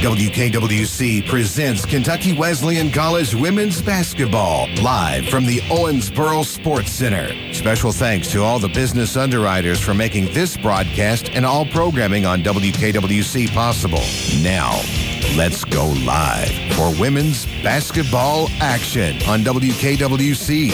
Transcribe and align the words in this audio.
WKWC 0.00 1.28
presents 1.28 1.84
Kentucky 1.84 2.32
Wesleyan 2.32 2.90
College 2.90 3.34
women's 3.34 3.82
basketball 3.82 4.66
live 4.76 5.28
from 5.28 5.44
the 5.44 5.58
Owensboro 5.68 6.42
Sports 6.42 6.90
Center. 6.90 7.28
Special 7.52 7.92
thanks 7.92 8.32
to 8.32 8.42
all 8.42 8.58
the 8.58 8.70
business 8.70 9.18
underwriters 9.18 9.78
for 9.78 9.92
making 9.92 10.32
this 10.32 10.56
broadcast 10.56 11.28
and 11.34 11.44
all 11.44 11.66
programming 11.66 12.24
on 12.24 12.42
WKWC 12.42 13.52
possible. 13.52 14.00
Now, 14.42 14.80
let's 15.36 15.64
go 15.64 15.88
live 16.06 16.48
for 16.76 16.98
women's 16.98 17.44
basketball 17.62 18.48
action 18.58 19.22
on 19.24 19.40
WKWC. 19.40 20.70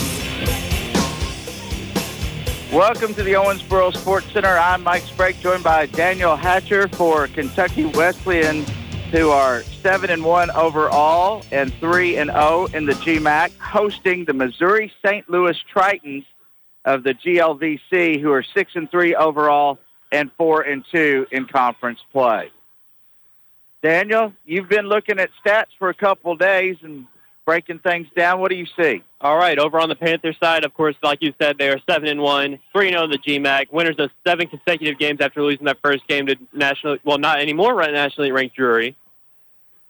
Welcome 2.72 3.12
to 3.14 3.24
the 3.24 3.32
Owensboro 3.32 3.92
Sports 3.96 4.30
Center. 4.30 4.56
I'm 4.56 4.84
Mike 4.84 5.02
Sprague, 5.02 5.40
joined 5.40 5.64
by 5.64 5.86
Daniel 5.86 6.36
Hatcher 6.36 6.86
for 6.86 7.26
Kentucky 7.26 7.86
Wesleyan 7.86 8.64
who 9.16 9.30
are 9.30 9.62
7 9.80 10.10
and 10.10 10.22
1 10.22 10.50
overall 10.50 11.42
and 11.50 11.72
3 11.74 12.18
and 12.18 12.30
0 12.30 12.66
in 12.74 12.84
the 12.84 12.92
GMAC, 12.92 13.56
hosting 13.58 14.26
the 14.26 14.34
Missouri 14.34 14.92
St. 15.02 15.28
Louis 15.30 15.56
Tritons 15.74 16.26
of 16.84 17.02
the 17.02 17.14
GLVC, 17.14 18.20
who 18.20 18.30
are 18.30 18.42
6 18.42 18.72
and 18.74 18.90
3 18.90 19.14
overall 19.14 19.78
and 20.12 20.30
4 20.32 20.62
and 20.62 20.84
2 20.92 21.28
in 21.32 21.46
conference 21.46 22.00
play. 22.12 22.50
Daniel, 23.82 24.34
you've 24.44 24.68
been 24.68 24.86
looking 24.86 25.18
at 25.18 25.30
stats 25.42 25.70
for 25.78 25.88
a 25.88 25.94
couple 25.94 26.36
days 26.36 26.76
and 26.82 27.06
breaking 27.46 27.78
things 27.78 28.08
down. 28.14 28.38
What 28.38 28.50
do 28.50 28.56
you 28.56 28.66
see? 28.78 29.02
All 29.22 29.38
right, 29.38 29.58
over 29.58 29.80
on 29.80 29.88
the 29.88 29.96
Panther 29.96 30.34
side, 30.34 30.62
of 30.66 30.74
course, 30.74 30.96
like 31.02 31.22
you 31.22 31.32
said, 31.40 31.56
they 31.56 31.70
are 31.70 31.80
seven 31.88 32.08
and 32.08 32.20
one, 32.20 32.58
three 32.70 32.88
and 32.88 32.96
zero 32.96 33.04
in 33.04 33.10
the 33.10 33.18
GMAC, 33.18 33.72
winners 33.72 33.96
of 33.98 34.10
seven 34.26 34.46
consecutive 34.46 34.98
games 34.98 35.22
after 35.22 35.42
losing 35.42 35.64
that 35.64 35.78
first 35.82 36.06
game 36.06 36.26
to 36.26 36.36
national, 36.52 36.98
well, 37.02 37.16
not 37.16 37.40
anymore, 37.40 37.74
right, 37.74 37.94
nationally 37.94 38.30
ranked 38.30 38.56
Drury. 38.56 38.94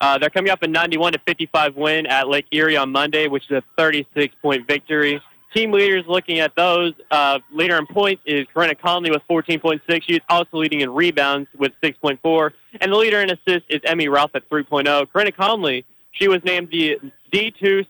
Uh, 0.01 0.19
they're 0.19 0.31
coming 0.31 0.51
up 0.51 0.63
a 0.63 0.69
91 0.69 1.13
to 1.13 1.19
55 1.21 1.77
win 1.77 2.07
at 2.07 2.29
Lake 2.29 2.47
Erie 2.51 2.77
on 2.77 2.93
Monday, 2.93 3.29
which 3.29 3.45
is 3.51 3.59
a 3.59 3.63
36 3.79 4.35
point 4.43 4.67
victory. 4.67 5.21
Team 5.55 5.73
leaders 5.73 6.05
looking 6.07 6.41
at 6.41 6.55
those. 6.55 6.93
Uh, 7.11 7.39
leader 7.51 7.77
in 7.79 7.87
points 7.87 8.23
is 8.27 8.47
Corinna 8.53 8.75
Conley 8.75 9.11
with 9.11 9.23
14.6. 9.29 10.03
She's 10.03 10.21
also 10.29 10.59
leading 10.59 10.81
in 10.83 10.91
rebounds 10.91 11.49
with 11.57 11.73
6.4. 11.83 12.51
And 12.81 12.93
the 12.93 12.97
leader 12.97 13.23
in 13.23 13.31
assists 13.31 13.67
is 13.71 13.81
Emmy 13.85 14.09
Ralph 14.09 14.33
at 14.35 14.49
3.0. 14.51 15.11
Corinna 15.11 15.33
Conley, 15.33 15.87
she 16.13 16.29
was 16.29 16.45
named 16.45 16.69
the 16.71 16.99
D2 17.33 17.87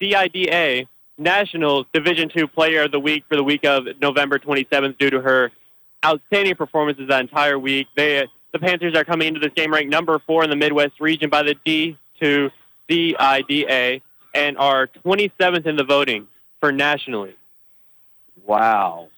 CIDA 0.00 0.86
National 1.18 1.86
Division 1.92 2.30
II 2.36 2.48
Player 2.48 2.82
of 2.82 2.90
the 2.90 2.98
Week 2.98 3.24
for 3.28 3.36
the 3.36 3.44
week 3.44 3.64
of 3.64 3.86
November 4.00 4.40
27th 4.40 4.98
due 4.98 5.10
to 5.10 5.20
her 5.20 5.52
outstanding 6.04 6.56
performances 6.56 7.08
that 7.08 7.20
entire 7.20 7.58
week. 7.58 7.86
They, 7.94 8.26
the 8.52 8.58
Panthers 8.58 8.94
are 8.94 9.04
coming 9.04 9.28
into 9.28 9.40
this 9.40 9.52
game 9.54 9.72
ranked 9.72 9.90
number 9.90 10.18
four 10.20 10.44
in 10.44 10.50
the 10.50 10.56
Midwest 10.56 11.00
region 11.00 11.30
by 11.30 11.42
the 11.42 11.54
D2 11.66 12.50
CIDA 12.88 14.02
and 14.34 14.58
are 14.58 14.88
27th 15.04 15.66
in 15.66 15.76
the 15.76 15.84
voting 15.84 16.28
for 16.60 16.70
nationally. 16.70 17.34
Wow. 18.44 19.08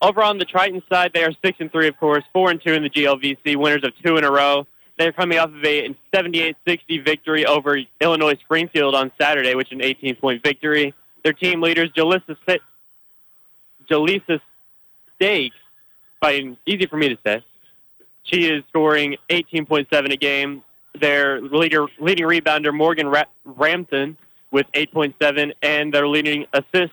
Over 0.00 0.22
on 0.22 0.38
the 0.38 0.44
Triton 0.44 0.82
side, 0.88 1.12
they 1.14 1.24
are 1.24 1.32
six 1.42 1.58
and 1.60 1.72
three, 1.72 1.88
of 1.88 1.96
course, 1.96 2.24
four 2.32 2.50
and 2.50 2.60
two 2.60 2.72
in 2.72 2.82
the 2.82 2.90
GLVC, 2.90 3.56
winners 3.56 3.84
of 3.84 3.92
two 4.02 4.16
in 4.16 4.24
a 4.24 4.30
row. 4.30 4.66
They're 4.98 5.12
coming 5.12 5.38
off 5.38 5.48
of 5.48 5.64
a 5.64 5.94
78-60 6.12 7.04
victory 7.04 7.46
over 7.46 7.78
Illinois 8.00 8.38
Springfield 8.44 8.94
on 8.94 9.10
Saturday, 9.18 9.54
which 9.54 9.72
is 9.72 9.78
an 9.78 9.80
18-point 9.80 10.42
victory. 10.42 10.94
Their 11.24 11.32
team 11.32 11.60
leaders, 11.60 11.90
Jalissa, 11.90 12.36
Jalissa 13.90 14.40
Stokes, 15.16 15.56
by 16.20 16.56
easy 16.66 16.86
for 16.86 16.96
me 16.96 17.08
to 17.08 17.18
say, 17.24 17.42
she 18.24 18.48
is 18.50 18.64
scoring 18.68 19.16
18.7 19.30 20.12
a 20.12 20.16
game. 20.16 20.62
Their 21.00 21.40
leader, 21.40 21.86
leading 21.98 22.26
rebounder, 22.26 22.72
Morgan 22.72 23.08
Ra- 23.08 23.24
Ramthun, 23.46 24.16
with 24.50 24.66
8.7, 24.72 25.52
and 25.62 25.92
their 25.92 26.06
leading 26.06 26.46
assist 26.52 26.92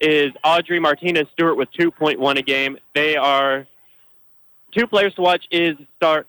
is 0.00 0.32
Audrey 0.42 0.80
Martinez 0.80 1.28
Stewart 1.32 1.56
with 1.56 1.72
2.1 1.72 2.36
a 2.38 2.42
game. 2.42 2.76
They 2.94 3.16
are 3.16 3.66
two 4.72 4.86
players 4.86 5.14
to 5.14 5.22
watch 5.22 5.46
is 5.50 5.76
start 5.96 6.26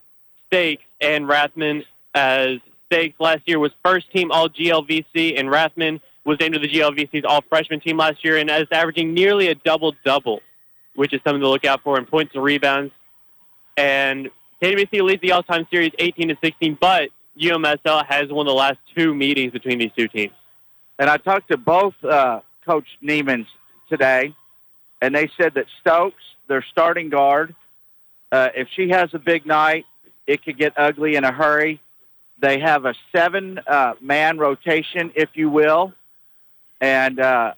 Stokes 0.47 0.83
and 1.01 1.25
Rathman 1.25 1.83
as 2.13 2.59
Stokes 2.85 3.19
last 3.19 3.41
year 3.45 3.57
was 3.57 3.71
first 3.83 4.11
team 4.11 4.31
all 4.31 4.47
GLVC 4.47 5.39
and 5.39 5.49
Rathman 5.49 5.99
was 6.25 6.39
named 6.39 6.53
to 6.53 6.59
the 6.59 6.69
GLVC's 6.69 7.25
all 7.25 7.41
freshman 7.49 7.79
team 7.79 7.97
last 7.97 8.23
year 8.23 8.37
and 8.37 8.49
is 8.49 8.67
averaging 8.71 9.13
nearly 9.13 9.47
a 9.47 9.55
double 9.55 9.95
double, 10.05 10.41
which 10.95 11.13
is 11.13 11.19
something 11.23 11.41
to 11.41 11.49
look 11.49 11.65
out 11.65 11.81
for 11.81 11.97
in 11.97 12.05
points 12.05 12.35
and 12.35 12.43
rebounds. 12.43 12.93
And 13.77 14.29
KWC 14.61 15.01
leads 15.01 15.21
the 15.21 15.31
all 15.31 15.43
time 15.43 15.67
series 15.71 15.91
18 15.99 16.29
to 16.29 16.37
16, 16.43 16.77
but 16.79 17.09
UMSL 17.39 18.05
has 18.05 18.29
won 18.29 18.45
the 18.45 18.53
last 18.53 18.77
two 18.95 19.13
meetings 19.13 19.51
between 19.51 19.79
these 19.79 19.91
two 19.97 20.07
teams. 20.07 20.33
And 20.99 21.09
I 21.09 21.17
talked 21.17 21.49
to 21.49 21.57
both 21.57 21.95
uh, 22.03 22.41
Coach 22.65 22.87
Neiman's 23.03 23.47
today, 23.89 24.33
and 25.01 25.13
they 25.13 25.29
said 25.37 25.55
that 25.55 25.65
Stokes, 25.81 26.23
their 26.47 26.63
starting 26.71 27.09
guard, 27.09 27.55
uh, 28.31 28.49
if 28.55 28.67
she 28.75 28.89
has 28.89 29.13
a 29.13 29.19
big 29.19 29.45
night, 29.45 29.85
it 30.25 30.43
could 30.43 30.57
get 30.57 30.73
ugly 30.77 31.15
in 31.15 31.23
a 31.23 31.31
hurry. 31.31 31.79
They 32.39 32.59
have 32.59 32.85
a 32.85 32.93
seven 33.11 33.59
uh, 33.67 33.93
man 34.01 34.37
rotation, 34.37 35.11
if 35.15 35.29
you 35.33 35.49
will, 35.49 35.93
and 36.81 37.19
uh, 37.19 37.53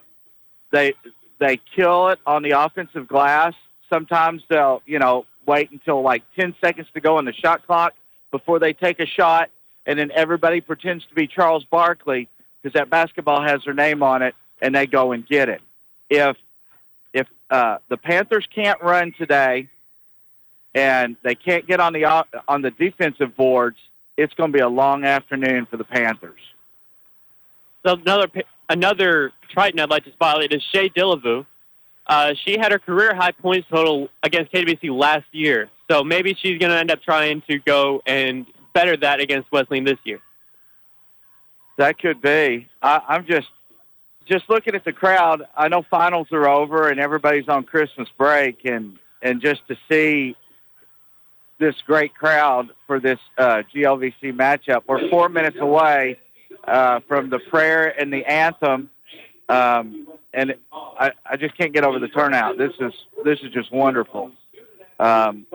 they 0.71 0.93
they 1.39 1.59
kill 1.75 2.09
it 2.09 2.19
on 2.25 2.43
the 2.43 2.51
offensive 2.51 3.07
glass. 3.07 3.53
Sometimes 3.89 4.43
they'll 4.49 4.81
you 4.85 4.99
know 4.99 5.25
wait 5.45 5.71
until 5.71 6.01
like 6.01 6.23
ten 6.35 6.55
seconds 6.61 6.87
to 6.93 7.01
go 7.01 7.17
on 7.17 7.25
the 7.25 7.33
shot 7.33 7.65
clock 7.65 7.93
before 8.31 8.59
they 8.59 8.73
take 8.73 8.99
a 8.99 9.05
shot, 9.05 9.49
and 9.85 9.97
then 9.97 10.11
everybody 10.11 10.61
pretends 10.61 11.05
to 11.07 11.15
be 11.15 11.27
Charles 11.27 11.63
Barkley 11.65 12.27
because 12.61 12.73
that 12.73 12.89
basketball 12.89 13.41
has 13.41 13.63
their 13.63 13.73
name 13.73 14.03
on 14.03 14.21
it, 14.21 14.35
and 14.61 14.73
they 14.73 14.87
go 14.87 15.11
and 15.11 15.25
get 15.27 15.49
it. 15.49 15.61
If 16.09 16.37
if 17.13 17.27
uh, 17.49 17.77
the 17.89 17.97
Panthers 17.97 18.47
can't 18.53 18.81
run 18.81 19.13
today, 19.17 19.67
and 20.73 21.15
they 21.23 21.35
can't 21.35 21.65
get 21.65 21.79
on 21.79 21.93
the 21.93 22.05
on 22.47 22.61
the 22.61 22.71
defensive 22.71 23.35
boards, 23.35 23.77
it's 24.17 24.33
going 24.33 24.51
to 24.51 24.57
be 24.57 24.61
a 24.61 24.69
long 24.69 25.05
afternoon 25.05 25.65
for 25.65 25.77
the 25.77 25.83
Panthers. 25.83 26.41
So 27.83 27.93
another 27.93 28.27
another 28.69 29.31
Triton 29.49 29.79
I'd 29.79 29.89
like 29.89 30.05
to 30.05 30.11
spotlight 30.11 30.51
is 30.51 30.63
Shay 30.63 30.89
Dillavu. 30.89 31.45
Uh, 32.07 32.33
she 32.43 32.57
had 32.57 32.71
her 32.71 32.79
career 32.79 33.15
high 33.15 33.31
points 33.31 33.67
total 33.69 34.09
against 34.23 34.51
KWC 34.51 34.95
last 34.95 35.25
year, 35.31 35.69
so 35.89 36.03
maybe 36.03 36.35
she's 36.39 36.59
going 36.59 36.71
to 36.71 36.77
end 36.77 36.91
up 36.91 37.01
trying 37.01 37.41
to 37.49 37.59
go 37.59 38.01
and 38.05 38.45
better 38.73 38.95
that 38.97 39.19
against 39.19 39.51
Wesleyan 39.51 39.85
this 39.85 39.97
year. 40.03 40.19
That 41.77 41.97
could 41.99 42.21
be. 42.21 42.67
I, 42.81 43.01
I'm 43.07 43.25
just 43.25 43.47
just 44.25 44.49
looking 44.49 44.75
at 44.75 44.83
the 44.83 44.93
crowd. 44.93 45.43
I 45.55 45.67
know 45.67 45.83
finals 45.89 46.27
are 46.31 46.47
over 46.47 46.89
and 46.89 46.99
everybody's 46.99 47.47
on 47.47 47.63
Christmas 47.63 48.07
break, 48.17 48.65
and 48.65 48.97
and 49.21 49.41
just 49.41 49.67
to 49.67 49.77
see 49.89 50.35
this 51.57 51.75
great 51.85 52.13
crowd 52.13 52.69
for 52.85 52.99
this 52.99 53.19
uh, 53.37 53.63
GLVC 53.73 54.33
matchup. 54.33 54.83
We're 54.87 55.09
four 55.09 55.29
minutes 55.29 55.57
away 55.59 56.19
uh, 56.67 56.99
from 57.07 57.29
the 57.29 57.39
prayer 57.39 57.99
and 57.99 58.11
the 58.11 58.25
anthem, 58.25 58.89
um, 59.49 60.07
and 60.33 60.55
I, 60.71 61.11
I 61.25 61.37
just 61.37 61.57
can't 61.57 61.73
get 61.73 61.83
over 61.83 61.99
the 61.99 62.07
turnout. 62.07 62.57
This 62.57 62.73
is 62.79 62.93
this 63.23 63.39
is 63.41 63.51
just 63.51 63.71
wonderful. 63.71 64.31
Um, 64.99 65.45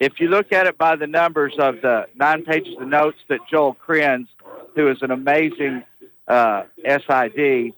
if 0.00 0.20
you 0.20 0.28
look 0.28 0.52
at 0.52 0.66
it 0.66 0.76
by 0.76 0.96
the 0.96 1.06
numbers 1.06 1.54
of 1.58 1.80
the 1.80 2.06
nine 2.14 2.44
pages 2.44 2.76
of 2.78 2.86
notes 2.86 3.18
that 3.28 3.40
Joel 3.50 3.76
Krenz, 3.86 4.28
who 4.74 4.88
is 4.90 4.98
an 5.02 5.10
amazing 5.10 5.82
uh, 6.28 6.64
SID, 6.84 7.72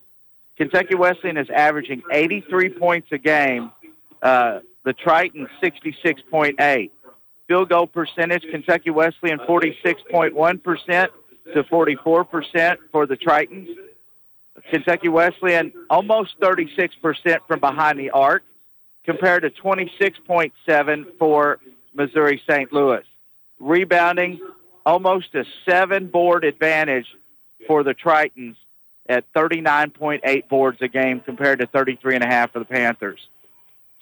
Kentucky 0.57 0.95
Wesleyan 0.97 1.37
is 1.37 1.49
averaging 1.51 2.03
83 2.11 2.71
points 2.71 3.09
a 3.13 3.19
game. 3.19 3.71
Uh, 4.21 4.61
the 4.85 4.93
Triton 4.93 5.47
66.8 5.63 6.91
field 7.47 7.69
goal 7.69 7.87
percentage, 7.87 8.43
Kentucky 8.51 8.91
Wesleyan 8.91 9.39
46.1% 9.41 11.09
to 11.55 11.65
44% 11.65 12.77
for 12.93 13.07
the 13.07 13.17
Tritons. 13.17 13.69
Kentucky 14.71 15.09
Wesleyan 15.09 15.73
almost 15.91 16.39
36% 16.41 17.39
from 17.47 17.61
behind 17.61 17.99
the 17.99 18.11
arc 18.11 18.43
compared 19.05 19.43
to 19.43 19.51
26.7 19.51 21.05
for 21.19 21.59
Missouri 21.95 22.43
St. 22.49 22.73
Louis. 22.73 23.05
Rebounding 23.59 24.41
almost 24.85 25.35
a 25.35 25.45
seven 25.69 26.07
board 26.07 26.45
advantage 26.45 27.07
for 27.67 27.83
the 27.83 27.95
Tritons 27.95 28.57
at 29.09 29.25
39.8 29.33 30.49
boards 30.49 30.79
a 30.81 30.89
game 30.89 31.21
compared 31.21 31.59
to 31.61 31.67
33.5 31.67 32.53
for 32.53 32.59
the 32.59 32.65
Panthers. 32.65 33.29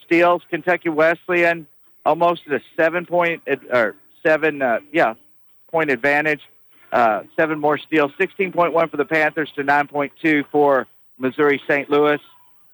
Steals, 0.05 0.43
Kentucky 0.51 0.89
Wesleyan 0.89 1.67
almost 2.05 2.43
a 2.47 2.61
seven 2.77 3.05
point 3.05 3.43
or 3.73 3.97
seven 4.23 4.63
uh, 4.63 4.79
yeah 4.93 5.15
point 5.71 5.91
advantage. 5.91 6.41
Uh, 6.93 7.23
seven 7.35 7.59
more 7.59 7.79
steals, 7.79 8.13
16.1 8.19 8.91
for 8.91 8.97
the 8.97 9.05
Panthers 9.05 9.51
to 9.57 9.63
9.2 9.63 10.45
for 10.51 10.87
Missouri 11.19 11.61
St. 11.69 11.91
Louis. 11.91 12.21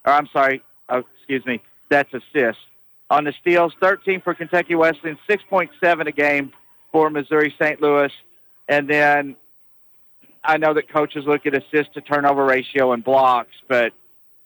Or 0.04 0.12
I'm 0.12 0.26
sorry, 0.28 0.62
oh, 0.88 1.02
excuse 1.16 1.44
me, 1.46 1.60
that's 1.88 2.12
assists. 2.12 2.62
On 3.10 3.24
the 3.24 3.32
steals, 3.40 3.74
13 3.80 4.20
for 4.20 4.34
Kentucky 4.34 4.74
Wesleyan, 4.74 5.18
6.7 5.28 6.06
a 6.06 6.12
game 6.12 6.52
for 6.92 7.10
Missouri 7.10 7.54
St. 7.58 7.80
Louis. 7.80 8.12
And 8.68 8.88
then 8.88 9.36
I 10.44 10.56
know 10.56 10.74
that 10.74 10.88
coaches 10.88 11.24
look 11.26 11.46
at 11.46 11.54
assist 11.54 11.94
to 11.94 12.00
turnover 12.00 12.44
ratio 12.44 12.92
and 12.92 13.02
blocks, 13.02 13.54
but 13.68 13.92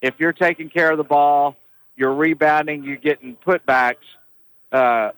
if 0.02 0.14
you're 0.18 0.32
taking 0.32 0.68
care 0.68 0.90
of 0.90 0.98
the 0.98 1.04
ball, 1.04 1.56
you're 1.96 2.14
rebounding, 2.14 2.84
you're 2.84 2.96
getting 2.96 3.36
putbacks, 3.36 3.96
uh, 4.72 5.10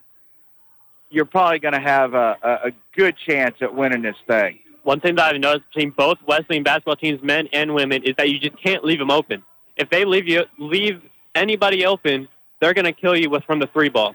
you're 1.11 1.25
probably 1.25 1.59
going 1.59 1.75
to 1.75 1.81
have 1.81 2.15
a, 2.15 2.37
a, 2.43 2.69
a 2.69 2.73
good 2.95 3.17
chance 3.17 3.57
at 3.61 3.75
winning 3.75 4.03
this 4.03 4.17
thing. 4.27 4.59
One 4.83 5.01
thing 5.01 5.17
that 5.17 5.35
I've 5.35 5.41
noticed 5.41 5.67
between 5.73 5.91
both 5.91 6.19
Wesleyan 6.27 6.63
basketball 6.63 6.97
teams, 6.97 7.23
men 7.23 7.49
and 7.53 7.75
women, 7.75 8.03
is 8.05 8.15
that 8.17 8.31
you 8.31 8.39
just 8.39 8.57
can't 8.63 8.85
leave 8.85 8.99
them 8.99 9.11
open. 9.11 9.43
If 9.77 9.91
they 9.91 10.05
leave 10.05 10.29
you 10.29 10.45
leave 10.59 11.03
anybody 11.35 11.85
open, 11.85 12.29
they're 12.61 12.75
going 12.75 12.87
to 12.87 12.93
kill 12.93 13.17
you 13.17 13.31
with 13.31 13.45
from 13.45 13.59
the 13.59 13.67
three 13.67 13.89
ball. 13.89 14.15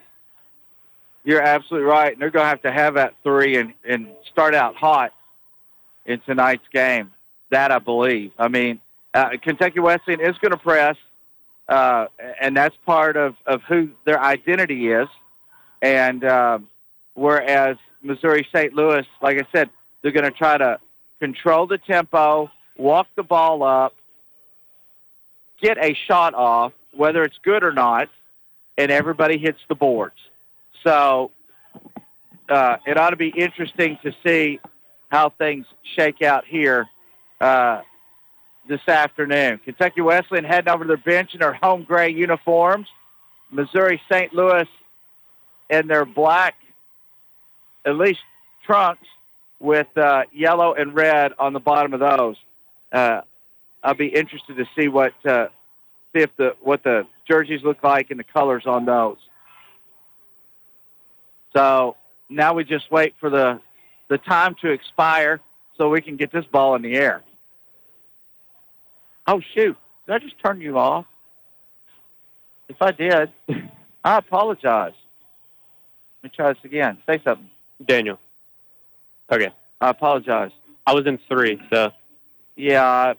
You're 1.24 1.42
absolutely 1.42 1.88
right. 1.88 2.12
And 2.12 2.20
they're 2.20 2.30
going 2.30 2.44
to 2.44 2.48
have 2.48 2.62
to 2.62 2.72
have 2.72 2.94
that 2.94 3.14
three 3.22 3.56
and, 3.56 3.72
and 3.88 4.08
start 4.30 4.54
out 4.54 4.74
hot 4.76 5.12
in 6.04 6.20
tonight's 6.20 6.66
game. 6.72 7.12
That 7.50 7.70
I 7.70 7.78
believe. 7.78 8.32
I 8.38 8.48
mean, 8.48 8.80
uh, 9.14 9.30
Kentucky 9.40 9.80
Wesleyan 9.80 10.20
is 10.20 10.36
going 10.38 10.50
to 10.50 10.58
press, 10.58 10.96
uh, 11.68 12.06
and 12.40 12.56
that's 12.56 12.76
part 12.84 13.16
of, 13.16 13.36
of 13.46 13.62
who 13.62 13.90
their 14.04 14.20
identity 14.20 14.90
is. 14.90 15.08
And 15.80 16.24
uh, 16.24 16.58
whereas 17.14 17.76
Missouri 18.02 18.46
St. 18.54 18.74
Louis, 18.74 19.06
like 19.22 19.38
I 19.38 19.46
said, 19.52 19.70
they're 20.02 20.12
going 20.12 20.24
to 20.24 20.30
try 20.30 20.58
to 20.58 20.78
control 21.20 21.66
the 21.66 21.78
tempo, 21.78 22.50
walk 22.76 23.06
the 23.16 23.22
ball 23.22 23.62
up, 23.62 23.94
get 25.60 25.78
a 25.78 25.94
shot 25.94 26.34
off, 26.34 26.72
whether 26.92 27.22
it's 27.22 27.38
good 27.42 27.64
or 27.64 27.72
not, 27.72 28.08
and 28.76 28.90
everybody 28.90 29.38
hits 29.38 29.60
the 29.68 29.74
boards. 29.74 30.16
So 30.82 31.30
uh, 32.48 32.76
it 32.86 32.98
ought 32.98 33.10
to 33.10 33.16
be 33.16 33.28
interesting 33.28 33.98
to 34.02 34.12
see 34.24 34.60
how 35.08 35.30
things 35.30 35.66
shake 35.96 36.22
out 36.22 36.44
here 36.44 36.86
uh, 37.40 37.82
this 38.68 38.86
afternoon. 38.88 39.60
Kentucky 39.64 40.00
Wesleyan 40.00 40.44
heading 40.44 40.72
over 40.72 40.84
to 40.84 40.88
their 40.88 40.96
bench 40.96 41.34
in 41.34 41.40
their 41.40 41.54
home 41.54 41.84
gray 41.84 42.10
uniforms. 42.10 42.88
Missouri 43.50 44.00
St. 44.10 44.32
Louis 44.34 44.66
in 45.70 45.86
their 45.86 46.04
black, 46.04 46.54
at 47.84 47.96
least 47.96 48.20
trunks, 48.64 49.06
with 49.64 49.86
uh, 49.96 50.24
yellow 50.32 50.74
and 50.74 50.94
red 50.94 51.32
on 51.38 51.52
the 51.52 51.60
bottom 51.60 51.94
of 51.94 52.00
those. 52.00 52.36
Uh, 52.92 53.22
I'll 53.82 53.94
be 53.94 54.08
interested 54.08 54.56
to 54.56 54.66
see 54.76 54.88
what 54.88 55.14
uh, 55.26 55.48
see 56.12 56.22
if 56.22 56.36
the 56.36 56.54
what 56.60 56.82
the 56.82 57.06
jerseys 57.26 57.62
look 57.62 57.82
like 57.82 58.10
and 58.10 58.20
the 58.20 58.24
colors 58.24 58.64
on 58.66 58.84
those. 58.84 59.18
So 61.56 61.96
now 62.28 62.54
we 62.54 62.64
just 62.64 62.90
wait 62.90 63.14
for 63.18 63.30
the 63.30 63.60
the 64.08 64.18
time 64.18 64.54
to 64.60 64.70
expire 64.70 65.40
so 65.78 65.88
we 65.88 66.02
can 66.02 66.16
get 66.16 66.30
this 66.30 66.44
ball 66.44 66.74
in 66.74 66.82
the 66.82 66.94
air. 66.94 67.22
Oh 69.26 69.40
shoot! 69.54 69.76
Did 70.06 70.12
I 70.12 70.18
just 70.18 70.38
turn 70.42 70.60
you 70.60 70.78
off? 70.78 71.06
If 72.68 72.80
I 72.80 72.92
did, 72.92 73.32
I 74.04 74.18
apologize. 74.18 74.94
Let 76.22 76.32
me 76.32 76.36
try 76.36 76.52
this 76.52 76.64
again. 76.64 76.98
Say 77.06 77.20
something. 77.24 77.50
Daniel. 77.84 78.18
Okay. 79.30 79.50
I 79.80 79.90
apologize. 79.90 80.52
I 80.86 80.92
was 80.94 81.06
in 81.06 81.18
three, 81.28 81.60
so. 81.72 81.92
Yeah, 82.56 83.14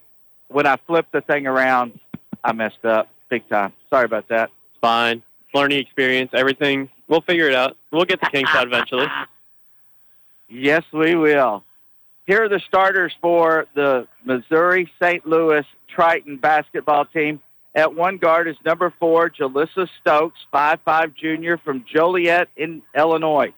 when 0.48 0.66
I 0.66 0.78
flipped 0.88 1.12
the 1.12 1.22
thing 1.22 1.48
around, 1.48 2.00
I 2.44 2.54
messed 2.54 2.86
up 2.86 3.10
big 3.30 3.48
time. 3.50 3.74
Sorry 3.90 4.06
about 4.06 4.28
that. 4.30 4.50
It's 4.72 4.80
fine. 4.80 5.22
Learning 5.54 5.80
experience, 5.80 6.32
everything. 6.34 6.90
We'll 7.08 7.22
figure 7.22 7.48
it 7.50 7.56
out. 7.56 7.76
We'll 7.92 8.06
get 8.06 8.20
the 8.20 8.30
king 8.30 8.46
shot 8.46 8.68
eventually. 8.68 9.08
Yes, 10.48 10.84
we 10.94 11.16
will. 11.16 11.64
Here 12.28 12.44
are 12.44 12.50
the 12.50 12.60
starters 12.68 13.14
for 13.20 13.66
the 13.74 14.08
Missouri 14.24 14.92
St. 15.02 15.26
Louis 15.26 15.66
Triton 15.88 16.38
basketball 16.38 17.06
team. 17.06 17.42
At 17.74 17.96
one 17.96 18.18
guard 18.18 18.48
is 18.48 18.56
number 18.64 18.94
four, 19.00 19.30
Jalissa 19.30 19.88
Stokes, 20.02 20.40
five-five 20.52 21.14
junior 21.16 21.58
from 21.58 21.84
Joliet 21.92 22.48
in 22.56 22.82
Illinois. 22.96 23.54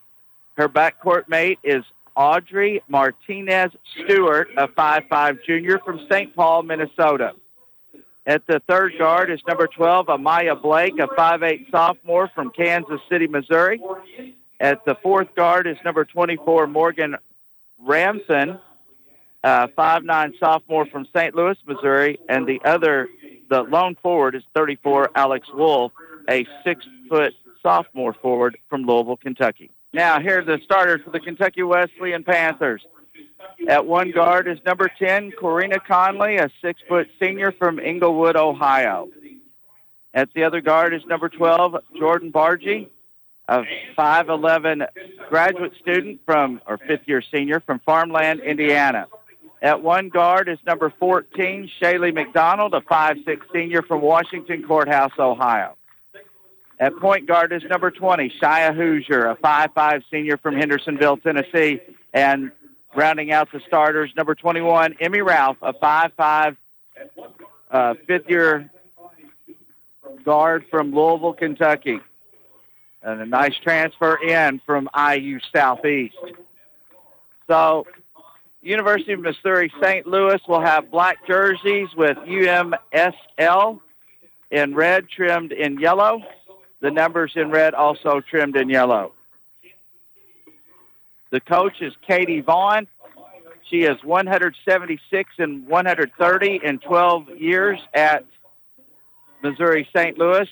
Her 0.57 0.67
backcourt 0.67 1.29
mate 1.29 1.59
is 1.63 1.83
Audrey 2.15 2.81
Martinez 2.87 3.71
Stewart, 4.03 4.49
a 4.57 4.67
five-five 4.67 5.37
junior 5.45 5.79
from 5.85 5.99
St. 6.11 6.35
Paul, 6.35 6.63
Minnesota. 6.63 7.33
At 8.25 8.45
the 8.47 8.59
third 8.67 8.93
guard 8.97 9.29
is 9.29 9.39
number 9.47 9.67
12, 9.67 10.07
Amaya 10.07 10.59
Blake, 10.59 10.97
a 10.99 11.07
five-eight 11.15 11.67
sophomore 11.69 12.29
from 12.33 12.49
Kansas 12.49 12.99
City, 13.07 13.27
Missouri. 13.27 13.79
At 14.59 14.83
the 14.83 14.95
fourth 14.95 15.33
guard 15.35 15.67
is 15.67 15.77
number 15.85 16.03
24, 16.03 16.65
Morgan 16.65 17.15
Ramthun, 17.85 18.59
a 19.43 19.67
five-nine 19.69 20.33
sophomore 20.39 20.87
from 20.87 21.07
St. 21.15 21.35
Louis, 21.35 21.55
Missouri. 21.67 22.19
And 22.27 22.47
the 22.47 22.59
other, 22.65 23.07
the 23.49 23.61
lone 23.61 23.95
forward 24.01 24.33
is 24.33 24.43
34, 24.55 25.11
Alex 25.13 25.47
Wolf, 25.53 25.91
a 26.27 26.47
six-foot 26.63 27.33
sophomore 27.61 28.13
forward 28.13 28.57
from 28.69 28.87
Louisville, 28.87 29.17
Kentucky. 29.17 29.69
Now, 29.97 30.19
here 30.19 30.41
are 30.41 30.45
the 30.45 30.59
starters 30.63 31.01
for 31.03 31.09
the 31.09 31.19
Kentucky 31.19 31.63
Wesleyan 31.63 32.23
Panthers. 32.23 32.85
At 33.67 33.87
one 33.87 34.11
guard 34.11 34.47
is 34.47 34.59
number 34.63 34.91
10, 34.99 35.31
Corina 35.31 35.83
Conley, 35.83 36.37
a 36.37 36.51
six-foot 36.61 37.07
senior 37.19 37.51
from 37.51 37.79
Englewood, 37.79 38.35
Ohio. 38.35 39.09
At 40.13 40.31
the 40.35 40.43
other 40.43 40.61
guard 40.61 40.93
is 40.93 41.01
number 41.07 41.29
12, 41.29 41.77
Jordan 41.97 42.31
Bargy, 42.31 42.89
a 43.47 43.63
5'11 43.97 44.85
graduate 45.29 45.73
student 45.81 46.19
from, 46.27 46.61
or 46.67 46.77
fifth-year 46.77 47.23
senior 47.33 47.59
from 47.61 47.79
Farmland, 47.79 48.41
Indiana. 48.41 49.07
At 49.63 49.81
one 49.81 50.09
guard 50.09 50.47
is 50.47 50.59
number 50.67 50.93
14, 50.99 51.71
Shaylee 51.81 52.13
McDonald, 52.13 52.75
a 52.75 52.81
5'6 52.81 53.39
senior 53.51 53.81
from 53.81 54.01
Washington 54.01 54.61
Courthouse, 54.61 55.13
Ohio. 55.17 55.76
At 56.79 56.95
point 56.97 57.27
guard 57.27 57.51
is 57.53 57.63
number 57.63 57.89
20, 57.89 58.33
Shia 58.41 58.75
Hoosier, 58.75 59.25
a 59.25 59.35
5'5 59.35 60.03
senior 60.11 60.37
from 60.37 60.55
Hendersonville, 60.55 61.17
Tennessee. 61.17 61.81
And 62.13 62.51
rounding 62.95 63.31
out 63.31 63.51
the 63.51 63.61
starters, 63.67 64.11
number 64.15 64.35
21, 64.35 64.95
Emmy 64.99 65.21
Ralph, 65.21 65.57
a 65.61 65.73
5'5 65.73 66.55
uh, 67.71 67.93
fifth-year 68.05 68.69
guard 70.23 70.65
from 70.69 70.93
Louisville, 70.93 71.33
Kentucky. 71.33 71.99
And 73.01 73.21
a 73.21 73.25
nice 73.25 73.55
transfer 73.63 74.15
in 74.17 74.61
from 74.65 74.89
IU 74.95 75.39
Southeast. 75.53 76.15
So 77.47 77.87
University 78.61 79.13
of 79.13 79.21
Missouri 79.21 79.71
St. 79.81 80.05
Louis 80.05 80.39
will 80.47 80.61
have 80.61 80.91
black 80.91 81.25
jerseys 81.25 81.87
with 81.95 82.17
UMSL 82.17 83.79
in 84.51 84.75
red 84.75 85.09
trimmed 85.09 85.51
in 85.51 85.79
yellow. 85.79 86.21
The 86.79 86.91
numbers 86.91 87.33
in 87.35 87.49
red 87.49 87.73
also 87.73 88.21
trimmed 88.21 88.55
in 88.55 88.69
yellow. 88.69 89.13
The 91.31 91.41
coach 91.41 91.81
is 91.81 91.93
Katie 92.07 92.41
Vaughn. 92.41 92.87
She 93.69 93.83
is 93.83 94.01
176 94.03 95.29
and 95.39 95.67
130 95.67 96.59
in 96.63 96.79
12 96.79 97.29
years 97.37 97.79
at 97.93 98.25
Missouri 99.43 99.87
St. 99.93 100.17
Louis 100.17 100.47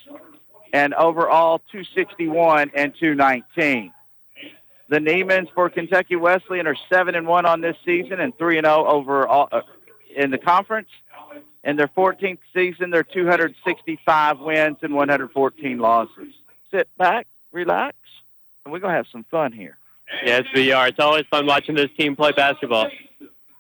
and 0.74 0.94
overall 0.96 1.60
261 1.72 2.72
and 2.76 2.94
219. 3.00 3.94
The 4.90 5.00
Niemans 5.00 5.48
for 5.54 5.70
Kentucky 5.70 6.16
Wesleyan 6.16 6.68
are 6.68 6.76
7 6.90 7.16
and 7.16 7.26
1 7.26 7.46
on 7.46 7.62
this 7.62 7.78
season 7.86 8.20
and 8.20 8.38
3 8.38 8.58
and 8.58 8.68
0 8.68 8.86
overall 8.86 9.48
uh, 9.52 9.62
in 10.16 10.32
the 10.32 10.38
conference. 10.38 10.90
In 11.66 11.76
their 11.76 11.88
14th 11.88 12.38
season, 12.54 12.92
they're 12.92 13.04
265 13.04 14.40
wins 14.40 14.78
and 14.84 14.94
114 14.94 15.80
losses. 15.80 16.34
Sit 16.70 16.88
back, 16.98 17.26
relax, 17.52 17.98
and 18.64 18.72
we're 18.72 18.80
going 18.80 18.92
to 18.92 18.98
have 18.98 19.08
some 19.12 19.26
fun 19.32 19.52
here. 19.52 19.78
Yes, 20.24 20.44
we 20.54 20.72
are. 20.72 20.88
It's 20.88 21.00
always 21.00 21.26
fun 21.32 21.48
watching 21.48 21.74
this 21.74 21.90
team 21.98 22.16
play 22.16 22.32
basketball. 22.32 22.90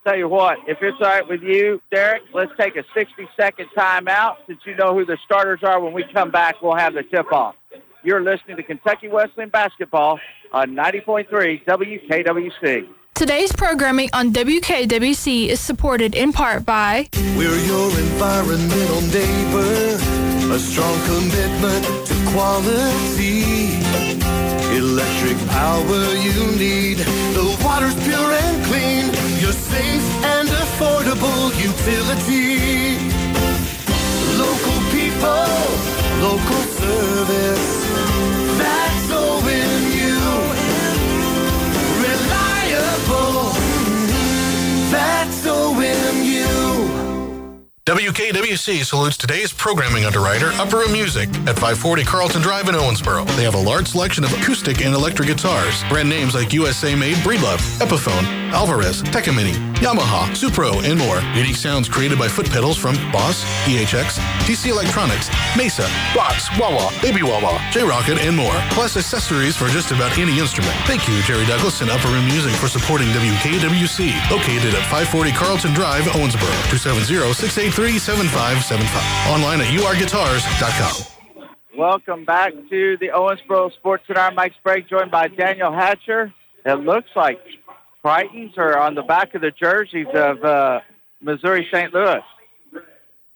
Tell 0.06 0.16
you 0.16 0.30
what, 0.30 0.60
if 0.68 0.78
it's 0.84 0.98
all 1.02 1.08
right 1.08 1.28
with 1.28 1.42
you, 1.42 1.82
Derek, 1.92 2.22
let's 2.32 2.52
take 2.60 2.76
a 2.76 2.84
60-second 2.96 3.70
timeout. 3.76 4.36
Since 4.46 4.60
you 4.66 4.76
know 4.76 4.94
who 4.94 5.04
the 5.04 5.18
starters 5.26 5.62
are, 5.64 5.80
when 5.80 5.94
we 5.94 6.06
come 6.14 6.30
back, 6.30 6.62
we'll 6.62 6.76
have 6.76 6.94
the 6.94 7.02
tip-off. 7.02 7.56
You're 8.04 8.22
listening 8.22 8.58
to 8.58 8.64
Kentucky 8.64 9.08
Wesleyan 9.08 9.50
Basketball 9.50 10.20
on 10.54 10.76
90.3 10.76 11.66
WKWC. 11.66 12.88
Today's 13.16 13.54
programming 13.54 14.10
on 14.12 14.34
WKWC 14.34 15.48
is 15.48 15.62
supported 15.62 16.16
in 16.16 16.34
part 16.34 16.66
by 16.66 17.08
We're 17.38 17.60
your 17.66 17.90
environmental 17.98 19.02
neighbor, 19.08 19.96
a 20.54 20.60
strong 20.60 21.00
commitment 21.08 21.86
to 22.08 22.14
quality. 22.34 23.80
Electric 24.76 25.38
power 25.48 26.04
you 26.28 26.58
need, 26.60 26.98
the 27.32 27.58
water's 27.64 27.96
pure 28.04 28.20
and 28.20 28.66
clean, 28.66 29.06
your 29.40 29.54
safe 29.54 30.04
and 30.36 30.50
affordable 30.50 31.56
utility. 31.56 33.00
Local 34.36 34.78
people, 34.92 35.48
local 36.20 36.64
service, 36.84 37.88
that's 38.60 39.06
that's 44.96 45.46
OMU. 45.46 46.46
WKWC 47.86 48.84
salutes 48.84 49.16
today's 49.18 49.54
programming 49.54 50.06
underwriter, 50.06 50.50
Upper 50.54 50.78
Room 50.78 50.92
Music, 50.92 51.30
at 51.46 51.54
540 51.54 52.04
Carlton 52.04 52.42
Drive 52.42 52.68
in 52.68 52.74
Owensboro. 52.76 53.28
They 53.36 53.44
have 53.44 53.54
a 53.54 53.62
large 53.62 53.90
selection 53.90 54.24
of 54.24 54.34
acoustic 54.34 54.84
and 54.84 54.96
electric 54.96 55.28
guitars, 55.28 55.84
brand 55.90 56.10
names 56.10 56.34
like 56.34 56.52
USA-made 56.54 57.18
Breedlove, 57.18 57.62
Epiphone, 57.80 58.24
Alvarez, 58.52 59.04
Takamine, 59.04 59.75
Yamaha, 59.84 60.32
Supro, 60.32 60.82
and 60.84 60.98
more. 60.98 61.20
Unique 61.36 61.56
sounds 61.56 61.88
created 61.90 62.18
by 62.18 62.28
foot 62.28 62.50
pedals 62.50 62.78
from 62.78 62.96
Boss, 63.12 63.44
EHX, 63.66 64.18
DC 64.48 64.70
Electronics, 64.70 65.30
Mesa, 65.58 65.88
Box, 66.16 66.50
Wawa, 66.58 66.92
Baby 67.02 67.24
Wawa, 67.24 67.60
J. 67.72 67.82
Rockett, 67.82 68.20
and 68.20 68.36
more. 68.36 68.56
Plus 68.72 68.96
accessories 68.98 69.56
for 69.56 69.68
just 69.68 69.92
about 69.92 70.18
any 70.18 70.40
instrument. 70.40 70.74
Thank 70.86 71.08
you, 71.08 71.22
Jerry 71.24 71.46
Douglas 71.46 71.82
and 71.82 71.92
Upper 71.92 72.08
Room 72.08 72.26
Music 72.26 72.54
for 72.54 72.68
supporting 72.68 73.08
WKWC. 73.10 74.32
Located 74.32 74.74
at 74.76 74.84
540 74.88 75.32
Carlton 75.32 75.74
Drive, 75.74 76.04
Owensboro. 76.16 76.52
270 76.72 77.06
833-7575. 77.06 79.32
Online 79.32 79.62
at 79.62 79.68
urguitars.com. 79.68 81.12
Welcome 81.78 82.24
back 82.26 82.54
to 82.70 82.98
the 82.98 83.10
Owensboro 83.10 83.72
Sports 83.74 84.08
Center. 84.08 84.22
I'm 84.22 84.36
Mike 84.36 84.54
Sprague, 84.60 84.88
joined 84.88 85.12
by 85.12 85.28
Daniel 85.28 85.74
Hatcher. 85.74 86.34
It 86.66 86.80
looks 86.80 87.10
like 87.16 87.40
Tritons 88.06 88.56
are 88.60 88.78
on 88.78 88.94
the 88.94 89.02
back 89.02 89.34
of 89.34 89.42
the 89.42 89.50
jerseys 89.50 90.06
of 90.14 90.44
uh, 90.46 90.82
Missouri 91.22 91.68
St. 91.74 91.92
Louis. 91.92 92.22
Kind 92.72 92.84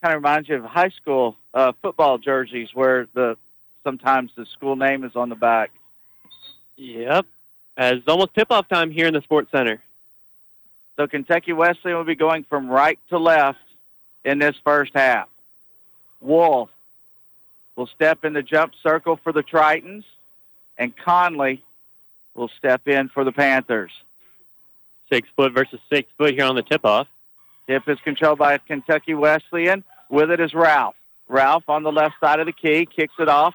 of 0.03 0.13
reminds 0.13 0.47
you 0.47 0.57
of 0.57 0.65
high 0.65 0.89
school 0.89 1.35
uh, 1.55 1.71
football 1.81 2.19
jerseys 2.19 2.69
where 2.75 3.07
the 3.15 3.35
sometimes 3.83 4.29
the 4.35 4.45
school 4.45 4.75
name 4.75 5.03
is 5.03 5.15
on 5.15 5.29
the 5.29 5.35
back. 5.35 5.71
Yep. 6.75 7.25
As 7.77 8.01
almost 8.07 8.35
tip-off 8.35 8.67
time 8.67 8.91
here 8.91 9.07
in 9.07 9.15
the 9.15 9.21
Sports 9.21 9.49
Center. 9.51 9.81
So 10.97 11.07
Kentucky 11.07 11.51
Wesleyan 11.51 11.97
will 11.97 12.03
be 12.03 12.13
going 12.13 12.43
from 12.43 12.69
right 12.69 12.99
to 13.09 13.17
left 13.17 13.57
in 14.23 14.37
this 14.37 14.55
first 14.63 14.91
half. 14.93 15.27
Wolf 16.21 16.69
will 17.75 17.87
step 17.87 18.23
in 18.23 18.33
the 18.33 18.43
jump 18.43 18.73
circle 18.83 19.15
for 19.15 19.33
the 19.33 19.41
Tritons, 19.41 20.03
and 20.77 20.95
Conley 20.95 21.63
will 22.35 22.51
step 22.59 22.87
in 22.87 23.09
for 23.09 23.23
the 23.23 23.31
Panthers. 23.31 23.91
Six 25.11 25.27
foot 25.35 25.53
versus 25.53 25.79
six 25.91 26.09
foot 26.17 26.33
here 26.33 26.45
on 26.45 26.55
the 26.55 26.61
tip-off. 26.61 27.07
Tip 27.67 27.87
is 27.87 27.99
controlled 28.03 28.39
by 28.39 28.57
Kentucky 28.57 29.13
Wesleyan. 29.13 29.83
With 30.09 30.31
it 30.31 30.39
is 30.39 30.53
Ralph. 30.53 30.95
Ralph 31.27 31.63
on 31.67 31.83
the 31.83 31.91
left 31.91 32.15
side 32.19 32.39
of 32.39 32.47
the 32.47 32.53
key, 32.53 32.87
kicks 32.87 33.13
it 33.19 33.29
off 33.29 33.53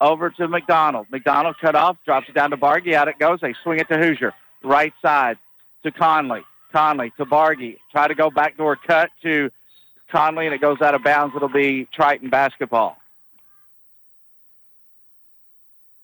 over 0.00 0.30
to 0.30 0.48
McDonald. 0.48 1.06
McDonald 1.10 1.56
cut 1.60 1.74
off, 1.74 1.96
drops 2.04 2.28
it 2.28 2.34
down 2.34 2.50
to 2.50 2.56
Bargy. 2.56 2.94
Out 2.94 3.08
it 3.08 3.18
goes. 3.18 3.40
They 3.40 3.54
swing 3.62 3.80
it 3.80 3.88
to 3.88 3.98
Hoosier. 3.98 4.32
Right 4.62 4.92
side 5.02 5.38
to 5.82 5.90
Conley. 5.90 6.42
Conley 6.72 7.12
to 7.16 7.24
Bargy. 7.24 7.78
Try 7.90 8.08
to 8.08 8.14
go 8.14 8.30
backdoor 8.30 8.76
cut 8.76 9.10
to 9.22 9.50
Conley, 10.10 10.46
and 10.46 10.54
it 10.54 10.60
goes 10.60 10.80
out 10.80 10.94
of 10.94 11.02
bounds. 11.02 11.34
It'll 11.34 11.48
be 11.48 11.88
Triton 11.92 12.30
basketball. 12.30 12.98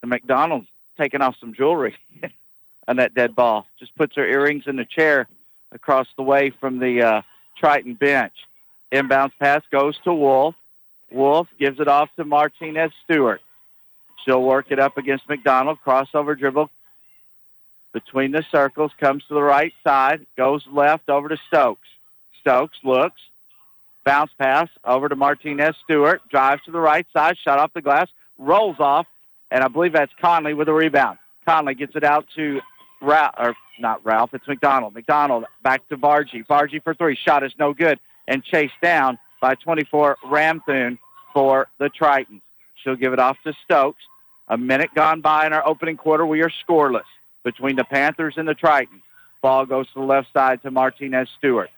The 0.01 0.07
McDonald's 0.07 0.67
taking 0.99 1.21
off 1.23 1.37
some 1.41 1.55
jewelry 1.55 1.97
on 2.87 2.97
that 2.97 3.15
dead 3.15 3.35
ball. 3.35 3.67
Just 3.79 3.95
puts 3.97 4.17
her 4.17 4.27
earrings 4.27 4.65
in 4.67 4.77
the 4.77 4.85
chair 4.85 5.27
across 5.73 6.07
the 6.17 6.23
way 6.23 6.51
from 6.51 6.79
the 6.79 7.03
uh, 7.03 7.23
Triton 7.59 7.95
bench. 7.95 8.33
Inbounds 8.93 9.33
pass 9.39 9.63
goes 9.71 9.99
to 10.05 10.15
Wolf. 10.15 10.55
Wolf 11.11 11.49
gives 11.59 11.81
it 11.81 11.89
off 11.89 12.11
to 12.17 12.25
Martinez 12.25 12.93
Stewart. 13.05 13.41
She'll 14.25 14.43
work 14.43 14.67
it 14.71 14.79
up 14.79 14.97
against 14.97 15.29
McDonald. 15.29 15.79
Crossover 15.85 16.39
dribble 16.39 16.71
between 17.93 18.33
the 18.33 18.45
circles. 18.51 18.93
Comes 18.99 19.25
to 19.29 19.35
the 19.35 19.43
right 19.43 19.73
side. 19.83 20.27
Goes 20.37 20.65
left 20.71 21.09
over 21.09 21.29
to 21.29 21.37
Stokes. 21.49 21.89
Stokes 22.41 22.79
looks. 22.83 23.21
Bounce 24.05 24.33
pass 24.39 24.69
over 24.85 25.09
to 25.09 25.17
Martinez 25.17 25.75
Stewart. 25.85 26.21
Drives 26.29 26.63
to 26.65 26.71
the 26.71 26.81
right 26.81 27.07
side. 27.13 27.37
Shot 27.39 27.59
off 27.59 27.73
the 27.73 27.83
glass. 27.83 28.09
Rolls 28.39 28.77
off. 28.79 29.07
And 29.51 29.63
I 29.63 29.69
believe 29.69 29.93
that's 29.93 30.13
Conley 30.21 30.55
with 30.55 30.69
a 30.69 30.73
rebound. 30.73 31.19
Conley 31.47 31.75
gets 31.75 31.95
it 31.95 32.05
out 32.05 32.27
to 32.37 32.61
Ralph, 33.05 33.35
or 33.39 33.55
not 33.79 34.05
Ralph, 34.05 34.35
it's 34.35 34.47
McDonald. 34.47 34.95
McDonald 34.95 35.45
back 35.63 35.87
to 35.89 35.97
Bargy. 35.97 36.47
Bargy 36.47 36.83
for 36.83 36.95
three. 36.95 37.17
Shot 37.17 37.45
is 37.45 37.53
no 37.59 37.73
good. 37.73 37.99
And 38.27 38.43
chased 38.43 38.81
down 38.83 39.19
by 39.41 39.55
24 39.55 40.17
Ramthun 40.25 40.99
for 41.33 41.69
the 41.79 41.91
Tritons. 41.91 42.41
She'll 42.83 42.97
give 42.97 43.13
it 43.13 43.19
off 43.19 43.37
to 43.45 43.53
Stokes. 43.65 44.03
A 44.49 44.57
minute 44.57 44.91
gone 44.95 45.21
by 45.21 45.47
in 45.47 45.53
our 45.53 45.67
opening 45.67 45.97
quarter. 45.97 46.25
We 46.27 46.43
are 46.43 46.51
scoreless 46.67 47.03
between 47.45 47.77
the 47.77 47.85
Panthers 47.85 48.35
and 48.37 48.49
the 48.49 48.55
Tritons. 48.55 49.03
Ball 49.43 49.67
goes 49.67 49.87
to 49.89 50.01
the 50.01 50.07
left 50.07 50.29
side 50.33 50.63
to 50.63 50.71
Martinez 50.71 51.29
Stewart. 51.39 51.71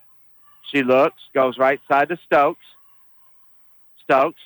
She 0.73 0.83
looks, 0.83 1.21
goes 1.35 1.59
right 1.59 1.81
side 1.89 2.09
to 2.09 2.19
Stokes. 2.27 2.65
Stokes 4.05 4.41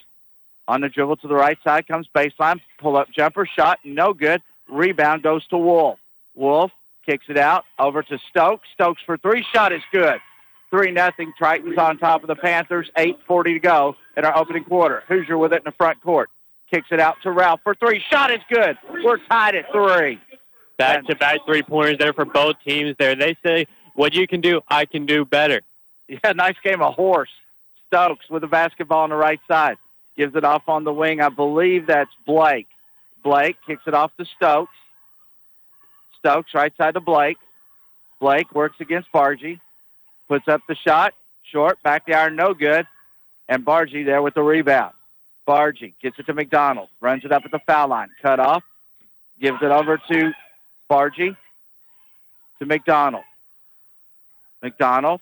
on 0.68 0.80
the 0.80 0.88
dribble 0.88 1.16
to 1.16 1.28
the 1.28 1.34
right 1.34 1.58
side, 1.64 1.86
comes 1.86 2.06
baseline, 2.14 2.60
pull 2.78 2.96
up 2.96 3.10
jumper, 3.10 3.44
shot, 3.44 3.78
no 3.84 4.14
good. 4.14 4.40
Rebound 4.68 5.22
goes 5.22 5.46
to 5.48 5.58
Wolf. 5.58 5.98
Wolf 6.34 6.70
kicks 7.06 7.26
it 7.28 7.36
out 7.36 7.64
over 7.78 8.02
to 8.02 8.18
Stokes. 8.30 8.68
Stokes 8.74 9.02
for 9.04 9.16
three, 9.18 9.44
shot 9.52 9.72
is 9.72 9.82
good. 9.92 10.18
Three 10.70 10.92
nothing. 10.92 11.32
Tritons 11.40 11.76
on 11.78 11.98
top 11.98 12.22
of 12.22 12.28
the 12.28 12.36
Panthers. 12.36 12.88
Eight 12.96 13.18
forty 13.26 13.54
to 13.54 13.58
go 13.58 13.96
in 14.16 14.24
our 14.24 14.36
opening 14.36 14.62
quarter. 14.62 15.02
Hoosier 15.08 15.36
with 15.36 15.52
it 15.52 15.56
in 15.56 15.64
the 15.64 15.72
front 15.72 16.00
court. 16.00 16.30
Kicks 16.70 16.86
it 16.92 17.00
out 17.00 17.16
to 17.24 17.32
Ralph 17.32 17.60
for 17.64 17.74
three. 17.74 18.00
Shot 18.08 18.30
is 18.30 18.38
good. 18.48 18.78
We're 19.02 19.18
tied 19.28 19.56
at 19.56 19.64
three. 19.72 20.20
Back 20.78 21.04
to 21.06 21.16
back 21.16 21.40
three 21.44 21.62
pointers 21.62 21.98
there 21.98 22.12
for 22.12 22.24
both 22.24 22.54
teams 22.64 22.94
there. 22.98 23.16
They 23.16 23.36
say 23.44 23.66
what 23.94 24.14
you 24.14 24.28
can 24.28 24.40
do, 24.40 24.60
I 24.68 24.84
can 24.84 25.06
do 25.06 25.24
better. 25.24 25.60
Yeah, 26.08 26.32
nice 26.32 26.56
game 26.62 26.80
of 26.80 26.94
horse. 26.94 27.28
Stokes 27.88 28.30
with 28.30 28.42
the 28.42 28.48
basketball 28.48 29.02
on 29.02 29.10
the 29.10 29.16
right 29.16 29.40
side. 29.48 29.76
Gives 30.16 30.36
it 30.36 30.44
off 30.44 30.62
on 30.68 30.84
the 30.84 30.92
wing. 30.92 31.20
I 31.20 31.28
believe 31.28 31.88
that's 31.88 32.10
Blake. 32.24 32.68
Blake 33.24 33.56
kicks 33.66 33.82
it 33.86 33.94
off 33.94 34.12
to 34.18 34.24
Stokes. 34.36 34.72
Stokes 36.20 36.54
right 36.54 36.72
side 36.76 36.94
to 36.94 37.00
Blake. 37.00 37.38
Blake 38.20 38.54
works 38.54 38.76
against 38.80 39.10
Bargy. 39.12 39.60
Puts 40.28 40.46
up 40.48 40.60
the 40.68 40.74
shot. 40.74 41.14
Short. 41.50 41.82
Back 41.82 42.06
the 42.06 42.14
iron. 42.14 42.36
No 42.36 42.54
good. 42.54 42.86
And 43.48 43.64
Bargy 43.64 44.04
there 44.04 44.22
with 44.22 44.34
the 44.34 44.42
rebound. 44.42 44.94
Bargy 45.48 45.94
gets 46.00 46.18
it 46.18 46.26
to 46.26 46.34
McDonald. 46.34 46.88
Runs 47.00 47.24
it 47.24 47.32
up 47.32 47.44
at 47.44 47.50
the 47.50 47.58
foul 47.60 47.88
line. 47.88 48.10
Cut 48.22 48.38
off. 48.38 48.62
Gives 49.40 49.58
it 49.62 49.70
over 49.70 49.98
to 50.10 50.32
Bargy. 50.88 51.36
To 52.58 52.66
McDonald. 52.66 53.24
McDonald 54.62 55.20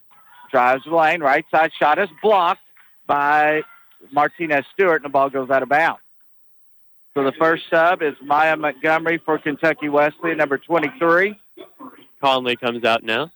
drives 0.51 0.83
the 0.83 0.93
lane. 0.93 1.21
Right 1.21 1.45
side 1.49 1.71
shot 1.79 1.97
is 1.97 2.09
blocked 2.21 2.61
by 3.07 3.63
Martinez 4.11 4.65
Stewart, 4.73 4.97
and 4.97 5.05
the 5.05 5.09
ball 5.09 5.29
goes 5.29 5.49
out 5.49 5.63
of 5.63 5.69
bounds. 5.69 6.01
So 7.15 7.23
the 7.23 7.31
first 7.33 7.63
sub 7.69 8.01
is 8.01 8.13
Maya 8.21 8.55
Montgomery 8.55 9.19
for 9.25 9.39
Kentucky 9.39 9.89
Wesley, 9.89 10.35
number 10.35 10.57
23. 10.57 11.39
Conley 12.21 12.55
comes 12.55 12.83
out 12.83 13.03
now. 13.03 13.31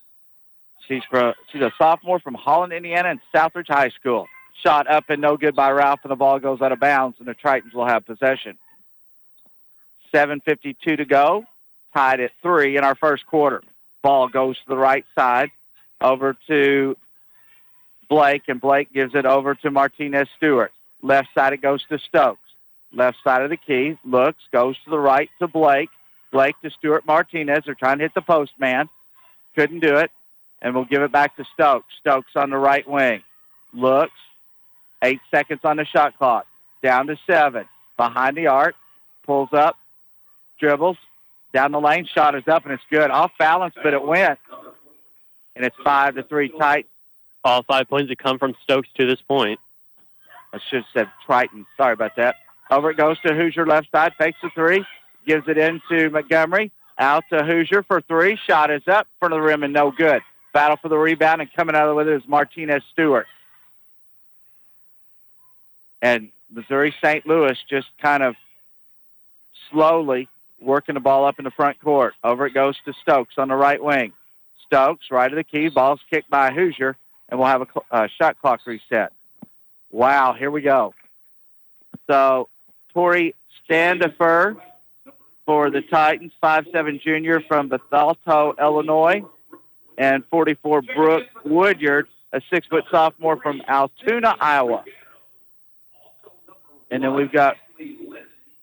She's 0.86 1.02
from 1.10 1.34
she's 1.50 1.62
a 1.62 1.72
sophomore 1.78 2.20
from 2.20 2.34
Holland, 2.34 2.72
Indiana, 2.72 3.10
and 3.10 3.20
Southridge 3.34 3.68
High 3.68 3.88
School. 3.90 4.28
Shot 4.62 4.86
up 4.86 5.04
and 5.08 5.20
no 5.20 5.36
good 5.36 5.56
by 5.56 5.70
Ralph, 5.70 6.00
and 6.04 6.10
the 6.10 6.16
ball 6.16 6.38
goes 6.38 6.60
out 6.60 6.72
of 6.72 6.78
bounds, 6.78 7.16
and 7.18 7.26
the 7.26 7.34
Tritons 7.34 7.74
will 7.74 7.86
have 7.86 8.06
possession. 8.06 8.56
7.52 10.14 10.96
to 10.96 11.04
go, 11.04 11.44
tied 11.92 12.20
at 12.20 12.30
three 12.40 12.76
in 12.76 12.84
our 12.84 12.94
first 12.94 13.26
quarter. 13.26 13.62
Ball 14.02 14.28
goes 14.28 14.56
to 14.56 14.68
the 14.68 14.76
right 14.76 15.04
side, 15.14 15.50
over 16.00 16.36
to 16.46 16.96
Blake, 18.08 18.42
and 18.46 18.60
Blake 18.60 18.92
gives 18.92 19.14
it 19.14 19.26
over 19.26 19.54
to 19.56 19.70
Martinez 19.70 20.28
Stewart. 20.36 20.72
Left 21.02 21.28
side 21.34 21.52
it 21.52 21.62
goes 21.62 21.82
to 21.88 21.98
Stokes. 21.98 22.38
Left 22.94 23.16
side 23.24 23.42
of 23.42 23.50
the 23.50 23.56
key, 23.56 23.98
looks, 24.04 24.40
goes 24.52 24.76
to 24.84 24.90
the 24.90 24.98
right 24.98 25.28
to 25.40 25.48
Blake. 25.48 25.90
Blake 26.30 26.54
to 26.62 26.70
Stewart 26.70 27.04
Martinez. 27.06 27.64
They're 27.66 27.74
trying 27.74 27.98
to 27.98 28.04
hit 28.04 28.14
the 28.14 28.22
post 28.22 28.52
man. 28.58 28.88
Couldn't 29.54 29.80
do 29.80 29.96
it. 29.96 30.10
And 30.62 30.74
we'll 30.74 30.84
give 30.84 31.02
it 31.02 31.12
back 31.12 31.36
to 31.36 31.44
Stokes. 31.54 31.92
Stokes 32.00 32.32
on 32.36 32.50
the 32.50 32.56
right 32.56 32.88
wing. 32.88 33.22
Looks. 33.72 34.12
Eight 35.02 35.20
seconds 35.30 35.60
on 35.64 35.76
the 35.76 35.84
shot 35.84 36.16
clock. 36.16 36.46
Down 36.82 37.06
to 37.08 37.16
seven. 37.26 37.66
Behind 37.96 38.36
the 38.36 38.46
arc. 38.46 38.74
Pulls 39.24 39.52
up. 39.52 39.76
Dribbles. 40.58 40.96
Down 41.52 41.72
the 41.72 41.80
lane. 41.80 42.06
Shot 42.06 42.34
is 42.34 42.48
up 42.48 42.64
and 42.64 42.72
it's 42.72 42.82
good. 42.90 43.10
Off 43.10 43.32
balance, 43.38 43.74
but 43.82 43.92
it 43.92 44.02
went. 44.02 44.38
And 45.56 45.64
it's 45.64 45.76
five 45.84 46.14
to 46.14 46.22
three 46.22 46.48
tight. 46.48 46.86
All 47.44 47.62
five 47.62 47.88
points 47.88 48.08
that 48.08 48.18
come 48.18 48.38
from 48.38 48.54
Stokes 48.62 48.88
to 48.96 49.06
this 49.06 49.20
point. 49.20 49.60
I 50.52 50.58
should 50.70 50.84
have 50.84 50.86
said 50.94 51.10
Triton. 51.26 51.66
Sorry 51.76 51.92
about 51.92 52.16
that. 52.16 52.36
Over 52.74 52.90
it 52.90 52.96
goes 52.96 53.20
to 53.20 53.32
Hoosier 53.32 53.66
left 53.66 53.88
side. 53.92 54.14
Fakes 54.18 54.38
the 54.42 54.50
three. 54.50 54.84
Gives 55.24 55.46
it 55.48 55.58
into 55.58 56.10
Montgomery. 56.10 56.72
Out 56.98 57.22
to 57.30 57.44
Hoosier 57.44 57.84
for 57.84 58.00
three. 58.00 58.36
Shot 58.48 58.72
is 58.72 58.82
up. 58.88 59.06
Front 59.20 59.32
of 59.32 59.38
the 59.38 59.46
rim 59.46 59.62
and 59.62 59.72
no 59.72 59.92
good. 59.92 60.22
Battle 60.52 60.76
for 60.76 60.88
the 60.88 60.98
rebound 60.98 61.40
and 61.40 61.52
coming 61.52 61.76
out 61.76 61.94
with 61.94 62.08
it 62.08 62.16
is 62.16 62.26
Martinez 62.26 62.82
Stewart. 62.92 63.28
And 66.02 66.30
Missouri 66.50 66.92
St. 67.00 67.24
Louis 67.24 67.56
just 67.70 67.86
kind 68.02 68.24
of 68.24 68.34
slowly 69.70 70.28
working 70.60 70.94
the 70.94 71.00
ball 71.00 71.24
up 71.24 71.38
in 71.38 71.44
the 71.44 71.52
front 71.52 71.80
court. 71.80 72.14
Over 72.24 72.46
it 72.46 72.54
goes 72.54 72.76
to 72.86 72.92
Stokes 73.02 73.34
on 73.38 73.48
the 73.48 73.56
right 73.56 73.82
wing. 73.82 74.12
Stokes, 74.66 75.12
right 75.12 75.30
of 75.30 75.36
the 75.36 75.44
key. 75.44 75.68
Ball's 75.68 76.00
kicked 76.10 76.28
by 76.28 76.50
Hoosier, 76.50 76.96
and 77.28 77.38
we'll 77.38 77.48
have 77.48 77.62
a, 77.62 77.66
uh, 77.92 78.08
shot 78.18 78.36
clock 78.40 78.60
reset. 78.66 79.12
Wow, 79.92 80.32
here 80.32 80.50
we 80.50 80.60
go. 80.60 80.92
So 82.08 82.48
Tori 82.94 83.34
Standifer 83.64 84.56
for 85.44 85.70
the 85.70 85.82
Titans, 85.82 86.32
five-seven 86.40 87.00
junior 87.04 87.40
from 87.40 87.68
Bethalto, 87.68 88.58
Illinois, 88.58 89.22
and 89.98 90.24
44 90.30 90.82
Brooke 90.82 91.24
Woodyard, 91.44 92.06
a 92.32 92.40
six-foot 92.50 92.84
sophomore 92.90 93.36
from 93.36 93.60
Altoona, 93.68 94.36
Iowa. 94.40 94.84
And 96.90 97.02
then 97.02 97.14
we've 97.14 97.32
got 97.32 97.56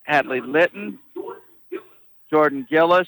Hadley 0.03 0.41
Litton, 0.41 0.97
Jordan 2.29 2.65
Gillis. 2.69 3.07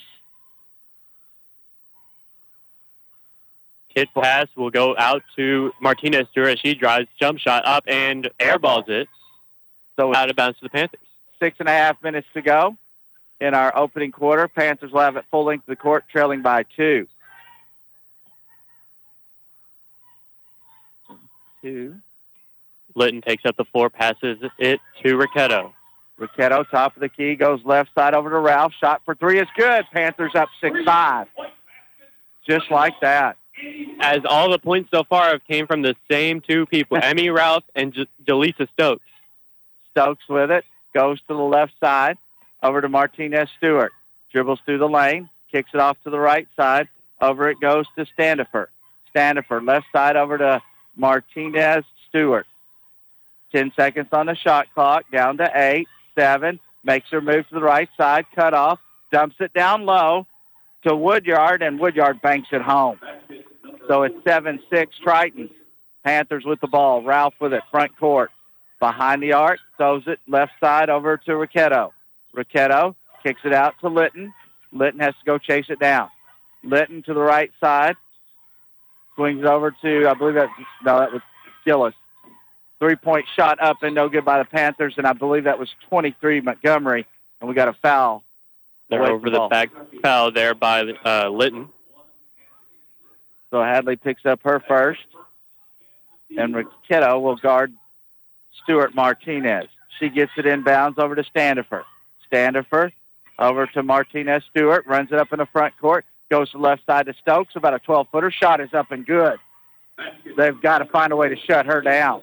Kid 3.94 4.08
pass 4.14 4.48
will 4.56 4.70
go 4.70 4.94
out 4.98 5.22
to 5.36 5.72
Martinez 5.80 6.26
Stewart. 6.32 6.58
She 6.62 6.74
drives 6.74 7.06
jump 7.18 7.38
shot 7.38 7.64
up 7.64 7.84
and 7.86 8.28
airballs 8.40 8.88
it. 8.88 9.08
So 9.96 10.14
out 10.14 10.30
of 10.30 10.36
bounds 10.36 10.58
to 10.58 10.64
the 10.64 10.70
Panthers. 10.70 11.00
Six 11.40 11.56
and 11.60 11.68
a 11.68 11.72
half 11.72 12.02
minutes 12.02 12.26
to 12.34 12.42
go 12.42 12.76
in 13.40 13.54
our 13.54 13.76
opening 13.76 14.12
quarter. 14.12 14.48
Panthers 14.48 14.92
will 14.92 15.00
have 15.00 15.16
it 15.16 15.24
full 15.30 15.44
length 15.44 15.62
of 15.62 15.72
the 15.72 15.76
court, 15.76 16.04
trailing 16.10 16.42
by 16.42 16.64
two. 16.76 17.06
Two. 21.62 21.96
Litton 22.94 23.22
takes 23.22 23.44
up 23.44 23.56
the 23.56 23.64
floor, 23.64 23.90
passes 23.90 24.38
it 24.58 24.80
to 25.02 25.16
Ricchetto. 25.16 25.74
Ricchetto, 26.16 26.62
top 26.64 26.94
of 26.94 27.00
the 27.00 27.08
key, 27.08 27.34
goes 27.34 27.60
left 27.64 27.90
side 27.94 28.14
over 28.14 28.30
to 28.30 28.38
Ralph. 28.38 28.72
Shot 28.80 29.02
for 29.04 29.14
three 29.14 29.40
is 29.40 29.48
good. 29.56 29.84
Panthers 29.92 30.32
up 30.34 30.48
6-5. 30.62 31.26
Just 32.48 32.70
like 32.70 32.94
that. 33.00 33.36
As 34.00 34.18
all 34.28 34.50
the 34.50 34.58
points 34.58 34.90
so 34.92 35.04
far 35.04 35.30
have 35.30 35.44
came 35.44 35.66
from 35.66 35.82
the 35.82 35.96
same 36.10 36.40
two 36.40 36.66
people, 36.66 36.98
Emmy 37.02 37.30
Ralph 37.30 37.64
and 37.74 37.92
J- 37.92 38.06
Jaleesa 38.24 38.68
Stokes. 38.72 39.04
Stokes 39.90 40.24
with 40.28 40.50
it, 40.50 40.64
goes 40.94 41.18
to 41.28 41.34
the 41.34 41.42
left 41.42 41.72
side, 41.80 42.16
over 42.62 42.80
to 42.80 42.88
Martinez 42.88 43.48
Stewart. 43.58 43.92
Dribbles 44.32 44.60
through 44.64 44.78
the 44.78 44.88
lane, 44.88 45.28
kicks 45.52 45.70
it 45.74 45.80
off 45.80 45.96
to 46.04 46.10
the 46.10 46.18
right 46.18 46.48
side. 46.56 46.88
Over 47.20 47.48
it 47.50 47.60
goes 47.60 47.86
to 47.96 48.06
Standifer. 48.06 48.70
Standifer, 49.10 49.60
left 49.60 49.86
side 49.92 50.16
over 50.16 50.38
to 50.38 50.62
Martinez 50.96 51.84
Stewart. 52.08 52.46
10 53.52 53.72
seconds 53.76 54.08
on 54.12 54.26
the 54.26 54.34
shot 54.34 54.66
clock, 54.74 55.04
down 55.12 55.36
to 55.38 55.50
eight, 55.54 55.86
seven. 56.14 56.58
Makes 56.82 57.10
her 57.10 57.20
move 57.20 57.48
to 57.48 57.54
the 57.54 57.62
right 57.62 57.88
side, 57.96 58.26
cut 58.34 58.52
off, 58.52 58.78
dumps 59.12 59.36
it 59.40 59.52
down 59.54 59.86
low 59.86 60.26
to 60.86 60.94
Woodyard, 60.94 61.62
and 61.62 61.78
Woodyard 61.78 62.20
banks 62.20 62.48
it 62.52 62.60
home. 62.60 62.98
So 63.88 64.02
it's 64.02 64.16
7-6 64.26 64.88
Triton. 65.02 65.50
Panthers 66.04 66.44
with 66.44 66.60
the 66.60 66.66
ball. 66.66 67.02
Ralph 67.02 67.34
with 67.40 67.54
it, 67.54 67.62
front 67.70 67.96
court. 67.98 68.30
Behind 68.80 69.22
the 69.22 69.32
arc, 69.32 69.60
throws 69.76 70.02
it 70.06 70.20
left 70.28 70.52
side 70.60 70.90
over 70.90 71.16
to 71.16 71.36
Ricchetto. 71.36 71.92
Ricchetto 72.32 72.96
kicks 73.22 73.40
it 73.44 73.52
out 73.52 73.74
to 73.80 73.88
Litton. 73.88 74.32
Litton 74.72 75.00
has 75.00 75.14
to 75.14 75.24
go 75.24 75.38
chase 75.38 75.66
it 75.68 75.78
down. 75.78 76.08
Litton 76.62 77.02
to 77.04 77.14
the 77.14 77.20
right 77.20 77.52
side. 77.60 77.96
Swings 79.14 79.44
over 79.44 79.70
to, 79.70 80.08
I 80.08 80.14
believe 80.14 80.34
that, 80.34 80.48
no, 80.84 80.98
that 80.98 81.12
was 81.12 81.22
Gillis. 81.64 81.94
Three-point 82.80 83.26
shot 83.36 83.62
up 83.62 83.82
and 83.82 83.94
no 83.94 84.08
good 84.08 84.24
by 84.24 84.38
the 84.38 84.44
Panthers, 84.44 84.94
and 84.96 85.06
I 85.06 85.12
believe 85.12 85.44
that 85.44 85.58
was 85.58 85.68
23 85.88 86.40
Montgomery, 86.40 87.06
and 87.40 87.48
we 87.48 87.54
got 87.54 87.68
a 87.68 87.72
foul. 87.74 88.24
They're 88.90 89.02
over 89.02 89.20
from 89.20 89.32
the 89.32 89.48
back 89.48 89.70
foul 90.02 90.32
there 90.32 90.54
by 90.54 90.82
uh, 90.82 91.28
Litton. 91.28 91.68
So 93.50 93.62
Hadley 93.62 93.96
picks 93.96 94.26
up 94.26 94.40
her 94.42 94.60
first, 94.66 95.06
and 96.36 96.54
Ricchetto 96.54 97.18
will 97.20 97.36
guard 97.36 97.72
Stewart 98.62 98.94
Martinez. 98.94 99.68
She 99.98 100.08
gets 100.08 100.32
it 100.36 100.44
inbounds 100.44 100.98
over 100.98 101.14
to 101.14 101.24
Standifer. 101.24 101.84
Standifer 102.26 102.92
over 103.38 103.66
to 103.66 103.82
Martinez 103.82 104.42
Stewart, 104.50 104.86
runs 104.86 105.10
it 105.12 105.18
up 105.18 105.32
in 105.32 105.38
the 105.38 105.46
front 105.46 105.76
court, 105.78 106.04
goes 106.30 106.50
to 106.50 106.58
the 106.58 106.62
left 106.62 106.84
side 106.86 107.06
to 107.06 107.14
Stokes. 107.20 107.56
About 107.56 107.74
a 107.74 107.78
12-footer 107.78 108.30
shot 108.30 108.60
is 108.60 108.72
up 108.72 108.90
and 108.90 109.06
good. 109.06 109.38
They've 110.36 110.60
got 110.60 110.78
to 110.78 110.86
find 110.86 111.12
a 111.12 111.16
way 111.16 111.28
to 111.28 111.36
shut 111.36 111.66
her 111.66 111.80
down. 111.80 112.22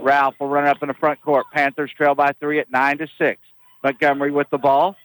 Ralph 0.00 0.34
will 0.38 0.48
run 0.48 0.66
up 0.66 0.82
in 0.82 0.88
the 0.88 0.94
front 0.94 1.20
court. 1.22 1.46
Panthers 1.52 1.90
trail 1.96 2.14
by 2.14 2.32
three 2.32 2.60
at 2.60 2.70
nine 2.70 2.98
to 2.98 3.08
six. 3.18 3.40
Montgomery 3.82 4.30
with 4.30 4.48
the 4.50 4.58
ball. 4.58 4.96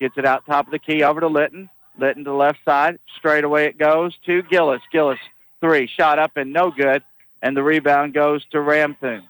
Gets 0.00 0.16
it 0.16 0.24
out 0.24 0.46
top 0.46 0.66
of 0.66 0.72
the 0.72 0.78
key 0.78 1.02
over 1.02 1.20
to 1.20 1.26
Litton. 1.26 1.68
Litton 1.98 2.24
to 2.24 2.30
the 2.30 2.36
left 2.36 2.60
side. 2.64 2.98
Straight 3.18 3.44
away 3.44 3.66
it 3.66 3.78
goes 3.78 4.14
to 4.26 4.42
Gillis. 4.42 4.80
Gillis, 4.92 5.18
three. 5.60 5.86
Shot 5.86 6.18
up 6.18 6.36
and 6.36 6.52
no 6.52 6.70
good. 6.70 7.02
And 7.42 7.56
the 7.56 7.62
rebound 7.62 8.14
goes 8.14 8.44
to 8.52 8.58
Ramthun. 8.58 9.22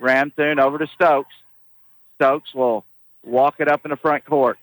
Ramthun 0.00 0.60
over 0.60 0.78
to 0.78 0.86
Stokes. 0.88 1.34
Stokes 2.16 2.54
will 2.54 2.84
walk 3.24 3.56
it 3.58 3.68
up 3.68 3.84
in 3.84 3.90
the 3.90 3.96
front 3.96 4.24
court. 4.24 4.58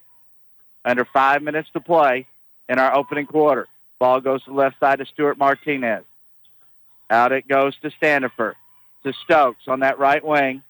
Under 0.84 1.06
five 1.06 1.42
minutes 1.42 1.70
to 1.74 1.80
play 1.80 2.28
in 2.70 2.80
our 2.80 2.96
opening 2.96 3.26
quarter. 3.26 3.68
Ball 4.00 4.22
goes 4.22 4.44
to 4.44 4.52
the 4.52 4.56
left 4.56 4.80
side 4.80 5.00
to 5.00 5.06
Stewart 5.06 5.38
Martinez. 5.38 6.04
Out 7.10 7.32
it 7.32 7.48
goes 7.48 7.76
to 7.82 7.92
Standifer. 7.92 8.56
To 9.04 9.14
Stokes 9.24 9.68
on 9.68 9.82
that 9.82 10.00
right 10.00 10.24
wing. 10.24 10.64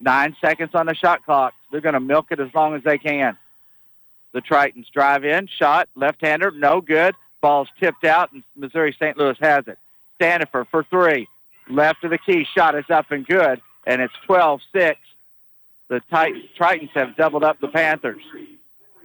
Nine 0.00 0.36
seconds 0.40 0.74
on 0.74 0.86
the 0.86 0.94
shot 0.94 1.24
clock. 1.24 1.54
They're 1.70 1.80
going 1.80 1.94
to 1.94 2.00
milk 2.00 2.32
it 2.32 2.40
as 2.40 2.52
long 2.54 2.74
as 2.74 2.82
they 2.82 2.98
can. 2.98 3.36
The 4.32 4.40
Tritons 4.40 4.90
drive 4.90 5.24
in, 5.24 5.46
shot, 5.46 5.88
left-hander, 5.94 6.50
no 6.50 6.80
good. 6.80 7.14
Ball's 7.40 7.68
tipped 7.78 8.04
out, 8.04 8.32
and 8.32 8.42
Missouri 8.56 8.92
St. 8.98 9.16
Louis 9.16 9.36
has 9.40 9.68
it. 9.68 9.78
Standifer 10.16 10.64
for 10.70 10.84
three. 10.84 11.28
Left 11.68 12.04
of 12.04 12.10
the 12.10 12.18
key, 12.18 12.46
shot 12.54 12.74
is 12.74 12.84
up 12.90 13.10
and 13.10 13.26
good, 13.26 13.60
and 13.86 14.02
it's 14.02 14.14
12-6. 14.28 14.96
The 15.88 16.00
Titans, 16.10 16.44
Tritons 16.58 16.90
have 16.94 17.16
doubled 17.16 17.44
up 17.44 17.60
the 17.60 17.68
Panthers. 17.68 18.22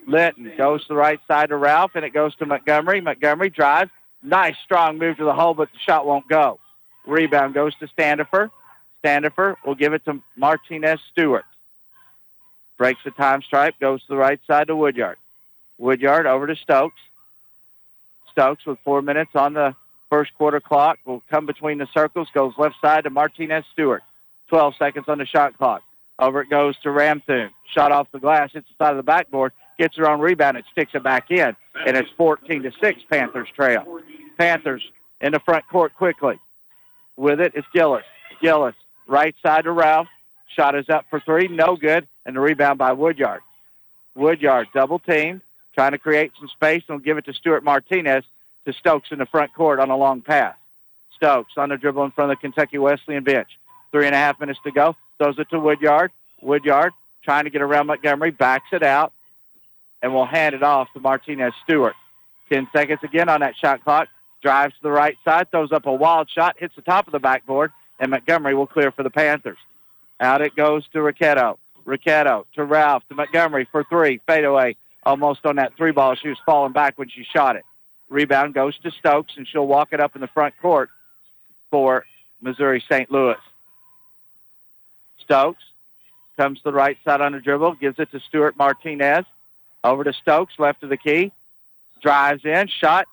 Litton 0.08 0.54
goes 0.58 0.82
to 0.84 0.90
the 0.90 0.96
right 0.96 1.20
side 1.28 1.50
to 1.50 1.58
Ralph, 1.58 1.92
and 1.96 2.06
it 2.06 2.12
goes 2.12 2.34
to 2.36 2.46
Montgomery. 2.46 3.02
Montgomery 3.02 3.50
drives. 3.50 3.92
Nice, 4.24 4.56
strong 4.64 4.98
move 4.98 5.18
to 5.18 5.26
the 5.26 5.34
hole, 5.34 5.54
but 5.54 5.70
the 5.72 5.80
shot 5.80 6.06
won't 6.06 6.28
go. 6.28 6.60
Rebound 7.06 7.54
goes 7.54 7.76
to 7.76 7.88
Standifer. 7.88 8.50
Standifer 9.00 9.58
will 9.66 9.76
give 9.76 9.94
it 9.94 10.04
to 10.06 10.22
Martinez 10.36 11.00
Stewart. 11.12 11.46
Breaks 12.78 13.00
the 13.04 13.12
time 13.12 13.42
stripe, 13.42 13.76
goes 13.80 14.02
to 14.02 14.08
the 14.10 14.18
right 14.18 14.40
side 14.48 14.68
to 14.68 14.76
Woodyard. 14.76 15.18
Woodyard 15.78 16.26
over 16.26 16.48
to 16.48 16.56
Stokes. 16.56 17.00
Stokes 18.32 18.66
with 18.66 18.80
four 18.84 19.02
minutes 19.02 19.32
on 19.36 19.54
the 19.54 19.76
first 20.10 20.34
quarter 20.36 20.60
clock 20.60 21.00
will 21.06 21.22
come 21.30 21.46
between 21.46 21.78
the 21.78 21.88
circles, 21.94 22.28
goes 22.34 22.54
left 22.58 22.76
side 22.82 23.04
to 23.04 23.10
Martinez 23.10 23.66
Stewart. 23.74 24.04
12 24.50 24.76
seconds 24.80 25.06
on 25.08 25.18
the 25.18 25.26
shot 25.26 25.58
clock. 25.58 25.84
Over 26.20 26.42
it 26.42 26.50
goes 26.50 26.76
to 26.80 26.90
Ramthun. 26.90 27.50
Shot 27.74 27.92
off 27.92 28.08
the 28.12 28.20
glass, 28.20 28.52
hits 28.54 28.68
the 28.68 28.84
side 28.84 28.92
of 28.92 28.98
the 28.98 29.04
backboard, 29.04 29.52
gets 29.78 29.98
her 29.98 30.10
on 30.10 30.20
rebound, 30.20 30.58
and 30.58 30.66
sticks 30.72 30.92
it 30.94 31.04
back 31.04 31.30
in. 31.30 31.56
And 31.86 31.98
it's 31.98 32.10
14 32.18 32.64
to 32.64 32.72
6 32.82 33.02
Panthers 33.10 33.50
trail. 33.56 34.00
Panthers 34.38 34.84
in 35.22 35.34
the 35.34 35.40
front 35.40 35.68
court 35.68 35.94
quickly. 35.96 36.40
With 37.18 37.40
it, 37.40 37.54
is 37.56 37.66
Gillis. 37.74 38.04
Gillis, 38.42 38.76
right 39.08 39.36
side 39.46 39.66
to 39.66 39.72
Ralph. 39.72 40.08
Shot 40.56 40.76
is 40.76 40.90
up 40.90 41.06
for 41.10 41.20
three, 41.20 41.48
no 41.48 41.76
good, 41.76 42.08
and 42.26 42.36
the 42.36 42.40
rebound 42.40 42.80
by 42.80 42.94
Woodyard. 42.94 43.42
Woodyard 44.16 44.68
double 44.74 45.00
teamed, 45.00 45.42
trying 45.76 45.92
to 45.92 45.98
create 45.98 46.32
some 46.40 46.48
space 46.48 46.84
and 46.88 46.98
will 46.98 47.04
give 47.04 47.18
it 47.18 47.26
to 47.26 47.34
Stewart 47.34 47.64
Martinez 47.64 48.24
to 48.68 48.74
Stokes 48.74 49.12
in 49.12 49.18
the 49.18 49.26
front 49.26 49.54
court 49.54 49.80
on 49.80 49.90
a 49.90 49.98
long 49.98 50.22
pass. 50.22 50.56
Stokes 51.16 51.54
on 51.58 51.70
the 51.70 51.78
dribble 51.78 52.04
in 52.04 52.12
front 52.12 52.32
of 52.32 52.38
the 52.38 52.42
Kentucky 52.42 52.78
Wesleyan 52.78 53.24
bench. 53.24 53.48
Three 53.92 54.06
and 54.06 54.14
a 54.14 54.18
half 54.18 54.40
minutes 54.40 54.60
to 54.66 54.72
go. 54.72 54.96
Throws 55.18 55.40
it 55.40 55.50
to 55.50 55.60
Woodyard. 55.60 56.12
Woodyard 56.42 56.92
trying 57.24 57.46
to 57.46 57.50
get 57.50 57.62
around 57.62 57.88
Montgomery, 57.88 58.32
backs 58.32 58.68
it 58.72 58.84
out, 58.84 59.14
and 60.02 60.14
will 60.14 60.26
hand 60.26 60.54
it 60.54 60.64
off 60.64 60.88
to 60.94 61.00
Martinez 61.00 61.54
Stewart. 61.64 61.96
Ten 62.50 62.68
seconds 62.72 63.00
again 63.04 63.30
on 63.30 63.40
that 63.40 63.56
shot 63.56 63.84
clock. 63.84 64.10
Drives 64.42 64.76
to 64.76 64.84
the 64.84 64.92
right 64.92 65.18
side, 65.26 65.50
throws 65.50 65.72
up 65.72 65.88
a 65.88 65.94
wild 65.94 66.30
shot, 66.30 66.58
hits 66.60 66.76
the 66.76 66.82
top 66.84 67.08
of 67.08 67.14
the 67.14 67.20
backboard, 67.20 67.72
and 68.00 68.12
Montgomery 68.12 68.54
will 68.54 68.68
clear 68.68 68.92
for 68.92 69.02
the 69.02 69.10
Panthers. 69.10 69.58
Out 70.20 70.42
it 70.42 70.56
goes 70.56 70.84
to 70.94 71.02
Ricchetto. 71.02 71.58
Ricchetto 71.86 72.46
to 72.56 72.64
Ralph 72.64 73.04
to 73.10 73.16
Montgomery 73.16 73.68
for 73.72 73.84
three. 73.86 74.20
Fade 74.28 74.46
away 74.46 74.76
almost 75.04 75.46
on 75.46 75.56
that 75.56 75.76
three 75.78 75.92
ball. 75.92 76.16
She 76.16 76.28
was 76.28 76.38
falling 76.46 76.74
back 76.74 76.98
when 76.98 77.10
she 77.10 77.24
shot 77.24 77.56
it. 77.56 77.64
Rebound 78.10 78.54
goes 78.54 78.78
to 78.80 78.92
Stokes, 78.92 79.34
and 79.38 79.48
she'll 79.48 79.68
walk 79.68 79.90
it 79.92 80.00
up 80.00 80.16
in 80.16 80.22
the 80.22 80.28
front 80.28 80.54
court 80.62 80.90
for 81.70 82.06
Missouri 82.42 82.84
St. 82.90 83.12
Louis. 83.12 83.38
Stokes 85.24 85.64
comes 86.38 86.60
to 86.60 86.66
the 86.66 86.74
right 86.74 86.98
side 87.04 87.20
on 87.20 87.34
the 87.34 87.40
dribble, 87.40 87.74
gives 87.76 88.00
it 88.00 88.12
to 88.12 88.20
Stewart 88.22 88.56
Martinez. 88.58 89.26
Over 89.84 90.04
to 90.04 90.14
Stokes, 90.14 90.54
left 90.58 90.84
of 90.84 90.90
the 90.90 90.98
key. 90.98 91.32
Drives 92.02 92.46
in, 92.46 92.68
shot, 92.68 93.08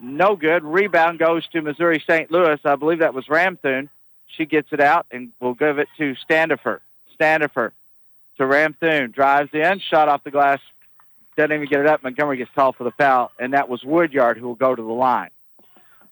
no 0.00 0.36
good. 0.36 0.64
Rebound 0.64 1.18
goes 1.18 1.46
to 1.48 1.60
Missouri 1.60 2.02
St. 2.08 2.30
Louis. 2.30 2.58
I 2.64 2.76
believe 2.76 3.00
that 3.00 3.14
was 3.14 3.26
Ramthun. 3.26 3.88
She 4.36 4.46
gets 4.46 4.68
it 4.72 4.80
out 4.80 5.06
and 5.10 5.30
will 5.40 5.54
give 5.54 5.78
it 5.78 5.88
to 5.98 6.14
Standifer. 6.16 6.80
Standifer 7.14 7.72
to 8.38 8.42
Ramthun. 8.44 9.12
Drives 9.12 9.50
in, 9.52 9.80
shot 9.80 10.08
off 10.08 10.24
the 10.24 10.30
glass. 10.30 10.60
Doesn't 11.40 11.54
even 11.54 11.68
get 11.68 11.80
it 11.80 11.86
up. 11.86 12.02
Montgomery 12.02 12.36
gets 12.36 12.50
called 12.54 12.76
for 12.76 12.84
the 12.84 12.90
foul, 12.98 13.32
and 13.38 13.54
that 13.54 13.66
was 13.66 13.82
Woodyard 13.82 14.36
who 14.36 14.46
will 14.46 14.54
go 14.56 14.74
to 14.74 14.82
the 14.82 14.92
line. 14.92 15.30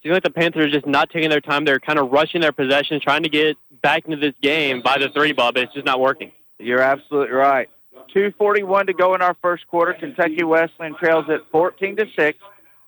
seems 0.03 0.15
like 0.15 0.23
the 0.23 0.31
Panthers 0.31 0.69
are 0.69 0.71
just 0.71 0.87
not 0.87 1.11
taking 1.11 1.29
their 1.29 1.43
time. 1.43 1.67
They're 1.67 1.79
kind 1.79 1.99
of 1.99 2.11
rushing 2.11 2.41
their 2.41 2.51
possession, 2.51 2.99
trying 2.99 3.25
to 3.25 3.29
get 3.29 3.59
back 3.83 4.07
into 4.07 4.17
this 4.17 4.33
game 4.41 4.81
by 4.81 4.97
the 4.97 5.11
three 5.11 5.35
ball, 5.35 5.53
but 5.53 5.65
it's 5.65 5.75
just 5.75 5.85
not 5.85 6.01
working. 6.01 6.33
You're 6.59 6.81
absolutely 6.81 7.35
right. 7.35 7.69
241 8.15 8.87
to 8.87 8.95
go 8.95 9.15
in 9.15 9.21
our 9.21 9.37
first 9.43 9.67
quarter. 9.67 9.93
Kentucky 9.93 10.45
Wesleyan 10.45 10.95
trails 10.95 11.27
at 11.29 11.41
14 11.53 11.97
to 11.97 12.07
6. 12.19 12.39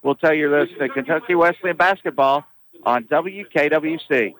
We'll 0.02 0.14
tell 0.14 0.32
you 0.32 0.48
this, 0.48 0.70
the 0.78 0.88
Kentucky 0.88 1.34
Wesleyan 1.34 1.76
basketball 1.76 2.46
on 2.84 3.04
WKWC. 3.04 4.32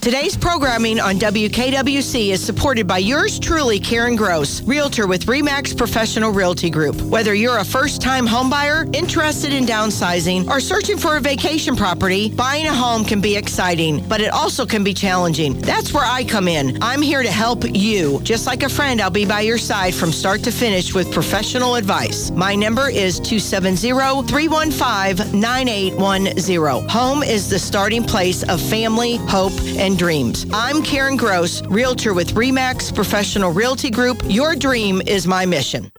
Today's 0.00 0.34
programming 0.34 0.98
on 0.98 1.16
WKWC 1.16 2.30
is 2.30 2.42
supported 2.42 2.86
by 2.86 2.96
yours 2.96 3.38
truly, 3.38 3.78
Karen 3.78 4.16
Gross, 4.16 4.62
Realtor 4.62 5.06
with 5.06 5.26
REMAX 5.26 5.76
Professional 5.76 6.30
Realty 6.30 6.70
Group. 6.70 6.98
Whether 7.02 7.34
you're 7.34 7.58
a 7.58 7.64
first 7.66 8.00
time 8.00 8.26
homebuyer, 8.26 8.96
interested 8.96 9.52
in 9.52 9.66
downsizing, 9.66 10.48
or 10.48 10.58
searching 10.58 10.96
for 10.96 11.18
a 11.18 11.20
vacation 11.20 11.76
property, 11.76 12.30
buying 12.30 12.66
a 12.66 12.72
home 12.72 13.04
can 13.04 13.20
be 13.20 13.36
exciting, 13.36 14.02
but 14.08 14.22
it 14.22 14.32
also 14.32 14.64
can 14.64 14.82
be 14.82 14.94
challenging. 14.94 15.58
That's 15.58 15.92
where 15.92 16.06
I 16.06 16.24
come 16.24 16.48
in. 16.48 16.82
I'm 16.82 17.02
here 17.02 17.22
to 17.22 17.30
help 17.30 17.64
you. 17.66 18.22
Just 18.22 18.46
like 18.46 18.62
a 18.62 18.70
friend, 18.70 19.02
I'll 19.02 19.10
be 19.10 19.26
by 19.26 19.42
your 19.42 19.58
side 19.58 19.94
from 19.94 20.12
start 20.12 20.42
to 20.44 20.50
finish 20.50 20.94
with 20.94 21.12
professional 21.12 21.74
advice. 21.74 22.30
My 22.30 22.54
number 22.54 22.88
is 22.88 23.20
270 23.20 23.90
315 24.26 25.38
9810. 25.38 26.88
Home 26.88 27.22
is 27.22 27.50
the 27.50 27.58
starting 27.58 28.02
place 28.02 28.48
of 28.48 28.62
family, 28.62 29.16
hope, 29.16 29.52
and 29.76 29.89
dreams. 29.96 30.46
I'm 30.52 30.82
Karen 30.82 31.16
Gross, 31.16 31.62
Realtor 31.62 32.14
with 32.14 32.34
REMAX 32.34 32.94
Professional 32.94 33.52
Realty 33.52 33.90
Group. 33.90 34.22
Your 34.26 34.54
dream 34.56 35.02
is 35.06 35.26
my 35.26 35.46
mission. 35.46 35.90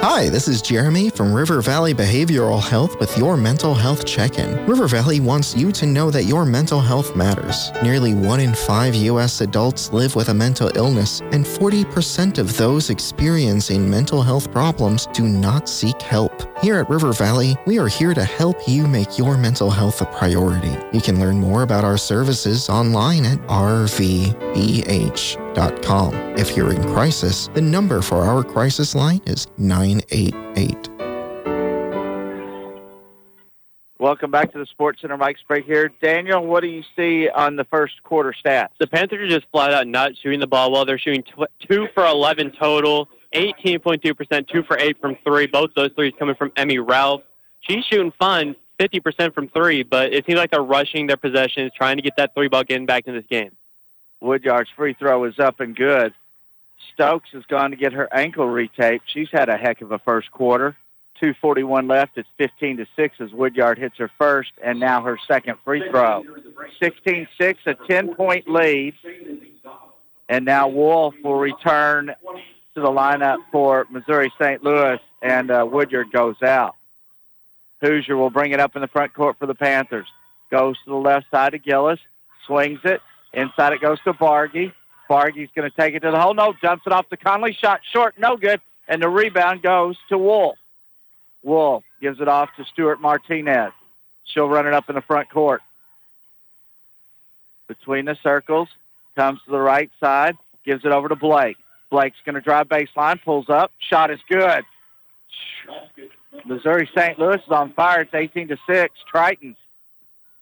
Hi, 0.00 0.28
this 0.28 0.46
is 0.46 0.62
Jeremy 0.62 1.10
from 1.10 1.32
River 1.32 1.60
Valley 1.60 1.92
Behavioral 1.92 2.62
Health 2.62 3.00
with 3.00 3.18
your 3.18 3.36
mental 3.36 3.74
health 3.74 4.06
check 4.06 4.38
in. 4.38 4.64
River 4.64 4.86
Valley 4.86 5.18
wants 5.18 5.56
you 5.56 5.72
to 5.72 5.86
know 5.86 6.08
that 6.08 6.22
your 6.22 6.44
mental 6.44 6.78
health 6.78 7.16
matters. 7.16 7.72
Nearly 7.82 8.14
one 8.14 8.38
in 8.38 8.54
five 8.54 8.94
U.S. 8.94 9.40
adults 9.40 9.92
live 9.92 10.14
with 10.14 10.28
a 10.28 10.34
mental 10.34 10.70
illness, 10.76 11.20
and 11.32 11.44
40% 11.44 12.38
of 12.38 12.56
those 12.56 12.90
experiencing 12.90 13.90
mental 13.90 14.22
health 14.22 14.52
problems 14.52 15.06
do 15.06 15.24
not 15.24 15.68
seek 15.68 16.00
help. 16.00 16.32
Here 16.62 16.78
at 16.78 16.88
River 16.88 17.12
Valley, 17.12 17.56
we 17.66 17.80
are 17.80 17.88
here 17.88 18.14
to 18.14 18.24
help 18.24 18.68
you 18.68 18.86
make 18.86 19.18
your 19.18 19.36
mental 19.36 19.68
health 19.68 20.00
a 20.00 20.06
priority. 20.06 20.76
You 20.92 21.00
can 21.00 21.18
learn 21.18 21.40
more 21.40 21.62
about 21.62 21.82
our 21.82 21.98
services 21.98 22.68
online 22.68 23.24
at 23.24 23.40
rvbh.com. 25.58 26.14
If 26.38 26.56
you're 26.56 26.72
in 26.72 26.82
crisis, 26.94 27.48
the 27.54 27.60
number 27.60 28.02
for 28.02 28.22
our 28.22 28.42
crisis 28.42 28.94
line 28.94 29.20
is 29.26 29.46
988. 29.58 30.88
Welcome 34.00 34.30
back 34.30 34.52
to 34.52 34.58
the 34.58 34.66
Sports 34.66 35.00
Center. 35.00 35.16
Mike 35.16 35.38
Sprague 35.38 35.64
here. 35.64 35.90
Daniel, 36.00 36.46
what 36.46 36.60
do 36.60 36.68
you 36.68 36.84
see 36.94 37.28
on 37.28 37.56
the 37.56 37.64
first 37.64 38.00
quarter 38.04 38.32
stats? 38.32 38.68
The 38.78 38.86
Panthers 38.86 39.20
are 39.20 39.28
just 39.28 39.50
flat 39.50 39.74
out 39.74 39.88
not 39.88 40.12
shooting 40.22 40.38
the 40.38 40.46
ball 40.46 40.70
well. 40.70 40.84
They're 40.84 41.00
shooting 41.00 41.24
tw- 41.24 41.50
two 41.68 41.88
for 41.94 42.06
11 42.06 42.52
total, 42.60 43.08
18.2%, 43.34 44.48
two 44.48 44.62
for 44.62 44.78
eight 44.78 45.00
from 45.00 45.16
three. 45.24 45.48
Both 45.48 45.70
those 45.74 45.90
threes 45.96 46.12
coming 46.16 46.36
from 46.36 46.52
Emmy 46.56 46.78
Ralph. 46.78 47.22
She's 47.60 47.84
shooting 47.86 48.12
fun, 48.20 48.54
50% 48.78 49.34
from 49.34 49.48
three, 49.48 49.82
but 49.82 50.12
it 50.12 50.24
seems 50.26 50.38
like 50.38 50.52
they're 50.52 50.62
rushing 50.62 51.08
their 51.08 51.16
possessions, 51.16 51.72
trying 51.76 51.96
to 51.96 52.02
get 52.02 52.12
that 52.18 52.32
three 52.34 52.46
ball 52.46 52.62
getting 52.62 52.86
back 52.86 53.08
in 53.08 53.14
this 53.16 53.26
game. 53.28 53.50
Woodyard's 54.20 54.70
free 54.70 54.94
throw 54.94 55.24
is 55.24 55.38
up 55.38 55.60
and 55.60 55.76
good. 55.76 56.12
Stokes 56.94 57.30
has 57.32 57.44
gone 57.44 57.70
to 57.70 57.76
get 57.76 57.92
her 57.92 58.08
ankle 58.12 58.46
retaped. 58.46 59.02
She's 59.06 59.30
had 59.30 59.48
a 59.48 59.56
heck 59.56 59.80
of 59.80 59.92
a 59.92 59.98
first 59.98 60.30
quarter. 60.32 60.76
241 61.20 61.88
left. 61.88 62.16
It's 62.16 62.28
15 62.38 62.78
to 62.78 62.86
6 62.96 63.20
as 63.20 63.32
Woodyard 63.32 63.78
hits 63.78 63.96
her 63.98 64.10
first 64.18 64.52
and 64.62 64.78
now 64.78 65.02
her 65.02 65.18
second 65.26 65.56
free 65.64 65.88
throw. 65.90 66.24
16-6, 66.80 67.28
a 67.66 67.74
10-point 67.74 68.48
lead. 68.48 68.94
And 70.28 70.44
now 70.44 70.68
Wolf 70.68 71.14
will 71.24 71.38
return 71.38 72.14
to 72.74 72.80
the 72.80 72.88
lineup 72.88 73.38
for 73.50 73.86
Missouri 73.90 74.32
St. 74.40 74.62
Louis, 74.62 75.00
and 75.22 75.50
uh, 75.50 75.66
Woodyard 75.68 76.12
goes 76.12 76.40
out. 76.42 76.76
Hoosier 77.80 78.16
will 78.16 78.30
bring 78.30 78.52
it 78.52 78.60
up 78.60 78.76
in 78.76 78.82
the 78.82 78.88
front 78.88 79.14
court 79.14 79.36
for 79.38 79.46
the 79.46 79.54
Panthers. 79.54 80.06
Goes 80.50 80.76
to 80.84 80.90
the 80.90 80.96
left 80.96 81.26
side 81.30 81.54
of 81.54 81.62
Gillis, 81.62 82.00
swings 82.46 82.80
it, 82.84 83.00
Inside 83.32 83.74
it 83.74 83.80
goes 83.80 83.98
to 84.04 84.12
Bargy. 84.12 84.72
Bargy's 85.08 85.50
going 85.54 85.68
to 85.68 85.76
take 85.76 85.94
it 85.94 86.00
to 86.00 86.10
the 86.10 86.20
hole. 86.20 86.34
No, 86.34 86.54
dumps 86.62 86.86
it 86.86 86.92
off 86.92 87.08
to 87.08 87.16
Conley. 87.16 87.52
Shot 87.52 87.80
short, 87.92 88.18
no 88.18 88.36
good. 88.36 88.60
And 88.88 89.02
the 89.02 89.08
rebound 89.08 89.62
goes 89.62 89.96
to 90.08 90.18
Wolf. 90.18 90.58
Wolf 91.42 91.84
gives 92.00 92.20
it 92.20 92.28
off 92.28 92.50
to 92.56 92.64
Stewart 92.64 93.00
Martinez. 93.00 93.72
She'll 94.24 94.48
run 94.48 94.66
it 94.66 94.74
up 94.74 94.88
in 94.88 94.94
the 94.94 95.00
front 95.00 95.30
court. 95.30 95.62
Between 97.66 98.06
the 98.06 98.16
circles, 98.22 98.68
comes 99.18 99.40
to 99.44 99.50
the 99.50 99.60
right 99.60 99.90
side, 100.00 100.36
gives 100.64 100.84
it 100.84 100.92
over 100.92 101.08
to 101.08 101.16
Blake. 101.16 101.56
Blake's 101.90 102.16
going 102.24 102.34
to 102.34 102.40
drive 102.40 102.68
baseline, 102.68 103.22
pulls 103.22 103.48
up. 103.48 103.72
Shot 103.78 104.10
is 104.10 104.20
good. 104.28 104.64
Missouri 106.44 106.88
St. 106.96 107.18
Louis 107.18 107.36
is 107.36 107.50
on 107.50 107.72
fire. 107.72 108.02
It's 108.02 108.14
18 108.14 108.48
to 108.48 108.58
6. 108.66 108.94
Tritons. 109.12 109.56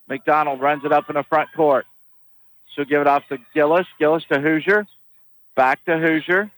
McDonald 0.08 0.60
runs 0.60 0.84
it 0.84 0.92
up 0.92 1.08
in 1.08 1.14
the 1.14 1.22
front 1.22 1.48
court. 1.54 1.86
She'll 2.74 2.84
give 2.84 3.00
it 3.00 3.06
off 3.06 3.26
to 3.28 3.38
Gillis. 3.54 3.86
Gillis 3.98 4.24
to 4.30 4.40
Hoosier. 4.40 4.86
Back 5.54 5.84
to 5.86 5.98
Hoosier. 5.98 6.50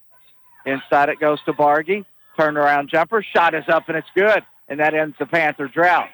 Inside 0.66 1.08
it 1.08 1.20
goes 1.20 1.40
to 1.44 1.52
Bargy. 1.52 2.04
Turnaround 2.38 2.88
jumper. 2.88 3.22
Shot 3.22 3.54
is 3.54 3.64
up 3.68 3.88
and 3.88 3.96
it's 3.96 4.08
good. 4.14 4.42
And 4.68 4.80
that 4.80 4.94
ends 4.94 5.16
the 5.18 5.26
Panther 5.26 5.68
drought. 5.68 6.10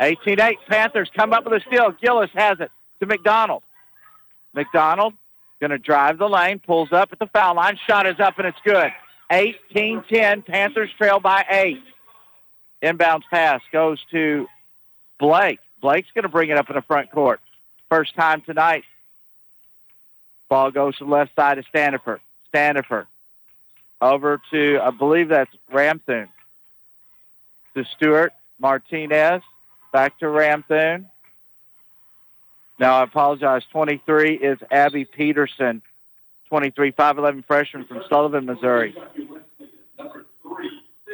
18-8. 0.00 0.56
Panthers 0.68 1.10
come 1.16 1.32
up 1.32 1.44
with 1.44 1.54
a 1.54 1.60
steal. 1.66 1.92
Gillis 2.00 2.30
has 2.34 2.60
it 2.60 2.70
to 3.00 3.06
McDonald. 3.06 3.62
McDonald 4.54 5.14
going 5.60 5.70
to 5.70 5.78
drive 5.78 6.18
the 6.18 6.28
lane. 6.28 6.58
Pulls 6.58 6.92
up 6.92 7.10
at 7.12 7.18
the 7.18 7.26
foul 7.26 7.56
line. 7.56 7.78
Shot 7.86 8.06
is 8.06 8.20
up 8.20 8.38
and 8.38 8.46
it's 8.46 8.58
good. 8.64 8.92
18-10. 9.30 10.44
Panthers 10.44 10.90
trail 10.98 11.20
by 11.20 11.44
eight. 11.48 11.82
Inbounds 12.82 13.22
pass 13.30 13.60
goes 13.72 13.98
to 14.10 14.46
Blake. 15.18 15.60
Blake's 15.80 16.08
going 16.14 16.24
to 16.24 16.28
bring 16.28 16.50
it 16.50 16.58
up 16.58 16.68
in 16.68 16.76
the 16.76 16.82
front 16.82 17.10
court. 17.10 17.40
First 17.88 18.14
time 18.14 18.42
tonight 18.42 18.84
Ball 20.52 20.70
goes 20.70 20.98
to 20.98 21.04
the 21.06 21.10
left 21.10 21.34
side 21.34 21.56
of 21.56 21.64
Standifer. 21.64 22.20
Standifer 22.48 23.06
over 24.02 24.38
to, 24.50 24.80
I 24.82 24.90
believe 24.90 25.30
that's 25.30 25.50
Ramthun. 25.72 26.28
To 27.74 27.84
Stewart 27.96 28.34
Martinez. 28.58 29.40
Back 29.94 30.18
to 30.18 30.26
Ramthun. 30.26 31.06
Now, 32.78 32.96
I 32.96 33.04
apologize. 33.04 33.62
23 33.72 34.34
is 34.34 34.58
Abby 34.70 35.06
Peterson. 35.06 35.80
23, 36.50 36.92
5'11 36.92 37.46
freshman 37.46 37.86
from 37.86 38.02
Sullivan, 38.10 38.44
Missouri. 38.44 38.94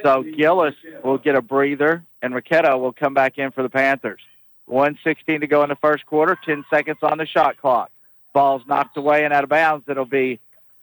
So 0.03 0.24
Gillis 0.24 0.74
will 1.05 1.18
get 1.18 1.37
a 1.37 1.42
breather, 1.42 2.03
and 2.22 2.35
Ricchetto 2.35 2.77
will 2.77 2.92
come 2.92 3.14
back 3.14 3.38
in 3.38 3.53
for 3.53 3.62
the 3.62 3.70
Panthers. 3.70 4.20
116 4.66 5.42
to 5.42 5.46
go 5.46 5.62
in 5.62 5.68
the 5.68 5.77
first 5.77 6.07
quarter, 6.07 6.37
10 6.44 6.64
seconds 6.68 6.98
on 7.03 7.18
the 7.18 7.27
shot 7.27 7.57
clock 7.57 7.92
ball's 8.38 8.62
knocked 8.68 8.96
away 8.96 9.24
and 9.24 9.35
out 9.35 9.42
of 9.42 9.51
bounds, 9.51 9.88
it'll 9.88 10.05
be 10.05 10.38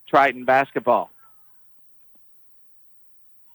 Triton 0.09 0.43
basketball. 0.43 1.09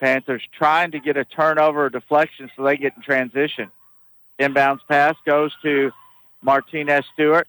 Panthers 0.00 0.42
trying 0.56 0.92
to 0.92 1.00
get 1.00 1.18
a 1.18 1.24
turnover 1.26 1.84
or 1.84 1.90
deflection 1.90 2.50
so 2.56 2.62
they 2.62 2.78
get 2.78 2.94
in 2.96 3.02
transition. 3.02 3.70
Inbounds 4.38 4.80
pass 4.88 5.16
goes 5.26 5.52
to 5.62 5.92
Martinez 6.40 7.04
Stewart. 7.12 7.46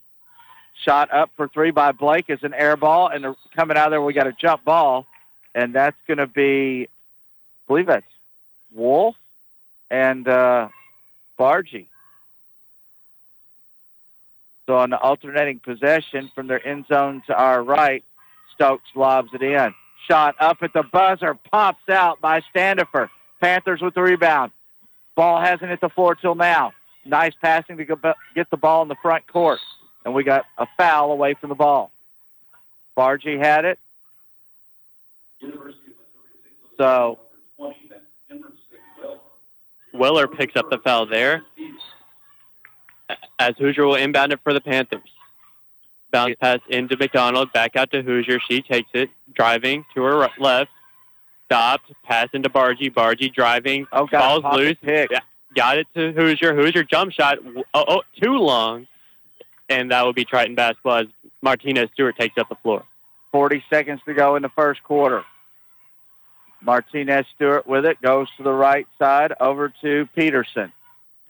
Shot 0.84 1.14
up 1.14 1.30
for 1.38 1.48
three 1.48 1.72
by 1.72 1.94
Blake 1.94 2.26
is 2.28 2.44
an 2.44 2.54
air 2.54 2.76
ball, 2.76 3.08
and 3.08 3.34
coming 3.56 3.78
out 3.78 3.86
of 3.86 3.92
there 3.92 4.02
we 4.02 4.12
got 4.12 4.28
a 4.28 4.34
jump 4.34 4.66
ball, 4.66 5.08
and 5.56 5.74
that's 5.74 5.96
going 6.06 6.18
to 6.18 6.28
be, 6.28 6.90
I 6.90 7.64
believe 7.68 7.86
that's 7.86 8.04
Wolf 8.74 9.16
and 9.90 10.28
uh, 10.28 10.68
Bargy. 11.40 11.86
So 14.72 14.78
on 14.78 14.90
the 14.90 14.98
alternating 14.98 15.60
possession 15.60 16.32
from 16.34 16.48
their 16.48 16.66
end 16.66 16.86
zone 16.88 17.22
to 17.28 17.36
our 17.36 17.62
right, 17.62 18.06
Stokes 18.56 18.88
lobs 18.96 19.28
it 19.34 19.44
in. 19.44 19.74
Shot 20.08 20.36
up 20.40 20.60
at 20.62 20.72
the 20.72 20.84
buzzer, 20.84 21.34
pops 21.34 21.90
out 21.90 22.22
by 22.22 22.40
Standifer. 22.52 23.10
Panthers 23.42 23.82
with 23.82 23.96
the 23.96 24.02
rebound. 24.02 24.54
Ball 25.14 25.42
hasn't 25.42 25.70
hit 25.70 25.82
the 25.82 25.90
floor 25.90 26.16
till 26.16 26.36
now. 26.36 26.72
Nice 27.04 27.34
passing 27.42 27.76
to 27.76 27.84
get 27.84 28.50
the 28.50 28.56
ball 28.56 28.82
in 28.84 28.88
the 28.88 28.96
front 29.02 29.28
court. 29.28 29.60
And 30.06 30.14
we 30.14 30.24
got 30.24 30.46
a 30.58 30.66
foul 30.78 31.12
away 31.12 31.34
from 31.34 31.50
the 31.50 31.56
ball. 31.56 31.92
Bargy 32.96 33.38
had 33.38 33.66
it. 33.66 33.78
So 36.78 37.20
Weller 39.94 40.30
picks 40.30 40.56
up 40.56 40.70
the 40.70 40.78
foul 40.78 41.08
there 41.08 41.44
as 43.40 43.56
Hoosier 43.58 43.86
will 43.86 43.96
inbound 43.96 44.34
it 44.34 44.40
for 44.44 44.54
the 44.54 44.62
Panthers. 44.62 45.02
Bounce 46.12 46.36
pass 46.42 46.60
into 46.68 46.98
McDonald, 46.98 47.54
back 47.54 47.76
out 47.76 47.92
to 47.92 48.02
Hoosier. 48.02 48.40
She 48.50 48.62
takes 48.62 48.90
it, 48.94 49.10
driving 49.34 49.86
to 49.96 50.04
her 50.04 50.28
left. 50.38 50.72
Stopped, 51.46 51.92
pass 52.04 52.28
into 52.34 52.50
Bargy. 52.50 52.94
Bargy 52.94 53.34
driving, 53.34 53.88
oh, 53.92 54.08
falls 54.08 54.44
loose. 54.54 54.78
Pick. 54.82 55.12
Got 55.56 55.80
it 55.80 55.88
to 55.96 56.14
Hoosier. 56.14 56.56
Hoosier 56.56 56.84
jump 56.84 57.12
shot 57.12 57.40
oh, 57.74 57.86
oh, 57.88 58.02
too 58.22 58.38
long, 58.38 58.88
and 59.70 59.92
that 59.92 60.06
will 60.06 60.14
be 60.14 60.24
Triton 60.24 60.56
basketball 60.56 61.00
as 61.00 61.08
Martinez 61.42 61.90
Stewart 61.94 62.18
takes 62.18 62.38
up 62.38 62.48
the 62.50 62.56
floor. 62.56 62.84
40 63.32 63.64
seconds 63.70 64.02
to 64.06 64.14
go 64.14 64.36
in 64.36 64.44
the 64.44 64.50
first 64.50 64.84
quarter. 64.84 65.24
Martinez 66.62 67.26
Stewart 67.36 67.66
with 67.66 67.86
it 67.86 68.02
goes 68.02 68.28
to 68.38 68.44
the 68.44 68.52
right 68.52 68.88
side 69.00 69.34
over 69.40 69.74
to 69.82 70.08
Peterson. 70.16 70.72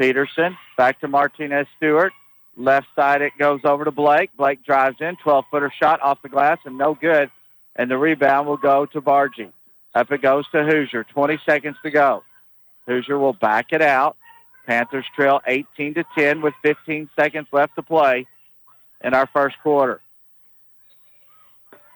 Peterson 0.01 0.57
back 0.77 0.99
to 1.01 1.07
Martinez 1.07 1.67
Stewart. 1.77 2.11
Left 2.57 2.87
side 2.95 3.21
it 3.21 3.33
goes 3.37 3.59
over 3.63 3.85
to 3.85 3.91
Blake. 3.91 4.31
Blake 4.35 4.65
drives 4.65 4.97
in, 4.99 5.15
12 5.17 5.45
footer 5.51 5.71
shot 5.79 6.01
off 6.01 6.23
the 6.23 6.27
glass 6.27 6.57
and 6.65 6.75
no 6.75 6.95
good. 6.95 7.29
And 7.75 7.89
the 7.89 7.99
rebound 7.99 8.47
will 8.47 8.57
go 8.57 8.87
to 8.87 8.99
Bargy. 8.99 9.51
Up 9.93 10.11
it 10.11 10.23
goes 10.23 10.49
to 10.53 10.63
Hoosier. 10.63 11.03
20 11.03 11.39
seconds 11.45 11.77
to 11.83 11.91
go. 11.91 12.23
Hoosier 12.87 13.19
will 13.19 13.33
back 13.33 13.67
it 13.73 13.83
out. 13.83 14.17
Panthers 14.65 15.05
trail 15.15 15.39
18 15.45 15.93
to 15.93 16.03
10 16.17 16.41
with 16.41 16.55
15 16.63 17.07
seconds 17.15 17.47
left 17.51 17.75
to 17.75 17.83
play 17.83 18.25
in 19.03 19.13
our 19.13 19.27
first 19.27 19.55
quarter. 19.61 20.01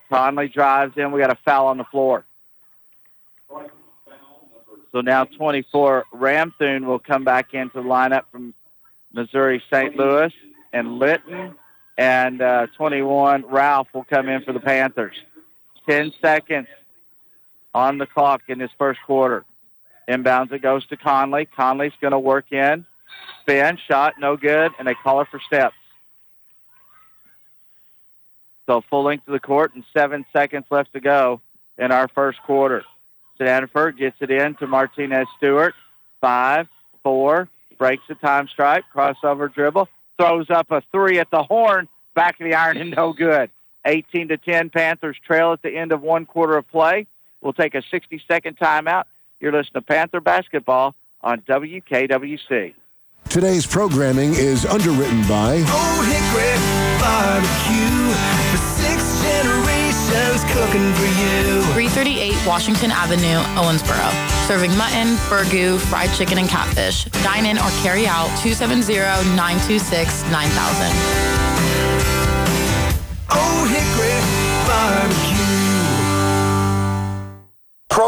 Conley 0.10 0.48
drives 0.48 0.96
in. 0.96 1.12
We 1.12 1.22
got 1.22 1.32
a 1.32 1.40
foul 1.44 1.68
on 1.68 1.80
the 1.80 1.86
floor. 1.86 2.24
So 4.96 5.02
now 5.02 5.26
24 5.26 6.06
Ramthun 6.14 6.86
will 6.86 7.00
come 7.00 7.26
back 7.26 7.54
into 7.54 7.82
the 7.82 7.84
lineup 7.84 8.22
from 8.32 8.54
Missouri 9.12 9.62
St. 9.70 9.94
Louis 9.98 10.32
and 10.72 11.00
Litton. 11.00 11.54
And 11.98 12.42
uh, 12.42 12.68
21 12.78 13.44
Ralph 13.46 13.90
will 13.94 14.06
come 14.06 14.30
in 14.30 14.44
for 14.44 14.54
the 14.54 14.62
Panthers. 14.62 15.18
10 15.90 16.14
seconds 16.22 16.68
on 17.74 17.98
the 17.98 18.06
clock 18.06 18.44
in 18.48 18.58
this 18.58 18.72
first 18.78 19.02
quarter. 19.06 19.44
Inbounds 20.08 20.54
it 20.54 20.62
goes 20.62 20.88
to 20.88 20.96
Conley. 20.96 21.46
Conley's 21.46 21.92
going 22.00 22.14
to 22.14 22.20
work 22.20 22.54
in. 22.54 22.86
Spin, 23.42 23.78
shot, 23.90 24.14
no 24.18 24.38
good, 24.38 24.72
and 24.80 24.88
they 24.88 24.94
call 24.94 25.20
her 25.20 25.26
for 25.26 25.42
steps. 25.46 25.76
So 28.66 28.80
full 28.90 29.04
length 29.04 29.28
of 29.28 29.34
the 29.34 29.42
court 29.42 29.76
and 29.76 29.84
seven 29.92 30.26
seconds 30.32 30.68
left 30.72 30.94
to 30.94 31.02
go 31.02 31.42
in 31.78 31.92
our 31.92 32.08
first 32.08 32.42
quarter. 32.44 32.86
Stanford 33.36 33.98
gets 33.98 34.18
it 34.22 34.32
in 34.32 34.56
to 34.56 34.68
Martinez 34.68 35.28
Stewart. 35.38 35.74
Five, 36.22 36.68
four, 37.04 37.48
breaks 37.78 38.04
the 38.08 38.16
time 38.16 38.48
stripe, 38.48 38.86
crossover 38.94 39.54
dribble, 39.54 39.88
throws 40.18 40.50
up 40.50 40.72
a 40.72 40.82
three 40.92 41.20
at 41.20 41.30
the 41.30 41.44
horn, 41.44 41.88
back 42.14 42.40
of 42.40 42.46
the 42.46 42.56
iron 42.56 42.78
and 42.78 42.92
no 42.92 43.14
good. 43.14 43.50
18 43.86 44.30
to 44.30 44.38
10, 44.38 44.70
Panthers 44.72 45.18
trail 45.26 45.54
at 45.54 45.62
the 45.62 45.70
end 45.70 45.92
of 45.92 46.02
one 46.02 46.26
quarter 46.26 46.58
of 46.58 46.68
play. 46.70 47.06
We'll 47.42 47.54
take 47.54 47.76
a 47.76 47.84
60 47.92 48.22
second 48.28 48.58
timeout. 48.58 49.04
You're 49.40 49.52
listening 49.52 49.74
to 49.74 49.82
Panther 49.82 50.22
Basketball 50.22 50.96
on 51.22 51.42
WKWC. 51.42 52.74
Today's 53.30 53.68
programming 53.68 54.34
is 54.34 54.66
underwritten 54.66 55.28
by 55.28 55.56
Old 55.58 56.06
Hickory 56.06 56.56
Barbecue 57.00 57.36
for 57.36 57.76
six 57.76 57.95
generations 57.95 57.95
cooking 60.56 60.88
for 60.94 61.04
you. 61.04 61.62
338 61.76 62.32
Washington 62.48 62.92
Avenue, 62.92 63.44
Owensboro. 63.60 64.08
Serving 64.48 64.72
mutton, 64.78 65.18
burgoo, 65.28 65.78
fried 65.78 66.10
chicken, 66.16 66.38
and 66.38 66.48
catfish. 66.48 67.04
Dine 67.24 67.46
in 67.46 67.58
or 67.58 67.70
carry 67.84 68.08
out 68.08 68.30
270-926-9000. 68.40 69.36
Old 73.36 73.68
Hickory 73.68 74.16
Barbecue. 74.66 75.25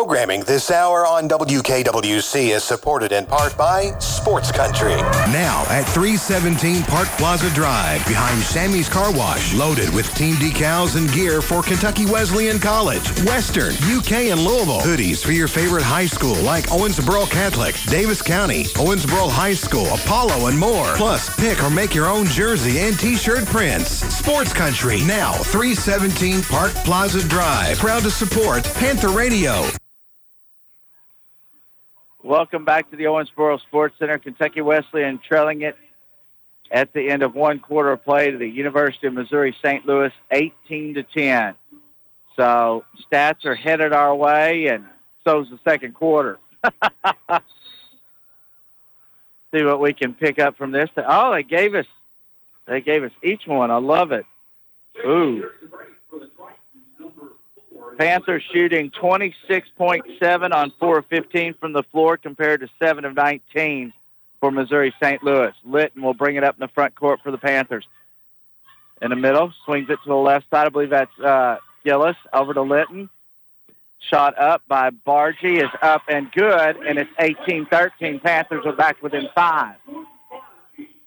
Programming 0.07 0.39
this 0.45 0.71
hour 0.71 1.05
on 1.05 1.27
WKWC 1.27 2.55
is 2.55 2.63
supported 2.63 3.11
in 3.11 3.25
part 3.25 3.57
by 3.57 3.91
Sports 3.99 4.53
Country. 4.53 4.95
Now 5.35 5.65
at 5.67 5.83
317 5.83 6.83
Park 6.83 7.09
Plaza 7.17 7.49
Drive 7.49 8.07
behind 8.07 8.41
Sammy's 8.41 8.87
Car 8.87 9.13
Wash. 9.13 9.53
Loaded 9.53 9.93
with 9.93 10.09
team 10.15 10.35
decals 10.35 10.95
and 10.95 11.11
gear 11.11 11.41
for 11.41 11.61
Kentucky 11.61 12.05
Wesleyan 12.05 12.57
College, 12.57 13.05
Western, 13.23 13.73
UK, 13.83 14.31
and 14.31 14.39
Louisville. 14.39 14.79
Hoodies 14.79 15.25
for 15.25 15.33
your 15.33 15.49
favorite 15.49 15.83
high 15.83 16.05
school 16.05 16.37
like 16.37 16.67
Owensboro 16.67 17.29
Catholic, 17.29 17.75
Daviess 17.75 18.23
County, 18.23 18.63
Owensboro 18.79 19.29
High 19.29 19.55
School, 19.55 19.87
Apollo, 19.87 20.47
and 20.47 20.57
more. 20.57 20.95
Plus, 20.95 21.35
pick 21.35 21.61
or 21.61 21.69
make 21.69 21.93
your 21.93 22.07
own 22.07 22.27
jersey 22.27 22.79
and 22.79 22.97
t-shirt 22.97 23.45
prints. 23.47 23.89
Sports 24.15 24.53
Country. 24.53 25.03
Now 25.03 25.33
317 25.33 26.43
Park 26.43 26.71
Plaza 26.85 27.27
Drive. 27.27 27.77
Proud 27.77 28.03
to 28.03 28.09
support 28.09 28.63
Panther 28.75 29.09
Radio. 29.09 29.67
Welcome 32.23 32.65
back 32.65 32.89
to 32.89 32.97
the 32.97 33.03
Owensboro 33.03 33.61
Sports 33.61 33.95
Center. 33.99 34.17
Kentucky 34.17 34.61
Wesleyan 34.61 35.19
trailing 35.19 35.61
it 35.61 35.77
at 36.71 36.91
the 36.91 37.09
end 37.09 37.21
of 37.21 37.35
one 37.35 37.59
quarter 37.59 37.91
of 37.91 38.03
play 38.03 38.31
to 38.31 38.37
the 38.37 38.47
University 38.49 39.05
of 39.05 39.13
Missouri 39.13 39.55
St. 39.63 39.85
Louis, 39.85 40.11
18 40.31 40.95
to 40.95 41.03
10. 41.03 41.53
So 42.35 42.85
stats 43.05 43.45
are 43.45 43.53
headed 43.53 43.93
our 43.93 44.15
way, 44.15 44.65
and 44.67 44.85
so's 45.23 45.47
the 45.51 45.59
second 45.63 45.93
quarter. 45.93 46.39
See 49.53 49.63
what 49.63 49.79
we 49.79 49.93
can 49.93 50.15
pick 50.15 50.39
up 50.39 50.57
from 50.57 50.71
this. 50.71 50.89
Oh, 50.97 51.31
they 51.31 51.43
gave 51.43 51.75
us, 51.75 51.85
they 52.65 52.81
gave 52.81 53.03
us 53.03 53.11
each 53.23 53.45
one. 53.45 53.69
I 53.69 53.77
love 53.77 54.11
it. 54.11 54.25
Ooh. 55.05 55.47
Panthers 57.97 58.43
shooting 58.53 58.91
26.7 58.91 60.53
on 60.53 60.71
4 60.79 60.97
of 60.99 61.05
15 61.07 61.55
from 61.55 61.73
the 61.73 61.83
floor 61.83 62.17
compared 62.17 62.61
to 62.61 62.69
7 62.79 63.05
of 63.05 63.15
19 63.15 63.91
for 64.39 64.51
Missouri 64.51 64.93
St. 65.01 65.23
Louis. 65.23 65.51
Litton 65.65 66.03
will 66.03 66.13
bring 66.13 66.35
it 66.35 66.43
up 66.43 66.55
in 66.55 66.59
the 66.59 66.67
front 66.67 66.93
court 66.95 67.21
for 67.23 67.31
the 67.31 67.37
Panthers. 67.39 67.85
In 69.01 69.09
the 69.09 69.15
middle, 69.15 69.51
swings 69.65 69.89
it 69.89 69.97
to 70.03 70.09
the 70.09 70.15
left 70.15 70.49
side. 70.49 70.67
I 70.67 70.69
believe 70.69 70.91
that's 70.91 71.19
uh, 71.19 71.57
Gillis 71.83 72.15
over 72.33 72.53
to 72.53 72.61
Litton. 72.61 73.09
Shot 74.11 74.37
up 74.37 74.61
by 74.67 74.91
Bargy 74.91 75.57
is 75.57 75.69
up 75.81 76.03
and 76.07 76.31
good, 76.31 76.77
and 76.77 76.99
it's 76.99 77.09
18-13. 77.19 78.21
Panthers 78.21 78.63
are 78.65 78.75
back 78.75 79.01
within 79.01 79.27
five. 79.33 79.75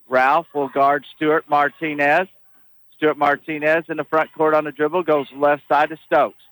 Ralph 0.08 0.48
will 0.52 0.68
guard 0.68 1.04
Stewart 1.14 1.48
Martinez. 1.48 2.26
Stewart 2.96 3.16
Martinez 3.16 3.84
in 3.88 3.96
the 3.96 4.04
front 4.04 4.32
court 4.32 4.54
on 4.54 4.64
the 4.64 4.72
dribble 4.72 5.04
goes 5.04 5.28
left 5.34 5.62
side 5.68 5.90
to 5.90 5.96
Stokes. 6.04 6.42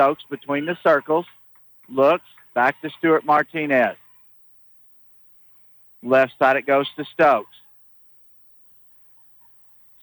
Stokes 0.00 0.24
between 0.30 0.64
the 0.64 0.78
circles. 0.82 1.26
Looks 1.86 2.24
back 2.54 2.80
to 2.80 2.88
Stewart 2.88 3.22
Martinez. 3.26 3.98
Left 6.02 6.32
side 6.38 6.56
it 6.56 6.64
goes 6.64 6.88
to 6.96 7.04
Stokes. 7.04 7.54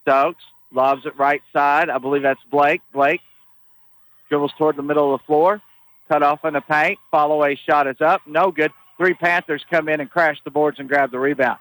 Stokes 0.03 0.43
lobs 0.71 1.07
it 1.07 1.17
right 1.17 1.41
side. 1.51 1.89
I 1.89 1.97
believe 1.97 2.21
that's 2.21 2.39
Blake. 2.51 2.83
Blake 2.93 3.21
dribbles 4.29 4.53
toward 4.55 4.75
the 4.75 4.83
middle 4.83 5.15
of 5.15 5.19
the 5.19 5.25
floor. 5.25 5.63
Cut 6.09 6.21
off 6.21 6.45
in 6.45 6.53
the 6.53 6.61
paint. 6.61 6.99
Follow 7.09 7.33
away 7.33 7.55
shot 7.55 7.87
is 7.87 7.99
up. 7.99 8.21
No 8.27 8.51
good. 8.51 8.71
Three 8.97 9.15
Panthers 9.15 9.65
come 9.67 9.89
in 9.89 9.99
and 9.99 10.11
crash 10.11 10.37
the 10.43 10.51
boards 10.51 10.77
and 10.77 10.87
grab 10.87 11.09
the 11.09 11.17
rebound. 11.17 11.57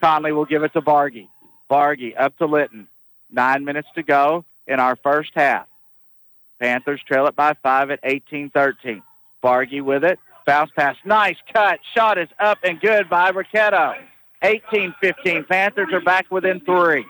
Conley 0.00 0.32
will 0.32 0.44
give 0.44 0.64
it 0.64 0.72
to 0.72 0.82
Bargy. 0.82 1.28
Bargy 1.70 2.14
up 2.18 2.36
to 2.38 2.46
Litton. 2.46 2.88
Nine 3.30 3.64
minutes 3.64 3.88
to 3.94 4.02
go 4.02 4.44
in 4.66 4.80
our 4.80 4.96
first 4.96 5.30
half. 5.36 5.68
Panthers 6.60 7.02
trail 7.06 7.26
it 7.26 7.36
by 7.36 7.54
five 7.62 7.90
at 7.90 8.02
18-13. 8.02 9.02
Bargy 9.42 9.82
with 9.82 10.04
it. 10.04 10.18
Bounce 10.46 10.70
pass. 10.76 10.96
Nice 11.04 11.36
cut. 11.52 11.80
Shot 11.94 12.18
is 12.18 12.28
up 12.38 12.58
and 12.62 12.80
good 12.80 13.08
by 13.08 13.30
Ricchetto. 13.30 13.94
18-15. 14.42 15.48
Panthers 15.48 15.92
are 15.92 16.00
back 16.00 16.30
within 16.30 16.60
three. 16.60 17.04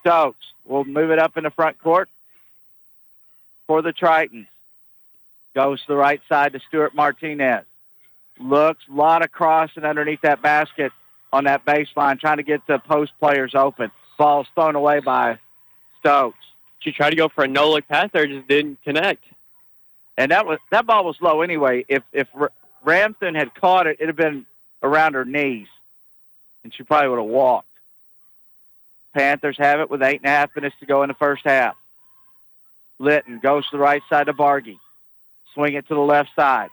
Stokes 0.00 0.46
will 0.64 0.84
move 0.84 1.10
it 1.10 1.18
up 1.18 1.36
in 1.36 1.44
the 1.44 1.50
front 1.50 1.78
court 1.82 2.08
for 3.66 3.82
the 3.82 3.92
Tritons. 3.92 4.46
Goes 5.54 5.80
to 5.80 5.86
the 5.88 5.96
right 5.96 6.20
side 6.28 6.52
to 6.52 6.60
Stewart 6.68 6.94
Martinez. 6.94 7.64
Looks, 8.38 8.82
a 8.88 8.94
lot 8.94 9.22
of 9.22 9.32
crossing 9.32 9.84
underneath 9.84 10.20
that 10.22 10.40
basket 10.42 10.92
on 11.32 11.44
that 11.44 11.64
baseline, 11.64 12.18
trying 12.18 12.38
to 12.38 12.42
get 12.42 12.66
the 12.66 12.78
post 12.78 13.12
players 13.20 13.54
open. 13.54 13.90
Ball's 14.18 14.46
thrown 14.54 14.76
away 14.76 15.00
by 15.00 15.38
Stokes. 16.00 16.36
She 16.80 16.92
tried 16.92 17.10
to 17.10 17.16
go 17.16 17.28
for 17.28 17.44
a 17.44 17.48
no-look 17.48 17.86
pass 17.88 18.10
there, 18.12 18.26
just 18.26 18.48
didn't 18.48 18.82
connect. 18.82 19.22
And 20.16 20.32
that 20.32 20.46
was 20.46 20.58
that 20.70 20.86
ball 20.86 21.04
was 21.04 21.16
low 21.20 21.42
anyway. 21.42 21.84
If 21.88 22.02
if 22.12 22.28
R- 22.34 22.52
Ramsden 22.84 23.34
had 23.34 23.54
caught 23.54 23.86
it, 23.86 23.96
it'd 24.00 24.08
have 24.08 24.16
been 24.16 24.46
around 24.82 25.14
her 25.14 25.24
knees, 25.24 25.68
and 26.64 26.74
she 26.74 26.82
probably 26.82 27.08
would 27.08 27.18
have 27.18 27.26
walked. 27.26 27.66
Panthers 29.14 29.56
have 29.58 29.80
it 29.80 29.90
with 29.90 30.02
eight 30.02 30.20
and 30.20 30.26
a 30.26 30.30
half 30.30 30.54
minutes 30.54 30.76
to 30.80 30.86
go 30.86 31.02
in 31.02 31.08
the 31.08 31.14
first 31.14 31.42
half. 31.44 31.76
Litton 32.98 33.40
goes 33.40 33.64
to 33.70 33.76
the 33.76 33.82
right 33.82 34.02
side 34.08 34.26
to 34.26 34.32
Bargy. 34.32 34.78
Swing 35.54 35.74
it 35.74 35.88
to 35.88 35.94
the 35.94 36.00
left 36.00 36.30
side. 36.36 36.68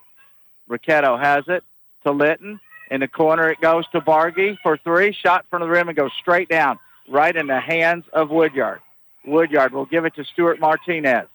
Ricchetto 0.68 1.18
has 1.18 1.46
it 1.48 1.64
to 2.04 2.12
Litton. 2.12 2.60
In 2.92 3.00
the 3.00 3.08
corner 3.08 3.50
it 3.50 3.60
goes 3.60 3.88
to 3.90 4.02
Bargy 4.02 4.58
for 4.62 4.78
three. 4.78 5.14
Shot 5.14 5.46
of 5.52 5.60
the 5.62 5.68
rim 5.68 5.90
and 5.90 5.98
goes 5.98 6.12
straight 6.20 6.50
down, 6.50 6.80
right 7.08 7.36
in 7.36 7.48
the 7.48 7.60
hands 7.60 8.06
of 8.14 8.30
Woodyard. 8.30 8.82
Woodyard 9.28 9.74
will 9.74 9.86
give 9.86 10.06
it 10.06 10.16
to 10.16 10.24
Stewart 10.24 10.60
Martinez. 10.60 11.28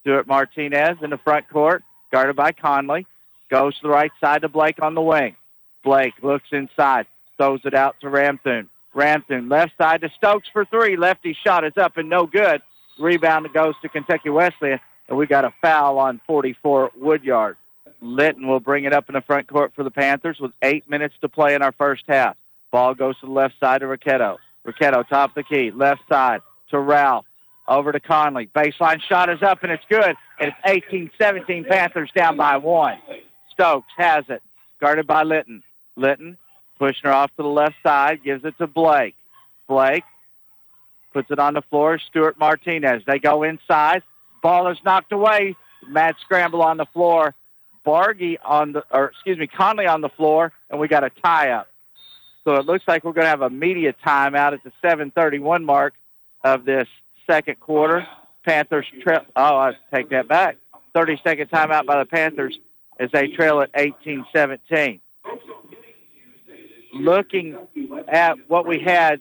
Stewart 0.00 0.26
Martinez 0.26 0.98
in 1.02 1.10
the 1.10 1.18
front 1.18 1.48
court, 1.50 1.82
guarded 2.12 2.36
by 2.36 2.52
Conley. 2.52 3.06
Goes 3.50 3.76
to 3.76 3.82
the 3.82 3.88
right 3.88 4.12
side 4.20 4.42
to 4.42 4.48
Blake 4.48 4.80
on 4.80 4.94
the 4.94 5.02
wing. 5.02 5.36
Blake 5.84 6.14
looks 6.22 6.48
inside, 6.52 7.06
throws 7.36 7.60
it 7.64 7.74
out 7.74 7.96
to 8.00 8.06
Ramthun. 8.06 8.68
Ramthun 8.94 9.50
left 9.50 9.76
side 9.76 10.00
to 10.00 10.10
Stokes 10.16 10.48
for 10.52 10.64
three. 10.64 10.96
Lefty 10.96 11.36
shot 11.44 11.64
is 11.64 11.76
up 11.76 11.96
and 11.96 12.08
no 12.08 12.26
good. 12.26 12.62
Rebound 12.98 13.46
goes 13.52 13.74
to 13.82 13.88
Kentucky 13.88 14.30
Wesleyan, 14.30 14.80
and 15.08 15.18
we 15.18 15.26
got 15.26 15.44
a 15.44 15.52
foul 15.60 15.98
on 15.98 16.20
44 16.26 16.92
Woodyard. 16.96 17.56
Litton 18.00 18.46
will 18.46 18.60
bring 18.60 18.84
it 18.84 18.92
up 18.92 19.08
in 19.08 19.14
the 19.14 19.20
front 19.20 19.48
court 19.48 19.72
for 19.74 19.84
the 19.84 19.90
Panthers 19.90 20.38
with 20.40 20.52
eight 20.62 20.88
minutes 20.88 21.14
to 21.20 21.28
play 21.28 21.54
in 21.54 21.62
our 21.62 21.72
first 21.72 22.04
half. 22.08 22.36
Ball 22.70 22.94
goes 22.94 23.18
to 23.20 23.26
the 23.26 23.32
left 23.32 23.54
side 23.60 23.80
to 23.80 23.86
Ricchetto. 23.86 24.38
Ricchetto, 24.64 25.02
top 25.04 25.30
of 25.30 25.34
the 25.34 25.42
key, 25.42 25.70
left 25.70 26.02
side 26.08 26.40
to 26.70 26.78
Ralph. 26.78 27.26
Over 27.68 27.90
to 27.90 27.98
Conley. 27.98 28.48
Baseline 28.54 29.00
shot 29.02 29.28
is 29.28 29.42
up 29.42 29.64
and 29.64 29.72
it's 29.72 29.84
good. 29.88 30.14
And 30.38 30.52
it's 30.64 30.84
18-17 31.20 31.66
Panthers 31.66 32.10
down 32.14 32.36
by 32.36 32.58
one. 32.58 32.98
Stokes 33.52 33.90
has 33.96 34.24
it. 34.28 34.42
Guarded 34.80 35.06
by 35.06 35.24
Litton. 35.24 35.62
Litton 35.96 36.36
pushing 36.78 37.02
her 37.04 37.12
off 37.12 37.30
to 37.36 37.42
the 37.42 37.48
left 37.48 37.74
side, 37.82 38.22
gives 38.22 38.44
it 38.44 38.56
to 38.58 38.66
Blake. 38.66 39.14
Blake 39.66 40.04
puts 41.12 41.30
it 41.30 41.38
on 41.38 41.54
the 41.54 41.62
floor. 41.62 41.98
Stewart 41.98 42.38
Martinez. 42.38 43.02
They 43.06 43.18
go 43.18 43.42
inside. 43.42 44.02
Ball 44.42 44.68
is 44.68 44.78
knocked 44.84 45.12
away. 45.12 45.56
Mad 45.88 46.14
scramble 46.20 46.62
on 46.62 46.76
the 46.76 46.86
floor. 46.86 47.34
Bargy 47.84 48.36
on 48.44 48.72
the, 48.72 48.84
or 48.90 49.06
excuse 49.06 49.38
me, 49.38 49.46
Conley 49.46 49.86
on 49.86 50.00
the 50.00 50.08
floor, 50.08 50.52
and 50.70 50.80
we 50.80 50.88
got 50.88 51.04
a 51.04 51.10
tie 51.10 51.50
up. 51.50 51.68
So 52.44 52.54
it 52.54 52.66
looks 52.66 52.86
like 52.86 53.04
we're 53.04 53.12
going 53.12 53.24
to 53.24 53.30
have 53.30 53.42
a 53.42 53.50
media 53.50 53.94
timeout 54.04 54.52
at 54.52 54.62
the 54.62 54.72
7:31 54.82 55.64
mark 55.64 55.94
of 56.44 56.64
this 56.64 56.88
second 57.28 57.60
quarter. 57.60 58.06
Panthers 58.44 58.86
trail. 59.02 59.22
Oh, 59.34 59.56
I 59.56 59.72
take 59.92 60.10
that 60.10 60.28
back. 60.28 60.56
30 60.94 61.20
second 61.22 61.50
timeout 61.50 61.86
by 61.86 61.98
the 61.98 62.06
Panthers 62.06 62.58
as 62.98 63.10
they 63.12 63.28
trail 63.28 63.60
at 63.60 63.72
18-17. 63.74 65.00
Looking 66.94 67.58
at 68.08 68.36
what 68.48 68.66
we 68.66 68.78
had 68.78 69.20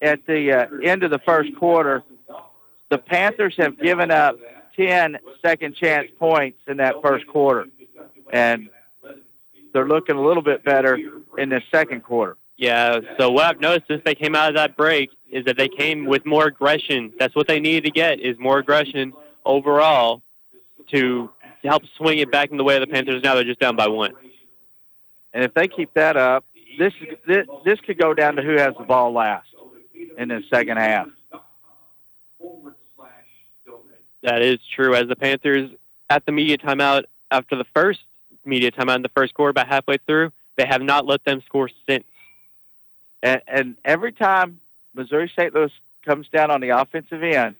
at 0.00 0.24
the 0.26 0.52
uh, 0.52 0.66
end 0.82 1.02
of 1.02 1.10
the 1.10 1.18
first 1.18 1.54
quarter, 1.56 2.02
the 2.90 2.98
Panthers 2.98 3.54
have 3.58 3.78
given 3.78 4.10
up 4.10 4.36
10 4.76 5.18
second 5.42 5.74
chance 5.74 6.08
points 6.18 6.58
in 6.66 6.78
that 6.78 6.94
first 7.02 7.26
quarter, 7.26 7.66
and 8.32 8.68
they're 9.72 9.88
looking 9.88 10.16
a 10.16 10.22
little 10.22 10.42
bit 10.42 10.64
better 10.64 10.98
in 11.36 11.48
the 11.48 11.60
second 11.70 12.02
quarter. 12.02 12.36
Yeah, 12.56 13.00
so 13.18 13.30
what 13.30 13.44
I've 13.44 13.60
noticed 13.60 13.86
since 13.88 14.02
they 14.04 14.14
came 14.14 14.34
out 14.34 14.48
of 14.48 14.54
that 14.54 14.76
break 14.76 15.10
is 15.30 15.44
that 15.44 15.58
they 15.58 15.68
came 15.68 16.06
with 16.06 16.24
more 16.24 16.46
aggression. 16.46 17.12
That's 17.18 17.34
what 17.34 17.46
they 17.46 17.60
needed 17.60 17.84
to 17.84 17.90
get 17.90 18.20
is 18.20 18.38
more 18.38 18.58
aggression 18.58 19.12
overall 19.44 20.22
to 20.90 21.30
help 21.62 21.82
swing 21.96 22.18
it 22.18 22.30
back 22.30 22.50
in 22.50 22.56
the 22.56 22.64
way 22.64 22.76
of 22.76 22.80
the 22.80 22.86
Panthers. 22.86 23.22
Now 23.22 23.34
they're 23.34 23.44
just 23.44 23.60
down 23.60 23.76
by 23.76 23.88
one. 23.88 24.12
And 25.34 25.44
if 25.44 25.52
they 25.52 25.68
keep 25.68 25.92
that 25.94 26.16
up, 26.16 26.46
this 26.78 26.94
this, 27.26 27.46
this 27.64 27.80
could 27.80 27.98
go 27.98 28.14
down 28.14 28.36
to 28.36 28.42
who 28.42 28.56
has 28.56 28.74
the 28.78 28.84
ball 28.84 29.12
last 29.12 29.48
in 30.16 30.28
the 30.28 30.42
second 30.50 30.78
half. 30.78 31.08
That 34.22 34.42
is 34.42 34.58
true. 34.74 34.94
As 34.94 35.08
the 35.08 35.16
Panthers 35.16 35.70
at 36.08 36.24
the 36.24 36.32
media 36.32 36.56
timeout 36.56 37.04
after 37.30 37.56
the 37.56 37.66
first 37.74 38.00
media 38.44 38.70
timeout 38.70 38.96
in 38.96 39.02
the 39.02 39.10
first 39.10 39.34
quarter, 39.34 39.50
about 39.50 39.68
halfway 39.68 39.98
through, 40.06 40.32
they 40.56 40.66
have 40.66 40.82
not 40.82 41.04
let 41.04 41.24
them 41.24 41.42
score 41.44 41.68
since. 41.86 42.04
And, 43.22 43.40
and 43.46 43.76
every 43.84 44.12
time 44.12 44.60
Missouri 44.94 45.30
St. 45.36 45.54
Louis 45.54 45.72
comes 46.04 46.28
down 46.28 46.50
on 46.50 46.60
the 46.60 46.70
offensive 46.70 47.22
end, 47.22 47.56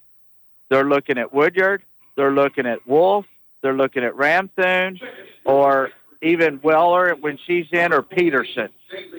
they're 0.69 0.85
looking 0.85 1.19
at 1.19 1.33
Woodyard, 1.33 1.83
they're 2.17 2.33
looking 2.33 2.67
at 2.67 2.87
Wolf, 2.87 3.27
they're 3.63 3.75
looking 3.75 4.05
at 4.05 4.15
Ramthun, 4.15 5.01
or 5.45 5.91
even 6.23 6.61
Weller 6.63 7.15
when 7.15 7.39
she's 7.47 7.67
in, 7.73 7.93
or 7.93 8.03
Peterson. 8.03 8.69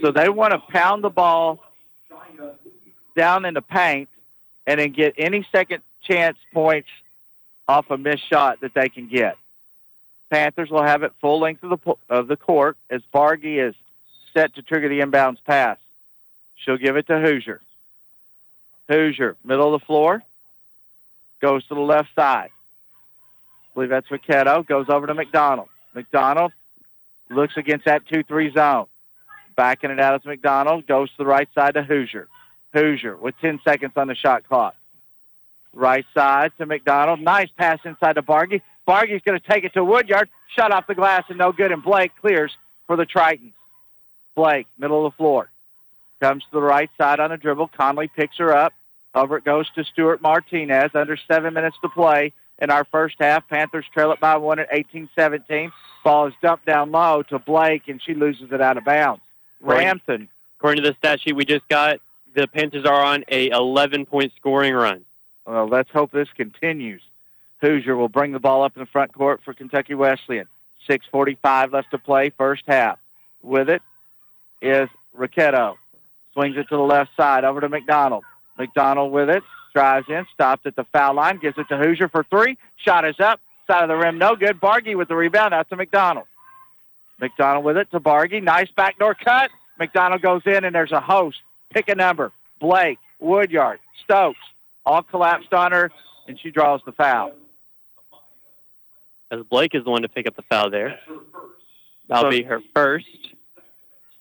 So 0.02 0.12
they 0.12 0.30
want 0.30 0.54
to 0.54 0.60
pound 0.60 1.04
the 1.04 1.10
ball 1.10 1.60
down 3.16 3.46
in 3.46 3.54
the 3.54 3.62
paint 3.62 4.10
and 4.66 4.80
then 4.80 4.92
get 4.92 5.16
any 5.18 5.46
second 5.52 5.82
chance 6.04 6.38
points 6.54 6.90
off 7.68 7.90
a 7.90 7.98
missed 7.98 8.28
shot 8.30 8.62
that 8.62 8.74
they 8.74 8.90
can 8.90 9.10
get. 9.10 9.36
Panthers 10.30 10.70
will 10.70 10.84
have 10.84 11.04
it 11.04 11.14
full 11.22 11.40
length 11.40 11.64
of 11.64 11.70
the 11.70 11.96
of 12.10 12.28
the 12.28 12.36
court 12.36 12.78
as 12.90 13.02
Bargy 13.14 13.66
is 13.66 13.76
set 14.34 14.56
to 14.56 14.62
trigger 14.62 14.90
the 14.90 15.00
inbounds 15.00 15.38
pass. 15.46 15.78
She'll 16.64 16.78
give 16.78 16.98
it 16.98 17.08
to 17.08 17.20
Hoosier. 17.20 17.62
Hoosier, 18.90 19.36
middle 19.44 19.74
of 19.74 19.82
the 19.82 19.86
floor, 19.86 20.24
goes 21.42 21.66
to 21.68 21.76
the 21.76 21.82
left 21.82 22.10
side. 22.16 22.50
I 22.50 23.74
believe 23.74 23.90
that's 23.90 24.10
Ricchetto. 24.10 24.64
Goes 24.64 24.88
over 24.90 25.08
to 25.08 25.14
McDonald. 25.14 25.70
McDonald 25.94 26.52
looks 27.30 27.58
against 27.58 27.86
that 27.86 28.06
2-3 28.08 28.54
zone. 28.54 28.86
Backing 29.56 29.92
it 29.92 30.00
out 30.00 30.16
as 30.16 30.26
McDonald. 30.26 30.88
Goes 30.88 31.10
to 31.12 31.18
the 31.18 31.26
right 31.26 31.50
side 31.54 31.76
to 31.76 31.84
Hoosier. 31.84 32.28
Hoosier 32.74 33.16
with 33.16 33.36
10 33.40 33.60
seconds 33.64 33.94
on 33.96 34.08
the 34.08 34.16
shot 34.16 34.48
clock. 34.48 34.76
Right 35.74 36.06
side 36.14 36.52
to 36.58 36.66
McDonald. 36.66 37.20
Nice 37.20 37.50
pass 37.58 37.80
inside 37.86 38.14
to 38.14 38.22
Bargy. 38.22 38.62
Bargy's 38.88 39.22
going 39.24 39.40
to 39.40 39.48
take 39.48 39.64
it 39.64 39.74
to 39.74 39.84
Woodyard. 39.84 40.30
Shut 40.56 40.72
off 40.72 40.88
the 40.88 40.96
glass 40.96 41.24
and 41.30 41.38
no 41.38 41.52
good. 41.52 41.72
And 41.72 41.84
Blake 41.84 42.12
clears 42.20 42.56
for 42.88 42.96
the 42.96 43.06
Tritons. 43.06 43.54
Blake, 44.36 44.68
middle 44.78 45.06
of 45.06 45.14
the 45.14 45.18
floor. 45.18 45.50
Comes 46.20 46.44
to 46.44 46.50
the 46.52 46.62
right 46.62 46.90
side 46.98 47.20
on 47.20 47.32
a 47.32 47.38
dribble. 47.38 47.70
Conley 47.70 48.08
picks 48.08 48.38
her 48.38 48.56
up. 48.56 48.74
Over 49.14 49.38
it 49.38 49.44
goes 49.44 49.70
to 49.76 49.84
Stewart 49.84 50.22
Martinez. 50.22 50.92
Under 50.94 51.18
seven 51.28 51.54
minutes 51.54 51.78
to 51.82 51.90
play 51.90 52.34
in 52.60 52.72
our 52.72 52.86
first 52.86 53.16
half. 53.20 53.48
Panthers 53.48 53.86
trail 53.94 54.12
it 54.12 54.20
by 54.20 54.38
one 54.38 54.60
at 54.60 54.72
18-17. 54.72 55.72
Ball 56.04 56.28
is 56.28 56.34
dumped 56.42 56.66
down 56.66 56.92
low 56.92 57.24
to 57.24 57.40
Blake, 57.40 57.88
and 57.88 58.02
she 58.02 58.14
loses 58.14 58.52
it 58.52 58.62
out 58.62 58.78
of 58.78 58.86
bounds. 58.86 59.22
Ramthun. 59.64 60.28
According 60.58 60.84
to 60.84 60.90
the 60.90 60.96
stat 60.96 61.22
sheet 61.22 61.36
we 61.36 61.46
just 61.46 61.68
got, 61.68 62.00
the 62.34 62.48
Panthers 62.48 62.86
are 62.86 63.04
on 63.04 63.26
a 63.28 63.50
11-point 63.50 64.32
scoring 64.38 64.74
run. 64.74 65.06
Well, 65.46 65.68
let's 65.68 65.90
hope 65.92 66.12
this 66.12 66.30
continues. 66.36 67.02
Hoosier 67.62 67.96
will 67.96 68.10
bring 68.10 68.32
the 68.32 68.40
ball 68.40 68.64
up 68.64 68.76
in 68.76 68.80
the 68.80 68.88
front 68.88 69.14
court 69.14 69.42
for 69.44 69.54
Kentucky 69.54 69.96
Wesleyan. 69.96 70.48
6.45 70.88 71.74
left 71.74 71.92
to 71.92 71.98
play, 71.98 72.30
first 72.30 72.64
half. 72.68 73.00
With 73.42 73.70
it 73.70 73.82
is 74.62 74.90
Ricchetto. 75.14 75.78
Swings 76.38 76.56
it 76.56 76.70
to 76.70 76.76
the 76.76 76.84
left 76.84 77.10
side 77.18 77.44
over 77.44 77.60
to 77.62 77.68
McDonald. 77.68 78.24
McDonald 78.60 79.12
with 79.12 79.28
it. 79.28 79.42
Drives 79.74 80.06
in. 80.08 80.24
Stopped 80.36 80.68
at 80.68 80.76
the 80.76 80.84
foul 80.94 81.16
line. 81.16 81.40
Gives 81.40 81.58
it 81.58 81.68
to 81.70 81.78
Hoosier 81.80 82.10
for 82.10 82.24
three. 82.30 82.60
Shot 82.76 83.08
is 83.10 83.20
up. 83.20 83.40
Side 83.66 83.82
of 83.82 83.90
the 83.90 83.96
rim. 83.96 84.20
No 84.20 84.36
good. 84.36 84.60
Bargy 84.62 84.96
with 84.96 85.08
the 85.08 85.16
rebound. 85.16 85.56
Out 85.56 85.68
to 85.70 85.76
McDonald. 85.76 86.28
McDonald 87.20 87.66
with 87.66 87.76
it 87.76 87.90
to 87.90 88.00
Bargy. 88.00 88.44
Nice 88.44 88.70
backdoor 88.76 89.16
cut. 89.16 89.50
McDonald 89.80 90.22
goes 90.22 90.44
in 90.46 90.64
and 90.64 90.76
there's 90.76 90.92
a 90.92 91.02
host. 91.02 91.38
Pick 91.74 91.90
a 91.90 91.96
number. 91.96 92.32
Blake, 92.60 93.00
Woodyard, 93.20 93.80
Stokes. 94.04 94.38
All 94.86 95.02
collapsed 95.02 95.54
on 95.56 95.72
her 95.72 95.92
and 96.28 96.40
she 96.40 96.52
draws 96.52 96.82
the 96.86 96.92
foul. 96.92 97.32
As 99.32 99.42
Blake 99.50 99.74
is 99.74 99.84
the 99.84 99.90
one 99.90 100.04
to 100.04 100.08
pick 100.10 100.28
up 100.28 100.36
the 100.36 100.44
foul 100.44 100.70
there. 100.70 101.00
That'll 102.08 102.26
So- 102.26 102.38
be 102.38 102.44
her 102.44 102.62
first. 102.76 103.08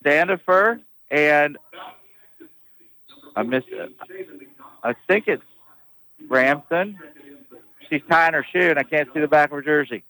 Standifer 0.00 0.80
and 1.10 1.58
I 3.36 3.42
missed 3.42 3.68
it. 3.70 3.92
I 4.82 4.94
think 5.06 5.28
it's 5.28 5.42
Ramthun. 6.26 6.96
She's 7.88 8.02
tying 8.08 8.32
her 8.32 8.44
shoe, 8.50 8.70
and 8.70 8.78
I 8.78 8.82
can't 8.82 9.08
see 9.12 9.20
the 9.20 9.28
back 9.28 9.50
of 9.50 9.56
her 9.56 9.62
jersey. 9.62 10.02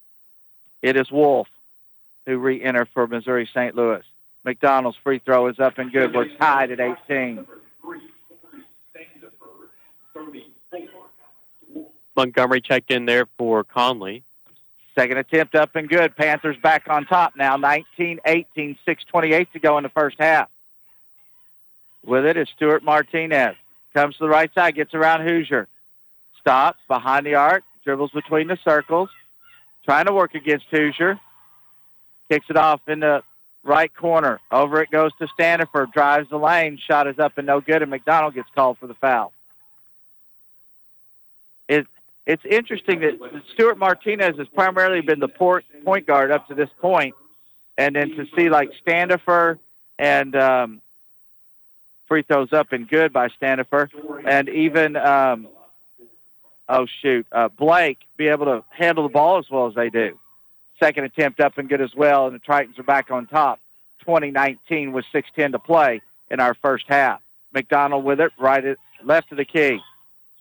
It 0.81 0.97
is 0.97 1.11
Wolf 1.11 1.49
who 2.25 2.39
re-enter 2.39 2.87
for 2.95 3.07
Missouri 3.07 3.49
St. 3.53 3.75
Louis. 3.75 4.03
McDonald's 4.45 4.97
free 5.03 5.19
throw 5.19 5.49
is 5.49 5.59
up 5.59 5.79
and 5.79 5.93
good. 5.93 6.15
We're 6.15 6.29
tied 6.37 6.71
at 6.71 6.81
18. 6.81 7.45
Montgomery 12.15 12.61
checked 12.61 12.91
in 12.91 13.07
there 13.07 13.27
for 13.37 13.65
Conley. 13.65 14.23
Second 14.95 15.19
attempt 15.19 15.55
up 15.55 15.77
and 15.77 15.89
good. 15.89 16.17
Panthers 16.17 16.57
back 16.63 16.85
on 16.89 17.05
top 17.05 17.35
now. 17.37 17.57
19-18, 17.57 18.79
6.28 18.87 19.53
to 19.53 19.59
go 19.59 19.77
in 19.77 19.83
the 19.83 19.91
first 19.91 20.17
half. 20.19 20.49
With 22.07 22.25
it 22.25 22.37
is 22.37 22.49
Stewart 22.57 22.85
Martinez. 22.85 23.57
Comes 23.93 24.17
to 24.17 24.25
the 24.25 24.29
right 24.29 24.53
side, 24.55 24.77
gets 24.77 24.95
around 24.95 25.27
Hoosier. 25.27 25.67
Stops 26.41 26.79
behind 26.87 27.27
the 27.27 27.35
arc, 27.35 27.65
dribbles 27.85 28.13
between 28.13 28.47
the 28.47 28.59
circles. 28.65 29.11
Trying 29.85 30.07
to 30.07 30.13
work 30.13 30.35
against 30.35 30.67
Hoosier. 30.71 31.19
Kicks 32.31 32.47
it 32.49 32.57
off 32.57 32.81
in 32.89 33.01
the 33.01 33.23
right 33.65 33.95
corner. 33.95 34.41
Over 34.53 34.83
it 34.83 34.91
goes 34.91 35.11
to 35.19 35.27
Standifer. 35.35 35.87
Drives 35.93 36.31
the 36.31 36.39
lane. 36.39 36.79
Shot 36.79 37.09
is 37.09 37.19
up 37.19 37.39
and 37.39 37.47
no 37.47 37.61
good, 37.61 37.83
and 37.83 37.91
McDonald 37.91 38.35
gets 38.35 38.49
called 38.55 38.79
for 38.79 38.87
the 38.87 38.95
foul. 38.95 39.33
It, 41.69 41.87
it's 42.25 42.45
interesting 42.45 43.01
that 43.01 43.43
Stewart 43.55 43.79
Martinez 43.79 44.37
has 44.39 44.47
primarily 44.49 45.01
been 45.01 45.19
the 45.19 45.29
port, 45.29 45.65
point 45.85 46.07
guard 46.07 46.31
up 46.31 46.47
to 46.49 46.55
this 46.55 46.71
point, 46.81 47.15
and 47.77 47.97
then 47.97 48.11
to 48.11 48.27
see 48.37 48.49
like 48.49 48.71
Standifer 48.81 49.59
and 49.99 50.37
um, 50.37 50.83
free 52.09 52.23
throws 52.23 52.53
up 52.53 52.73
and 52.73 52.89
good 52.89 53.13
by 53.13 53.29
Standifer, 53.29 53.89
and 54.25 54.49
even 54.49 54.97
um, 54.97 55.49
oh 56.69 56.87
shoot, 57.03 57.27
uh, 57.33 57.49
Blake 57.49 57.99
be 58.17 58.29
able 58.29 58.47
to 58.47 58.65
handle 58.71 59.05
the 59.05 59.13
ball 59.13 59.39
as 59.39 59.51
well 59.51 59.67
as 59.67 59.75
they 59.75 59.91
do. 59.91 60.19
Second 60.81 61.05
attempt 61.05 61.41
up 61.41 61.59
and 61.59 61.69
good 61.69 61.81
as 61.81 61.95
well, 61.95 62.27
and 62.27 62.35
the 62.35 62.41
Tritons 62.41 62.79
are 62.79 62.83
back 62.83 63.11
on 63.11 63.27
top, 63.27 63.61
2019 64.01 64.93
with 64.93 65.05
6:10 65.13 65.53
to 65.53 65.59
play 65.59 66.03
in 66.31 66.41
our 66.41 66.55
first 66.55 66.85
half. 66.89 67.21
McDonald 67.53 68.05
with 68.05 68.21
it, 68.21 68.33
right 68.39 68.65
at 68.65 68.79
left 69.03 69.31
of 69.33 69.39
the 69.39 69.45
key. 69.45 69.81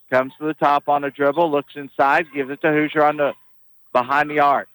Comes 0.09 0.33
to 0.37 0.45
the 0.45 0.53
top 0.53 0.87
on 0.87 1.03
a 1.03 1.09
dribble, 1.09 1.49
looks 1.49 1.75
inside, 1.75 2.27
gives 2.33 2.49
it 2.49 2.61
to 2.61 2.71
Hoosier 2.71 3.03
on 3.03 3.17
the 3.17 3.33
behind 3.91 4.29
the 4.29 4.39
arc. 4.39 4.67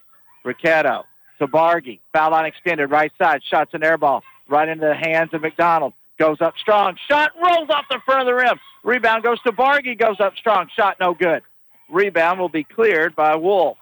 Ricchetto 0.45 1.05
to 1.38 1.47
Bargy. 1.47 2.01
Foul 2.12 2.32
line 2.32 2.47
extended, 2.47 2.91
right 2.91 3.12
side. 3.18 3.43
Shots 3.45 3.74
an 3.74 3.84
air 3.84 3.99
ball. 3.99 4.22
Right 4.49 4.68
into 4.68 4.86
the 4.86 4.95
hands 4.95 5.32
of 5.32 5.43
McDonald. 5.43 5.93
Goes 6.20 6.42
up 6.42 6.58
strong. 6.58 6.98
Shot 7.08 7.32
rolls 7.42 7.70
off 7.70 7.86
the 7.88 7.98
front 8.04 8.20
of 8.20 8.26
the 8.26 8.34
rim. 8.34 8.60
Rebound 8.84 9.22
goes 9.22 9.40
to 9.40 9.52
Bargy. 9.52 9.98
Goes 9.98 10.20
up 10.20 10.36
strong. 10.36 10.68
Shot 10.76 11.00
no 11.00 11.14
good. 11.14 11.42
Rebound 11.88 12.38
will 12.38 12.50
be 12.50 12.62
cleared 12.62 13.16
by 13.16 13.36
Wolf. 13.36 13.78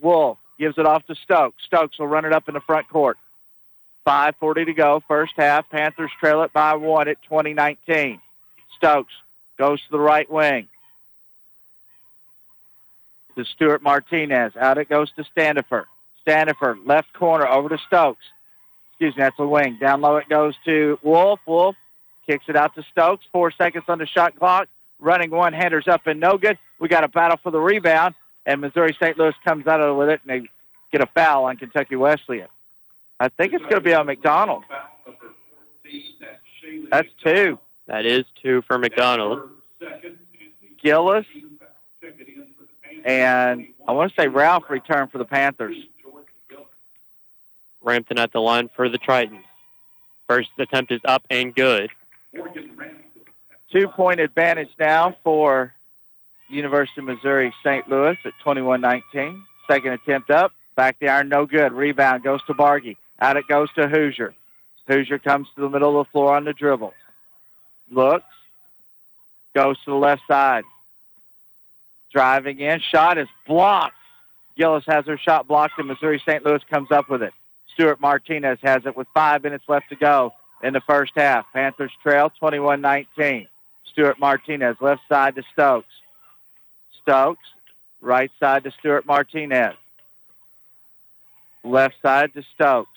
Wolf 0.00 0.38
gives 0.60 0.78
it 0.78 0.86
off 0.86 1.04
to 1.06 1.16
Stokes. 1.16 1.64
Stokes 1.66 1.98
will 1.98 2.06
run 2.06 2.24
it 2.24 2.32
up 2.32 2.46
in 2.46 2.54
the 2.54 2.60
front 2.60 2.88
court. 2.88 3.18
5.40 4.06 4.66
to 4.66 4.74
go. 4.74 5.02
First 5.08 5.32
half. 5.36 5.68
Panthers 5.68 6.12
trail 6.20 6.44
it 6.44 6.52
by 6.52 6.76
one 6.76 7.08
at 7.08 7.20
2019. 7.24 8.20
Stokes 8.76 9.12
goes 9.58 9.80
to 9.82 9.90
the 9.90 9.98
right 9.98 10.30
wing. 10.30 10.68
To 13.34 13.44
Stewart 13.44 13.82
Martinez. 13.82 14.56
Out 14.56 14.78
it 14.78 14.88
goes 14.88 15.10
to 15.16 15.24
Standifer. 15.24 15.88
Standifer, 16.22 16.78
left 16.84 17.12
corner, 17.12 17.48
over 17.48 17.68
to 17.68 17.78
Stokes. 17.88 18.24
Excuse 18.98 19.16
me, 19.16 19.22
that's 19.22 19.38
a 19.38 19.46
wing. 19.46 19.76
Down 19.78 20.00
low 20.00 20.16
it 20.16 20.28
goes 20.28 20.54
to 20.64 20.98
Wolf. 21.02 21.40
Wolf 21.46 21.76
kicks 22.26 22.46
it 22.48 22.56
out 22.56 22.74
to 22.76 22.82
Stokes. 22.90 23.26
Four 23.30 23.50
seconds 23.50 23.84
on 23.88 23.98
the 23.98 24.06
shot 24.06 24.36
clock. 24.38 24.68
Running 24.98 25.30
one-handers 25.30 25.86
up 25.86 26.06
and 26.06 26.18
no 26.18 26.38
good. 26.38 26.58
We 26.78 26.88
got 26.88 27.04
a 27.04 27.08
battle 27.08 27.38
for 27.42 27.50
the 27.50 27.60
rebound, 27.60 28.14
and 28.46 28.62
Missouri 28.62 28.96
St. 28.98 29.18
Louis 29.18 29.34
comes 29.44 29.66
out 29.66 29.80
of 29.80 29.96
with 29.96 30.08
it, 30.08 30.20
and 30.26 30.44
they 30.44 30.48
get 30.90 31.02
a 31.02 31.06
foul 31.12 31.44
on 31.44 31.58
Kentucky 31.58 31.96
Wesleyan. 31.96 32.48
I 33.20 33.28
think 33.28 33.52
it's 33.52 33.62
going 33.62 33.76
to 33.76 33.80
be 33.80 33.92
on 33.92 34.06
McDonald. 34.06 34.64
That's 36.90 37.08
two. 37.22 37.58
That 37.86 38.06
is 38.06 38.24
two 38.42 38.62
for 38.62 38.78
McDonald. 38.78 39.50
Gillis 40.82 41.26
and 43.06 43.68
I 43.86 43.92
want 43.92 44.12
to 44.12 44.20
say 44.20 44.26
Ralph 44.26 44.64
returned 44.68 45.12
for 45.12 45.18
the 45.18 45.24
Panthers. 45.24 45.76
Ramthun 47.84 48.18
at 48.18 48.32
the 48.32 48.40
line 48.40 48.68
for 48.74 48.88
the 48.88 48.98
Tritons. 48.98 49.44
First 50.28 50.50
attempt 50.58 50.92
is 50.92 51.00
up 51.04 51.22
and 51.30 51.54
good. 51.54 51.90
Two-point 53.72 54.20
advantage 54.20 54.70
now 54.78 55.16
for 55.22 55.72
University 56.48 57.00
of 57.00 57.06
Missouri 57.06 57.52
St. 57.62 57.88
Louis 57.88 58.16
at 58.24 58.32
21-19. 58.44 59.42
Second 59.68 59.92
attempt 59.92 60.30
up. 60.30 60.52
Back 60.76 60.98
the 61.00 61.08
iron, 61.08 61.28
no 61.28 61.46
good. 61.46 61.72
Rebound 61.72 62.22
goes 62.22 62.42
to 62.46 62.54
Bargy. 62.54 62.96
Out 63.20 63.36
it 63.36 63.48
goes 63.48 63.72
to 63.74 63.88
Hoosier. 63.88 64.34
Hoosier 64.88 65.18
comes 65.18 65.48
to 65.54 65.62
the 65.62 65.68
middle 65.68 65.98
of 65.98 66.06
the 66.06 66.10
floor 66.10 66.36
on 66.36 66.44
the 66.44 66.52
dribble. 66.52 66.92
Looks. 67.90 68.24
Goes 69.54 69.78
to 69.84 69.90
the 69.90 69.96
left 69.96 70.22
side. 70.28 70.64
Driving 72.12 72.60
in. 72.60 72.80
Shot 72.80 73.18
is 73.18 73.28
blocked. 73.46 73.94
Gillis 74.56 74.84
has 74.86 75.06
her 75.06 75.18
shot 75.18 75.48
blocked, 75.48 75.78
and 75.78 75.88
Missouri 75.88 76.22
St. 76.26 76.44
Louis 76.44 76.62
comes 76.70 76.90
up 76.90 77.08
with 77.08 77.22
it. 77.22 77.32
Stewart 77.76 78.00
Martinez 78.00 78.58
has 78.62 78.86
it 78.86 78.96
with 78.96 79.06
five 79.12 79.42
minutes 79.42 79.64
left 79.68 79.90
to 79.90 79.96
go 79.96 80.32
in 80.62 80.72
the 80.72 80.80
first 80.80 81.12
half. 81.14 81.44
Panthers 81.52 81.92
trail 82.02 82.32
21-19. 82.40 83.46
Stewart 83.84 84.18
Martinez, 84.18 84.76
left 84.80 85.02
side 85.10 85.34
to 85.34 85.42
Stokes. 85.52 85.92
Stokes, 87.02 87.46
right 88.00 88.30
side 88.40 88.64
to 88.64 88.70
Stewart 88.78 89.04
Martinez. 89.04 89.74
Left 91.64 91.94
side 92.00 92.32
to 92.32 92.42
Stokes. 92.54 92.88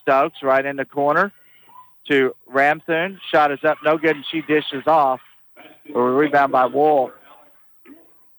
Stokes 0.00 0.42
right 0.42 0.64
in 0.64 0.76
the 0.76 0.86
corner 0.86 1.30
to 2.08 2.34
Ramthun. 2.50 3.18
Shot 3.30 3.52
is 3.52 3.62
up, 3.64 3.78
no 3.84 3.98
good, 3.98 4.16
and 4.16 4.24
she 4.30 4.40
dishes 4.40 4.86
off. 4.86 5.20
Rebound 5.94 6.52
by 6.52 6.64
Wolf. 6.66 7.12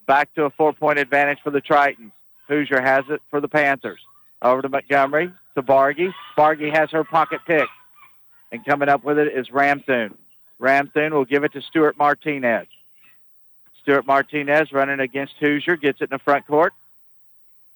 Back 0.08 0.34
to 0.34 0.46
a 0.46 0.50
four-point 0.50 0.98
advantage 0.98 1.38
for 1.44 1.52
the 1.52 1.62
Tritons. 1.62 2.12
Hoosier 2.48 2.82
has 2.82 3.06
it 3.10 3.22
for 3.30 3.42
the 3.42 3.48
Panthers. 3.48 4.00
Over 4.46 4.62
to 4.62 4.70
Montgomery, 4.70 5.34
to 5.56 5.64
Bargy. 5.64 6.14
Bargy 6.38 6.72
has 6.72 6.92
her 6.92 7.04
pocket 7.04 7.42
pick. 7.48 7.68
And 8.52 8.64
coming 8.64 8.90
up 8.90 9.04
with 9.04 9.18
it 9.18 9.36
is 9.36 9.48
Ramthun. 9.48 10.14
Ramthun 10.62 11.14
will 11.14 11.26
give 11.26 11.44
it 11.44 11.54
to 11.54 11.64
Stewart 11.64 11.98
Martinez. 11.98 12.68
Stewart 13.82 14.06
Martinez 14.06 14.72
running 14.72 15.00
against 15.00 15.34
Hoosier, 15.40 15.78
gets 15.78 16.00
it 16.00 16.06
in 16.06 16.10
the 16.12 16.20
front 16.20 16.46
court. 16.46 16.74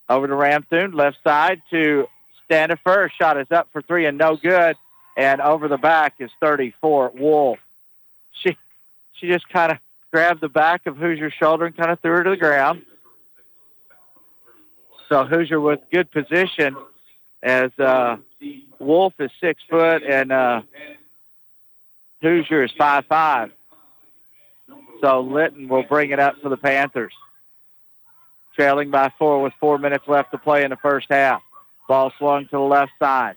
Over 0.07 0.28
to 0.28 0.34
Ramthun, 0.34 0.93
left 0.93 1.17
side 1.24 1.59
to 1.72 2.07
Standifer. 2.45 3.11
Shot 3.17 3.39
is 3.39 3.51
up 3.51 3.70
for 3.74 3.82
three 3.82 4.05
and 4.05 4.20
no 4.20 4.36
good. 4.36 4.76
And 5.17 5.41
over 5.41 5.70
the 5.70 5.78
back 5.78 6.13
is 6.20 6.30
34, 6.39 7.13
Wolf. 7.15 7.57
She, 8.43 8.55
she 9.13 9.28
just 9.28 9.49
kind 9.49 9.72
of 9.72 9.80
grabbed 10.11 10.41
the 10.41 10.49
back 10.49 10.86
of 10.86 10.97
Hoosier's 10.97 11.34
shoulder 11.34 11.65
and 11.65 11.76
kind 11.76 11.89
of 11.89 11.99
threw 11.99 12.11
her 12.11 12.24
to 12.24 12.30
the 12.30 12.38
ground. 12.38 12.86
So 15.10 15.26
Hoosier 15.26 15.60
with 15.60 15.80
good 15.91 16.12
position 16.12 16.78
as 17.41 17.72
uh, 17.80 18.18
Wolf 18.78 19.14
is 19.20 19.32
six 19.41 19.62
foot 19.68 20.03
and 20.03 20.32
uh, 20.32 20.62
Hoosier 22.22 22.64
is 22.64 22.72
five 22.78 23.05
five. 23.07 23.51
So 25.01 25.22
Litton 25.22 25.68
will 25.68 25.84
bring 25.84 26.12
it 26.12 26.20
up 26.20 26.36
for 26.41 26.49
the 26.49 26.57
Panthers. 26.57 27.14
Trailing 28.55 28.91
by 28.91 29.12
four 29.18 29.41
with 29.41 29.53
four 29.60 29.78
minutes 29.78 30.03
left 30.07 30.32
to 30.32 30.38
play 30.38 30.64
in 30.64 30.70
the 30.70 30.78
first 30.78 31.07
half. 31.10 31.41
Ball 31.88 32.12
swung 32.18 32.45
to 32.45 32.51
the 32.51 32.60
left 32.60 32.91
side. 32.99 33.36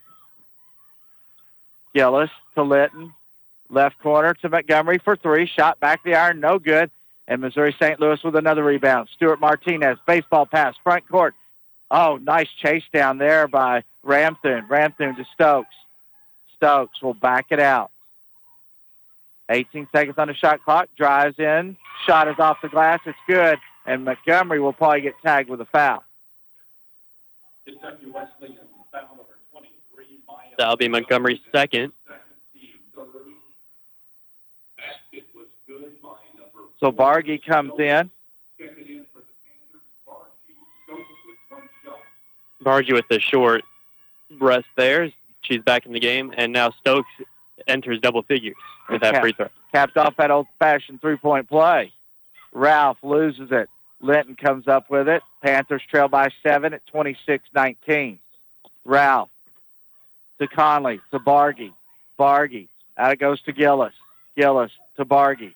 Gillis 1.94 2.30
to 2.54 2.62
Litton. 2.62 3.14
Left 3.70 3.98
corner 4.00 4.34
to 4.34 4.48
Montgomery 4.50 4.98
for 5.02 5.16
three. 5.16 5.46
Shot 5.46 5.80
back 5.80 6.04
the 6.04 6.14
iron, 6.14 6.40
no 6.40 6.58
good. 6.58 6.90
And 7.28 7.40
Missouri 7.40 7.74
St. 7.80 7.98
Louis 7.98 8.22
with 8.22 8.36
another 8.36 8.62
rebound. 8.62 9.08
Stewart 9.14 9.40
Martinez, 9.40 9.96
baseball 10.06 10.44
pass, 10.44 10.74
front 10.82 11.08
court. 11.08 11.34
Oh, 11.94 12.16
nice 12.16 12.48
chase 12.48 12.84
down 12.90 13.18
there 13.18 13.46
by 13.46 13.84
Ramthun. 14.02 14.66
Ramthun 14.66 15.14
to 15.14 15.26
Stokes. 15.34 15.74
Stokes 16.56 17.02
will 17.02 17.12
back 17.12 17.46
it 17.50 17.60
out. 17.60 17.90
18 19.50 19.86
seconds 19.92 20.16
on 20.16 20.28
the 20.28 20.34
shot 20.34 20.64
clock. 20.64 20.88
Drives 20.96 21.38
in. 21.38 21.76
Shot 22.06 22.28
is 22.28 22.38
off 22.38 22.62
the 22.62 22.70
glass. 22.70 23.00
It's 23.04 23.18
good. 23.28 23.58
And 23.84 24.06
Montgomery 24.06 24.58
will 24.58 24.72
probably 24.72 25.02
get 25.02 25.14
tagged 25.22 25.50
with 25.50 25.60
a 25.60 25.66
foul. 25.66 26.02
That'll 30.56 30.76
be 30.76 30.88
Montgomery's 30.88 31.40
second. 31.54 31.92
So 36.80 36.90
Bargy 36.90 37.44
comes 37.44 37.78
in. 37.78 38.10
Bargy 42.62 42.92
with 42.92 43.08
the 43.08 43.20
short 43.20 43.62
rest 44.40 44.66
there. 44.76 45.10
She's 45.42 45.60
back 45.60 45.86
in 45.86 45.92
the 45.92 46.00
game, 46.00 46.32
and 46.36 46.52
now 46.52 46.70
Stokes 46.80 47.10
enters 47.66 48.00
double 48.00 48.22
figures 48.22 48.54
with 48.88 49.02
that 49.02 49.14
Cap- 49.14 49.22
free 49.22 49.32
throw. 49.32 49.48
Capped 49.72 49.96
off 49.96 50.16
that 50.16 50.30
old-fashioned 50.30 51.00
three-point 51.00 51.48
play. 51.48 51.92
Ralph 52.52 52.98
loses 53.02 53.50
it. 53.50 53.68
Linton 54.00 54.36
comes 54.36 54.68
up 54.68 54.90
with 54.90 55.08
it. 55.08 55.22
Panthers 55.42 55.82
trail 55.90 56.08
by 56.08 56.28
seven 56.42 56.74
at 56.74 56.82
26-19. 56.92 58.18
Ralph 58.84 59.30
to 60.38 60.48
Conley 60.48 61.00
to 61.10 61.18
Bargy. 61.18 61.72
Bargy. 62.18 62.68
Out 62.98 63.12
it 63.12 63.18
goes 63.18 63.40
to 63.42 63.52
Gillis. 63.52 63.94
Gillis 64.36 64.72
to 64.96 65.04
Bargy. 65.04 65.54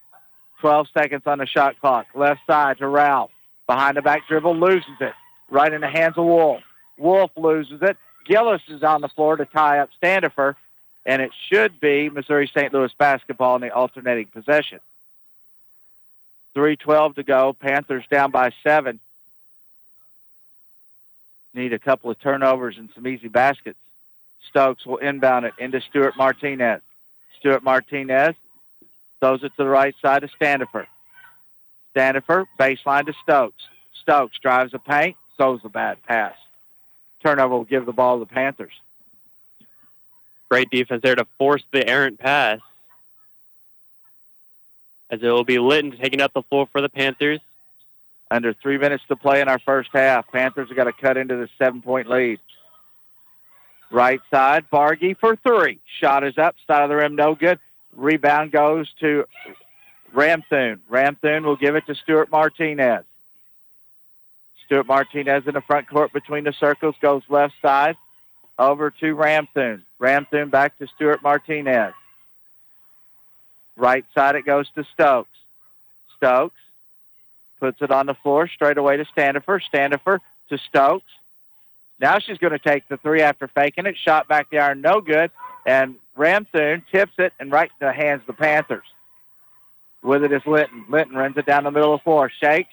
12 0.61 0.87
seconds 0.97 1.23
on 1.27 1.39
the 1.39 1.47
shot 1.47 1.79
clock. 1.81 2.07
Left 2.15 2.41
side 2.47 2.79
to 2.79 2.89
Ralph. 2.89 3.31
Behind 3.67 3.97
the 3.97 4.03
back 4.03 4.27
dribble, 4.29 4.57
loses 4.57 4.89
it. 5.01 5.13
Right 5.51 5.73
in 5.73 5.81
the 5.81 5.89
hands 5.91 6.15
of 6.17 6.25
Wolf. 6.25 6.63
Wolf 6.99 7.31
loses 7.37 7.83
it. 7.83 7.97
Gillis 8.27 8.63
is 8.69 8.83
on 8.83 9.01
the 9.01 9.09
floor 9.09 9.37
to 9.37 9.45
tie 9.45 9.79
up 9.79 9.91
Standifer, 9.97 10.57
and 11.05 11.23
it 11.23 11.31
should 11.49 11.79
be 11.81 12.09
Missouri 12.09 12.51
St. 12.53 12.73
Louis 12.73 12.93
basketball 12.99 13.57
in 13.57 13.63
the 13.63 13.71
alternating 13.71 14.27
possession. 14.27 14.81
3.12 16.57 17.17
to 17.17 17.23
go. 17.23 17.53
Panthers 17.53 18.05
down 18.11 18.31
by 18.31 18.51
seven. 18.65 18.99
Need 21.55 21.73
a 21.73 21.79
couple 21.79 22.11
of 22.11 22.19
turnovers 22.19 22.77
and 22.79 22.89
some 22.95 23.07
easy 23.07 23.29
baskets. 23.29 23.79
Stokes 24.51 24.85
will 24.87 24.97
inbound 24.97 25.45
it 25.45 25.53
into 25.59 25.81
Stewart 25.83 26.17
Martinez. 26.17 26.81
Stewart 27.39 27.63
Martinez 27.63 28.35
throws 29.21 29.43
it 29.43 29.51
to 29.51 29.65
the 29.65 29.67
right 29.67 29.95
side 30.03 30.25
of 30.25 30.31
Standifer. 30.31 30.87
Standifer, 31.93 32.47
baseline 32.59 33.07
to 33.07 33.15
Stokes. 33.23 33.63
Stokes 34.03 34.39
drives 34.39 34.73
the 34.73 34.79
paint, 34.79 35.17
throws 35.37 35.61
a 35.65 35.69
bad 35.69 36.03
pass. 36.05 36.35
Turnover 37.27 37.57
will 37.57 37.65
give 37.65 37.87
the 37.87 37.93
ball 37.93 38.21
to 38.21 38.25
the 38.25 38.33
Panthers. 38.33 38.73
Great 40.49 40.71
defense 40.71 41.03
there 41.03 41.17
to 41.17 41.27
force 41.39 41.65
the 41.73 41.85
errant 41.89 42.21
pass. 42.21 42.61
As 45.11 45.21
it 45.21 45.27
will 45.27 45.43
be 45.43 45.59
Litton 45.59 45.97
taking 46.01 46.21
up 46.21 46.33
the 46.35 46.43
floor 46.43 46.69
for 46.71 46.81
the 46.81 46.89
Panthers. 46.89 47.41
Under 48.31 48.55
three 48.55 48.79
minutes 48.79 49.03
to 49.09 49.17
play 49.17 49.41
in 49.41 49.49
our 49.49 49.59
first 49.59 49.91
half. 49.93 50.31
Panthers 50.31 50.69
have 50.69 50.77
got 50.77 50.85
to 50.85 50.93
cut 50.93 51.17
into 51.17 51.35
the 51.35 51.49
seven-point 51.59 52.09
lead. 52.09 52.39
Right 53.91 54.21
side, 54.31 54.67
Bargy 54.73 55.17
for 55.19 55.35
three. 55.35 55.81
Shot 55.99 56.23
is 56.23 56.39
up, 56.39 56.55
side 56.69 56.85
of 56.85 56.91
the 56.91 56.95
rim, 56.95 57.17
no 57.17 57.35
good. 57.35 57.59
Rebound 57.97 58.53
goes 58.53 58.89
to 59.01 59.25
Ramthun. 60.15 60.79
Ramthun 60.89 61.45
will 61.45 61.57
give 61.57 61.75
it 61.75 61.87
to 61.89 61.97
Stewart 61.97 62.31
Martinez. 62.31 63.05
Stewart 64.67 64.87
Martinez 64.87 65.47
in 65.47 65.55
the 65.55 65.61
front 65.61 65.89
court 65.89 66.13
between 66.13 66.45
the 66.45 66.53
circles 66.53 66.95
goes 67.01 67.23
left 67.29 67.55
side 67.63 67.97
over 68.59 68.91
to 68.91 69.15
Ramthun. 69.15 69.83
Ramthun 70.01 70.51
back 70.51 70.79
to 70.79 70.87
Stewart 70.89 71.23
Martinez. 71.23 71.95
Right 73.77 74.05
side 74.15 74.35
it 74.35 74.45
goes 74.45 74.69
to 74.75 74.85
Stokes. 74.95 75.29
Stokes 76.17 76.57
puts 77.61 77.81
it 77.81 77.91
on 77.91 78.07
the 78.07 78.15
floor 78.15 78.49
straight 78.49 78.79
away 78.79 78.97
to 78.97 79.05
Standifer. 79.07 79.61
Standifer 79.61 80.21
to 80.51 80.59
Stokes. 80.59 81.11
Now 82.01 82.19
she's 82.19 82.39
going 82.39 82.53
to 82.53 82.59
take 82.59 82.89
the 82.89 82.97
three 82.99 83.23
after 83.23 83.49
faking 83.49 83.87
it. 83.87 83.97
Shot 83.97 84.29
back 84.29 84.51
the 84.51 84.59
iron, 84.59 84.81
no 84.81 85.01
good. 85.01 85.31
And 85.65 85.97
Ramthun 86.17 86.83
tips 86.91 87.15
it 87.19 87.33
and 87.39 87.51
right 87.51 87.71
to 87.81 87.87
the 87.87 87.93
hands 87.93 88.23
of 88.23 88.27
the 88.27 88.33
Panthers. 88.33 88.85
With 90.03 90.23
it 90.25 90.33
is 90.33 90.43
Linton. 90.47 90.85
Linton 90.89 91.17
runs 91.17 91.37
it 91.37 91.47
down 91.47 91.65
the 91.65 91.71
middle 91.71 91.95
of 91.95 92.01
the 92.01 92.05
floor. 92.05 92.31
Shakes, 92.31 92.73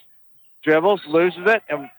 dribbles, 0.64 1.01
loses 1.07 1.43
it, 1.45 1.64
and 1.70 1.89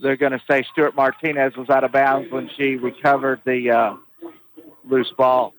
they're 0.00 0.16
going 0.16 0.32
to 0.32 0.42
say 0.48 0.64
Stewart 0.72 0.94
Martinez 0.94 1.56
was 1.56 1.70
out 1.70 1.84
of 1.84 1.92
bounds 1.92 2.30
when 2.30 2.50
she 2.56 2.76
recovered 2.76 3.40
the 3.44 3.70
uh, 3.70 3.96
loose 4.84 5.12
ball. 5.16 5.54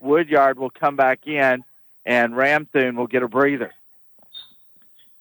Woodyard 0.00 0.58
will 0.58 0.70
come 0.70 0.96
back 0.96 1.26
in, 1.26 1.64
and 2.04 2.34
Ramthun 2.34 2.96
will 2.96 3.06
get 3.06 3.22
a 3.22 3.28
breather. 3.28 3.72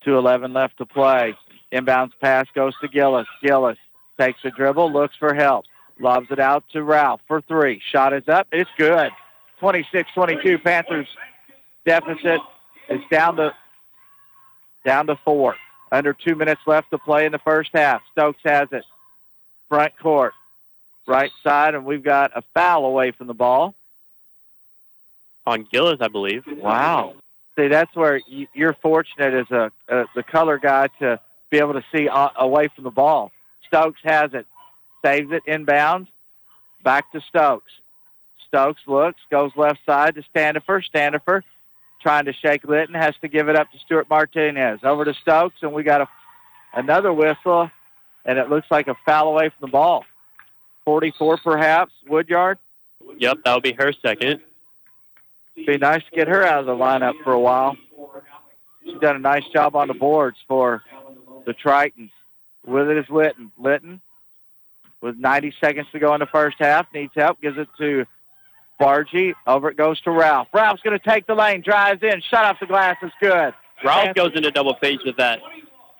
2.11 0.06 0.54
left 0.54 0.78
to 0.78 0.86
play. 0.86 1.36
Inbounds 1.72 2.12
pass 2.22 2.48
goes 2.54 2.74
to 2.82 2.88
Gillis. 2.88 3.28
Gillis 3.42 3.78
takes 4.20 4.40
a 4.44 4.52
dribble, 4.52 4.92
looks 4.92 5.16
for 5.18 5.34
help, 5.34 5.66
lobs 6.00 6.28
it 6.30 6.40
out 6.40 6.64
to 6.72 6.84
Ralph 6.84 7.22
for 7.28 7.42
three. 7.42 7.82
Shot 7.92 8.14
is 8.14 8.28
up. 8.28 8.48
It's 8.52 8.70
good. 8.78 9.10
26-22. 9.62 10.64
Panthers 10.64 11.08
deficit 11.86 12.42
is 12.90 13.02
down 13.10 13.38
to 13.38 13.54
down 14.84 15.08
to 15.08 15.16
four. 15.24 15.56
Under 15.92 16.14
two 16.14 16.36
minutes 16.36 16.62
left 16.66 16.90
to 16.92 16.98
play 16.98 17.26
in 17.26 17.32
the 17.32 17.40
first 17.40 17.70
half. 17.74 18.02
Stokes 18.12 18.42
has 18.44 18.68
it. 18.72 18.84
Front 19.70 19.98
court. 20.00 20.34
Right 21.06 21.32
side, 21.44 21.76
and 21.76 21.86
we've 21.86 22.04
got 22.04 22.32
a 22.36 22.42
foul 22.54 22.86
away 22.86 23.12
from 23.12 23.28
the 23.28 23.34
ball. 23.34 23.76
On 25.46 25.68
Gillis, 25.70 26.00
I 26.00 26.08
believe. 26.08 26.46
Wow. 26.48 27.16
See, 27.58 27.68
that's 27.68 27.94
where 27.96 28.22
you're 28.54 28.74
fortunate 28.74 29.34
as 29.34 29.52
a, 29.52 29.72
a 29.90 30.06
the 30.16 30.24
color 30.24 30.58
guy 30.58 30.88
to 31.00 31.20
be 31.50 31.58
able 31.58 31.74
to 31.74 31.84
see 31.94 32.08
uh, 32.08 32.30
away 32.38 32.70
from 32.74 32.86
the 32.86 32.92
ball. 32.92 33.32
Stokes 33.68 34.00
has 34.04 34.34
it. 34.34 34.48
Saves 35.06 35.32
it 35.32 35.44
inbounds. 35.46 36.08
Back 36.84 37.12
to 37.12 37.22
Stokes. 37.22 37.72
Stokes 38.48 38.82
looks, 38.88 39.20
goes 39.30 39.52
left 39.56 39.80
side 39.86 40.16
to 40.16 40.24
Standifer. 40.24 40.82
Standifer 40.82 41.44
trying 42.04 42.26
to 42.26 42.34
shake 42.34 42.64
Linton, 42.66 42.94
has 42.94 43.16
to 43.22 43.28
give 43.28 43.50
it 43.50 43.56
up 43.56 43.72
to 43.72 43.80
Stewart 43.80 44.08
Martinez. 44.10 44.82
Over 44.84 45.06
to 45.06 45.14
Stokes, 45.16 45.56
and 45.62 45.74
we 45.74 45.82
got 45.82 46.02
a, 46.02 46.08
another 46.74 47.12
whistle, 47.12 47.72
and 48.26 48.38
it 48.38 48.50
looks 48.50 48.68
like 48.70 48.88
a 48.88 48.96
foul 49.06 49.30
away 49.30 49.50
from 49.50 49.68
the 49.68 49.72
ball. 49.72 50.06
44 50.86 51.38
perhaps, 51.38 51.94
Woodyard? 52.08 52.60
Yep, 53.18 53.40
that'll 53.44 53.62
be 53.62 53.74
her 53.74 53.94
second. 53.94 54.42
Be 55.56 55.78
nice 55.78 56.04
to 56.10 56.16
get 56.16 56.28
her 56.28 56.44
out 56.44 56.60
of 56.60 56.66
the 56.66 56.74
lineup 56.74 57.14
for 57.24 57.32
a 57.32 57.40
while. 57.40 57.78
She's 58.84 59.00
done 59.00 59.16
a 59.16 59.20
nice 59.20 59.48
job 59.54 59.76
on 59.76 59.88
the 59.88 59.94
boards 59.94 60.38
for 60.48 60.84
the 61.46 61.54
Tritons. 61.54 62.12
With 62.66 62.90
it 62.90 62.98
is 62.98 63.10
Litton. 63.10 63.52
Litton, 63.58 64.02
with 65.02 65.18
90 65.18 65.54
seconds 65.62 65.88
to 65.92 66.00
go 66.00 66.14
in 66.14 66.20
the 66.20 66.26
first 66.26 66.58
half, 66.60 66.88
needs 66.94 67.14
help, 67.16 67.40
gives 67.42 67.58
it 67.58 67.68
to 67.78 68.06
Bargy. 68.84 69.34
Over 69.48 69.70
it 69.70 69.78
goes 69.78 70.00
to 70.02 70.12
Ralph. 70.12 70.48
Ralph's 70.54 70.82
going 70.82 70.98
to 70.98 71.04
take 71.04 71.26
the 71.26 71.36
lane, 71.36 71.62
drives 71.62 72.04
in, 72.04 72.22
shut 72.22 72.44
off 72.44 72.60
the 72.60 72.66
glass, 72.66 72.98
is 73.02 73.12
good. 73.22 73.54
Ralph 73.84 74.06
Panthers, 74.06 74.14
goes 74.16 74.32
into 74.36 74.52
double 74.52 74.76
phase 74.76 75.00
with 75.06 75.18
that. 75.18 75.40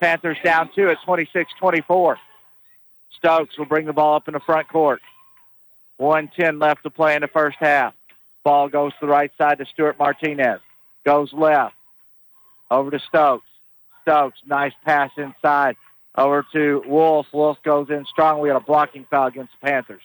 Panthers 0.00 0.38
down 0.44 0.70
two 0.74 0.88
at 0.88 0.98
26-24. 1.06 2.16
Stokes 3.18 3.58
will 3.58 3.64
bring 3.64 3.86
the 3.86 3.92
ball 3.92 4.16
up 4.16 4.28
in 4.28 4.34
the 4.34 4.40
front 4.40 4.68
court. 4.68 5.00
110 5.96 6.58
left 6.58 6.82
to 6.82 6.90
play 6.90 7.14
in 7.14 7.22
the 7.22 7.28
first 7.28 7.56
half. 7.58 7.94
Ball 8.42 8.68
goes 8.68 8.92
to 8.92 8.98
the 9.02 9.06
right 9.06 9.30
side 9.38 9.58
to 9.58 9.66
Stewart 9.66 9.98
Martinez. 9.98 10.60
Goes 11.04 11.32
left. 11.32 11.74
Over 12.70 12.90
to 12.90 12.98
Stokes. 12.98 13.46
Stokes, 14.02 14.38
nice 14.46 14.72
pass 14.84 15.10
inside. 15.16 15.76
Over 16.16 16.44
to 16.52 16.82
Wolf. 16.86 17.26
Wolf 17.32 17.58
goes 17.64 17.88
in 17.88 18.04
strong. 18.04 18.40
We 18.40 18.48
had 18.48 18.56
a 18.56 18.60
blocking 18.60 19.06
foul 19.10 19.28
against 19.28 19.52
the 19.60 19.66
Panthers. 19.66 20.02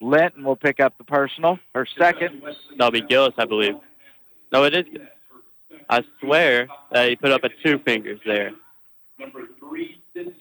Linton 0.00 0.44
will 0.44 0.56
pick 0.56 0.80
up 0.80 0.96
the 0.98 1.04
personal. 1.04 1.58
Her 1.74 1.86
second. 1.98 2.42
That'll 2.76 2.92
be 2.92 3.00
Gillis, 3.00 3.34
I 3.36 3.44
believe. 3.44 3.74
No, 4.52 4.64
it 4.64 4.74
is. 4.74 4.84
I 5.88 6.02
swear 6.20 6.68
that 6.92 7.08
he 7.08 7.16
put 7.16 7.32
up 7.32 7.44
a 7.44 7.48
two 7.64 7.78
fingers 7.78 8.20
there. 8.24 8.52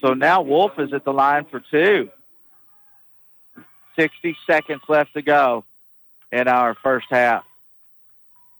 So 0.01 0.13
now 0.13 0.41
Wolf 0.41 0.73
is 0.77 0.93
at 0.93 1.03
the 1.03 1.13
line 1.13 1.45
for 1.45 1.59
two. 1.59 2.09
60 3.95 4.37
seconds 4.45 4.81
left 4.87 5.13
to 5.13 5.21
go 5.21 5.63
in 6.31 6.47
our 6.47 6.75
first 6.75 7.07
half. 7.09 7.43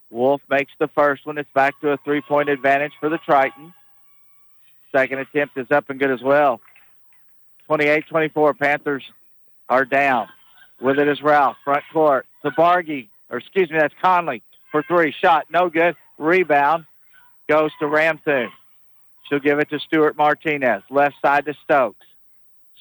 Wolf 0.10 0.42
makes 0.50 0.72
the 0.80 0.88
first 0.88 1.26
one. 1.26 1.38
It's 1.38 1.50
back 1.54 1.80
to 1.82 1.92
a 1.92 1.98
three-point 1.98 2.50
advantage 2.50 2.94
for 3.00 3.10
the 3.10 3.18
Triton. 3.20 3.74
Second 4.92 5.20
attempt 5.20 5.58
is 5.58 5.70
up 5.70 5.90
and 5.90 6.00
good 6.00 6.12
as 6.12 6.22
well. 6.22 6.62
28-24, 7.70 8.58
Panthers 8.58 9.04
are 9.70 9.86
down. 9.86 10.28
With 10.80 11.00
it 11.00 11.08
is 11.08 11.22
Ralph, 11.22 11.58
front 11.64 11.84
court 11.92 12.26
to 12.44 12.52
Bargy, 12.52 13.10
or 13.30 13.38
excuse 13.38 13.70
me, 13.70 13.78
that's 13.80 13.94
Conley 14.02 14.44
for 14.72 14.84
three. 14.84 15.12
Shot, 15.12 15.48
no 15.50 15.70
good. 15.70 15.96
Rebound 16.18 16.86
goes 17.48 17.72
to 17.80 17.86
Ramthun. 17.86 18.50
She'll 19.28 19.40
give 19.40 19.60
it 19.60 19.70
to 19.70 19.80
Stewart 19.80 20.16
Martinez. 20.16 20.84
Left 20.90 21.16
side 21.22 21.46
to 21.46 21.54
Stokes. 21.64 22.06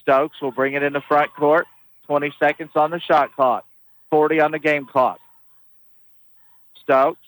Stokes 0.02 0.40
will 0.40 0.52
bring 0.52 0.74
it 0.74 0.82
in 0.82 0.92
the 0.92 1.00
front 1.00 1.34
court. 1.34 1.66
20 2.06 2.32
seconds 2.38 2.70
on 2.76 2.90
the 2.90 3.00
shot 3.00 3.34
clock. 3.34 3.64
40 4.10 4.40
on 4.40 4.52
the 4.52 4.58
game 4.58 4.86
clock. 4.86 5.18
Stokes 6.82 7.18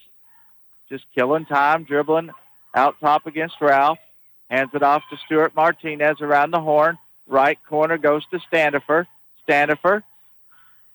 just 0.89 1.05
killing 1.15 1.45
time, 1.45 1.85
dribbling 1.85 2.31
out 2.75 2.97
top 3.01 3.27
against 3.27 3.57
Ralph. 3.61 3.99
Hands 4.51 4.71
it 4.73 4.83
off 4.83 5.03
to 5.11 5.17
Stewart 5.27 5.55
Martinez 5.55 6.21
around 6.21 6.53
the 6.53 6.61
horn. 6.61 6.99
Right 7.27 7.59
corner 7.69 7.99
goes 7.99 8.25
to 8.31 8.41
Standifer. 8.49 9.07
Standifer 9.43 10.03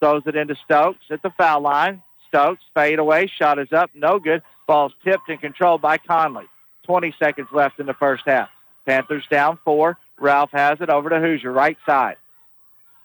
throws 0.04 0.24
it 0.26 0.36
into 0.36 0.54
Stokes 0.66 1.06
at 1.12 1.22
the 1.22 1.30
foul 1.38 1.62
line. 1.62 2.04
Stokes 2.28 2.62
fade 2.74 2.99
away. 2.99 3.32
Shot 3.39 3.58
is 3.58 3.72
up. 3.72 3.89
No 3.95 4.20
good. 4.20 4.43
Ball's 4.68 4.91
tipped 5.01 5.30
and 5.30 5.39
controlled 5.39 5.82
by 5.82 5.97
Conley. 5.97 6.43
20 6.86 7.16
seconds 7.18 7.47
left 7.54 7.80
in 7.80 7.86
the 7.86 7.93
first 7.93 8.24
half. 8.26 8.49
Panthers 8.86 9.24
down 9.32 9.58
four. 9.64 9.97
Ralph 10.20 10.49
has 10.51 10.82
it 10.82 10.89
over 10.89 11.10
to 11.10 11.22
Hoosier, 11.22 11.54
right 11.54 11.78
side. 11.86 12.18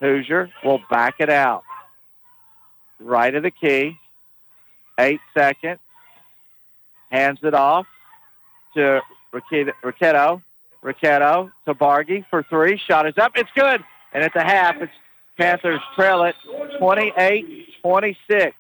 Hoosier 0.01 0.51
will 0.65 0.81
back 0.91 1.15
it 1.21 1.31
out. 1.31 1.63
Right 2.99 3.33
of 3.33 3.45
the 3.45 3.53
key. 3.53 3.97
Eight 4.99 5.21
seconds. 5.37 5.79
Hands 7.13 7.39
it 7.45 7.55
off 7.55 7.87
to 8.75 9.01
Ricchetto. 9.33 10.43
Ricchetto 10.83 11.53
to 11.65 11.75
Bargy 11.75 12.25
for 12.29 12.43
three. 12.43 12.77
Shot 12.77 13.07
is 13.07 13.15
up. 13.19 13.33
It's 13.37 13.51
good. 13.55 13.85
And 14.13 14.25
at 14.25 14.35
the 14.35 14.43
half, 14.43 14.75
it's 14.81 14.93
Panthers 15.39 15.81
trail 15.95 16.25
it 16.25 16.35
28-26. 16.81 18.53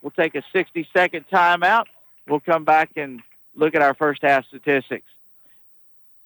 We'll 0.00 0.10
take 0.10 0.34
a 0.34 0.42
60-second 0.54 1.26
timeout. 1.30 1.84
We'll 2.26 2.40
come 2.40 2.64
back 2.64 2.90
and 2.96 3.20
look 3.54 3.74
at 3.74 3.82
our 3.82 3.94
first 3.94 4.22
half 4.22 4.46
statistics. 4.46 5.06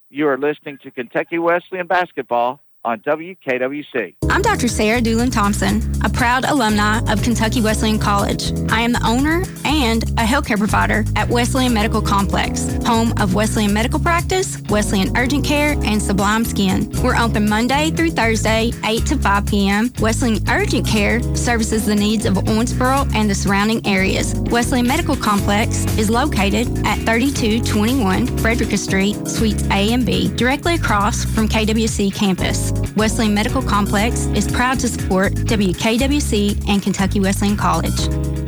You 0.09 0.29
are 0.29 0.37
listening 0.37 0.79
to 0.83 0.91
Kentucky 0.91 1.37
Wesleyan 1.37 1.85
Basketball 1.85 2.61
on 2.87 3.01
WKWC. 3.01 4.15
I'm 4.29 4.41
Dr. 4.41 4.69
Sarah 4.69 5.01
Doolin 5.01 5.29
Thompson, 5.29 5.81
a 6.05 6.09
proud 6.09 6.45
alumni 6.45 6.99
of 7.11 7.21
Kentucky 7.21 7.59
Wesleyan 7.61 7.99
College. 7.99 8.53
I 8.71 8.79
am 8.79 8.93
the 8.93 9.05
owner 9.05 9.43
and 9.65 10.03
a 10.11 10.23
healthcare 10.23 10.57
provider 10.57 11.03
at 11.17 11.27
Wesleyan 11.27 11.73
Medical 11.73 12.01
Complex, 12.01 12.77
home 12.85 13.13
of 13.19 13.33
Wesleyan 13.33 13.73
Medical 13.73 13.99
Practice, 13.99 14.61
Wesleyan 14.69 15.15
Urgent 15.17 15.43
Care, 15.43 15.73
and 15.83 16.01
Sublime 16.01 16.45
Skin. 16.45 16.89
We're 17.03 17.17
open 17.17 17.49
Monday 17.49 17.91
through 17.91 18.11
Thursday, 18.11 18.71
8 18.85 19.05
to 19.07 19.17
5 19.17 19.45
p.m. 19.45 19.91
Wesleyan 19.99 20.39
Urgent 20.49 20.87
Care 20.87 21.21
services 21.35 21.85
the 21.85 21.95
needs 21.95 22.25
of 22.25 22.35
Owensboro 22.35 23.13
and 23.13 23.29
the 23.29 23.35
surrounding 23.35 23.85
areas. 23.85 24.33
Wesleyan 24.49 24.87
Medical 24.87 25.17
Complex 25.17 25.83
is 25.97 26.09
located 26.09 26.69
at 26.85 26.99
3221 26.99 28.27
Frederica 28.37 28.77
Street, 28.77 29.27
Suites 29.27 29.63
A 29.71 29.91
and 29.91 30.05
B, 30.05 30.33
directly 30.37 30.75
across 30.75 31.25
from 31.25 31.49
KWC 31.49 32.15
campus. 32.15 32.71
Wesleyan 32.95 33.33
Medical 33.33 33.61
Complex 33.61 34.25
is 34.27 34.47
proud 34.47 34.79
to 34.79 34.87
support 34.87 35.33
WKWC 35.33 36.67
and 36.67 36.81
Kentucky 36.81 37.19
Wesleyan 37.19 37.57
College. 37.57 38.46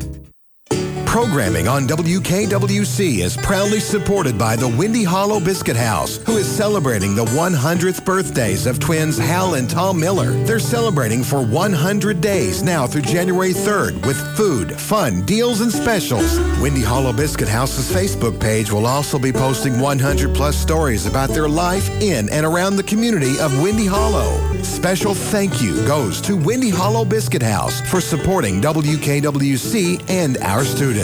Programming 1.10 1.68
on 1.68 1.88
WKWC 1.88 3.24
is 3.24 3.36
proudly 3.36 3.80
supported 3.80 4.38
by 4.38 4.56
the 4.56 4.68
Windy 4.68 5.04
Hollow 5.04 5.40
Biscuit 5.40 5.76
House, 5.76 6.18
who 6.18 6.38
is 6.38 6.46
celebrating 6.46 7.16
the 7.16 7.26
100th 7.26 8.06
birthdays 8.06 8.68
of 8.68 8.78
twins 8.78 9.18
Hal 9.18 9.56
and 9.56 9.68
Tom 9.68 10.00
Miller. 10.00 10.30
They're 10.44 10.60
celebrating 10.60 11.24
for 11.24 11.44
100 11.44 12.22
days 12.22 12.62
now 12.62 12.86
through 12.86 13.02
January 13.02 13.54
3rd 13.54 14.06
with 14.06 14.18
food, 14.38 14.80
fun, 14.80 15.26
deals, 15.26 15.62
and 15.62 15.72
specials. 15.72 16.40
Windy 16.62 16.84
Hollow 16.84 17.12
Biscuit 17.12 17.48
House's 17.48 17.92
Facebook 17.92 18.40
page 18.40 18.72
will 18.72 18.86
also 18.86 19.18
be 19.18 19.34
posting 19.34 19.80
100 19.80 20.36
plus 20.36 20.56
stories 20.56 21.08
about 21.08 21.32
their 21.32 21.50
life 21.50 21.90
in 22.04 22.30
and 22.30 22.46
around 22.46 22.76
the 22.76 22.84
community 22.84 23.40
of 23.40 23.60
Windy 23.64 23.88
Hollow. 23.88 24.38
Special 24.62 25.16
thank 25.16 25.60
you 25.60 25.76
goes 25.88 26.22
to 26.22 26.38
Windy 26.38 26.70
Hollow 26.70 27.04
Biscuit 27.04 27.42
House 27.42 27.82
for 27.90 28.00
supporting 28.00 28.62
WKWC 28.62 30.08
and 30.08 30.38
our 30.38 30.64
students. 30.64 30.99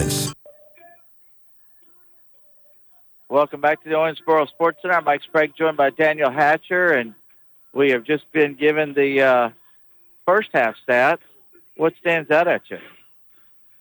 Welcome 3.30 3.62
back 3.62 3.82
to 3.84 3.90
the 3.90 3.96
Owensboro 3.96 4.46
Sports 4.50 4.80
Center. 4.82 4.94
I'm 4.96 5.06
Mike 5.06 5.24
Sprague, 5.24 5.54
joined 5.58 5.78
by 5.78 5.90
Daniel 5.90 6.30
Hatcher, 6.30 6.88
and 6.92 7.14
we 7.74 7.92
have 7.92 8.04
just 8.04 8.30
been 8.34 8.56
given 8.56 8.94
the 8.94 9.22
uh, 9.22 9.50
first 10.26 10.50
half 10.54 10.76
stats. 10.86 11.20
What 11.78 11.94
stands 12.02 12.30
out 12.30 12.50
at 12.50 12.64
you? 12.70 12.80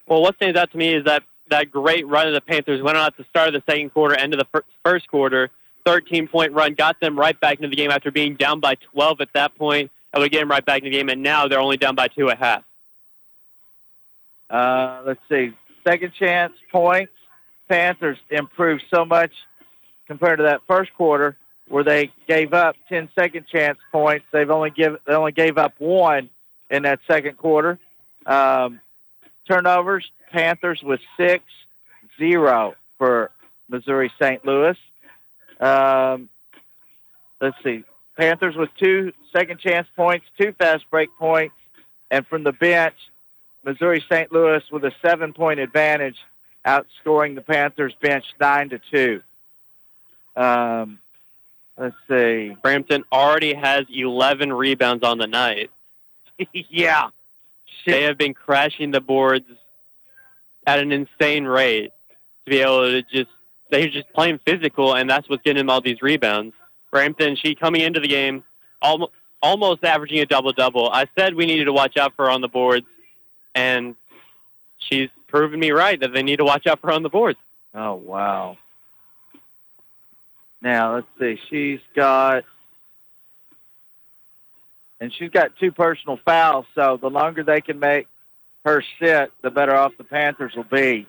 Well, 0.06 0.22
what 0.22 0.36
stands 0.36 0.56
out 0.56 0.70
to 0.70 0.78
me 0.78 0.94
is 0.94 1.04
that 1.06 1.24
that 1.50 1.72
great 1.72 2.06
run 2.06 2.28
of 2.28 2.34
the 2.34 2.40
Panthers 2.40 2.80
went 2.80 2.96
on 2.96 3.06
at 3.06 3.16
the 3.16 3.24
start 3.24 3.48
of 3.48 3.54
the 3.54 3.62
second 3.68 3.90
quarter, 3.90 4.14
end 4.14 4.34
of 4.34 4.38
the 4.38 4.46
fir- 4.52 4.64
first 4.84 5.08
quarter. 5.08 5.50
13 5.84 6.28
point 6.28 6.52
run 6.52 6.74
got 6.74 7.00
them 7.00 7.18
right 7.18 7.38
back 7.40 7.58
into 7.58 7.68
the 7.68 7.76
game 7.76 7.90
after 7.90 8.12
being 8.12 8.36
down 8.36 8.60
by 8.60 8.76
12 8.92 9.20
at 9.20 9.28
that 9.34 9.56
point, 9.56 9.90
and 10.12 10.22
we 10.22 10.28
get 10.28 10.38
them 10.38 10.50
right 10.50 10.64
back 10.64 10.78
in 10.78 10.84
the 10.84 10.90
game. 10.90 11.08
And 11.08 11.24
now 11.24 11.48
they're 11.48 11.60
only 11.60 11.76
down 11.76 11.96
by 11.96 12.06
two 12.06 12.30
at 12.30 12.38
half. 12.38 12.62
Uh, 14.48 15.02
let's 15.04 15.20
see. 15.28 15.52
Second 15.84 16.12
chance 16.14 16.54
points. 16.72 17.12
Panthers 17.68 18.18
improved 18.30 18.84
so 18.90 19.04
much 19.04 19.32
compared 20.06 20.38
to 20.38 20.44
that 20.44 20.60
first 20.66 20.92
quarter 20.94 21.36
where 21.68 21.84
they 21.84 22.10
gave 22.28 22.52
up 22.52 22.76
10 22.88 23.08
second 23.14 23.46
chance 23.46 23.78
points. 23.90 24.26
They've 24.32 24.50
only 24.50 24.70
give 24.70 24.98
they 25.06 25.14
only 25.14 25.32
gave 25.32 25.56
up 25.56 25.74
one 25.78 26.28
in 26.70 26.82
that 26.82 27.00
second 27.06 27.38
quarter. 27.38 27.78
Um, 28.26 28.80
turnovers. 29.48 30.10
Panthers 30.30 30.82
with 30.82 31.00
six, 31.16 31.44
zero 32.18 32.74
for 32.98 33.30
Missouri 33.68 34.10
St. 34.20 34.44
Louis. 34.44 34.76
Um, 35.60 36.28
let's 37.40 37.56
see. 37.62 37.84
Panthers 38.16 38.56
with 38.56 38.70
two 38.76 39.12
second 39.32 39.60
chance 39.60 39.86
points, 39.94 40.26
two 40.36 40.52
fast 40.52 40.84
break 40.90 41.08
points, 41.18 41.54
and 42.10 42.26
from 42.26 42.42
the 42.42 42.52
bench, 42.52 42.96
Missouri 43.64 44.04
St. 44.10 44.30
Louis 44.32 44.62
with 44.70 44.84
a 44.84 44.92
seven 45.02 45.32
point 45.32 45.60
advantage, 45.60 46.16
outscoring 46.66 47.34
the 47.34 47.40
Panthers 47.40 47.94
bench 48.00 48.24
nine 48.40 48.70
to 48.70 48.80
two. 48.90 49.22
Um, 50.36 50.98
let's 51.78 51.96
see. 52.08 52.56
Ramthun 52.62 53.02
already 53.12 53.54
has 53.54 53.86
11 53.92 54.52
rebounds 54.52 55.04
on 55.04 55.18
the 55.18 55.26
night. 55.26 55.70
yeah. 56.52 57.08
They 57.86 58.04
have 58.04 58.18
been 58.18 58.34
crashing 58.34 58.90
the 58.90 59.00
boards 59.00 59.46
at 60.66 60.78
an 60.78 60.92
insane 60.92 61.44
rate 61.44 61.92
to 62.44 62.50
be 62.50 62.60
able 62.60 62.90
to 62.90 63.02
just 63.02 63.30
they're 63.70 63.88
just 63.88 64.10
playing 64.14 64.38
physical 64.46 64.94
and 64.94 65.08
that's 65.08 65.28
what's 65.28 65.42
getting 65.42 65.58
them 65.58 65.70
all 65.70 65.80
these 65.80 66.00
rebounds. 66.00 66.54
Ramthun, 66.92 67.36
she 67.36 67.54
coming 67.54 67.82
into 67.82 68.00
the 68.00 68.08
game 68.08 68.44
almost 68.80 69.12
almost 69.42 69.84
averaging 69.84 70.20
a 70.20 70.26
double 70.26 70.52
double. 70.52 70.88
I 70.90 71.06
said 71.18 71.34
we 71.34 71.44
needed 71.44 71.66
to 71.66 71.72
watch 71.72 71.98
out 71.98 72.14
for 72.16 72.26
her 72.26 72.30
on 72.30 72.40
the 72.40 72.48
boards 72.48 72.86
and 73.54 73.94
she's 74.78 75.10
proven 75.28 75.58
me 75.58 75.70
right 75.70 75.98
that 76.00 76.12
they 76.12 76.22
need 76.22 76.36
to 76.36 76.44
watch 76.44 76.66
out 76.66 76.80
for 76.80 76.88
her 76.88 76.92
on 76.92 77.02
the 77.02 77.08
boards. 77.08 77.38
Oh 77.74 77.94
wow. 77.94 78.56
Now 80.62 80.94
let's 80.94 81.06
see. 81.18 81.38
She's 81.48 81.80
got 81.94 82.44
and 85.00 85.12
she's 85.12 85.30
got 85.30 85.56
two 85.58 85.72
personal 85.72 86.18
fouls, 86.24 86.66
so 86.74 86.96
the 86.96 87.10
longer 87.10 87.42
they 87.42 87.60
can 87.60 87.78
make 87.78 88.06
her 88.64 88.82
sit, 88.98 89.32
the 89.42 89.50
better 89.50 89.74
off 89.74 89.92
the 89.98 90.04
Panthers 90.04 90.54
will 90.54 90.64
be. 90.64 91.06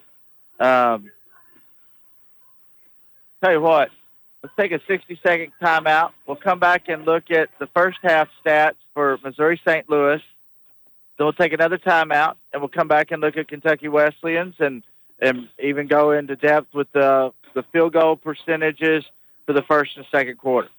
Um, 0.60 1.12
tell 3.42 3.54
you 3.54 3.62
what, 3.62 3.90
let's 4.44 4.56
take 4.58 4.72
a 4.72 4.82
60 4.86 5.20
second 5.24 5.54
timeout. 5.62 6.12
We'll 6.28 6.36
come 6.36 6.60
back 6.60 6.90
and 6.90 7.06
look 7.06 7.32
at 7.32 7.50
the 7.60 7.68
first 7.68 8.00
half 8.04 8.28
stats 8.44 8.76
for 8.94 9.18
Missouri 9.24 9.62
St. 9.66 9.90
Louis. 9.90 10.22
Then 11.18 11.26
we'll 11.26 11.34
take 11.34 11.54
another 11.54 11.78
timeout 11.78 12.36
and 12.52 12.62
we'll 12.62 12.70
come 12.70 12.88
back 12.88 13.12
and 13.12 13.22
look 13.22 13.38
at 13.38 13.48
Kentucky 13.48 13.88
Wesleyans 13.88 14.56
and, 14.60 14.84
and 15.20 15.48
even 15.60 15.88
go 15.88 16.12
into 16.12 16.36
depth 16.36 16.74
with 16.74 16.92
the, 16.92 17.32
the 17.54 17.64
field 17.64 17.94
goal 17.94 18.16
percentages 18.16 19.06
for 19.46 19.54
the 19.54 19.62
first 19.62 19.96
and 19.96 20.06
second 20.12 20.38
quarter. 20.38 20.70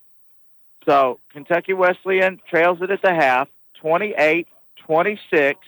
So 0.84 1.18
Kentucky 1.32 1.72
Wesleyan 1.72 2.40
trails 2.48 2.80
it 2.82 2.90
at 2.90 3.02
the 3.02 3.14
half, 3.14 3.48
28 3.80 4.46
26. 4.86 5.58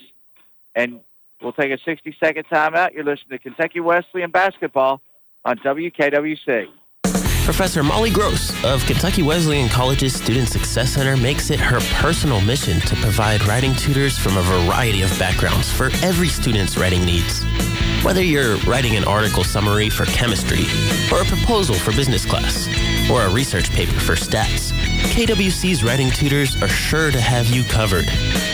And 0.74 1.00
we'll 1.42 1.52
take 1.52 1.72
a 1.72 1.78
60 1.78 2.16
second 2.20 2.46
timeout. 2.46 2.94
You're 2.94 3.04
listening 3.04 3.38
to 3.38 3.38
Kentucky 3.38 3.80
Wesleyan 3.80 4.30
basketball 4.30 5.00
on 5.44 5.58
WKWC. 5.58 6.68
Professor 7.48 7.82
Molly 7.82 8.10
Gross 8.10 8.52
of 8.62 8.84
Kentucky 8.84 9.22
Wesleyan 9.22 9.70
College's 9.70 10.14
Student 10.14 10.50
Success 10.50 10.92
Center 10.92 11.16
makes 11.16 11.48
it 11.48 11.58
her 11.58 11.80
personal 11.94 12.42
mission 12.42 12.78
to 12.80 12.94
provide 12.96 13.42
writing 13.46 13.74
tutors 13.74 14.18
from 14.18 14.36
a 14.36 14.42
variety 14.42 15.00
of 15.00 15.18
backgrounds 15.18 15.72
for 15.72 15.86
every 16.02 16.28
student's 16.28 16.76
writing 16.76 17.06
needs. 17.06 17.42
Whether 18.04 18.22
you're 18.22 18.58
writing 18.58 18.96
an 18.96 19.04
article 19.04 19.44
summary 19.44 19.88
for 19.88 20.04
chemistry, 20.04 20.66
or 21.10 21.22
a 21.22 21.24
proposal 21.24 21.74
for 21.74 21.90
business 21.92 22.26
class, 22.26 22.68
or 23.10 23.22
a 23.22 23.32
research 23.32 23.70
paper 23.70 23.98
for 23.98 24.12
stats, 24.12 24.70
KWC's 25.14 25.82
writing 25.82 26.10
tutors 26.10 26.54
are 26.62 26.68
sure 26.68 27.10
to 27.10 27.20
have 27.20 27.46
you 27.46 27.64
covered. 27.64 28.04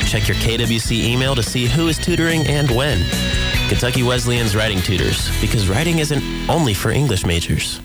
Check 0.06 0.28
your 0.28 0.36
KWC 0.36 1.02
email 1.02 1.34
to 1.34 1.42
see 1.42 1.66
who 1.66 1.88
is 1.88 1.98
tutoring 1.98 2.46
and 2.46 2.70
when. 2.70 3.04
Kentucky 3.68 4.04
Wesleyan's 4.04 4.54
Writing 4.54 4.80
Tutors, 4.80 5.28
because 5.40 5.68
writing 5.68 5.98
isn't 5.98 6.22
only 6.48 6.74
for 6.74 6.92
English 6.92 7.26
majors. 7.26 7.80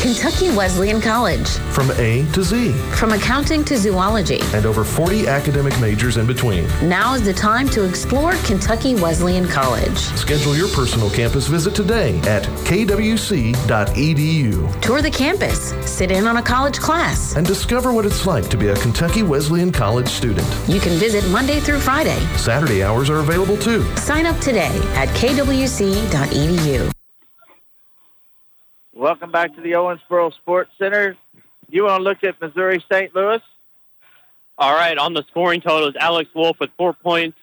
Kentucky 0.00 0.54
Wesleyan 0.54 1.00
College. 1.00 1.48
From 1.74 1.90
A 1.92 2.24
to 2.32 2.42
Z. 2.44 2.72
From 2.94 3.12
accounting 3.12 3.64
to 3.64 3.76
zoology. 3.76 4.38
And 4.54 4.64
over 4.64 4.84
40 4.84 5.26
academic 5.26 5.78
majors 5.80 6.18
in 6.18 6.26
between. 6.26 6.68
Now 6.88 7.14
is 7.14 7.24
the 7.24 7.32
time 7.32 7.68
to 7.70 7.82
explore 7.84 8.34
Kentucky 8.44 8.94
Wesleyan 8.94 9.48
College. 9.48 9.98
Schedule 9.98 10.56
your 10.56 10.68
personal 10.68 11.10
campus 11.10 11.48
visit 11.48 11.74
today 11.74 12.16
at 12.20 12.44
kwc.edu. 12.64 13.56
Tour 14.80 15.02
the 15.02 15.10
campus, 15.10 15.70
sit 15.90 16.12
in 16.12 16.28
on 16.28 16.36
a 16.36 16.42
college 16.42 16.78
class, 16.78 17.34
and 17.34 17.44
discover 17.44 17.92
what 17.92 18.06
it's 18.06 18.24
like 18.24 18.48
to 18.50 18.56
be 18.56 18.68
a 18.68 18.76
Kentucky 18.76 19.24
Wesleyan 19.24 19.72
College 19.72 20.08
student. 20.08 20.46
You 20.68 20.78
can 20.78 20.92
visit 20.92 21.28
Monday 21.30 21.58
through 21.58 21.80
Friday. 21.80 22.18
Saturday 22.36 22.84
hours 22.84 23.10
are 23.10 23.18
available 23.18 23.56
too. 23.56 23.82
Sign 23.96 24.26
up 24.26 24.38
today 24.38 24.80
at 24.94 25.08
kwc.edu. 25.08 26.92
Welcome 28.98 29.30
back 29.30 29.54
to 29.54 29.60
the 29.60 29.74
Owensboro 29.74 30.34
Sports 30.34 30.72
Center. 30.76 31.16
You 31.70 31.84
want 31.84 32.00
to 32.00 32.02
look 32.02 32.24
at 32.24 32.40
Missouri 32.40 32.84
St. 32.90 33.14
Louis? 33.14 33.40
All 34.58 34.74
right, 34.74 34.98
on 34.98 35.14
the 35.14 35.22
scoring 35.30 35.60
totals, 35.60 35.94
Alex 36.00 36.28
Wolf 36.34 36.56
with 36.58 36.70
four 36.76 36.94
points, 36.94 37.38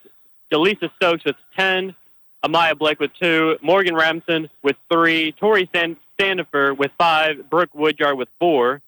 Delisa 0.51 0.93
Stokes 0.97 1.23
with 1.23 1.37
10, 1.55 1.95
Amaya 2.43 2.77
Blake 2.77 2.99
with 2.99 3.11
two, 3.13 3.57
Morgan 3.61 3.95
Ramthun 3.95 4.49
with 4.63 4.75
three, 4.91 5.31
Tori 5.31 5.69
Sand- 5.73 5.95
Standifer 6.15 6.73
with 6.73 6.91
five, 6.97 7.49
Brooke 7.49 7.73
Woodyard 7.73 8.17
with 8.17 8.27
four. 8.37 8.81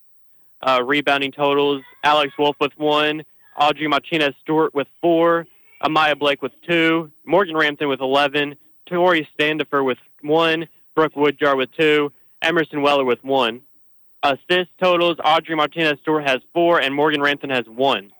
Uh, 0.61 0.83
rebounding 0.85 1.31
totals, 1.31 1.83
Alex 2.03 2.33
Wolf 2.37 2.57
with 2.59 2.77
one, 2.77 3.23
Audrey 3.57 3.87
Martinez 3.87 4.35
Stewart 4.41 4.73
with 4.73 4.87
four, 4.99 5.47
Amaya 5.81 6.19
Blake 6.19 6.41
with 6.41 6.51
two, 6.67 7.13
Morgan 7.23 7.55
Ramthun 7.55 7.87
with 7.87 8.01
11, 8.01 8.57
Tori 8.87 9.25
Standifer 9.35 9.85
with 9.85 9.99
one, 10.21 10.67
Brooke 10.95 11.15
Woodyard 11.15 11.57
with 11.57 11.71
two, 11.71 12.11
Emerson 12.47 12.81
Weller 12.81 13.03
with 13.03 13.23
one. 13.23 13.61
Assist 14.23 14.69
totals, 14.81 15.17
Audrey 15.23 15.55
Martinez 15.55 15.99
Stewart 16.01 16.27
has 16.27 16.39
four, 16.53 16.79
and 16.81 16.95
Morgan 16.95 17.21
Ramthun 17.21 17.51
has 17.51 17.67
one. 17.67 18.11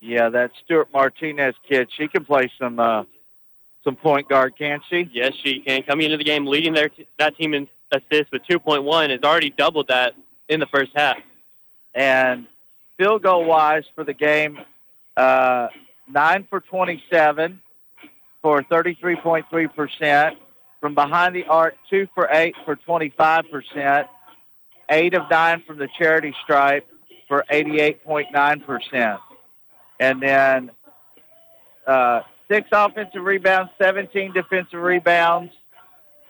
Yeah, 0.00 0.28
that 0.28 0.52
Stewart 0.64 0.88
Martinez 0.92 1.54
kid, 1.68 1.88
she 1.96 2.06
can 2.06 2.24
play 2.24 2.50
some 2.58 2.78
uh, 2.78 3.02
some 3.82 3.96
point 3.96 4.28
guard, 4.28 4.54
can't 4.56 4.82
she? 4.88 5.08
Yes, 5.12 5.32
she 5.42 5.60
can. 5.60 5.82
Coming 5.82 6.06
into 6.06 6.16
the 6.16 6.24
game, 6.24 6.46
leading 6.46 6.72
their 6.72 6.88
t- 6.88 7.06
that 7.18 7.36
team 7.36 7.52
in 7.52 7.68
assists 7.92 8.30
with 8.32 8.42
2.1, 8.48 9.10
has 9.10 9.20
already 9.22 9.50
doubled 9.50 9.88
that 9.88 10.14
in 10.48 10.60
the 10.60 10.66
first 10.66 10.92
half. 10.94 11.18
And 11.94 12.46
field 12.96 13.22
goal 13.22 13.44
wise 13.44 13.84
for 13.94 14.04
the 14.04 14.14
game, 14.14 14.60
uh, 15.16 15.68
nine 16.08 16.46
for 16.48 16.60
27 16.60 17.60
for 18.40 18.62
33.3 18.62 19.74
percent. 19.74 20.38
From 20.80 20.94
behind 20.94 21.34
the 21.34 21.44
arc, 21.44 21.74
two 21.88 22.06
for 22.14 22.28
eight 22.30 22.54
for 22.64 22.76
25 22.76 23.44
percent. 23.50 24.08
Eight 24.88 25.14
of 25.14 25.28
nine 25.30 25.62
from 25.66 25.78
the 25.78 25.88
charity 25.98 26.34
stripe 26.44 26.86
for 27.26 27.44
88.9 27.50 28.66
percent. 28.66 29.20
And 29.98 30.22
then 30.22 30.70
uh, 31.86 32.20
six 32.48 32.68
offensive 32.72 33.22
rebounds, 33.22 33.70
17 33.80 34.32
defensive 34.32 34.80
rebounds, 34.80 35.52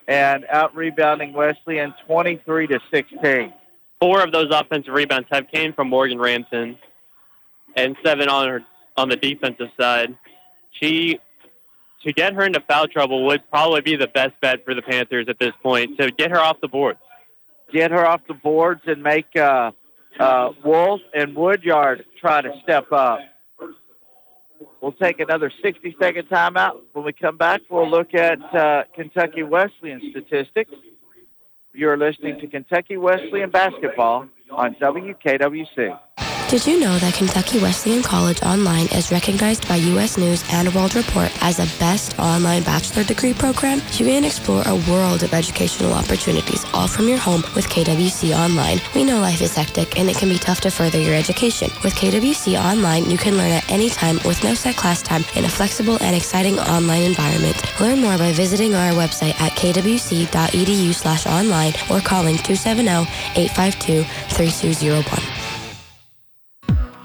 and 0.08 0.44
out 0.50 0.74
rebounding 0.74 1.32
Wesleyan 1.32 1.94
23 2.06 2.68
to 2.68 2.80
16. 2.92 3.52
Four 4.00 4.22
of 4.22 4.32
those 4.32 4.48
offensive 4.50 4.94
rebounds 4.94 5.28
have 5.30 5.48
came 5.50 5.72
from 5.72 5.88
Morgan 5.88 6.18
Ramthun, 6.18 6.76
and 7.76 7.96
seven 8.04 8.28
on 8.28 8.48
her 8.48 8.64
on 8.96 9.08
the 9.08 9.16
defensive 9.16 9.68
side. 9.78 10.16
She 10.80 11.18
to 12.06 12.12
get 12.12 12.34
her 12.34 12.44
into 12.44 12.60
foul 12.60 12.86
trouble 12.86 13.26
would 13.26 13.42
probably 13.50 13.80
be 13.80 13.96
the 13.96 14.06
best 14.06 14.40
bet 14.40 14.64
for 14.64 14.74
the 14.74 14.82
Panthers 14.82 15.26
at 15.28 15.40
this 15.40 15.52
point 15.60 15.98
to 15.98 16.12
get 16.12 16.30
her 16.30 16.38
off 16.38 16.60
the 16.60 16.68
boards. 16.68 17.00
Get 17.72 17.90
her 17.90 18.06
off 18.06 18.20
the 18.28 18.34
boards 18.34 18.82
and 18.86 19.02
make 19.02 19.26
uh, 19.34 19.72
uh, 20.20 20.52
Wolf 20.64 21.00
and 21.12 21.34
Woodyard 21.34 22.04
try 22.20 22.42
to 22.42 22.52
step 22.62 22.92
up. 22.92 23.18
We'll 24.80 24.92
take 24.92 25.18
another 25.18 25.50
60 25.62 25.96
second 26.00 26.28
timeout. 26.28 26.80
When 26.92 27.04
we 27.04 27.12
come 27.12 27.36
back, 27.36 27.62
we'll 27.68 27.90
look 27.90 28.14
at 28.14 28.40
uh, 28.54 28.84
Kentucky 28.94 29.42
Wesleyan 29.42 30.00
statistics. 30.12 30.70
You're 31.74 31.96
listening 31.96 32.38
to 32.38 32.46
Kentucky 32.46 32.96
Wesleyan 32.96 33.50
basketball 33.50 34.28
on 34.52 34.76
WKWC. 34.76 35.98
Did 36.48 36.64
you 36.64 36.78
know 36.78 36.96
that 37.00 37.14
Kentucky 37.14 37.58
Wesleyan 37.58 38.04
College 38.04 38.40
Online 38.44 38.86
is 38.92 39.10
recognized 39.10 39.66
by 39.66 39.74
U.S. 39.98 40.16
News 40.16 40.44
and 40.52 40.72
World 40.72 40.94
Report 40.94 41.32
as 41.42 41.58
a 41.58 41.66
best 41.80 42.16
online 42.20 42.62
bachelor 42.62 43.02
degree 43.02 43.34
program? 43.34 43.82
You 43.94 44.06
can 44.06 44.22
explore 44.22 44.62
a 44.64 44.76
world 44.88 45.24
of 45.24 45.34
educational 45.34 45.92
opportunities 45.92 46.64
all 46.72 46.86
from 46.86 47.08
your 47.08 47.18
home 47.18 47.42
with 47.56 47.68
KWC 47.68 48.32
Online. 48.32 48.80
We 48.94 49.02
know 49.02 49.18
life 49.18 49.42
is 49.42 49.56
hectic 49.56 49.98
and 49.98 50.08
it 50.08 50.18
can 50.18 50.28
be 50.28 50.38
tough 50.38 50.60
to 50.60 50.70
further 50.70 51.00
your 51.00 51.16
education. 51.16 51.68
With 51.82 51.96
KWC 51.96 52.56
Online, 52.62 53.10
you 53.10 53.18
can 53.18 53.36
learn 53.36 53.50
at 53.50 53.68
any 53.68 53.90
time 53.90 54.20
with 54.24 54.44
no 54.44 54.54
set 54.54 54.76
class 54.76 55.02
time 55.02 55.24
in 55.34 55.46
a 55.46 55.48
flexible 55.48 55.98
and 56.00 56.14
exciting 56.14 56.60
online 56.60 57.02
environment. 57.02 57.60
Learn 57.80 58.00
more 58.00 58.18
by 58.18 58.30
visiting 58.30 58.76
our 58.76 58.92
website 58.92 59.34
at 59.40 59.50
kwc.edu 59.58 60.94
slash 60.94 61.26
online 61.26 61.72
or 61.90 61.98
calling 61.98 62.36
270-852-3201. 62.36 65.35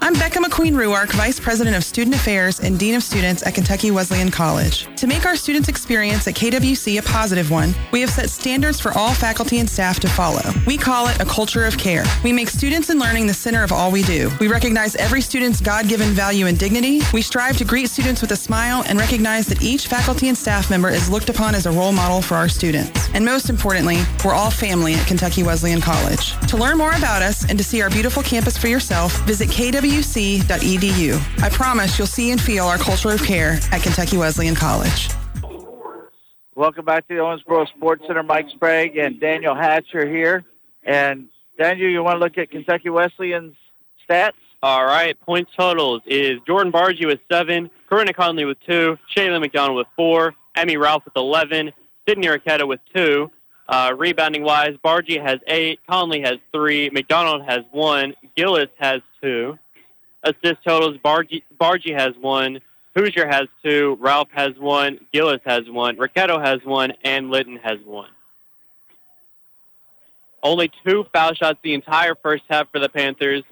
I'm 0.04 0.14
Becca 0.14 0.40
McQueen 0.40 0.72
Ruark, 0.72 1.12
Vice 1.12 1.38
President 1.38 1.76
of 1.76 1.84
Student 1.84 2.16
Affairs 2.16 2.58
and 2.58 2.76
Dean 2.76 2.96
of 2.96 3.04
Students 3.04 3.46
at 3.46 3.54
Kentucky 3.54 3.92
Wesleyan 3.92 4.32
College. 4.32 4.88
To 4.96 5.06
make 5.06 5.24
our 5.24 5.36
students' 5.36 5.68
experience 5.68 6.26
at 6.26 6.34
KWC 6.34 6.98
a 6.98 7.02
positive 7.04 7.52
one, 7.52 7.72
we 7.92 8.00
have 8.00 8.10
set 8.10 8.28
standards 8.28 8.80
for 8.80 8.90
all 8.98 9.14
faculty 9.14 9.60
and 9.60 9.70
staff 9.70 10.00
to 10.00 10.08
follow. 10.08 10.42
We 10.66 10.76
call 10.76 11.06
it 11.06 11.20
a 11.20 11.24
culture 11.24 11.64
of 11.66 11.78
care. 11.78 12.02
We 12.24 12.32
make 12.32 12.48
students 12.48 12.90
and 12.90 12.98
learning 12.98 13.28
the 13.28 13.32
center 13.32 13.62
of 13.62 13.70
all 13.70 13.92
we 13.92 14.02
do. 14.02 14.28
We 14.40 14.48
recognize 14.48 14.96
every 14.96 15.20
student's 15.20 15.60
God-given 15.60 16.08
value 16.08 16.46
and 16.46 16.58
dignity. 16.58 17.00
We 17.14 17.22
strive 17.22 17.56
to 17.58 17.64
greet 17.64 17.88
students 17.88 18.22
with 18.22 18.32
a 18.32 18.36
smile 18.36 18.82
and 18.88 18.98
recognize 18.98 19.46
that 19.46 19.62
each 19.62 19.86
faculty 19.86 20.26
and 20.26 20.36
staff 20.36 20.68
member 20.68 20.88
is 20.88 21.08
looked 21.10 21.28
upon 21.28 21.54
as 21.54 21.66
a 21.66 21.70
role 21.70 21.92
model 21.92 22.20
for 22.20 22.34
our 22.34 22.48
students. 22.48 23.08
And 23.14 23.24
most 23.24 23.48
importantly, 23.48 23.98
we're 24.24 24.34
all 24.34 24.50
family 24.50 24.94
at 24.94 25.06
Kentucky 25.06 25.44
Wesleyan 25.44 25.80
College. 25.80 26.36
To 26.48 26.56
learn 26.56 26.76
more 26.76 26.96
about 26.96 27.22
us 27.22 27.48
and 27.48 27.56
to 27.56 27.62
see 27.62 27.80
our 27.82 27.90
beautiful 27.90 28.24
campus 28.24 28.58
for 28.58 28.66
yourself, 28.66 29.16
visit 29.26 29.48
KW 29.48 29.91
kwc.edu. 29.92 31.42
I 31.42 31.50
promise 31.50 31.98
you'll 31.98 32.06
see 32.06 32.30
and 32.30 32.40
feel 32.40 32.64
our 32.64 32.78
culture 32.78 33.10
of 33.10 33.22
care 33.22 33.58
at 33.72 33.82
Kentucky 33.82 34.16
Wesleyan 34.16 34.54
College. 34.54 35.10
Welcome 36.54 36.86
back 36.86 37.06
to 37.08 37.14
the 37.14 37.20
Owensboro 37.20 37.68
Sports 37.68 38.04
Center. 38.06 38.22
Mike 38.22 38.48
Sprague 38.54 38.96
and 38.96 39.20
Daniel 39.20 39.54
Hatcher 39.54 40.06
here. 40.08 40.44
And 40.82 41.28
Daniel, 41.58 41.90
you 41.90 42.02
want 42.02 42.16
to 42.16 42.20
look 42.20 42.38
at 42.38 42.50
Kentucky 42.50 42.88
Wesleyan's 42.88 43.54
stats? 44.08 44.32
All 44.62 44.84
right, 44.84 45.18
Point 45.20 45.48
totals 45.58 46.02
is 46.06 46.38
Jordan 46.46 46.72
Bargy 46.72 47.04
with 47.04 47.18
seven, 47.30 47.68
Corinna 47.88 48.12
Conley 48.14 48.44
with 48.44 48.58
two, 48.66 48.96
Shayla 49.14 49.40
McDonald 49.40 49.76
with 49.76 49.88
four, 49.96 50.34
Emmy 50.54 50.76
Ralph 50.76 51.04
with 51.04 51.16
11, 51.16 51.72
Sydney 52.08 52.28
Ricchetto 52.28 52.64
with 52.64 52.80
two. 52.94 53.30
Uh, 53.68 53.92
rebounding 53.96 54.42
wise, 54.42 54.76
Bargy 54.84 55.20
has 55.20 55.40
eight, 55.48 55.80
Conley 55.88 56.20
has 56.20 56.38
three, 56.52 56.90
McDonald 56.90 57.42
has 57.44 57.64
one, 57.72 58.14
Gillis 58.36 58.68
has 58.78 59.00
two. 59.20 59.58
Assist 60.24 60.62
totals, 60.64 60.96
Bargy, 60.98 61.42
has 61.98 62.14
one, 62.16 62.60
Hoosier 62.94 63.26
has 63.26 63.48
two, 63.62 63.96
Ralph 64.00 64.28
has 64.32 64.56
one, 64.56 65.00
Gillis 65.12 65.40
has 65.44 65.68
one, 65.68 65.96
Ricchetto 65.96 66.38
has 66.38 66.64
one, 66.64 66.92
and 67.04 67.30
Litton 67.30 67.56
has 67.56 67.80
one. 67.84 68.10
Only 70.42 70.70
two 70.84 71.06
foul 71.12 71.34
shots 71.34 71.58
the 71.62 71.74
entire 71.74 72.14
first 72.14 72.44
half 72.48 72.70
for 72.70 72.78
the 72.78 72.88
Panthers. 72.88 73.42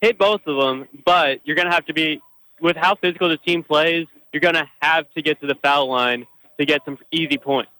Hit 0.00 0.18
both 0.18 0.46
of 0.46 0.56
them, 0.56 0.88
but 1.04 1.40
you're 1.44 1.56
going 1.56 1.68
to 1.68 1.74
have 1.74 1.86
to 1.86 1.94
be, 1.94 2.20
with 2.60 2.76
how 2.76 2.94
physical 2.94 3.28
the 3.28 3.36
team 3.36 3.62
plays, 3.62 4.06
you're 4.32 4.40
going 4.40 4.54
to 4.54 4.68
have 4.80 5.12
to 5.14 5.22
get 5.22 5.40
to 5.40 5.46
the 5.46 5.54
foul 5.56 5.88
line 5.88 6.26
to 6.58 6.64
get 6.64 6.84
some 6.84 6.98
easy 7.10 7.38
points. 7.38 7.70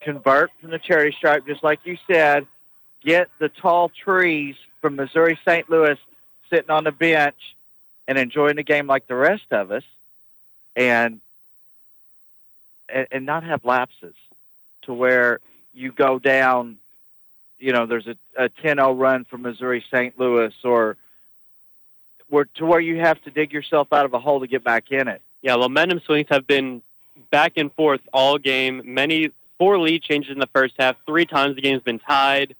Convert 0.00 0.50
from 0.60 0.70
the 0.70 0.78
cherry 0.78 1.12
stripe, 1.16 1.46
just 1.46 1.62
like 1.62 1.80
you 1.84 1.96
said. 2.06 2.46
Get 3.02 3.28
the 3.38 3.48
tall 3.48 3.90
trees 3.90 4.54
from 4.80 4.96
Missouri 4.96 5.38
St. 5.44 5.68
Louis 5.70 5.98
sitting 6.54 6.70
on 6.70 6.84
the 6.84 6.92
bench 6.92 7.56
and 8.06 8.16
enjoying 8.16 8.56
the 8.56 8.62
game 8.62 8.86
like 8.86 9.06
the 9.08 9.14
rest 9.14 9.50
of 9.50 9.72
us, 9.72 9.82
and 10.76 11.20
and, 12.88 13.06
and 13.10 13.26
not 13.26 13.42
have 13.42 13.64
lapses 13.64 14.14
to 14.82 14.94
where 14.94 15.40
you 15.72 15.90
go 15.90 16.18
down. 16.18 16.78
You 17.58 17.72
know, 17.72 17.86
there's 17.86 18.06
a, 18.06 18.16
a 18.36 18.48
10-0 18.50 18.98
run 18.98 19.24
from 19.24 19.42
Missouri 19.42 19.84
St. 19.90 20.18
Louis, 20.18 20.52
or 20.64 20.96
where 22.28 22.44
to 22.56 22.66
where 22.66 22.80
you 22.80 23.00
have 23.00 23.20
to 23.24 23.30
dig 23.30 23.52
yourself 23.52 23.92
out 23.92 24.04
of 24.04 24.14
a 24.14 24.18
hole 24.18 24.40
to 24.40 24.46
get 24.46 24.62
back 24.62 24.92
in 24.92 25.08
it. 25.08 25.20
Yeah, 25.42 25.56
momentum 25.56 26.00
swings 26.00 26.28
have 26.30 26.46
been 26.46 26.82
back 27.30 27.54
and 27.56 27.72
forth 27.72 28.00
all 28.12 28.38
game. 28.38 28.82
Many 28.84 29.30
four 29.58 29.78
lead 29.78 30.02
changes 30.02 30.30
in 30.32 30.38
the 30.38 30.48
first 30.48 30.74
half. 30.78 30.96
Three 31.06 31.26
times 31.26 31.56
the 31.56 31.62
game's 31.62 31.82
been 31.82 31.98
tied, 31.98 32.54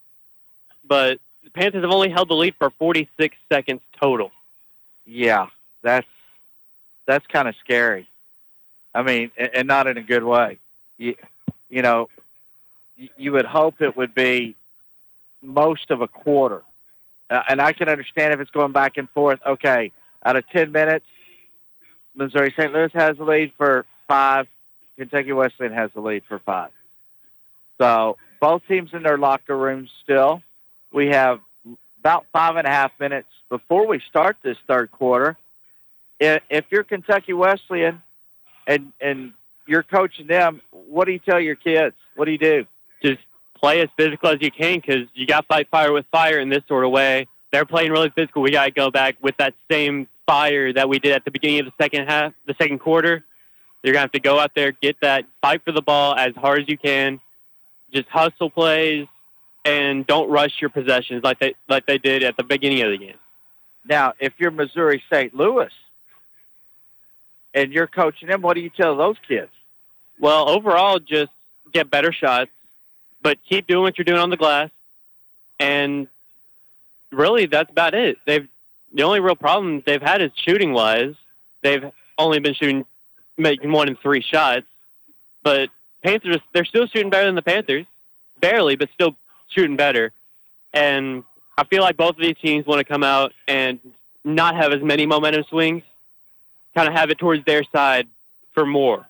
but 0.84 1.20
the 1.44 1.50
Panthers 1.50 1.82
have 1.82 1.92
only 1.92 2.10
held 2.10 2.28
the 2.28 2.34
lead 2.34 2.54
for 2.56 2.70
46 2.70 3.36
seconds 3.48 3.80
total. 4.00 4.32
Yeah, 5.06 5.48
that's 5.82 6.06
that's 7.06 7.26
kind 7.26 7.48
of 7.48 7.54
scary. 7.56 8.08
I 8.94 9.02
mean, 9.02 9.30
and, 9.36 9.68
not 9.68 9.86
in 9.86 9.98
a 9.98 10.02
good 10.02 10.24
way. 10.24 10.58
You, 10.96 11.16
you 11.68 11.82
know, 11.82 12.08
you, 12.96 13.08
you 13.16 13.32
would 13.32 13.44
hope 13.44 13.82
it 13.82 13.96
would 13.96 14.14
be 14.14 14.54
most 15.42 15.90
of 15.90 16.00
a 16.00 16.08
quarter, 16.08 16.62
uh, 17.28 17.42
and 17.48 17.60
I 17.60 17.72
can 17.72 17.88
understand 17.88 18.32
if 18.32 18.40
it's 18.40 18.50
going 18.50 18.72
back 18.72 18.96
and 18.96 19.10
forth. 19.10 19.40
Okay, 19.44 19.92
out 20.24 20.36
of 20.36 20.48
10 20.50 20.72
minutes, 20.72 21.04
Missouri 22.14 22.54
St. 22.56 22.72
Louis 22.72 22.92
has 22.94 23.18
the 23.18 23.24
lead 23.24 23.52
for 23.56 23.84
five. 24.08 24.46
Kentucky 24.96 25.32
Wesleyan 25.32 25.72
has 25.72 25.90
the 25.92 26.00
lead 26.00 26.22
for 26.28 26.38
five. 26.38 26.70
So 27.78 28.16
both 28.40 28.62
teams 28.68 28.94
in 28.94 29.02
their 29.02 29.18
locker 29.18 29.56
rooms 29.56 29.90
still. 30.02 30.40
We 30.94 31.08
have 31.08 31.40
about 31.98 32.24
five 32.32 32.54
and 32.54 32.68
a 32.68 32.70
half 32.70 32.92
minutes 33.00 33.26
before 33.48 33.84
we 33.88 33.98
start 34.08 34.36
this 34.42 34.56
third 34.68 34.92
quarter. 34.92 35.36
If 36.20 36.66
you're 36.70 36.84
Kentucky 36.84 37.32
Wesleyan 37.32 38.00
and 38.68 38.92
and 39.00 39.32
you're 39.66 39.82
coaching 39.82 40.28
them, 40.28 40.62
what 40.70 41.06
do 41.06 41.12
you 41.12 41.18
tell 41.18 41.40
your 41.40 41.56
kids? 41.56 41.96
What 42.14 42.26
do 42.26 42.30
you 42.30 42.38
do? 42.38 42.66
Just 43.02 43.20
play 43.58 43.80
as 43.80 43.88
physical 43.96 44.28
as 44.28 44.38
you 44.40 44.52
can 44.52 44.76
because 44.76 45.08
you 45.14 45.26
got 45.26 45.40
to 45.40 45.46
fight 45.48 45.68
fire 45.68 45.92
with 45.92 46.06
fire 46.12 46.38
in 46.38 46.48
this 46.48 46.62
sort 46.68 46.84
of 46.84 46.92
way. 46.92 47.26
They're 47.50 47.64
playing 47.64 47.90
really 47.90 48.10
physical. 48.10 48.42
We 48.42 48.52
got 48.52 48.66
to 48.66 48.70
go 48.70 48.90
back 48.92 49.16
with 49.20 49.36
that 49.38 49.54
same 49.68 50.06
fire 50.26 50.72
that 50.72 50.88
we 50.88 51.00
did 51.00 51.10
at 51.10 51.24
the 51.24 51.32
beginning 51.32 51.60
of 51.60 51.66
the 51.66 51.72
second 51.82 52.06
half, 52.06 52.32
the 52.46 52.54
second 52.54 52.78
quarter. 52.78 53.24
You're 53.82 53.94
gonna 53.94 54.02
have 54.02 54.12
to 54.12 54.20
go 54.20 54.38
out 54.38 54.52
there, 54.54 54.70
get 54.70 55.00
that, 55.00 55.24
fight 55.42 55.62
for 55.64 55.72
the 55.72 55.82
ball 55.82 56.14
as 56.14 56.36
hard 56.36 56.62
as 56.62 56.68
you 56.68 56.78
can. 56.78 57.20
Just 57.92 58.08
hustle 58.08 58.48
plays 58.48 59.08
and 59.64 60.06
don't 60.06 60.28
rush 60.30 60.60
your 60.60 60.70
possessions 60.70 61.22
like 61.22 61.38
they 61.38 61.54
like 61.68 61.86
they 61.86 61.98
did 61.98 62.22
at 62.22 62.36
the 62.36 62.42
beginning 62.42 62.82
of 62.82 62.90
the 62.90 62.98
game. 62.98 63.18
Now, 63.86 64.14
if 64.18 64.32
you're 64.38 64.50
Missouri 64.50 65.02
St. 65.10 65.34
Louis 65.34 65.70
and 67.52 67.72
you're 67.72 67.86
coaching 67.86 68.28
them, 68.28 68.42
what 68.42 68.54
do 68.54 68.60
you 68.60 68.70
tell 68.70 68.96
those 68.96 69.16
kids? 69.26 69.50
Well, 70.18 70.48
overall, 70.48 70.98
just 70.98 71.32
get 71.72 71.90
better 71.90 72.12
shots, 72.12 72.50
but 73.22 73.38
keep 73.48 73.66
doing 73.66 73.82
what 73.82 73.98
you're 73.98 74.04
doing 74.04 74.20
on 74.20 74.30
the 74.30 74.36
glass, 74.36 74.70
and 75.58 76.08
really, 77.10 77.46
that's 77.46 77.70
about 77.70 77.94
it. 77.94 78.18
They've 78.26 78.48
the 78.92 79.02
only 79.02 79.20
real 79.20 79.34
problem 79.34 79.82
they've 79.84 80.00
had 80.00 80.22
is 80.22 80.30
shooting 80.36 80.72
wise. 80.72 81.14
They've 81.62 81.90
only 82.16 82.38
been 82.38 82.54
shooting 82.54 82.84
making 83.36 83.72
one 83.72 83.88
in 83.88 83.96
three 83.96 84.22
shots, 84.22 84.66
but 85.42 85.70
Panthers 86.02 86.38
they're 86.52 86.64
still 86.64 86.86
shooting 86.86 87.10
better 87.10 87.26
than 87.26 87.34
the 87.34 87.42
Panthers, 87.42 87.86
barely, 88.40 88.76
but 88.76 88.88
still 88.94 89.16
shooting 89.54 89.76
better. 89.76 90.12
And 90.72 91.24
I 91.56 91.64
feel 91.64 91.82
like 91.82 91.96
both 91.96 92.16
of 92.16 92.22
these 92.22 92.36
teams 92.42 92.66
want 92.66 92.80
to 92.80 92.84
come 92.84 93.02
out 93.02 93.32
and 93.46 93.78
not 94.24 94.56
have 94.56 94.72
as 94.72 94.82
many 94.82 95.06
momentum 95.06 95.44
swings, 95.48 95.82
kind 96.74 96.88
of 96.88 96.94
have 96.94 97.10
it 97.10 97.18
towards 97.18 97.44
their 97.44 97.62
side 97.64 98.08
for 98.52 98.66
more. 98.66 99.06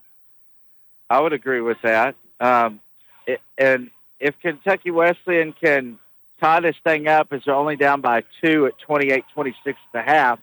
I 1.09 1.21
would 1.21 1.33
agree 1.33 1.61
with 1.61 1.79
that. 1.83 2.15
Um, 2.41 2.81
it, 3.27 3.41
and 3.57 3.91
if 4.21 4.39
Kentucky 4.41 4.91
Wesleyan 4.91 5.53
can 5.53 5.99
tie 6.41 6.61
this 6.61 6.77
thing 6.85 7.09
up 7.09 7.33
as 7.33 7.43
they're 7.45 7.55
only 7.55 7.77
down 7.77 8.01
by 8.01 8.25
two 8.43 8.67
at 8.67 8.79
28 8.79 9.25
26 9.33 9.67
at 9.67 9.77
the 9.93 10.03
half, 10.03 10.39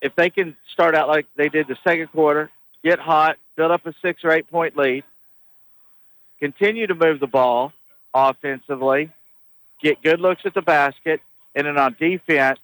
if 0.00 0.14
they 0.14 0.30
can 0.30 0.56
start 0.72 0.94
out 0.94 1.08
like 1.08 1.26
they 1.36 1.48
did 1.48 1.66
the 1.66 1.76
second 1.82 2.08
quarter, 2.08 2.50
get 2.84 2.98
hot, 2.98 3.36
build 3.56 3.70
up 3.70 3.84
a 3.86 3.94
six 4.00 4.24
or 4.24 4.30
eight 4.30 4.48
point 4.50 4.76
lead, 4.76 5.04
continue 6.38 6.86
to 6.86 6.94
move 6.94 7.20
the 7.20 7.26
ball 7.26 7.72
offensively, 8.14 9.10
get 9.82 10.02
good 10.02 10.20
looks 10.20 10.42
at 10.44 10.54
the 10.54 10.62
basket, 10.62 11.20
and 11.54 11.66
then 11.66 11.78
on 11.78 11.96
defense, 11.98 12.58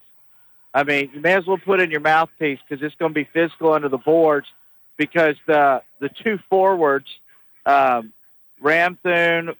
I 0.72 0.82
mean, 0.82 1.10
you 1.14 1.20
may 1.20 1.34
as 1.34 1.46
well 1.46 1.58
put 1.58 1.80
in 1.80 1.90
your 1.90 2.00
mouthpiece 2.00 2.58
because 2.68 2.82
it's 2.82 2.96
going 2.96 3.12
to 3.12 3.14
be 3.14 3.28
physical 3.32 3.72
under 3.72 3.88
the 3.88 3.98
boards 3.98 4.46
because 4.96 5.36
the 5.46 5.82
the 6.00 6.08
two 6.08 6.38
forwards, 6.50 7.06
um, 7.64 8.12
Ramthun, 8.62 9.54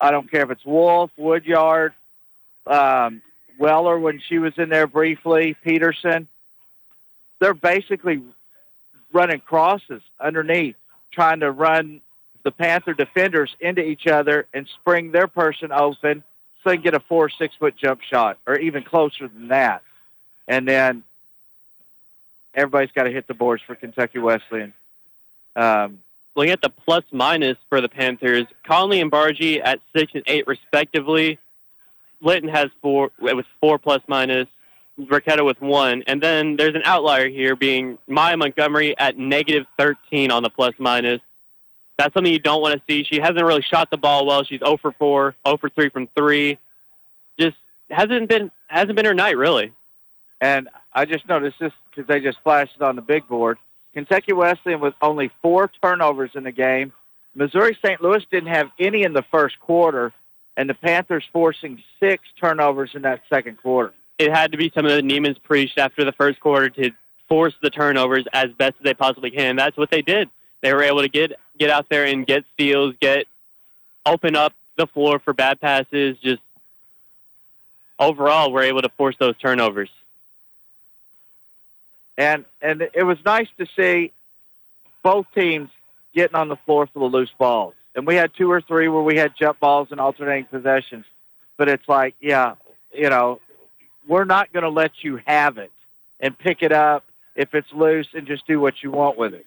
I 0.00 0.10
don't 0.10 0.30
care 0.30 0.42
if 0.42 0.50
it's 0.50 0.64
Wolf, 0.64 1.10
Woodyard, 1.16 1.94
um, 2.66 3.22
Weller 3.58 3.98
when 3.98 4.20
she 4.28 4.38
was 4.38 4.52
in 4.58 4.68
there 4.68 4.86
briefly, 4.86 5.56
Peterson, 5.62 6.28
they're 7.40 7.54
basically 7.54 8.22
running 9.12 9.40
crosses 9.40 10.02
underneath, 10.20 10.76
trying 11.12 11.40
to 11.40 11.50
run 11.50 12.00
the 12.48 12.52
Panther 12.52 12.94
defenders 12.94 13.54
into 13.60 13.86
each 13.86 14.06
other 14.06 14.46
and 14.54 14.66
spring 14.80 15.12
their 15.12 15.28
person 15.28 15.70
open 15.70 16.24
so 16.64 16.70
they 16.70 16.76
can 16.76 16.82
get 16.82 16.94
a 16.94 17.00
four, 17.00 17.28
six 17.28 17.54
foot 17.56 17.76
jump 17.76 18.00
shot 18.00 18.38
or 18.46 18.56
even 18.56 18.84
closer 18.84 19.28
than 19.28 19.48
that. 19.48 19.82
And 20.46 20.66
then 20.66 21.02
everybody's 22.54 22.90
got 22.92 23.02
to 23.02 23.10
hit 23.10 23.26
the 23.26 23.34
boards 23.34 23.62
for 23.62 23.74
Kentucky 23.74 24.18
Wesleyan. 24.18 24.72
Um, 25.54 25.98
Looking 26.36 26.52
at 26.52 26.62
the 26.62 26.70
plus 26.70 27.04
minus 27.12 27.58
for 27.68 27.82
the 27.82 27.88
Panthers, 27.88 28.46
Conley 28.64 29.02
and 29.02 29.12
Bargy 29.12 29.60
at 29.62 29.80
six 29.94 30.12
and 30.14 30.22
eight 30.26 30.46
respectively. 30.46 31.38
Linton 32.22 32.48
has 32.48 32.70
four 32.80 33.10
with 33.18 33.44
four 33.60 33.78
plus 33.78 34.00
minus. 34.06 34.48
Ricchetto 34.96 35.44
with 35.44 35.60
one, 35.60 36.02
and 36.08 36.20
then 36.20 36.56
there's 36.56 36.74
an 36.74 36.82
outlier 36.84 37.28
here 37.28 37.54
being 37.54 37.98
Maya 38.08 38.36
Montgomery 38.36 38.98
at 38.98 39.16
negative 39.16 39.64
13 39.78 40.32
on 40.32 40.42
the 40.42 40.50
plus 40.50 40.74
minus. 40.78 41.20
That's 41.98 42.14
something 42.14 42.32
you 42.32 42.38
don't 42.38 42.62
want 42.62 42.74
to 42.74 42.82
see. 42.88 43.04
She 43.04 43.20
hasn't 43.20 43.44
really 43.44 43.62
shot 43.62 43.90
the 43.90 43.96
ball 43.96 44.24
well. 44.24 44.44
She's 44.44 44.60
0 44.60 44.76
for 44.78 44.92
4, 44.92 45.34
0 45.46 45.56
for 45.58 45.68
3 45.68 45.88
from 45.90 46.06
three. 46.16 46.56
Just 47.38 47.56
hasn't 47.90 48.28
been 48.28 48.50
hasn't 48.68 48.94
been 48.94 49.04
her 49.04 49.14
night 49.14 49.36
really. 49.36 49.72
And 50.40 50.68
I 50.92 51.04
just 51.04 51.28
noticed 51.28 51.58
this 51.58 51.72
because 51.90 52.06
they 52.06 52.20
just 52.20 52.38
flashed 52.40 52.76
it 52.76 52.82
on 52.82 52.94
the 52.94 53.02
big 53.02 53.26
board. 53.26 53.58
Kentucky 53.94 54.32
Wesleyan 54.32 54.80
with 54.80 54.94
only 55.02 55.30
four 55.42 55.68
turnovers 55.82 56.30
in 56.34 56.44
the 56.44 56.52
game. 56.52 56.92
Missouri 57.34 57.76
St. 57.82 58.00
Louis 58.00 58.24
didn't 58.30 58.48
have 58.48 58.70
any 58.78 59.02
in 59.02 59.12
the 59.12 59.22
first 59.22 59.58
quarter, 59.58 60.12
and 60.56 60.70
the 60.70 60.74
Panthers 60.74 61.24
forcing 61.32 61.82
six 61.98 62.22
turnovers 62.40 62.90
in 62.94 63.02
that 63.02 63.22
second 63.28 63.58
quarter. 63.60 63.92
It 64.18 64.30
had 64.30 64.52
to 64.52 64.58
be 64.58 64.70
something 64.72 64.94
that 64.94 65.04
Neiman's 65.04 65.38
preached 65.38 65.78
after 65.78 66.04
the 66.04 66.12
first 66.12 66.38
quarter 66.40 66.68
to 66.70 66.92
force 67.28 67.54
the 67.60 67.70
turnovers 67.70 68.24
as 68.32 68.52
best 68.52 68.76
as 68.78 68.84
they 68.84 68.94
possibly 68.94 69.30
can. 69.30 69.56
That's 69.56 69.76
what 69.76 69.90
they 69.90 70.02
did. 70.02 70.28
They 70.60 70.72
were 70.72 70.82
able 70.82 71.02
to 71.02 71.08
get 71.08 71.32
get 71.58 71.70
out 71.70 71.88
there 71.88 72.04
and 72.04 72.26
get 72.26 72.44
steals, 72.54 72.94
get 73.00 73.26
open 74.06 74.36
up 74.36 74.52
the 74.76 74.86
floor 74.86 75.18
for 75.18 75.32
bad 75.32 75.60
passes. 75.60 76.16
Just 76.18 76.40
overall, 77.98 78.52
we're 78.52 78.62
able 78.62 78.82
to 78.82 78.88
force 78.90 79.16
those 79.18 79.36
turnovers. 79.38 79.90
And 82.16 82.44
and 82.60 82.88
it 82.94 83.04
was 83.04 83.18
nice 83.24 83.48
to 83.58 83.66
see 83.76 84.12
both 85.02 85.26
teams 85.34 85.70
getting 86.14 86.36
on 86.36 86.48
the 86.48 86.56
floor 86.56 86.86
for 86.86 86.98
the 86.98 87.04
loose 87.04 87.30
balls. 87.38 87.74
And 87.94 88.06
we 88.06 88.14
had 88.14 88.32
two 88.34 88.50
or 88.50 88.60
three 88.60 88.88
where 88.88 89.02
we 89.02 89.16
had 89.16 89.32
jump 89.38 89.60
balls 89.60 89.88
and 89.90 90.00
alternating 90.00 90.44
possessions. 90.44 91.04
But 91.56 91.68
it's 91.68 91.88
like, 91.88 92.14
yeah, 92.20 92.54
you 92.92 93.10
know, 93.10 93.40
we're 94.06 94.24
not 94.24 94.52
going 94.52 94.62
to 94.62 94.70
let 94.70 94.92
you 95.02 95.20
have 95.26 95.58
it 95.58 95.72
and 96.20 96.36
pick 96.36 96.62
it 96.62 96.72
up 96.72 97.04
if 97.34 97.54
it's 97.54 97.72
loose 97.72 98.08
and 98.14 98.26
just 98.26 98.46
do 98.46 98.60
what 98.60 98.82
you 98.82 98.90
want 98.90 99.16
with 99.18 99.34
it. 99.34 99.46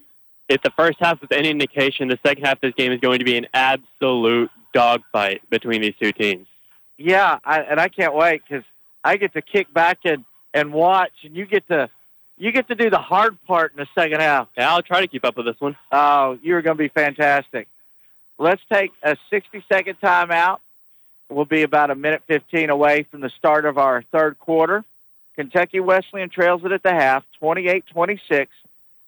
If 0.51 0.61
the 0.63 0.71
first 0.71 0.97
half 0.99 1.21
was 1.21 1.29
any 1.31 1.49
indication, 1.49 2.09
the 2.09 2.19
second 2.25 2.43
half 2.43 2.57
of 2.57 2.61
this 2.61 2.73
game 2.75 2.91
is 2.91 2.99
going 2.99 3.19
to 3.19 3.25
be 3.25 3.37
an 3.37 3.47
absolute 3.53 4.51
dogfight 4.73 5.49
between 5.49 5.81
these 5.81 5.93
two 6.01 6.11
teams. 6.11 6.45
Yeah, 6.97 7.39
I, 7.45 7.61
and 7.61 7.79
I 7.79 7.87
can't 7.87 8.13
wait 8.13 8.41
because 8.47 8.65
I 9.01 9.15
get 9.15 9.31
to 9.33 9.41
kick 9.41 9.73
back 9.73 9.99
and, 10.03 10.25
and 10.53 10.73
watch, 10.73 11.13
and 11.23 11.35
you 11.35 11.45
get 11.45 11.65
to 11.69 11.89
you 12.37 12.51
get 12.51 12.67
to 12.67 12.75
do 12.75 12.89
the 12.89 12.97
hard 12.97 13.37
part 13.45 13.71
in 13.71 13.77
the 13.77 13.87
second 13.95 14.19
half. 14.19 14.49
Yeah, 14.57 14.73
I'll 14.73 14.81
try 14.81 14.99
to 14.99 15.07
keep 15.07 15.23
up 15.23 15.37
with 15.37 15.45
this 15.45 15.61
one. 15.61 15.77
Oh, 15.91 16.37
you're 16.41 16.61
going 16.61 16.75
to 16.75 16.83
be 16.83 16.89
fantastic. 16.89 17.67
Let's 18.39 18.61
take 18.71 18.91
a 19.03 19.15
60 19.29 19.63
second 19.71 20.01
timeout. 20.01 20.57
We'll 21.29 21.45
be 21.45 21.61
about 21.61 21.91
a 21.91 21.95
minute 21.95 22.23
15 22.27 22.71
away 22.71 23.03
from 23.03 23.21
the 23.21 23.29
start 23.29 23.65
of 23.65 23.77
our 23.77 24.03
third 24.11 24.39
quarter. 24.39 24.83
Kentucky 25.35 25.79
Wesleyan 25.79 26.29
trails 26.29 26.65
it 26.65 26.71
at 26.71 26.83
the 26.83 26.91
half, 26.91 27.23
28-26, 27.41 28.47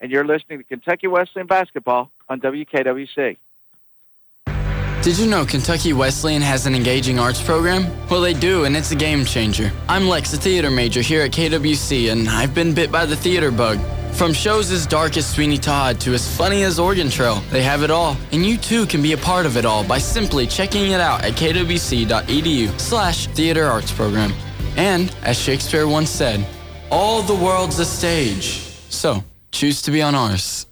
and 0.03 0.11
you're 0.11 0.25
listening 0.25 0.59
to 0.59 0.65
Kentucky 0.65 1.07
Wesleyan 1.07 1.47
basketball 1.47 2.11
on 2.27 2.41
WKWC. 2.41 3.37
Did 5.01 5.17
you 5.17 5.29
know 5.29 5.45
Kentucky 5.45 5.93
Wesleyan 5.93 6.41
has 6.41 6.65
an 6.65 6.75
engaging 6.75 7.19
arts 7.19 7.41
program? 7.41 7.85
Well, 8.09 8.21
they 8.21 8.33
do, 8.33 8.65
and 8.65 8.75
it's 8.75 8.91
a 8.91 8.95
game 8.95 9.25
changer. 9.25 9.71
I'm 9.87 10.07
Lex, 10.07 10.33
a 10.33 10.37
theater 10.37 10.69
major 10.69 11.01
here 11.01 11.21
at 11.21 11.31
KWC, 11.31 12.11
and 12.11 12.29
I've 12.29 12.53
been 12.53 12.73
bit 12.73 12.91
by 12.91 13.05
the 13.05 13.15
theater 13.15 13.49
bug. 13.49 13.79
From 14.11 14.33
shows 14.33 14.71
as 14.71 14.85
dark 14.85 15.17
as 15.17 15.25
Sweeney 15.25 15.57
Todd 15.57 15.99
to 16.01 16.13
as 16.13 16.37
funny 16.37 16.63
as 16.63 16.79
Oregon 16.79 17.09
Trail, 17.09 17.41
they 17.49 17.63
have 17.63 17.81
it 17.81 17.89
all. 17.89 18.17
And 18.31 18.45
you 18.45 18.57
too 18.57 18.85
can 18.85 19.01
be 19.01 19.13
a 19.13 19.17
part 19.17 19.45
of 19.45 19.57
it 19.57 19.65
all 19.65 19.85
by 19.85 19.99
simply 19.99 20.45
checking 20.45 20.91
it 20.91 20.99
out 20.99 21.23
at 21.23 21.33
kwc.edu 21.33 22.79
slash 22.79 23.27
theater 23.27 23.65
arts 23.65 23.91
program. 23.91 24.33
And, 24.75 25.15
as 25.23 25.39
Shakespeare 25.39 25.87
once 25.87 26.09
said, 26.09 26.45
all 26.91 27.21
the 27.21 27.35
world's 27.35 27.79
a 27.79 27.85
stage. 27.85 28.59
So, 28.89 29.23
choose 29.53 29.81
to 29.83 29.91
be 29.91 30.01
on 30.01 30.15
ours. 30.15 30.67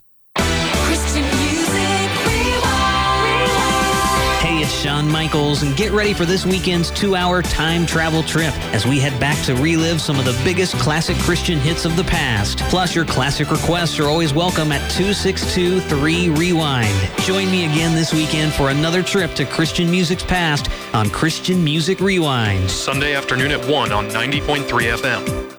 Hey, 4.42 4.58
it's 4.58 4.72
Shawn 4.72 5.10
Michaels, 5.10 5.62
and 5.62 5.78
get 5.78 5.92
ready 5.92 6.14
for 6.14 6.26
this 6.26 6.46
weekend's 6.46 6.90
two 6.92 7.16
hour 7.16 7.44
time 7.44 7.86
travel 7.86 8.24
trip 8.24 8.54
as 8.74 8.86
we 8.86 9.00
head 9.00 9.18
back 9.20 9.42
to 9.46 9.56
relive 9.56 10.02
some 10.02 10.18
of 10.18 10.26
the 10.26 10.38
biggest 10.44 10.74
classic 10.78 11.16
Christian 11.18 11.60
hits 11.60 11.86
of 11.86 11.96
the 11.96 12.04
past. 12.04 12.58
Plus, 12.70 12.96
your 12.96 13.06
classic 13.06 13.52
requests 13.52 14.00
are 14.00 14.08
always 14.08 14.34
welcome 14.34 14.72
at 14.72 14.82
262 14.92 15.80
3 15.82 16.30
Rewind. 16.30 17.12
Join 17.20 17.52
me 17.52 17.66
again 17.72 17.96
this 17.96 18.14
weekend 18.14 18.52
for 18.52 18.72
another 18.72 19.04
trip 19.04 19.36
to 19.36 19.46
Christian 19.46 19.90
music's 19.92 20.24
past 20.24 20.70
on 20.94 21.10
Christian 21.12 21.64
Music 21.64 22.00
Rewind. 22.00 22.70
Sunday 22.70 23.14
afternoon 23.14 23.52
at 23.52 23.64
1 23.66 23.92
on 23.92 24.10
90.3 24.10 24.66
FM. 24.66 25.51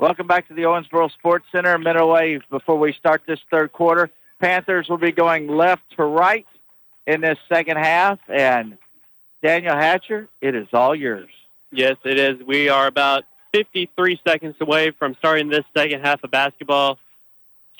Welcome 0.00 0.26
back 0.26 0.48
to 0.48 0.54
the 0.54 0.62
Owensboro 0.62 1.12
Sports 1.12 1.44
Center. 1.52 1.74
A 1.74 1.78
minute 1.78 2.00
away 2.00 2.40
before 2.48 2.78
we 2.78 2.94
start 2.94 3.20
this 3.26 3.38
third 3.50 3.70
quarter. 3.70 4.08
Panthers 4.40 4.88
will 4.88 4.96
be 4.96 5.12
going 5.12 5.46
left 5.46 5.82
to 5.98 6.04
right 6.04 6.46
in 7.06 7.20
this 7.20 7.36
second 7.50 7.76
half. 7.76 8.18
And 8.26 8.78
Daniel 9.42 9.76
Hatcher, 9.76 10.26
it 10.40 10.54
is 10.54 10.68
all 10.72 10.94
yours. 10.94 11.28
Yes, 11.70 11.96
it 12.02 12.18
is. 12.18 12.42
We 12.46 12.70
are 12.70 12.86
about 12.86 13.24
53 13.52 14.18
seconds 14.26 14.56
away 14.62 14.90
from 14.92 15.16
starting 15.18 15.50
this 15.50 15.66
second 15.76 16.00
half 16.00 16.24
of 16.24 16.30
basketball. 16.30 16.98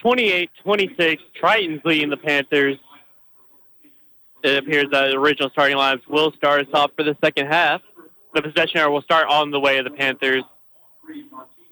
28-26, 0.04 1.20
Triton's 1.32 1.80
leading 1.86 2.10
the 2.10 2.18
Panthers. 2.18 2.76
It 4.44 4.62
appears 4.62 4.88
that 4.92 5.08
the 5.08 5.16
original 5.16 5.48
starting 5.48 5.78
lineups 5.78 6.06
will 6.06 6.32
start 6.32 6.68
us 6.68 6.74
off 6.74 6.90
for 6.94 7.02
the 7.02 7.16
second 7.24 7.46
half. 7.46 7.80
The 8.34 8.42
possession 8.42 8.92
will 8.92 9.00
start 9.00 9.26
on 9.26 9.50
the 9.50 9.58
way 9.58 9.78
of 9.78 9.84
the 9.84 9.90
Panthers. 9.90 10.44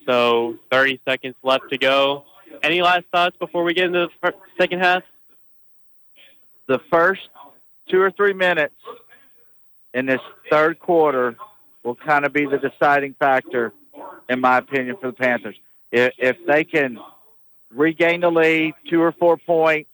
So 0.09 0.57
30 0.71 1.01
seconds 1.05 1.35
left 1.43 1.69
to 1.69 1.77
go. 1.77 2.25
Any 2.63 2.81
last 2.81 3.05
thoughts 3.13 3.37
before 3.37 3.63
we 3.63 3.75
get 3.75 3.85
into 3.85 4.09
the 4.23 4.35
second 4.59 4.81
half? 4.81 5.03
The 6.67 6.79
first 6.91 7.29
two 7.91 8.01
or 8.01 8.11
three 8.11 8.33
minutes 8.33 8.75
in 9.93 10.07
this 10.07 10.23
third 10.49 10.81
quarter 10.81 11.37
will 11.85 11.95
kind 11.95 12.25
of 12.25 12.33
be 12.33 12.47
the 12.47 12.57
deciding 12.57 13.15
factor, 13.15 13.75
in 14.31 14.41
my 14.41 14.57
opinion, 14.57 14.97
for 14.99 15.09
the 15.09 15.13
Panthers. 15.13 15.57
If, 15.93 16.37
they 16.47 16.65
can 16.65 16.99
regain 17.71 18.23
the 18.23 18.31
lead, 18.31 18.77
two 18.89 19.03
or 19.03 19.13
four 19.13 19.37
points, 19.37 19.91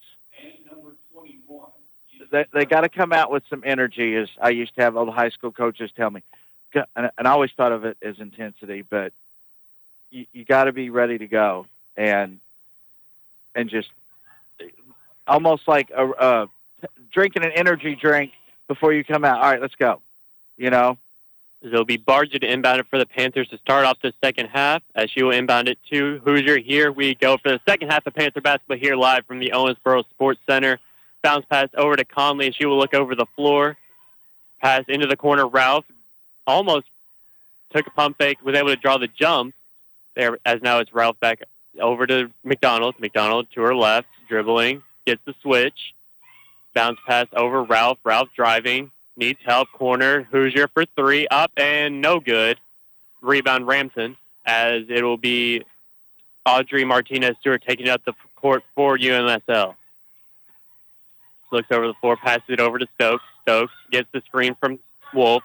they, 2.30 2.44
they 2.52 2.66
got 2.66 2.82
to 2.82 2.88
come 2.88 3.12
out 3.12 3.32
with 3.32 3.42
some 3.50 3.64
energy, 3.66 4.14
as 4.14 4.28
I 4.40 4.50
used 4.50 4.76
to 4.76 4.82
have 4.82 4.96
all 4.96 5.06
the 5.06 5.12
high 5.12 5.30
school 5.30 5.50
coaches 5.50 5.90
tell 5.96 6.10
me. 6.10 6.22
And 6.94 7.10
I 7.18 7.30
always 7.30 7.50
thought 7.56 7.72
of 7.72 7.84
it 7.84 7.96
as 8.00 8.20
intensity, 8.20 8.82
but 8.82 9.12
you, 10.14 10.26
you 10.32 10.44
got 10.44 10.64
to 10.64 10.72
be 10.72 10.90
ready 10.90 11.18
to 11.18 11.26
go 11.26 11.66
and 11.96 12.40
and 13.54 13.68
just 13.68 13.88
almost 15.26 15.66
like 15.68 15.90
a, 15.90 16.10
a 16.10 16.48
drinking 17.12 17.44
an 17.44 17.52
energy 17.52 17.94
drink 17.94 18.32
before 18.68 18.92
you 18.92 19.04
come 19.04 19.24
out. 19.24 19.40
All 19.40 19.50
right, 19.50 19.60
let's 19.60 19.74
go. 19.74 20.00
You 20.56 20.70
know, 20.70 20.98
It'll 21.64 21.86
be 21.86 21.96
Barger 21.96 22.38
to 22.38 22.52
inbound 22.52 22.80
it 22.80 22.86
for 22.90 22.98
the 22.98 23.06
Panthers 23.06 23.48
to 23.48 23.56
start 23.56 23.86
off 23.86 23.96
the 24.02 24.12
second 24.22 24.48
half, 24.48 24.82
as 24.94 25.10
she 25.10 25.22
will 25.22 25.30
inbound 25.30 25.66
it 25.66 25.78
to 25.90 26.20
Hoosier. 26.22 26.58
Here 26.58 26.92
we 26.92 27.14
go 27.14 27.38
for 27.38 27.48
the 27.48 27.60
second 27.66 27.90
half 27.90 28.06
of 28.06 28.14
Panther 28.14 28.42
basketball 28.42 28.76
here 28.76 28.96
live 28.96 29.24
from 29.24 29.38
the 29.38 29.52
Owensboro 29.54 30.04
Sports 30.10 30.40
Center. 30.46 30.78
Bounce 31.22 31.46
pass 31.46 31.70
over 31.74 31.96
to 31.96 32.04
Conley, 32.04 32.52
she 32.52 32.66
will 32.66 32.78
look 32.78 32.92
over 32.92 33.14
the 33.14 33.24
floor. 33.34 33.78
Pass 34.60 34.84
into 34.88 35.06
the 35.06 35.16
corner. 35.16 35.46
Ralph 35.46 35.86
almost 36.46 36.86
took 37.74 37.86
a 37.86 37.90
pump 37.90 38.18
fake, 38.18 38.44
was 38.44 38.54
able 38.54 38.68
to 38.68 38.76
draw 38.76 38.98
the 38.98 39.08
jump. 39.08 39.54
There, 40.14 40.38
as 40.44 40.62
now 40.62 40.78
it's 40.78 40.92
Ralph 40.92 41.18
back 41.20 41.42
over 41.80 42.06
to 42.06 42.30
McDonald. 42.44 42.94
McDonald 42.98 43.48
to 43.54 43.62
her 43.62 43.74
left, 43.74 44.08
dribbling, 44.28 44.82
gets 45.06 45.20
the 45.24 45.34
switch. 45.42 45.94
Bounce 46.74 46.98
pass 47.06 47.26
over 47.34 47.62
Ralph. 47.62 47.98
Ralph 48.04 48.28
driving. 48.34 48.90
Needs 49.16 49.38
help. 49.44 49.68
Corner. 49.72 50.24
Hoosier 50.24 50.68
for 50.68 50.84
three. 50.96 51.26
Up 51.28 51.52
and 51.56 52.00
no 52.00 52.18
good. 52.18 52.58
Rebound 53.22 53.66
Ramthun 53.66 54.16
as 54.44 54.82
it 54.88 55.02
will 55.02 55.16
be 55.16 55.62
Audrey 56.44 56.84
Martinez 56.84 57.36
Stewart 57.40 57.62
taking 57.66 57.88
up 57.88 58.04
the 58.04 58.12
court 58.36 58.62
for 58.74 58.98
UMSL. 58.98 59.74
Looks 61.50 61.70
over 61.70 61.86
the 61.86 61.94
floor, 61.94 62.16
passes 62.16 62.44
it 62.48 62.60
over 62.60 62.78
to 62.78 62.86
Stokes. 62.96 63.22
Stokes 63.42 63.72
gets 63.90 64.08
the 64.12 64.20
screen 64.22 64.56
from 64.56 64.78
Wolf. 65.14 65.42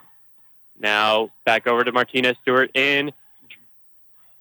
Now 0.80 1.30
back 1.46 1.68
over 1.68 1.84
to 1.84 1.92
Martinez 1.92 2.36
Stewart 2.42 2.72
in. 2.74 3.12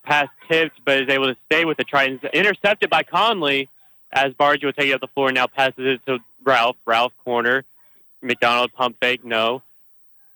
Pass 0.09 0.29
tipped, 0.51 0.81
but 0.87 1.03
is 1.03 1.09
able 1.11 1.27
to 1.27 1.37
stay 1.45 1.67
with 1.67 1.77
the 1.77 1.85
Tritons. 1.85 2.33
Intercepted 2.33 2.89
by 2.89 3.03
Conley 3.03 3.69
as 4.11 4.33
Bargy 4.33 4.65
will 4.65 4.73
take 4.73 4.89
it 4.89 4.95
up 4.95 5.03
the 5.03 5.09
floor. 5.09 5.31
Now 5.31 5.47
passes 5.47 5.75
it 5.79 6.07
to 6.07 6.19
Ralph. 6.43 6.77
Ralph 6.87 7.13
corner. 7.27 7.65
McDonald 8.23 8.73
pump 8.73 8.97
fake, 9.01 9.23
no. 9.23 9.63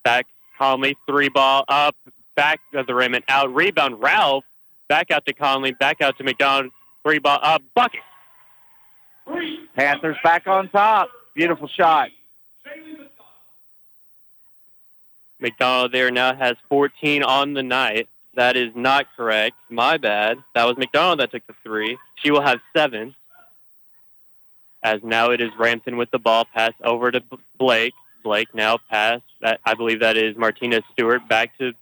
Back 0.04 0.26
Conley, 0.58 0.94
three 1.06 1.30
ball 1.30 1.64
up, 1.68 1.96
back 2.36 2.60
of 2.74 2.86
the 2.86 2.94
rim 2.94 3.14
and 3.14 3.24
out. 3.28 3.54
Rebound 3.54 4.02
Ralph. 4.02 4.44
Back 4.88 5.10
out 5.10 5.24
to 5.24 5.32
Conley, 5.32 5.72
back 5.72 6.02
out 6.02 6.18
to 6.18 6.24
McDonald. 6.24 6.70
Three 7.02 7.18
ball 7.18 7.38
up, 7.42 7.62
bucket. 7.74 8.00
Panthers 9.74 10.18
back 10.22 10.46
on 10.46 10.68
top. 10.68 11.08
Beautiful 11.34 11.66
shot. 11.66 12.10
McDonald 15.40 15.92
there 15.92 16.10
now 16.10 16.34
has 16.34 16.56
14 16.68 17.22
on 17.22 17.54
the 17.54 17.62
night. 17.62 18.08
That 18.34 18.56
is 18.56 18.70
not 18.74 19.06
correct. 19.16 19.56
My 19.68 19.98
bad. 19.98 20.38
That 20.54 20.64
was 20.64 20.76
McDonald 20.76 21.20
that 21.20 21.30
took 21.30 21.46
the 21.46 21.54
three. 21.62 21.98
She 22.16 22.30
will 22.30 22.42
have 22.42 22.60
seven. 22.74 23.14
As 24.82 25.00
now 25.02 25.30
it 25.30 25.40
is 25.40 25.50
Ramthun 25.52 25.96
with 25.96 26.10
the 26.10 26.18
ball. 26.18 26.44
Pass 26.44 26.72
over 26.82 27.10
to 27.10 27.22
Blake. 27.58 27.94
Blake 28.24 28.54
now 28.54 28.78
pass. 28.90 29.20
That 29.40 29.60
I 29.64 29.74
believe 29.74 30.00
that 30.00 30.16
is 30.16 30.36
Martinez 30.36 30.82
Stewart 30.92 31.28
back 31.28 31.56
to 31.58 31.72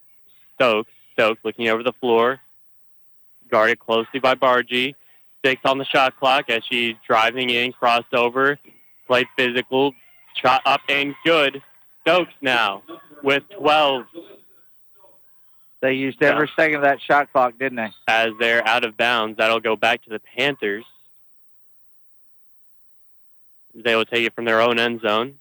Stokes. 0.54 0.90
Stokes 1.12 1.40
looking 1.44 1.68
over 1.68 1.82
the 1.82 1.92
floor. 1.92 2.40
Guarded 3.50 3.78
closely 3.78 4.20
by 4.20 4.34
Bargy. 4.34 4.94
Six 5.44 5.60
on 5.64 5.78
the 5.78 5.84
shot 5.84 6.18
clock 6.18 6.50
as 6.50 6.62
she's 6.68 6.94
driving 7.06 7.48
in, 7.48 7.72
crossed 7.72 8.12
over, 8.12 8.58
played 9.06 9.26
physical, 9.38 9.94
shot 10.34 10.60
up 10.66 10.82
and 10.88 11.14
good. 11.24 11.62
Stokes 12.02 12.34
now 12.42 12.82
with 13.22 13.42
12 13.58 14.04
They 15.80 15.94
used 15.94 16.22
every 16.22 16.50
second 16.56 16.76
of 16.76 16.82
that 16.82 17.00
shot 17.00 17.32
clock, 17.32 17.58
didn't 17.58 17.76
they? 17.76 17.88
as 18.06 18.32
they're 18.38 18.66
out 18.66 18.84
of 18.84 18.96
bounds. 18.96 19.38
That'll 19.38 19.60
go 19.60 19.76
back 19.76 20.02
to 20.04 20.10
the 20.10 20.20
Panthers. 20.20 20.84
They 23.74 23.94
will 23.96 24.04
take 24.04 24.26
it 24.26 24.34
from 24.34 24.44
their 24.44 24.60
own 24.60 24.78
end 24.78 25.00
zone. 25.00 25.38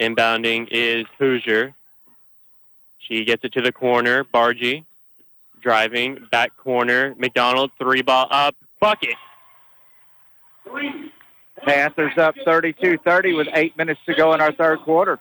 Inbounding 0.00 0.68
is 0.70 1.04
Hoosier. 1.18 1.74
She 2.98 3.24
gets 3.24 3.44
it 3.44 3.52
to 3.52 3.60
the 3.60 3.72
corner. 3.72 4.24
Bargy 4.24 4.84
driving 5.60 6.26
back 6.30 6.56
corner. 6.56 7.14
McDonald 7.18 7.70
three 7.78 8.02
ball 8.02 8.28
up 8.30 8.54
bucket. 8.80 9.14
Panthers 11.64 12.16
up 12.18 12.34
32-30 12.46 13.36
with 13.36 13.48
eight 13.54 13.76
minutes 13.76 14.00
to 14.06 14.14
go 14.14 14.32
in 14.34 14.40
our 14.40 14.52
third 14.52 14.80
quarter. 14.80 15.18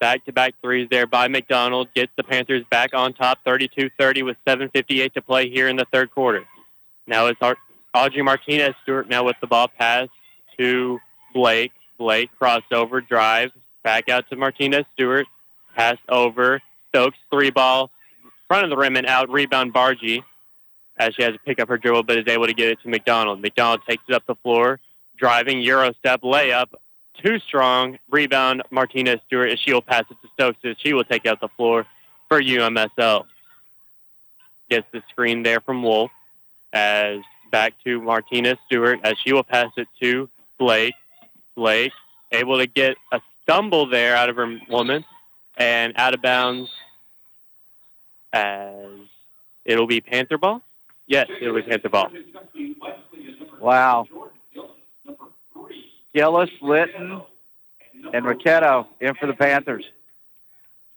Back 0.00 0.24
to 0.26 0.32
back 0.32 0.54
threes 0.62 0.88
there 0.90 1.06
by 1.06 1.26
McDonald. 1.26 1.88
Gets 1.94 2.12
the 2.16 2.22
Panthers 2.22 2.64
back 2.70 2.94
on 2.94 3.14
top 3.14 3.38
32 3.44 3.90
30 3.98 4.22
with 4.22 4.36
7.58 4.46 5.12
to 5.14 5.22
play 5.22 5.50
here 5.50 5.68
in 5.68 5.76
the 5.76 5.86
third 5.92 6.12
quarter. 6.12 6.44
Now 7.06 7.26
it's 7.26 7.40
Audrey 7.94 8.22
Martinez 8.22 8.74
Stewart 8.82 9.08
now 9.08 9.24
with 9.24 9.36
the 9.40 9.46
ball 9.46 9.68
pass 9.68 10.08
to 10.58 11.00
Blake. 11.34 11.72
Blake 11.98 12.30
crossover 12.40 13.06
drive. 13.06 13.50
Back 13.82 14.08
out 14.08 14.28
to 14.30 14.36
Martinez 14.36 14.84
Stewart. 14.94 15.26
Pass 15.74 15.96
over. 16.08 16.62
Stokes 16.90 17.18
three 17.30 17.50
ball. 17.50 17.90
Front 18.46 18.64
of 18.64 18.70
the 18.70 18.76
rim 18.76 18.96
and 18.96 19.06
out. 19.06 19.28
Rebound 19.30 19.74
Bargy 19.74 20.22
as 20.96 21.14
she 21.14 21.22
has 21.22 21.32
to 21.32 21.38
pick 21.40 21.58
up 21.58 21.68
her 21.68 21.78
dribble 21.78 22.04
but 22.04 22.18
is 22.18 22.28
able 22.28 22.46
to 22.46 22.54
get 22.54 22.68
it 22.68 22.78
to 22.82 22.88
McDonald. 22.88 23.40
McDonald 23.40 23.80
takes 23.88 24.02
it 24.08 24.14
up 24.14 24.24
the 24.26 24.36
floor. 24.36 24.78
Driving 25.16 25.60
Euro 25.62 25.92
step 25.94 26.22
layup 26.22 26.68
too 27.22 27.38
strong. 27.40 27.98
Rebound 28.10 28.62
Martinez 28.70 29.20
Stewart 29.26 29.50
as 29.50 29.58
she 29.60 29.72
will 29.72 29.82
pass 29.82 30.04
it 30.10 30.16
to 30.22 30.28
Stokes 30.34 30.80
she 30.80 30.92
will 30.92 31.04
take 31.04 31.26
out 31.26 31.40
the 31.40 31.48
floor 31.48 31.86
for 32.28 32.40
UMSL. 32.40 33.24
Gets 34.70 34.86
the 34.92 35.02
screen 35.10 35.42
there 35.42 35.60
from 35.60 35.82
Wolf 35.82 36.10
as 36.72 37.20
back 37.50 37.74
to 37.84 38.00
Martinez 38.00 38.58
Stewart 38.66 39.00
as 39.04 39.14
she 39.24 39.32
will 39.32 39.42
pass 39.42 39.70
it 39.76 39.88
to 40.00 40.28
Blake. 40.58 40.94
Blake 41.54 41.92
able 42.32 42.58
to 42.58 42.66
get 42.66 42.96
a 43.12 43.20
stumble 43.42 43.86
there 43.86 44.14
out 44.14 44.28
of 44.28 44.36
her 44.36 44.60
woman 44.68 45.04
and 45.56 45.94
out 45.96 46.14
of 46.14 46.22
bounds 46.22 46.70
as 48.32 48.84
it'll 49.64 49.86
be 49.86 50.00
Panther 50.00 50.38
ball. 50.38 50.62
Yes, 51.06 51.28
it'll 51.40 51.54
be 51.54 51.62
Panther 51.62 51.88
ball. 51.88 52.10
Wow. 53.60 54.06
Gillis, 56.14 56.50
Litton, 56.60 57.22
and 58.12 58.24
Ricchetto 58.24 58.86
in 59.00 59.14
for 59.14 59.26
the 59.26 59.34
Panthers. 59.34 59.84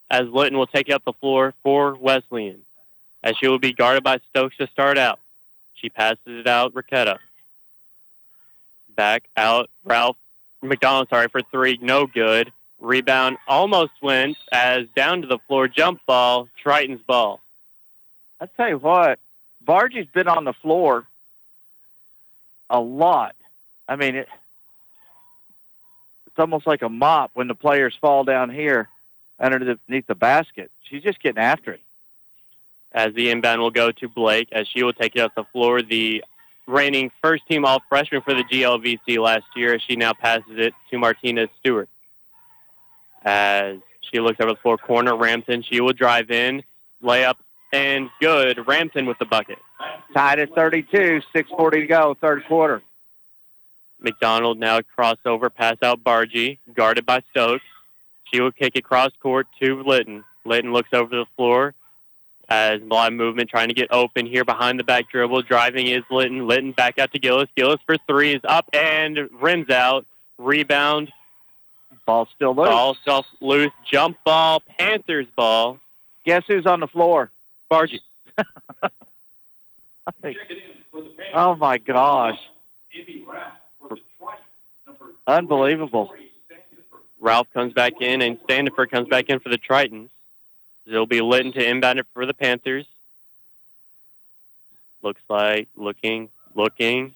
as 0.10 0.28
Litton 0.28 0.58
will 0.58 0.68
take 0.68 0.92
up 0.92 1.04
the 1.06 1.14
floor 1.14 1.54
for 1.64 1.96
Wesleyan, 1.96 2.62
as 3.24 3.38
she 3.38 3.48
will 3.48 3.60
be 3.60 3.72
guarded 3.74 4.04
by 4.04 4.20
Stokes 4.30 4.58
to 4.58 4.68
start 4.68 4.98
out. 4.98 5.20
She 5.76 5.90
passes 5.90 6.20
it 6.26 6.48
out, 6.48 6.76
Ricchetto. 6.76 7.18
Back 8.96 9.24
out, 9.38 9.70
Ralph 9.86 10.18
McDonald, 10.62 11.08
sorry, 11.10 11.28
for 11.30 11.42
three, 11.42 11.80
no 11.82 12.06
good. 12.06 12.52
Rebound 12.82 13.38
almost 13.48 13.94
went 14.02 14.38
as 14.52 14.86
down 14.96 15.22
to 15.22 15.28
the 15.28 15.40
floor, 15.48 15.68
jump 15.68 16.02
ball, 16.06 16.50
Triton's 16.62 17.02
ball. 17.02 17.40
I 18.40 18.48
tell 18.48 18.70
you 18.70 18.78
what, 18.78 19.18
Bargy's 19.66 20.08
been 20.14 20.28
on 20.28 20.44
the 20.44 20.54
floor 20.54 21.06
a 22.70 22.80
lot. 22.80 23.36
I 23.88 23.96
mean, 23.96 24.16
it, 24.16 24.30
it's 26.32 26.40
almost 26.40 26.66
like 26.66 26.82
a 26.82 26.90
mop 26.90 27.32
when 27.34 27.50
the 27.50 27.56
players 27.56 27.94
fall 28.00 28.24
down 28.24 28.50
here 28.50 28.88
underneath 29.38 30.08
the 30.08 30.16
basket. 30.16 30.72
She's 30.84 31.04
just 31.04 31.22
getting 31.22 31.42
after 31.42 31.74
it. 31.74 31.82
As 32.94 33.14
the 33.14 33.30
inbound 33.30 33.62
will 33.62 33.72
go 33.72 33.92
to 33.92 34.08
Blake, 34.08 34.48
as 34.54 34.66
she 34.68 34.84
will 34.84 34.94
take 34.94 35.16
it 35.16 35.20
off 35.20 35.36
the 35.36 35.44
floor. 35.46 35.82
The 35.82 36.24
reigning 36.68 37.12
first 37.22 37.46
team 37.48 37.66
all 37.66 37.82
freshman 37.90 38.22
for 38.22 38.34
the 38.34 38.44
GLVC 38.44 39.18
last 39.18 39.46
year, 39.58 39.74
as 39.74 39.82
she 39.82 39.98
now 39.98 40.14
passes 40.14 40.58
it 40.58 40.74
to 40.90 40.98
Martinez 40.98 41.50
Stewart. 41.60 41.90
As 43.24 43.78
she 44.00 44.20
looks 44.20 44.40
over 44.40 44.54
the 44.54 44.60
floor, 44.60 44.78
corner 44.78 45.12
Ramthun, 45.12 45.66
she 45.66 45.82
will 45.82 45.94
drive 45.94 46.32
in, 46.32 46.64
layup, 47.04 47.36
and 47.74 48.10
good. 48.22 48.58
Ramthun 48.58 49.06
with 49.06 49.20
the 49.20 49.26
bucket. 49.26 49.60
Tied 50.14 50.40
at 50.40 50.54
32, 50.56 51.22
6.40 51.36 51.72
to 51.72 51.88
go, 51.88 52.18
third 52.22 52.46
quarter. 52.46 52.82
McDonald 54.02 54.60
now 54.60 54.80
crossover, 54.98 55.54
pass 55.54 55.78
out 55.84 56.04
Bargy, 56.04 56.58
guarded 56.74 57.06
by 57.06 57.22
Stokes. 57.32 57.64
She 58.32 58.42
will 58.42 58.52
kick 58.52 58.76
it 58.76 58.84
cross 58.84 59.12
court 59.22 59.48
to 59.62 59.84
Litton. 59.84 60.24
Litton 60.46 60.74
looks 60.74 60.90
over 60.94 61.16
the 61.16 61.26
floor 61.36 61.74
as 62.50 62.82
a 62.82 62.86
lot 62.86 63.12
of 63.12 63.18
movement 63.18 63.50
trying 63.50 63.70
to 63.70 63.74
get 63.74 63.88
open 63.92 64.26
here 64.26 64.44
behind 64.44 64.80
the 64.80 64.84
back 64.84 65.10
dribble. 65.10 65.42
Driving 65.44 65.88
is 65.88 66.04
Litton. 66.10 66.48
Litton 66.48 66.72
back 66.74 67.00
out 67.00 67.12
to 67.14 67.20
Gillis. 67.20 67.50
Gillis 67.56 67.80
for 67.86 67.96
three 68.08 68.34
is 68.34 68.42
up 68.44 68.68
and 68.74 69.30
rims 69.40 69.70
out. 69.70 70.06
Rebound. 70.38 71.12
Ball 72.06 72.28
still 72.36 72.56
loose. 72.56 72.68
Ball 72.68 72.96
still 72.96 73.26
loose. 73.40 73.72
Jump 73.90 74.18
ball. 74.26 74.62
Panthers 74.78 75.28
ball. 75.36 75.80
Guess 76.26 76.44
who's 76.48 76.66
on 76.66 76.80
the 76.80 76.88
floor? 76.88 77.32
Bargy. 77.70 78.00
Oh 81.34 81.56
my 81.56 81.78
gosh. 81.78 82.38
Unbelievable. 85.28 86.14
Ralph 87.20 87.48
comes 87.54 87.74
back 87.74 88.02
in 88.02 88.22
and 88.22 88.40
Standiford 88.42 88.90
comes 88.90 89.08
back 89.08 89.30
in 89.30 89.40
for 89.40 89.50
the 89.50 89.58
Tritons. 89.58 90.10
It'll 90.86 91.06
be 91.06 91.22
Litton 91.22 91.54
to 91.54 91.64
inbound 91.64 92.00
it 92.00 92.08
for 92.14 92.26
the 92.26 92.34
Panthers. 92.34 92.86
Looks 95.04 95.22
like 95.30 95.68
looking, 95.76 96.30
looking. 96.56 97.14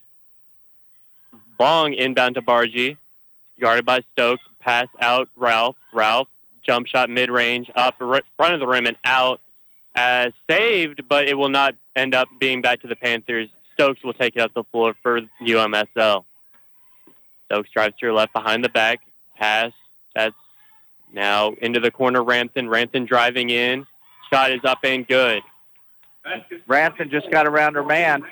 Long 1.59 1.93
inbound 1.93 2.35
to 2.35 2.41
Bargy. 2.41 2.97
Guarded 3.59 3.85
by 3.85 4.01
Stokes. 4.13 4.43
Pass 4.59 4.87
out 4.99 5.29
Ralph. 5.35 5.75
Ralph. 5.93 6.27
Jump 6.63 6.87
shot 6.87 7.09
mid 7.09 7.29
range. 7.29 7.69
Up 7.75 7.97
front 7.97 8.53
of 8.53 8.59
the 8.59 8.67
rim 8.67 8.85
and 8.85 8.97
out. 9.03 9.39
As 9.95 10.33
saved, 10.49 11.07
but 11.07 11.27
it 11.27 11.35
will 11.35 11.49
not 11.49 11.75
end 11.95 12.13
up 12.13 12.27
being 12.39 12.61
back 12.61 12.81
to 12.81 12.87
the 12.87 12.95
Panthers. 12.95 13.49
Stokes 13.73 14.03
will 14.03 14.13
take 14.13 14.35
it 14.35 14.41
up 14.41 14.53
the 14.53 14.63
floor 14.65 14.93
for 15.01 15.21
UMSL. 15.41 16.25
Stokes 17.45 17.69
drives 17.71 17.95
to 17.99 18.07
her 18.07 18.13
left 18.13 18.33
behind 18.33 18.63
the 18.63 18.69
back. 18.69 19.01
Pass. 19.37 19.71
That's 20.15 20.35
now 21.13 21.53
into 21.61 21.79
the 21.79 21.91
corner. 21.91 22.21
Ramthun. 22.21 22.67
Ramthun 22.67 23.07
driving 23.07 23.49
in. 23.49 23.85
Shot 24.31 24.51
is 24.51 24.61
up 24.63 24.79
and 24.83 25.07
good. 25.07 25.41
Ramthun 26.67 27.11
just 27.11 27.29
got 27.29 27.45
around 27.45 27.75
her 27.75 27.83
man. 27.83 28.23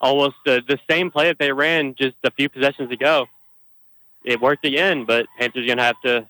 Almost 0.00 0.36
uh, 0.46 0.60
the 0.68 0.78
same 0.90 1.10
play 1.10 1.28
that 1.28 1.38
they 1.38 1.52
ran 1.52 1.94
just 1.94 2.16
a 2.22 2.30
few 2.30 2.48
possessions 2.50 2.90
ago. 2.90 3.26
it 4.24 4.40
worked 4.40 4.66
again, 4.66 5.04
but 5.06 5.26
Panthers 5.38 5.66
going 5.66 5.78
to 5.78 5.84
have 5.84 6.00
to 6.04 6.26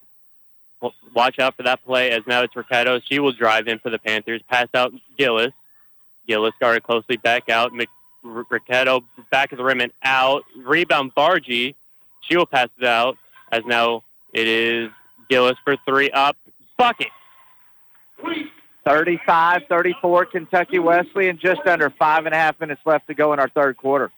watch 1.15 1.41
out 1.41 1.57
for 1.57 1.65
that 1.65 1.85
play 1.85 2.11
as 2.11 2.23
now 2.27 2.43
it's 2.43 2.55
Ricchetto. 2.55 3.01
She 3.01 3.19
will 3.19 3.33
drive 3.33 3.67
in 3.67 3.81
for 3.81 3.91
the 3.91 3.99
Panthers. 3.99 4.41
Pass 4.49 4.69
out 4.75 4.93
Gillis. 5.19 5.53
Gillis 6.29 6.55
guarded 6.61 6.85
closely 6.85 7.17
back 7.17 7.49
out. 7.49 7.73
Mc- 7.73 7.89
R- 8.27 8.47
Ricchetto 8.49 9.05
back 9.31 9.53
of 9.53 9.59
the 9.59 9.65
rim 9.65 9.81
and 9.81 9.93
out. 10.03 10.45
Rebound 10.57 11.15
Bargy. 11.15 11.75
She 12.21 12.37
will 12.37 12.47
pass 12.47 12.69
it 12.79 12.85
out 12.87 13.17
as 13.53 13.65
now 13.65 14.03
it 14.33 14.47
is 14.49 14.91
Gillis 15.29 15.57
for 15.65 15.77
three 15.87 16.11
up. 16.11 16.37
Bucket. 16.77 17.09
35-34 18.87 20.31
Kentucky 20.31 20.79
Wesleyan, 20.79 21.39
just 21.39 21.61
under 21.67 21.91
five 21.91 22.27
and 22.27 22.35
a 22.35 22.39
half 22.39 22.59
minutes 22.61 22.81
left 22.85 23.09
to 23.09 23.15
go 23.15 23.33
in 23.33 23.41
our 23.41 23.49
third 23.49 23.77
quarter. 23.77 24.13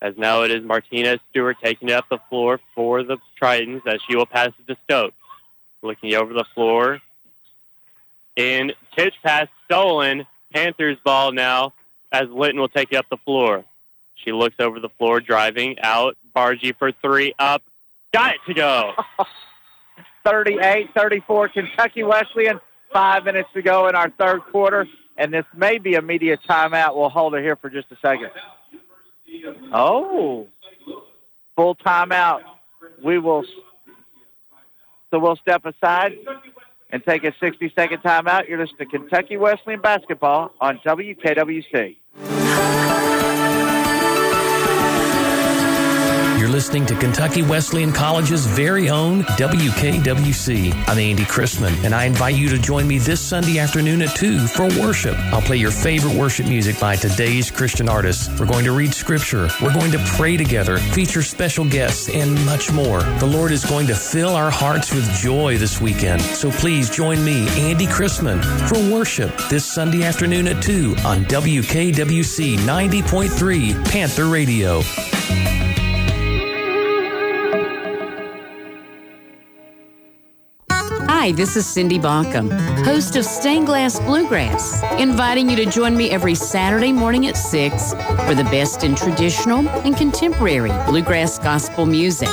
As 0.00 0.16
now 0.16 0.42
it 0.42 0.50
is 0.50 0.64
Martinez 0.64 1.18
Stewart 1.30 1.56
taking 1.62 1.88
it 1.88 1.94
up 1.94 2.08
the 2.08 2.18
floor 2.28 2.60
for 2.74 3.02
the 3.02 3.18
Tritons 3.40 3.86
as 3.86 4.00
she 4.08 4.16
will 4.16 4.26
pass 4.26 4.48
it 4.48 4.66
to 4.66 4.76
Stokes. 4.84 5.14
Looking 5.82 6.14
over 6.14 6.32
the 6.32 6.44
floor. 6.54 7.00
And 8.36 8.74
pitch 8.96 9.14
pass 9.22 9.48
stolen. 9.64 10.26
Panthers 10.52 10.96
ball 11.04 11.32
now 11.32 11.74
as 12.12 12.28
Litton 12.30 12.60
will 12.60 12.68
take 12.68 12.92
it 12.92 12.96
up 12.96 13.06
the 13.10 13.16
floor. 13.18 13.64
She 14.24 14.32
looks 14.32 14.56
over 14.58 14.80
the 14.80 14.88
floor, 14.88 15.20
driving 15.20 15.78
out. 15.80 16.16
Bargy 16.34 16.76
for 16.76 16.92
three 16.92 17.34
up. 17.38 17.62
Got 18.12 18.34
it 18.34 18.40
to 18.46 18.54
go. 18.54 18.92
38-34 20.26 21.52
Kentucky 21.52 22.02
Wesleyan. 22.02 22.60
Five 22.92 23.24
minutes 23.24 23.48
to 23.54 23.62
go 23.62 23.88
in 23.88 23.94
our 23.94 24.10
third 24.10 24.40
quarter, 24.50 24.86
and 25.16 25.32
this 25.32 25.44
may 25.54 25.78
be 25.78 25.96
a 25.96 26.02
media 26.02 26.38
timeout. 26.48 26.96
We'll 26.96 27.10
hold 27.10 27.34
it 27.34 27.42
here 27.42 27.56
for 27.56 27.68
just 27.68 27.86
a 27.92 27.96
second. 28.00 28.30
Oh, 29.72 30.48
full 31.54 31.74
timeout. 31.76 32.40
We 33.02 33.18
will. 33.18 33.44
So 35.10 35.18
we'll 35.18 35.36
step 35.36 35.66
aside 35.66 36.16
and 36.90 37.04
take 37.04 37.24
a 37.24 37.32
60-second 37.32 37.98
timeout. 37.98 38.48
You're 38.48 38.58
listening 38.58 38.88
to 38.90 38.98
Kentucky 38.98 39.36
Wesleyan 39.36 39.80
basketball 39.80 40.52
on 40.60 40.78
WKWC. 40.78 41.96
You're 46.48 46.54
listening 46.54 46.86
to 46.86 46.94
Kentucky 46.94 47.42
Wesleyan 47.42 47.92
College's 47.92 48.46
very 48.46 48.88
own 48.88 49.22
WKWC. 49.36 50.72
I'm 50.88 50.98
Andy 50.98 51.24
Christman, 51.24 51.84
and 51.84 51.94
I 51.94 52.06
invite 52.06 52.36
you 52.36 52.48
to 52.48 52.58
join 52.58 52.88
me 52.88 52.96
this 52.96 53.20
Sunday 53.20 53.58
afternoon 53.58 54.00
at 54.00 54.16
2 54.16 54.46
for 54.46 54.66
worship. 54.80 55.14
I'll 55.30 55.42
play 55.42 55.58
your 55.58 55.70
favorite 55.70 56.16
worship 56.16 56.46
music 56.46 56.80
by 56.80 56.96
today's 56.96 57.50
Christian 57.50 57.86
artists. 57.86 58.30
We're 58.40 58.46
going 58.46 58.64
to 58.64 58.72
read 58.72 58.94
scripture, 58.94 59.50
we're 59.60 59.74
going 59.74 59.92
to 59.92 59.98
pray 60.16 60.38
together, 60.38 60.78
feature 60.78 61.20
special 61.20 61.66
guests, 61.66 62.08
and 62.08 62.34
much 62.46 62.72
more. 62.72 63.02
The 63.18 63.26
Lord 63.26 63.52
is 63.52 63.66
going 63.66 63.86
to 63.88 63.94
fill 63.94 64.34
our 64.34 64.50
hearts 64.50 64.90
with 64.90 65.06
joy 65.16 65.58
this 65.58 65.82
weekend. 65.82 66.22
So 66.22 66.50
please 66.50 66.88
join 66.88 67.22
me, 67.22 67.46
Andy 67.58 67.86
Christman, 67.86 68.42
for 68.70 68.78
worship 68.90 69.36
this 69.50 69.66
Sunday 69.66 70.02
afternoon 70.02 70.48
at 70.48 70.62
2 70.62 70.96
on 71.04 71.26
WKWC 71.26 72.56
90.3 72.56 73.90
Panther 73.90 74.28
Radio. 74.28 74.80
Hi, 81.20 81.32
this 81.32 81.56
is 81.56 81.66
Cindy 81.66 81.98
Bonkham, 81.98 82.48
host 82.84 83.16
of 83.16 83.24
Stained 83.24 83.66
Glass 83.66 83.98
Bluegrass, 83.98 84.84
inviting 85.00 85.50
you 85.50 85.56
to 85.56 85.66
join 85.66 85.96
me 85.96 86.12
every 86.12 86.36
Saturday 86.36 86.92
morning 86.92 87.26
at 87.26 87.36
6 87.36 87.92
for 88.24 88.36
the 88.36 88.46
best 88.52 88.84
in 88.84 88.94
traditional 88.94 89.68
and 89.68 89.96
contemporary 89.96 90.70
bluegrass 90.86 91.40
gospel 91.40 91.86
music. 91.86 92.28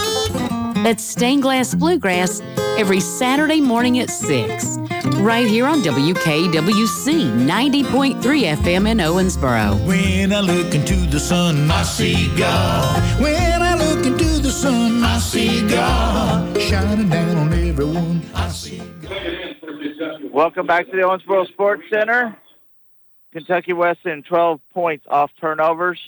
That's 0.84 1.04
Stained 1.04 1.42
Glass 1.42 1.74
Bluegrass 1.74 2.42
every 2.78 3.00
Saturday 3.00 3.60
morning 3.60 3.98
at 3.98 4.12
6, 4.12 4.78
right 5.18 5.48
here 5.48 5.66
on 5.66 5.82
WKWC 5.82 7.32
90.3 7.40 8.22
FM 8.22 8.88
in 8.88 9.00
Owensboro. 9.00 9.84
When 9.88 10.32
I 10.32 10.42
look 10.42 10.76
into 10.76 11.08
the 11.08 11.20
sun, 11.20 11.72
I 11.72 11.82
see 11.82 12.32
God. 12.38 13.20
When 13.20 13.64
I 13.64 13.74
look 13.74 14.06
into 14.06 14.40
the 14.40 14.52
sun, 14.52 15.04
I 15.04 15.18
see 15.18 15.68
God. 15.68 16.62
Shining 16.62 17.10
down 17.10 17.35
everyone, 17.78 18.22
I 18.34 18.48
see 18.48 18.82
Welcome 20.32 20.66
back 20.66 20.86
to 20.86 20.92
the 20.94 21.02
Owensboro 21.02 21.46
Sports 21.50 21.84
Center. 21.92 22.38
Kentucky 23.34 23.74
Wesleyan 23.74 24.24
12 24.24 24.62
points 24.74 25.06
off 25.10 25.30
turnovers, 25.42 26.00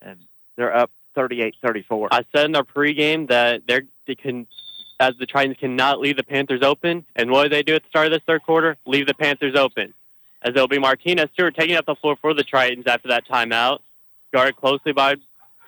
and 0.00 0.18
they're 0.56 0.74
up 0.74 0.90
38-34. 1.18 2.08
I 2.10 2.24
said 2.34 2.46
in 2.46 2.56
our 2.56 2.64
pregame 2.64 3.28
that 3.28 3.66
they're, 3.68 3.82
they 4.06 4.14
can, 4.14 4.46
as 4.98 5.12
the 5.18 5.26
Tritons 5.26 5.58
cannot 5.58 6.00
leave 6.00 6.16
the 6.16 6.24
Panthers 6.24 6.62
open. 6.62 7.04
And 7.14 7.30
what 7.30 7.42
do 7.42 7.50
they 7.50 7.62
do 7.62 7.74
at 7.74 7.82
the 7.82 7.88
start 7.90 8.06
of 8.06 8.12
this 8.12 8.22
third 8.26 8.42
quarter? 8.42 8.78
Leave 8.86 9.06
the 9.06 9.12
Panthers 9.12 9.56
open. 9.56 9.92
As 10.40 10.54
it'll 10.54 10.66
be 10.66 10.78
Martinez 10.78 11.28
Stewart 11.34 11.54
taking 11.54 11.76
up 11.76 11.84
the 11.84 11.94
floor 11.94 12.16
for 12.16 12.32
the 12.32 12.42
Tritons 12.42 12.86
after 12.86 13.08
that 13.08 13.28
timeout. 13.28 13.80
Guarded 14.32 14.56
closely 14.56 14.92
by 14.92 15.16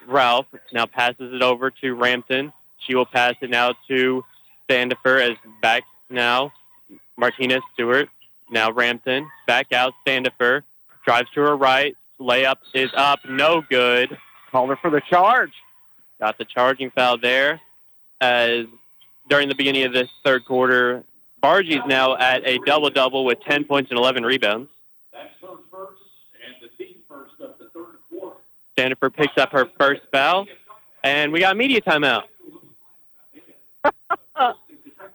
Ralph. 0.06 0.46
Now 0.72 0.86
passes 0.86 1.34
it 1.34 1.42
over 1.42 1.70
to 1.70 1.94
Ramthun. 1.94 2.50
She 2.78 2.94
will 2.94 3.04
pass 3.04 3.34
it 3.42 3.50
now 3.50 3.74
to 3.88 4.24
Sandifer 4.68 5.30
as 5.30 5.36
back 5.62 5.82
now. 6.10 6.52
Martinez 7.16 7.62
Stewart. 7.74 8.08
Now 8.50 8.70
Ramthun. 8.70 9.26
Back 9.46 9.72
out 9.72 9.94
Sandifer. 10.06 10.62
Drives 11.04 11.30
to 11.34 11.40
her 11.40 11.56
right. 11.56 11.96
Layup 12.20 12.56
is 12.74 12.90
up. 12.96 13.20
No 13.28 13.62
good. 13.68 14.16
Called 14.50 14.70
her 14.70 14.76
for 14.76 14.90
the 14.90 15.00
charge. 15.08 15.52
Got 16.20 16.38
the 16.38 16.44
charging 16.44 16.90
foul 16.90 17.18
there. 17.18 17.60
As 18.20 18.66
during 19.28 19.48
the 19.48 19.54
beginning 19.54 19.84
of 19.84 19.92
this 19.92 20.08
third 20.24 20.44
quarter, 20.44 21.04
Bargy's 21.42 21.84
now 21.86 22.16
at 22.16 22.46
a 22.46 22.58
double 22.64 22.90
double 22.90 23.24
with 23.24 23.40
10 23.42 23.64
points 23.64 23.90
and 23.90 23.98
11 23.98 24.24
rebounds. 24.24 24.70
That's 25.12 25.28
her 25.42 25.58
first 25.70 26.02
and 26.44 26.54
the 26.62 26.94
first 27.08 27.34
of 27.40 27.58
the 27.58 27.68
third 27.74 27.98
quarter. 28.10 28.36
Sandifer 28.76 29.14
picks 29.14 29.36
up 29.36 29.52
her 29.52 29.68
first 29.78 30.02
foul, 30.10 30.46
and 31.04 31.32
we 31.32 31.40
got 31.40 31.56
media 31.56 31.80
timeout. 31.80 32.24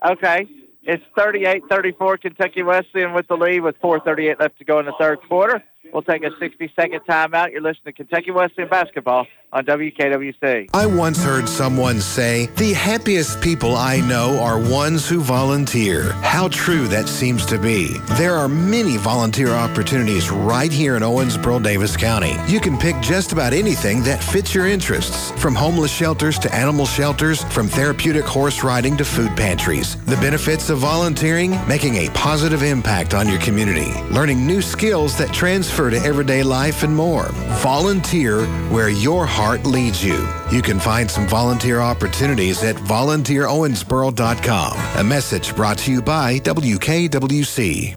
Okay. 0.03 0.47
It's 0.83 1.03
38-34 1.15 2.21
Kentucky 2.21 2.63
Wesleyan 2.63 3.13
with 3.13 3.27
the 3.27 3.35
lead 3.35 3.59
with 3.59 3.79
4.38 3.81 4.39
left 4.39 4.57
to 4.57 4.65
go 4.65 4.79
in 4.79 4.87
the 4.87 4.93
third 4.99 5.19
quarter. 5.27 5.63
We'll 5.93 6.01
take 6.01 6.23
a 6.23 6.31
60-second 6.31 7.01
timeout. 7.07 7.51
You're 7.51 7.61
listening 7.61 7.85
to 7.85 7.93
Kentucky 7.93 8.31
Wesleyan 8.31 8.69
basketball 8.69 9.27
on 9.53 9.65
WKWC. 9.65 10.69
I 10.73 10.85
once 10.85 11.21
heard 11.21 11.49
someone 11.49 11.99
say, 11.99 12.45
the 12.55 12.71
happiest 12.71 13.41
people 13.41 13.75
I 13.75 13.99
know 13.99 14.39
are 14.39 14.57
ones 14.57 15.09
who 15.09 15.19
volunteer. 15.19 16.13
How 16.23 16.47
true 16.47 16.87
that 16.87 17.09
seems 17.09 17.45
to 17.47 17.57
be. 17.57 17.97
There 18.17 18.35
are 18.35 18.47
many 18.47 18.95
volunteer 18.95 19.49
opportunities 19.49 20.29
right 20.29 20.71
here 20.71 20.95
in 20.95 21.03
Owensboro, 21.03 21.61
Daviess 21.61 21.97
County. 21.97 22.35
You 22.47 22.61
can 22.61 22.77
pick 22.77 22.99
just 23.01 23.33
about 23.33 23.51
anything 23.51 24.03
that 24.03 24.23
fits 24.23 24.55
your 24.55 24.67
interests, 24.67 25.31
from 25.31 25.53
homeless 25.53 25.91
shelters 25.91 26.39
to 26.39 26.55
animal 26.55 26.85
shelters, 26.85 27.43
from 27.45 27.67
therapeutic 27.67 28.23
horse 28.23 28.63
riding 28.63 28.95
to 28.97 29.05
food 29.05 29.35
pantries. 29.35 29.97
The 30.05 30.17
benefits 30.17 30.69
of 30.69 30.77
volunteering, 30.79 31.51
making 31.67 31.95
a 31.95 32.09
positive 32.11 32.63
impact 32.63 33.13
on 33.13 33.27
your 33.27 33.39
community, 33.39 33.91
learning 34.13 34.47
new 34.47 34.61
skills 34.61 35.17
that 35.17 35.33
transfer 35.33 35.89
to 35.89 35.97
everyday 35.97 36.41
life 36.41 36.83
and 36.83 36.95
more. 36.95 37.29
Volunteer 37.61 38.45
where 38.69 38.89
your 38.89 39.25
heart 39.25 39.40
leads 39.65 40.03
you. 40.03 40.27
You 40.51 40.61
can 40.61 40.79
find 40.79 41.09
some 41.09 41.27
volunteer 41.27 41.79
opportunities 41.79 42.63
at 42.63 42.75
volunteerowensboro.com. 42.75 44.99
A 44.99 45.03
message 45.03 45.55
brought 45.55 45.79
to 45.79 45.91
you 45.91 46.01
by 46.01 46.39
WKWC. 46.39 47.95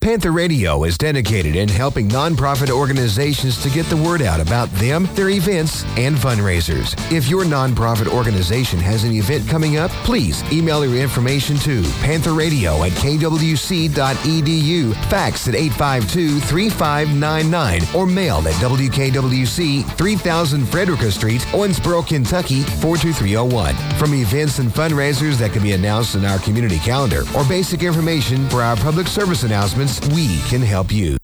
Panther 0.00 0.30
Radio 0.30 0.84
is 0.84 0.96
dedicated 0.96 1.56
in 1.56 1.68
helping 1.68 2.08
nonprofit 2.08 2.70
organizations 2.70 3.60
to 3.60 3.68
get 3.68 3.84
the 3.86 3.96
word 3.96 4.22
out 4.22 4.38
about 4.38 4.70
them, 4.74 5.08
their 5.14 5.28
events, 5.28 5.82
and 5.98 6.14
fundraisers. 6.16 6.94
If 7.12 7.28
your 7.28 7.42
nonprofit 7.42 8.06
organization 8.06 8.78
has 8.78 9.02
an 9.02 9.10
event 9.10 9.48
coming 9.48 9.76
up, 9.76 9.90
please 10.04 10.44
email 10.52 10.86
your 10.86 11.02
information 11.02 11.56
to 11.58 11.82
pantherradio 12.00 12.86
at 12.86 12.92
kwc.edu, 12.92 14.94
fax 15.10 15.48
at 15.48 15.54
852-3599, 15.54 17.94
or 17.96 18.06
mail 18.06 18.38
at 18.46 18.54
WKWC 18.54 19.84
3000 19.96 20.66
Frederica 20.66 21.10
Street, 21.10 21.40
Owensboro, 21.50 22.06
Kentucky 22.06 22.62
42301. 22.62 23.74
From 23.98 24.14
events 24.14 24.60
and 24.60 24.70
fundraisers 24.70 25.38
that 25.38 25.52
can 25.52 25.64
be 25.64 25.72
announced 25.72 26.14
in 26.14 26.24
our 26.24 26.38
community 26.38 26.78
calendar 26.78 27.24
or 27.36 27.44
basic 27.46 27.82
information 27.82 28.48
for 28.48 28.62
our 28.62 28.76
public 28.76 29.08
service 29.08 29.42
announcements, 29.42 29.87
we 30.12 30.38
can 30.48 30.62
help 30.62 30.92
you. 30.92 31.16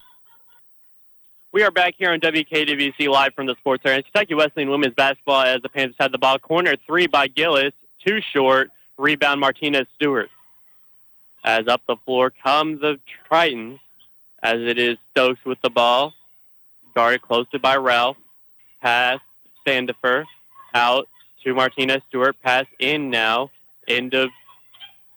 We 1.53 1.63
are 1.63 1.71
back 1.71 1.95
here 1.97 2.11
on 2.11 2.21
WKWC 2.21 3.09
live 3.09 3.33
from 3.35 3.47
the 3.47 3.55
Sports 3.61 3.85
Center. 3.85 4.03
Kentucky 4.03 4.35
Wesleyan 4.35 4.71
women's 4.71 4.95
basketball 4.95 5.43
as 5.43 5.63
the 5.63 5.69
Panthers 5.69 5.95
had 6.01 6.11
the 6.11 6.19
ball. 6.19 6.39
Corner 6.39 6.75
three 6.87 7.07
by 7.07 7.29
Gillis, 7.29 7.73
too 8.05 8.21
short. 8.33 8.71
Rebound 8.99 9.41
Martinez 9.41 9.87
Stewart. 9.95 10.31
As 11.45 11.69
up 11.69 11.83
the 11.87 11.97
floor 12.05 12.33
come 12.43 12.81
the 12.81 12.99
Tritons, 13.31 13.79
as 14.43 14.61
it 14.61 14.79
is 14.79 14.99
Stokes 15.13 15.45
with 15.45 15.59
the 15.63 15.71
ball. 15.71 16.13
Guarded 16.95 17.23
closely 17.23 17.59
by 17.59 17.77
Ralph. 17.77 18.17
Pass 18.83 19.21
Sandifer. 19.67 20.25
out 20.75 21.09
to 21.43 21.55
Martinez 21.55 22.03
Stewart. 22.09 22.37
Pass 22.43 22.67
in 22.79 23.11
now. 23.11 23.51
Into 23.87 24.29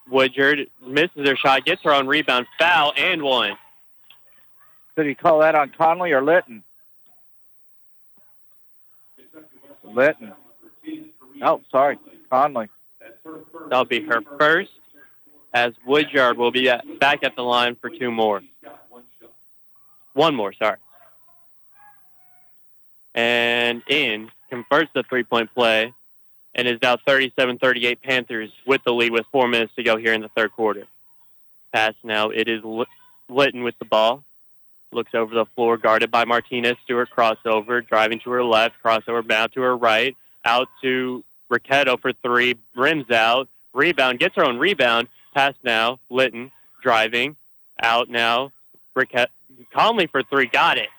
Woodyard. 0.10 0.68
Misses 0.86 1.28
her 1.28 1.36
shot. 1.36 1.66
Gets 1.66 1.84
her 1.84 1.94
own 1.94 2.08
rebound. 2.08 2.48
Foul 2.60 2.94
and 2.98 3.22
one. 3.22 3.58
Did 4.96 5.06
he 5.06 5.16
call 5.16 5.40
that 5.40 5.56
on 5.56 5.72
Conley 5.78 6.12
or 6.12 6.24
Litton? 6.24 6.64
Litton. 9.84 10.34
Oh, 11.42 11.62
sorry, 11.72 12.00
Conley. 12.30 12.68
That'll 13.70 13.86
be 13.86 14.02
her 14.02 14.22
first, 14.40 14.72
as 15.54 15.74
Woodyard 15.86 16.38
will 16.38 16.52
be 16.52 16.70
at, 16.70 17.00
back 17.00 17.24
at 17.24 17.36
the 17.36 17.44
line 17.44 17.76
for 17.76 17.90
two 17.90 18.10
more. 18.10 18.42
One 20.14 20.34
more, 20.34 20.52
sorry. 20.54 20.78
And 23.14 23.84
in 23.88 24.32
converts 24.50 24.90
the 24.94 25.04
three-point 25.04 25.54
play 25.54 25.94
and 26.58 26.68
is 26.68 26.80
now 26.82 26.96
37-38 26.96 28.02
Panthers 28.02 28.52
with 28.66 28.82
the 28.84 28.92
lead 28.92 29.12
with 29.12 29.26
four 29.32 29.48
minutes 29.48 29.74
to 29.76 29.84
go 29.84 29.96
here 29.96 30.14
in 30.14 30.22
the 30.22 30.30
third 30.30 30.52
quarter. 30.52 30.86
Pass 31.72 31.94
now. 32.04 32.30
It 32.30 32.50
is 32.50 32.64
Litton 33.30 33.64
with 33.64 33.78
the 33.78 33.86
ball. 33.86 34.24
Looks 34.92 35.14
over 35.14 35.36
the 35.36 35.46
floor, 35.46 35.78
guarded 35.78 36.10
by 36.10 36.26
Martinez. 36.26 36.76
Stewart 36.84 37.10
crossover, 37.16 37.86
driving 37.88 38.20
to 38.22 38.32
her 38.32 38.44
left, 38.44 38.76
crossover 38.84 39.26
bound 39.26 39.52
to 39.54 39.62
her 39.62 39.78
right, 39.78 40.18
out 40.44 40.68
to 40.82 41.24
Ricchetto 41.50 41.98
for 41.98 42.14
three, 42.14 42.56
rims 42.76 43.12
out, 43.12 43.48
rebound, 43.74 44.20
gets 44.20 44.36
her 44.36 44.46
own 44.46 44.58
rebound. 44.58 45.08
Pass 45.34 45.54
now. 45.64 46.00
Litton 46.10 46.52
driving, 46.82 47.36
out 47.82 48.10
now. 48.10 48.52
Ricchetto, 48.96 49.32
Conley 49.74 50.08
for 50.08 50.24
three, 50.24 50.48
got 50.48 50.78
it. 50.78 50.90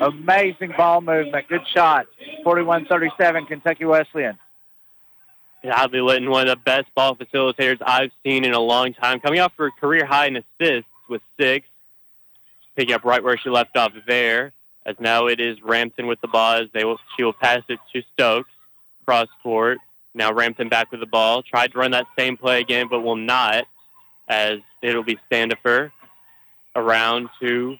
Amazing 0.00 0.74
ball 0.76 1.00
movement. 1.00 1.48
Good 1.48 1.66
shot. 1.72 2.06
41-37, 2.44 3.48
Kentucky 3.48 3.84
Wesleyan. 3.84 4.38
Hadley 5.62 6.00
Litton, 6.00 6.30
one 6.30 6.46
of 6.46 6.58
the 6.58 6.62
best 6.62 6.94
ball 6.94 7.16
facilitators 7.16 7.78
I've 7.80 8.10
seen 8.22 8.44
in 8.44 8.52
a 8.52 8.60
long 8.60 8.92
time. 8.92 9.20
Coming 9.20 9.40
off 9.40 9.52
for 9.56 9.66
a 9.66 9.70
career 9.72 10.04
high 10.04 10.26
in 10.26 10.36
assists 10.36 10.90
with 11.08 11.22
six. 11.38 11.66
Picking 12.76 12.94
up 12.94 13.04
right 13.04 13.22
where 13.22 13.38
she 13.38 13.48
left 13.48 13.76
off 13.76 13.92
there. 14.06 14.52
As 14.84 14.96
now 15.00 15.26
it 15.26 15.40
is 15.40 15.58
Ramthun 15.60 16.06
with 16.06 16.20
the 16.20 16.28
ball 16.28 16.54
as 16.54 16.68
they 16.74 16.84
will, 16.84 16.98
she 17.16 17.22
will 17.22 17.32
pass 17.32 17.62
it 17.68 17.78
to 17.92 18.02
Stokes. 18.12 18.50
Cross 19.06 19.28
court. 19.42 19.78
Now 20.14 20.32
Ramthun 20.32 20.68
back 20.68 20.90
with 20.90 21.00
the 21.00 21.06
ball. 21.06 21.42
Tried 21.42 21.72
to 21.72 21.78
run 21.78 21.92
that 21.92 22.06
same 22.18 22.36
play 22.36 22.60
again, 22.60 22.88
but 22.88 23.00
will 23.00 23.16
not. 23.16 23.64
As 24.28 24.60
it'll 24.82 25.02
be 25.02 25.18
Standifer 25.26 25.92
around 26.76 27.28
to 27.40 27.76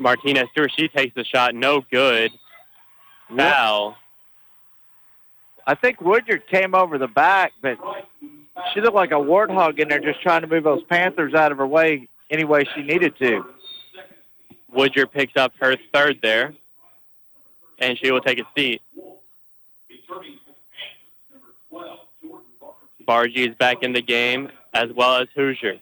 Martinez 0.00 0.48
Stewart. 0.52 0.72
She 0.76 0.88
takes 0.88 1.14
the 1.14 1.24
shot. 1.24 1.54
No 1.54 1.82
good. 1.90 2.32
Foul. 3.36 3.96
I 5.66 5.74
think 5.74 6.00
Woodyard 6.00 6.48
came 6.48 6.74
over 6.74 6.98
the 6.98 7.06
back, 7.06 7.52
but 7.62 7.78
she 8.72 8.80
looked 8.80 8.96
like 8.96 9.12
a 9.12 9.14
warthog 9.14 9.78
in 9.78 9.88
there 9.88 10.00
just 10.00 10.20
trying 10.20 10.40
to 10.40 10.48
move 10.48 10.64
those 10.64 10.82
Panthers 10.84 11.34
out 11.34 11.52
of 11.52 11.58
her 11.58 11.66
way 11.66 12.08
any 12.30 12.44
way 12.44 12.64
she 12.74 12.82
needed 12.82 13.16
to. 13.18 13.44
Woodyard 14.72 15.12
picks 15.12 15.36
up 15.36 15.52
her 15.60 15.76
third 15.92 16.18
there, 16.22 16.54
and 17.78 17.98
she 17.98 18.10
will 18.10 18.20
take 18.20 18.40
a 18.40 18.46
seat. 18.56 18.82
Bargy 23.06 23.48
is 23.48 23.54
back 23.56 23.82
in 23.82 23.92
the 23.92 24.02
game, 24.02 24.50
as 24.72 24.90
well 24.92 25.16
as 25.16 25.28
Hoosier. 25.34 25.78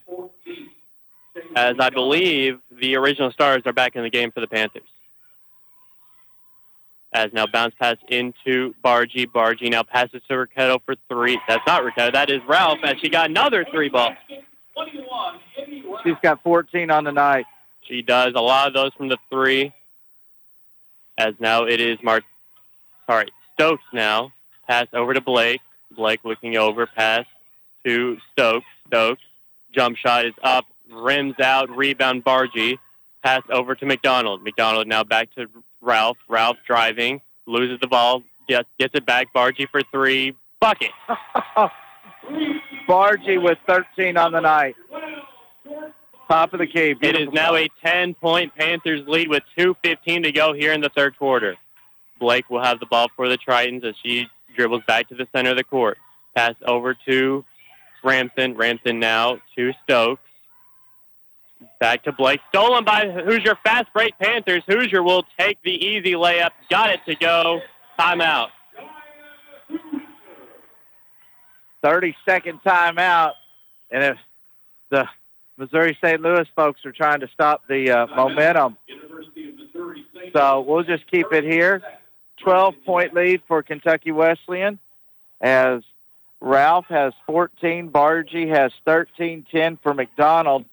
As 1.56 1.76
I 1.78 1.90
believe 1.90 2.58
the 2.70 2.96
original 2.96 3.30
stars 3.30 3.62
are 3.66 3.72
back 3.72 3.96
in 3.96 4.02
the 4.02 4.10
game 4.10 4.30
for 4.30 4.40
the 4.40 4.46
Panthers. 4.46 4.82
As 7.12 7.32
now 7.32 7.46
bounce 7.46 7.74
pass 7.80 7.96
into 8.08 8.74
Bargy. 8.84 9.26
Bargy 9.26 9.70
now 9.70 9.82
passes 9.82 10.22
to 10.28 10.36
Ricchetto 10.36 10.78
for 10.84 10.94
three. 11.08 11.40
That's 11.48 11.66
not 11.66 11.82
Ricchetto. 11.82 12.12
That 12.12 12.30
is 12.30 12.40
Ralph 12.46 12.78
as 12.84 12.96
she 13.00 13.08
got 13.08 13.30
another 13.30 13.64
three 13.70 13.88
ball. 13.88 14.14
She's 16.04 16.14
got 16.22 16.42
14 16.42 16.90
on 16.90 17.04
the 17.04 17.12
night. 17.12 17.46
She 17.82 18.02
does 18.02 18.34
a 18.36 18.40
lot 18.40 18.68
of 18.68 18.74
those 18.74 18.92
from 18.94 19.08
the 19.08 19.16
three. 19.30 19.72
As 21.16 21.34
now 21.40 21.64
it 21.64 21.80
is 21.80 21.98
Mark, 22.02 22.22
sorry, 23.06 23.28
Stokes 23.54 23.82
now. 23.92 24.32
Pass 24.68 24.86
over 24.92 25.14
to 25.14 25.20
Blake. 25.20 25.60
Blake 25.96 26.20
looking 26.24 26.56
over. 26.56 26.86
Pass 26.86 27.24
to 27.84 28.18
Stokes. 28.32 28.66
Stokes. 28.86 29.22
Jump 29.72 29.96
shot 29.96 30.26
is 30.26 30.34
up. 30.42 30.66
Rims 30.90 31.38
out. 31.40 31.70
Rebound 31.70 32.24
Bargy. 32.24 32.78
Pass 33.22 33.42
over 33.50 33.74
to 33.74 33.86
McDonald. 33.86 34.42
McDonald 34.42 34.86
now 34.86 35.04
back 35.04 35.34
to 35.34 35.46
Ralph. 35.80 36.18
Ralph 36.28 36.56
driving. 36.66 37.20
Loses 37.46 37.80
the 37.80 37.88
ball. 37.88 38.22
Gets, 38.48 38.68
gets 38.78 38.94
it 38.94 39.04
back. 39.04 39.28
Bargy 39.34 39.68
for 39.70 39.82
three. 39.92 40.34
Bucket. 40.60 40.90
Bargy 42.88 43.42
with 43.42 43.58
13 43.66 44.16
on 44.16 44.32
the 44.32 44.40
night. 44.40 44.76
Top 46.28 46.52
of 46.52 46.58
the 46.58 46.66
key. 46.66 46.94
It 47.00 47.16
is 47.16 47.28
now 47.32 47.54
a 47.56 47.68
10-point 47.84 48.54
Panthers 48.54 49.06
lead 49.06 49.28
with 49.28 49.42
2.15 49.56 50.24
to 50.24 50.32
go 50.32 50.52
here 50.52 50.72
in 50.72 50.80
the 50.80 50.90
third 50.90 51.18
quarter. 51.18 51.56
Blake 52.20 52.50
will 52.50 52.62
have 52.62 52.80
the 52.80 52.86
ball 52.86 53.08
for 53.16 53.28
the 53.28 53.38
Tritons 53.38 53.84
as 53.84 53.94
she 54.02 54.26
dribbles 54.56 54.82
back 54.86 55.08
to 55.08 55.14
the 55.14 55.26
center 55.34 55.50
of 55.50 55.56
the 55.56 55.64
court. 55.64 55.96
Pass 56.34 56.54
over 56.66 56.94
to 57.06 57.44
Ramthun. 58.04 58.56
Ramthun 58.56 58.98
now 58.98 59.40
to 59.56 59.72
Stokes. 59.84 60.20
Back 61.80 62.04
to 62.04 62.12
Blake. 62.12 62.40
Stolen 62.50 62.84
by 62.84 63.08
Hoosier. 63.08 63.56
Fast 63.64 63.92
break 63.92 64.18
Panthers. 64.18 64.62
Hoosier 64.66 65.02
will 65.02 65.24
take 65.38 65.58
the 65.62 65.72
easy 65.72 66.12
layup. 66.12 66.50
Got 66.70 66.90
it 66.90 67.00
to 67.06 67.14
go. 67.14 67.60
Timeout. 67.98 68.48
30 71.82 72.16
second 72.24 72.60
timeout. 72.64 73.32
And 73.90 74.04
if 74.04 74.18
the 74.90 75.08
Missouri 75.56 75.96
St. 76.02 76.20
Louis 76.20 76.46
folks 76.54 76.84
are 76.84 76.92
trying 76.92 77.20
to 77.20 77.28
stop 77.28 77.62
the 77.68 77.90
uh, 77.90 78.06
momentum. 78.06 78.76
So 80.32 80.60
we'll 80.60 80.84
just 80.84 81.06
keep 81.10 81.32
it 81.32 81.44
here. 81.44 81.82
12 82.42 82.74
point 82.84 83.14
lead 83.14 83.42
for 83.48 83.62
Kentucky 83.62 84.12
Wesleyan 84.12 84.78
as 85.40 85.82
Ralph 86.40 86.86
has 86.86 87.12
14, 87.26 87.90
Bargy 87.90 88.48
has 88.48 88.72
13, 88.84 89.46
10 89.50 89.78
for 89.82 89.94
McDonald, 89.94 90.64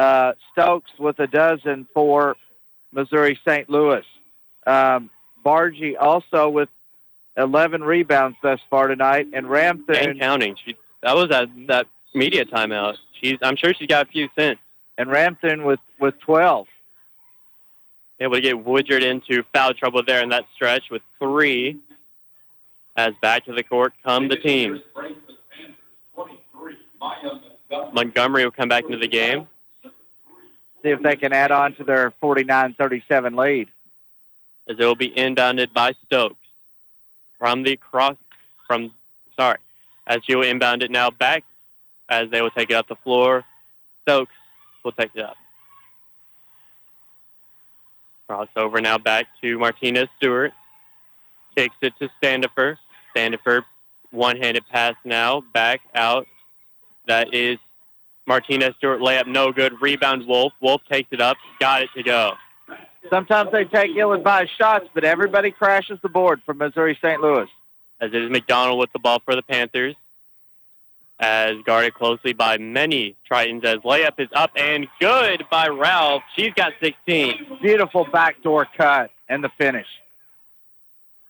uh, 0.00 0.32
Stokes 0.52 0.90
with 0.98 1.18
a 1.18 1.26
dozen 1.26 1.86
for 1.92 2.34
Missouri 2.90 3.38
St. 3.46 3.68
Louis. 3.68 4.04
Um, 4.66 5.10
Bargy 5.44 5.94
also 6.00 6.48
with 6.48 6.70
11 7.36 7.84
rebounds 7.84 8.38
thus 8.42 8.60
far 8.70 8.88
tonight, 8.88 9.28
and 9.34 9.46
Ramthun 9.46 10.10
and 10.10 10.20
counting. 10.20 10.56
She, 10.64 10.76
that 11.02 11.14
was 11.14 11.28
that 11.28 11.48
that 11.68 11.86
media 12.14 12.46
timeout. 12.46 12.96
She's 13.20 13.38
I'm 13.42 13.56
sure 13.56 13.74
she's 13.74 13.88
got 13.88 14.08
a 14.08 14.10
few 14.10 14.28
since. 14.36 14.58
And 14.96 15.10
Ramthun 15.10 15.64
with 15.64 15.80
with 15.98 16.18
12. 16.20 16.66
Able 18.22 18.34
to 18.34 18.40
get 18.40 18.64
Woodyard 18.64 19.02
into 19.02 19.42
foul 19.54 19.72
trouble 19.74 20.02
there 20.06 20.22
in 20.22 20.30
that 20.30 20.44
stretch 20.54 20.90
with 20.90 21.02
three. 21.18 21.78
As 22.96 23.12
back 23.22 23.44
to 23.46 23.52
the 23.52 23.62
court 23.62 23.92
come 24.04 24.28
the 24.28 24.36
teams. 24.36 24.80
Montgomery 27.92 28.44
will 28.44 28.50
come 28.50 28.68
back 28.68 28.84
into 28.84 28.98
the 28.98 29.08
game. 29.08 29.46
See 30.82 30.90
if 30.90 31.02
they 31.02 31.16
can 31.16 31.32
add 31.32 31.50
on 31.50 31.74
to 31.74 31.84
their 31.84 32.12
49-37 32.22 33.36
lead. 33.36 33.68
As 34.68 34.76
it 34.78 34.84
will 34.84 34.94
be 34.94 35.10
inbounded 35.10 35.72
by 35.72 35.94
Stokes 36.06 36.36
from 37.38 37.62
the 37.62 37.76
cross 37.76 38.16
from 38.66 38.92
sorry. 39.36 39.58
As 40.06 40.20
she 40.24 40.34
will 40.34 40.44
inbound 40.44 40.82
it 40.82 40.90
now 40.90 41.10
back 41.10 41.44
as 42.08 42.28
they 42.30 42.42
will 42.42 42.50
take 42.50 42.70
it 42.70 42.74
up 42.74 42.88
the 42.88 42.96
floor. 42.96 43.44
Stokes 44.02 44.32
will 44.84 44.92
take 44.92 45.10
it 45.14 45.22
up. 45.22 45.36
Crossover 48.28 48.82
now 48.82 48.98
back 48.98 49.26
to 49.40 49.58
Martinez 49.58 50.08
Stewart. 50.16 50.52
Takes 51.56 51.74
it 51.82 51.94
to 51.98 52.08
Standifer. 52.18 52.78
Standifer, 53.10 53.64
one-handed 54.10 54.64
pass 54.68 54.94
now, 55.04 55.40
back 55.52 55.80
out. 55.94 56.26
That 57.06 57.34
is 57.34 57.58
Martinez 58.26 58.74
Stewart 58.76 59.00
layup, 59.00 59.26
no 59.26 59.52
good. 59.52 59.80
Rebound 59.80 60.26
Wolf. 60.26 60.52
Wolf 60.60 60.82
takes 60.90 61.12
it 61.12 61.20
up, 61.20 61.36
got 61.58 61.82
it 61.82 61.90
to 61.96 62.02
go. 62.02 62.34
Sometimes 63.08 63.50
they 63.50 63.64
take 63.64 63.96
ill-advised 63.96 64.50
shots, 64.56 64.86
but 64.94 65.04
everybody 65.04 65.50
crashes 65.50 65.98
the 66.02 66.08
board 66.08 66.42
for 66.44 66.54
Missouri 66.54 66.98
St. 67.00 67.20
Louis. 67.20 67.48
As 68.00 68.12
it 68.12 68.22
is 68.22 68.30
McDonald 68.30 68.78
with 68.78 68.92
the 68.92 68.98
ball 68.98 69.20
for 69.24 69.34
the 69.34 69.42
Panthers. 69.42 69.94
As 71.18 71.56
guarded 71.66 71.94
closely 71.94 72.32
by 72.32 72.56
many 72.56 73.14
Tritons 73.30 73.64
as 73.64 73.78
layup 73.78 74.18
is 74.18 74.28
up 74.32 74.52
and 74.56 74.86
good 75.00 75.44
by 75.50 75.68
Ralph. 75.68 76.22
She's 76.34 76.52
got 76.54 76.72
16. 76.80 77.58
Beautiful 77.60 78.06
backdoor 78.10 78.66
cut 78.76 79.10
and 79.28 79.44
the 79.44 79.50
finish. 79.58 79.86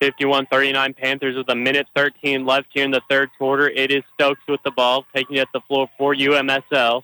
51-39 0.01 0.97
Panthers 0.97 1.37
with 1.37 1.49
a 1.51 1.55
minute 1.55 1.87
13 1.95 2.47
left 2.47 2.69
here 2.73 2.85
in 2.85 2.91
the 2.91 3.03
third 3.11 3.31
quarter. 3.37 3.69
It 3.69 3.91
is 3.91 4.03
Stokes 4.15 4.41
with 4.49 4.63
the 4.65 4.71
ball, 4.71 5.05
taking 5.15 5.37
it 5.37 5.41
at 5.41 5.49
the 5.53 5.61
floor 5.61 5.89
for 5.99 6.15
UMSL. 6.15 7.03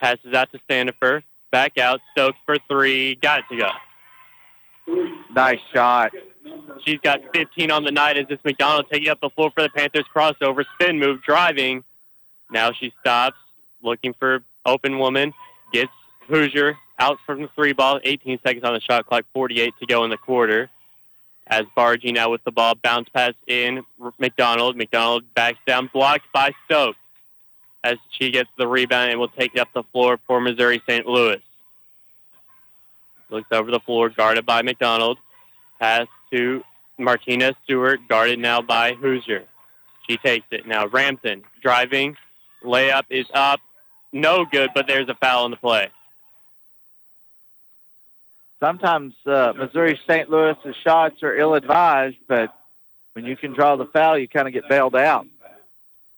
Passes 0.00 0.34
out 0.34 0.50
to 0.52 0.58
Standifer. 0.64 1.22
Back 1.52 1.78
out. 1.78 2.00
Stokes 2.12 2.38
for 2.44 2.56
three. 2.68 3.14
Got 3.14 3.40
it 3.40 3.44
to 3.50 3.56
go. 3.56 3.70
Nice 5.32 5.60
shot. 5.72 6.12
She's 6.84 6.98
got 7.00 7.20
15 7.32 7.70
on 7.70 7.84
the 7.84 7.92
night 7.92 8.18
as 8.18 8.26
this 8.28 8.40
McDonald 8.44 8.86
taking 8.92 9.08
up 9.08 9.20
the 9.20 9.30
floor 9.30 9.50
for 9.54 9.62
the 9.62 9.70
Panthers 9.70 10.04
crossover. 10.14 10.64
Spin 10.74 10.98
move, 10.98 11.22
driving. 11.22 11.84
Now 12.50 12.72
she 12.72 12.92
stops, 13.00 13.38
looking 13.82 14.14
for 14.14 14.40
open 14.66 14.98
woman. 14.98 15.32
Gets 15.72 15.92
Hoosier 16.28 16.76
out 16.98 17.18
from 17.24 17.42
the 17.42 17.48
three 17.54 17.72
ball. 17.72 18.00
18 18.02 18.40
seconds 18.42 18.64
on 18.64 18.74
the 18.74 18.80
shot 18.80 19.06
clock, 19.06 19.24
48 19.32 19.72
to 19.80 19.86
go 19.86 20.04
in 20.04 20.10
the 20.10 20.16
quarter. 20.16 20.68
As 21.46 21.64
Bargy 21.76 22.12
now 22.12 22.30
with 22.30 22.42
the 22.44 22.50
ball, 22.50 22.74
bounce 22.74 23.08
pass 23.10 23.34
in 23.46 23.82
McDonald. 24.18 24.76
McDonald 24.76 25.24
backs 25.34 25.58
down, 25.66 25.90
blocked 25.92 26.32
by 26.32 26.52
Stokes 26.64 26.98
as 27.84 27.98
she 28.18 28.30
gets 28.30 28.48
the 28.56 28.66
rebound 28.66 29.10
and 29.10 29.20
will 29.20 29.28
take 29.28 29.54
it 29.54 29.60
up 29.60 29.68
the 29.74 29.82
floor 29.92 30.18
for 30.26 30.40
Missouri 30.40 30.82
St. 30.88 31.06
Louis. 31.06 31.40
Looks 33.28 33.48
over 33.52 33.70
the 33.70 33.80
floor, 33.80 34.08
guarded 34.08 34.46
by 34.46 34.62
McDonald. 34.62 35.18
Pass 35.78 36.06
to 36.32 36.62
Martinez 36.98 37.54
Stewart, 37.64 38.00
guarded 38.08 38.38
now 38.38 38.62
by 38.62 38.94
Hoosier. 38.94 39.44
She 40.08 40.16
takes 40.16 40.46
it 40.50 40.66
now. 40.66 40.86
Ramthun 40.86 41.42
driving. 41.62 42.16
Layup 42.62 43.04
is 43.10 43.26
up. 43.34 43.60
No 44.12 44.44
good, 44.44 44.70
but 44.74 44.86
there's 44.86 45.08
a 45.08 45.14
foul 45.14 45.44
in 45.44 45.50
the 45.50 45.56
play. 45.56 45.90
Sometimes 48.64 49.12
uh, 49.26 49.52
Missouri 49.54 50.00
St. 50.08 50.30
Louis's 50.30 50.74
shots 50.82 51.22
are 51.22 51.36
ill-advised, 51.36 52.16
but 52.26 52.50
when 53.12 53.26
you 53.26 53.36
can 53.36 53.52
draw 53.52 53.76
the 53.76 53.84
foul, 53.84 54.16
you 54.16 54.26
kind 54.26 54.48
of 54.48 54.54
get 54.54 54.66
bailed 54.70 54.96
out. 54.96 55.26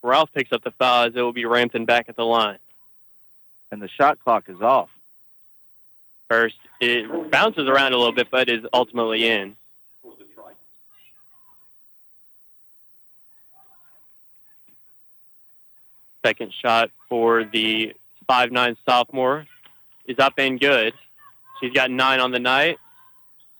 Ralph 0.01 0.29
picks 0.33 0.53
up 0.53 0.63
the 0.63 0.71
foul 0.71 1.07
as 1.07 1.13
it 1.13 1.19
will 1.19 1.33
be 1.33 1.43
Ramthun 1.43 1.85
back 1.85 2.05
at 2.07 2.15
the 2.15 2.23
line. 2.23 2.59
And 3.69 3.81
the 3.81 3.89
shot 3.89 4.23
clock 4.23 4.45
is 4.47 4.61
off. 4.61 4.87
First, 6.29 6.55
it 6.79 7.29
bounces 7.31 7.67
around 7.67 7.91
a 7.91 7.97
little 7.97 8.13
bit, 8.13 8.29
but 8.31 8.47
is 8.47 8.63
ultimately 8.71 9.27
in. 9.27 9.57
Second 16.25 16.53
shot 16.53 16.91
for 17.09 17.43
the 17.43 17.93
five-nine 18.25 18.77
sophomore 18.85 19.45
is 20.05 20.17
up 20.17 20.35
and 20.37 20.57
good. 20.61 20.93
She's 21.61 21.73
got 21.73 21.89
nine 21.89 22.19
on 22.19 22.31
the 22.31 22.39
night, 22.39 22.77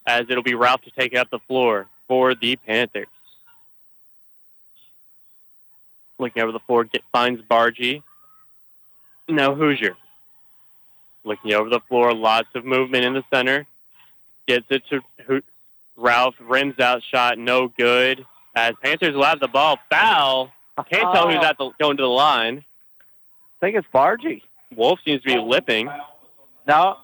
as 0.05 0.25
it'll 0.29 0.43
be 0.43 0.55
Ralph 0.55 0.81
to 0.81 0.91
take 0.91 1.13
it 1.13 1.17
up 1.17 1.29
the 1.29 1.39
floor 1.39 1.87
for 2.07 2.35
the 2.35 2.55
Panthers. 2.57 3.07
Looking 6.19 6.41
over 6.43 6.51
the 6.51 6.59
floor, 6.59 6.83
get, 6.83 7.03
finds 7.11 7.41
Bargy. 7.41 8.01
Now 9.27 9.53
Hoosier. 9.53 9.95
Looking 11.23 11.53
over 11.53 11.69
the 11.69 11.81
floor, 11.81 12.13
lots 12.13 12.47
of 12.55 12.65
movement 12.65 13.03
in 13.03 13.13
the 13.13 13.23
center. 13.31 13.67
Gets 14.47 14.65
it 14.69 14.83
to 14.89 15.01
Ho- 15.27 15.41
Ralph, 15.97 16.35
rims 16.39 16.79
out 16.79 17.03
shot, 17.03 17.37
no 17.37 17.67
good. 17.67 18.25
As 18.55 18.73
Panthers 18.81 19.13
will 19.13 19.25
have 19.25 19.39
the 19.39 19.47
ball. 19.47 19.77
Foul. 19.89 20.51
Can't 20.89 21.13
tell 21.13 21.27
who's 21.29 21.43
at 21.43 21.57
the, 21.57 21.71
going 21.79 21.97
to 21.97 22.03
the 22.03 22.07
line. 22.07 22.59
I 22.59 23.59
think 23.59 23.75
it's 23.75 23.87
Bargy. 23.93 24.41
Wolf 24.75 24.99
seems 25.03 25.21
to 25.23 25.27
be 25.27 25.39
lipping. 25.39 25.89
No, 26.67 26.97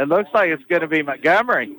it 0.00 0.08
looks 0.08 0.30
like 0.32 0.48
it's 0.48 0.64
going 0.64 0.80
to 0.80 0.88
be 0.88 1.02
Montgomery. 1.02 1.76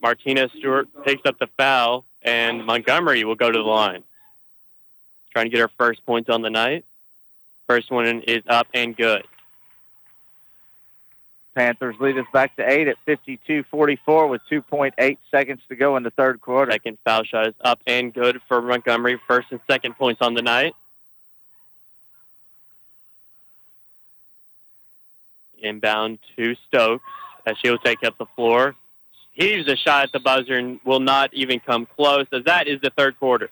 Martinez 0.00 0.50
Stewart 0.56 0.88
takes 1.04 1.22
up 1.26 1.38
the 1.38 1.48
foul, 1.58 2.04
and 2.22 2.64
Montgomery 2.64 3.24
will 3.24 3.34
go 3.34 3.50
to 3.50 3.58
the 3.58 3.64
line. 3.64 4.04
Trying 5.32 5.46
to 5.46 5.50
get 5.50 5.60
her 5.60 5.70
first 5.78 6.04
points 6.06 6.30
on 6.30 6.42
the 6.42 6.50
night. 6.50 6.84
First 7.66 7.90
one 7.90 8.06
is 8.22 8.42
up 8.48 8.68
and 8.74 8.96
good. 8.96 9.24
Panthers 11.54 11.96
lead 12.00 12.16
us 12.18 12.26
back 12.32 12.56
to 12.56 12.70
eight 12.70 12.88
at 12.88 12.96
52-44 13.06 14.30
with 14.30 14.40
2.8 14.50 15.18
seconds 15.30 15.60
to 15.68 15.76
go 15.76 15.96
in 15.96 16.02
the 16.02 16.10
third 16.10 16.40
quarter. 16.40 16.72
Second 16.72 16.98
foul 17.04 17.24
shot 17.24 17.48
is 17.48 17.54
up 17.62 17.80
and 17.86 18.14
good 18.14 18.40
for 18.48 18.62
Montgomery. 18.62 19.20
First 19.26 19.48
and 19.50 19.60
second 19.68 19.96
points 19.98 20.22
on 20.22 20.34
the 20.34 20.42
night. 20.42 20.74
Inbound 25.62 26.18
to 26.36 26.54
Stokes 26.68 27.04
as 27.46 27.56
she 27.62 27.70
will 27.70 27.78
take 27.78 28.02
up 28.04 28.18
the 28.18 28.26
floor. 28.36 28.74
Heaves 29.32 29.66
a 29.68 29.76
shot 29.76 30.04
at 30.04 30.12
the 30.12 30.20
buzzer 30.20 30.54
and 30.54 30.78
will 30.84 31.00
not 31.00 31.32
even 31.32 31.58
come 31.60 31.86
close 31.86 32.26
as 32.32 32.44
that 32.44 32.68
is 32.68 32.80
the 32.82 32.90
third 32.90 33.18
quarter. 33.18 33.48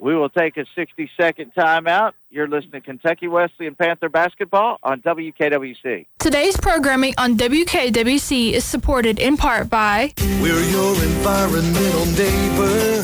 We 0.00 0.14
will 0.14 0.28
take 0.28 0.56
a 0.56 0.64
60-second 0.76 1.52
timeout. 1.58 2.12
You're 2.30 2.46
listening 2.46 2.72
to 2.72 2.80
Kentucky 2.82 3.26
Wesleyan 3.26 3.74
Panther 3.74 4.08
basketball 4.08 4.78
on 4.82 5.02
WKWC. 5.02 6.06
Today's 6.20 6.56
programming 6.56 7.14
on 7.18 7.36
WKWC 7.36 8.52
is 8.52 8.64
supported 8.64 9.18
in 9.18 9.36
part 9.36 9.68
by 9.68 10.12
We're 10.40 10.62
your 10.70 10.94
environmental 11.02 12.06
neighbor, 12.14 13.02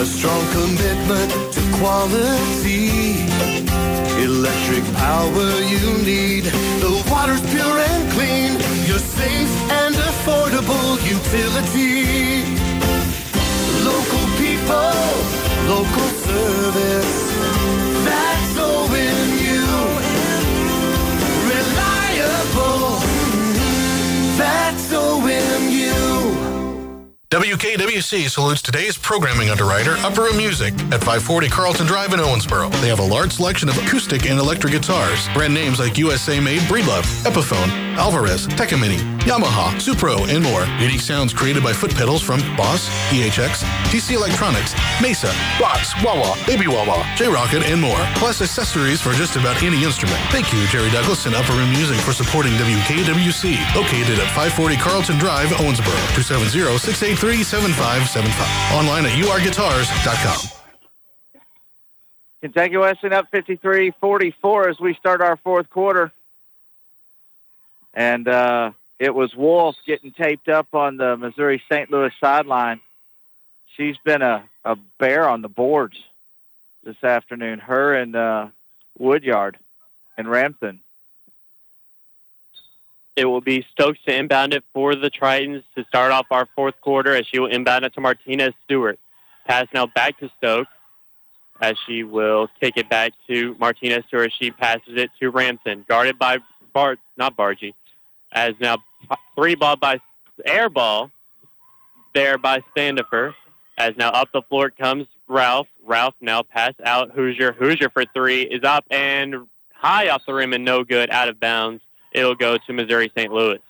a 0.00 0.04
strong 0.06 0.42
commitment 0.50 1.52
to 1.52 1.60
quality. 1.78 3.20
Electric 4.22 4.84
power 4.94 5.60
you 5.60 5.98
need, 6.04 6.44
water's 7.40 7.52
pure 7.52 7.78
and 7.78 8.12
clean, 8.12 8.52
your 8.86 8.98
safe 8.98 9.70
and 9.70 9.94
affordable 9.94 10.96
utility. 11.08 12.44
Local 13.84 14.26
people, 14.38 14.92
local 15.68 16.08
service, 16.26 17.29
WKWC 27.30 28.28
salutes 28.28 28.60
today's 28.60 28.98
programming 28.98 29.50
underwriter, 29.50 29.94
Upper 29.98 30.22
Room 30.22 30.36
Music, 30.36 30.74
at 30.90 30.98
540 30.98 31.48
Carlton 31.48 31.86
Drive 31.86 32.12
in 32.12 32.18
Owensboro. 32.18 32.72
They 32.80 32.88
have 32.88 32.98
a 32.98 33.06
large 33.06 33.34
selection 33.34 33.68
of 33.68 33.78
acoustic 33.78 34.26
and 34.26 34.36
electric 34.40 34.72
guitars. 34.72 35.28
Brand 35.32 35.54
names 35.54 35.78
like 35.78 35.96
USA 35.96 36.40
Made, 36.40 36.58
Breedlove, 36.62 37.06
Epiphone, 37.22 37.68
Alvarez, 37.96 38.48
Takamine, 38.48 39.20
Yamaha, 39.20 39.70
Supro, 39.78 40.26
and 40.28 40.42
more. 40.42 40.64
Unique 40.82 41.00
sounds 41.00 41.32
created 41.32 41.62
by 41.62 41.72
foot 41.72 41.94
pedals 41.94 42.20
from 42.20 42.40
Boss, 42.56 42.88
EHX, 43.10 43.62
TC 43.92 44.16
Electronics, 44.16 44.74
Mesa, 45.00 45.32
Box, 45.60 45.94
Wawa, 46.02 46.36
Baby 46.48 46.66
Wawa, 46.66 47.06
J. 47.14 47.26
Rockett, 47.26 47.62
and 47.62 47.80
more. 47.80 48.00
Plus 48.16 48.42
accessories 48.42 49.00
for 49.00 49.12
just 49.12 49.36
about 49.36 49.62
any 49.62 49.84
instrument. 49.84 50.18
Thank 50.32 50.52
you, 50.52 50.66
Jerry 50.66 50.90
Douglas 50.90 51.26
and 51.26 51.36
Upper 51.36 51.52
Room 51.52 51.70
Music 51.70 51.98
for 51.98 52.12
supporting 52.12 52.54
WKWC. 52.54 53.54
Located 53.76 54.18
at 54.18 54.26
540 54.34 54.76
Carlton 54.78 55.18
Drive, 55.18 55.50
Owensboro. 55.50 55.94
270-683-7575. 57.20 58.78
Online 58.78 59.04
at 59.06 59.12
urguitars.com. 59.12 60.60
Kentucky 62.40 62.76
Wesleyan 62.78 63.12
up 63.12 63.30
53-44 63.30 64.70
as 64.70 64.80
we 64.80 64.94
start 64.94 65.20
our 65.20 65.36
fourth 65.36 65.68
quarter. 65.68 66.10
And 67.92 68.26
uh, 68.26 68.70
it 68.98 69.14
was 69.14 69.34
Wolf 69.34 69.76
getting 69.86 70.12
taped 70.12 70.48
up 70.48 70.74
on 70.74 70.96
the 70.96 71.16
Missouri 71.18 71.62
St. 71.70 71.90
Louis 71.90 72.12
sideline. 72.20 72.80
She's 73.76 73.96
been 74.04 74.22
a, 74.22 74.48
a 74.64 74.76
bear 74.98 75.28
on 75.28 75.42
the 75.42 75.48
boards 75.48 75.98
this 76.84 77.02
afternoon. 77.04 77.58
Her 77.58 77.94
and 77.94 78.16
uh, 78.16 78.48
Woodyard 78.98 79.58
and 80.16 80.26
Ramthun. 80.26 80.78
It 83.16 83.24
will 83.24 83.40
be 83.40 83.66
Stokes 83.72 83.98
to 84.06 84.14
inbound 84.14 84.54
it 84.54 84.64
for 84.72 84.94
the 84.94 85.10
Tritons 85.10 85.62
to 85.76 85.84
start 85.84 86.12
off 86.12 86.26
our 86.30 86.46
fourth 86.54 86.80
quarter 86.80 87.14
as 87.14 87.26
she 87.26 87.38
will 87.38 87.50
inbound 87.50 87.84
it 87.84 87.94
to 87.94 88.00
Martinez 88.00 88.54
Stewart. 88.64 88.98
Pass 89.46 89.66
now 89.74 89.86
back 89.86 90.18
to 90.20 90.30
Stokes 90.38 90.70
as 91.60 91.76
she 91.86 92.04
will 92.04 92.48
kick 92.60 92.74
it 92.76 92.88
back 92.88 93.12
to 93.28 93.54
Martinez 93.58 94.04
Stewart. 94.08 94.32
She 94.38 94.50
passes 94.50 94.96
it 94.96 95.10
to 95.20 95.30
Ramthun, 95.30 95.86
guarded 95.86 96.18
by 96.18 96.38
Bart, 96.72 96.98
not 97.16 97.36
Bargy, 97.36 97.74
as 98.32 98.54
now 98.60 98.76
three 99.34 99.54
ball 99.54 99.76
by 99.76 100.00
air 100.44 100.70
ball 100.70 101.10
there 102.14 102.38
by 102.38 102.62
Standifer. 102.72 103.34
As 103.76 103.96
now 103.96 104.10
up 104.10 104.28
the 104.32 104.42
floor 104.42 104.70
comes 104.70 105.06
Ralph. 105.26 105.68
Ralph 105.84 106.14
now 106.20 106.42
pass 106.42 106.74
out 106.84 107.12
Hoosier. 107.12 107.52
Hoosier 107.52 107.88
for 107.88 108.04
three 108.12 108.42
is 108.42 108.62
up 108.62 108.84
and 108.90 109.48
high 109.74 110.08
off 110.10 110.22
the 110.26 110.34
rim 110.34 110.52
and 110.52 110.64
no 110.64 110.84
good, 110.84 111.10
out 111.10 111.28
of 111.28 111.40
bounds. 111.40 111.82
It'll 112.12 112.34
go 112.34 112.58
to 112.58 112.72
Missouri 112.72 113.10
St. 113.16 113.32
Louis. 113.32 113.60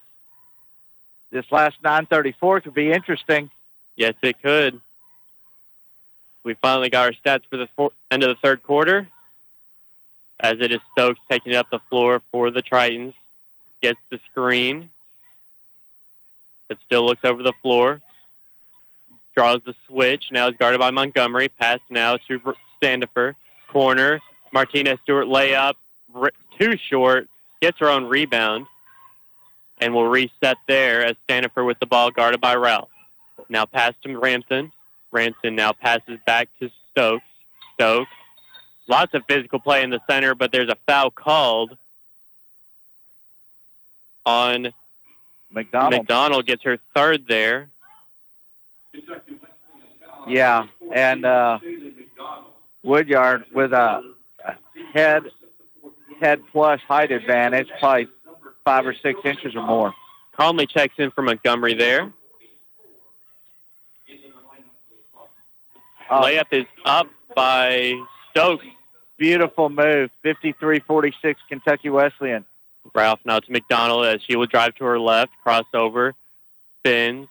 This 1.31 1.45
last 1.51 1.77
934 1.83 2.63
could 2.63 2.75
be 2.75 2.91
interesting. 2.91 3.51
Yes, 3.97 4.15
it 4.23 4.41
could. 4.43 4.81
We 6.43 6.55
finally 6.55 6.89
got 6.89 7.07
our 7.07 7.13
stats 7.13 7.45
for 7.49 7.57
the 7.57 7.69
four, 7.77 7.91
end 8.11 8.23
of 8.23 8.29
the 8.29 8.41
third 8.41 8.63
quarter. 8.63 9.07
As 10.41 10.55
it 10.61 10.73
is 10.73 10.81
Stokes 10.93 11.21
taking 11.31 11.55
up 11.55 11.69
the 11.71 11.81
floor 11.91 12.23
for 12.33 12.51
the 12.51 12.63
Tritons. 12.63 13.15
Gets 13.83 14.01
the 14.11 14.19
screen. 14.31 14.91
It 16.69 16.79
still 16.87 17.05
looks 17.05 17.25
over 17.25 17.43
the 17.43 17.53
floor. 17.63 18.01
Draws 19.35 19.61
the 19.65 19.75
switch. 19.87 20.27
Now 20.33 20.49
is 20.49 20.57
guarded 20.57 20.81
by 20.81 20.91
Montgomery. 20.91 21.49
Pass 21.49 21.81
now 21.91 22.17
to 22.29 22.55
Standifer. 22.79 23.37
Corner. 23.69 24.21
Martinez 24.53 24.99
Stewart 25.03 25.27
layup. 25.27 25.75
Too 26.59 26.77
short. 26.77 27.29
Gets 27.61 27.79
her 27.79 27.89
own 27.89 28.07
rebound. 28.07 28.67
And 29.79 29.95
will 29.95 30.09
reset 30.09 30.59
there 30.69 31.05
as 31.05 31.17
Standifer 31.25 31.65
with 31.65 31.79
the 31.79 31.87
ball 31.87 32.11
guarded 32.11 32.41
by 32.41 32.55
Ralph. 32.55 32.91
now 33.49 33.65
pass 33.65 33.95
to 34.03 34.09
Ramthun. 34.11 34.73
Ramthun 35.13 35.55
now 35.55 35.73
passes 35.73 36.19
back 36.27 36.49
to 36.61 36.71
Stokes. 36.91 37.25
Stokes. 37.75 38.11
Lots 38.89 39.15
of 39.15 39.23
physical 39.27 39.59
play 39.59 39.83
in 39.83 39.91
the 39.91 40.01
center, 40.09 40.35
but 40.35 40.53
there's 40.53 40.69
a 40.69 40.77
foul 40.87 41.11
called 41.11 41.77
on 44.27 44.73
McDonald. 45.51 45.93
McDonald 45.93 46.47
gets 46.47 46.63
her 46.65 46.79
third 46.95 47.27
there. 47.27 47.69
Yeah, 50.29 50.67
and 50.93 51.25
uh, 51.25 51.59
Woodyard 52.83 53.45
with 53.53 53.73
a 53.73 54.03
head 54.93 55.25
head 56.21 56.41
plus 56.53 56.81
height 56.87 57.11
advantage, 57.11 57.69
probably 57.79 58.09
five 58.65 58.87
or 58.87 58.95
six 58.95 59.21
inches 59.25 59.55
or 59.55 59.67
more. 59.67 59.95
Conley 60.37 60.67
checks 60.67 60.95
in 60.99 61.11
for 61.11 61.23
Montgomery 61.23 61.75
there. 61.75 62.13
Oh. 66.11 66.23
Layup 66.23 66.47
is 66.53 66.67
up 66.85 67.09
by 67.35 67.95
Stokes. 68.31 68.65
Beautiful 69.17 69.69
move, 69.69 70.11
53-46 70.25 71.37
Kentucky 71.49 71.91
Wesleyan. 71.91 72.45
Ralph 72.95 73.21
now 73.25 73.39
to 73.39 73.53
McDonald 73.53 74.07
as 74.07 74.23
she 74.27 74.35
will 74.35 74.47
drive 74.47 74.75
to 74.77 74.85
her 74.85 74.99
left, 74.99 75.31
crossover, 75.47 76.15
spins, 76.79 77.29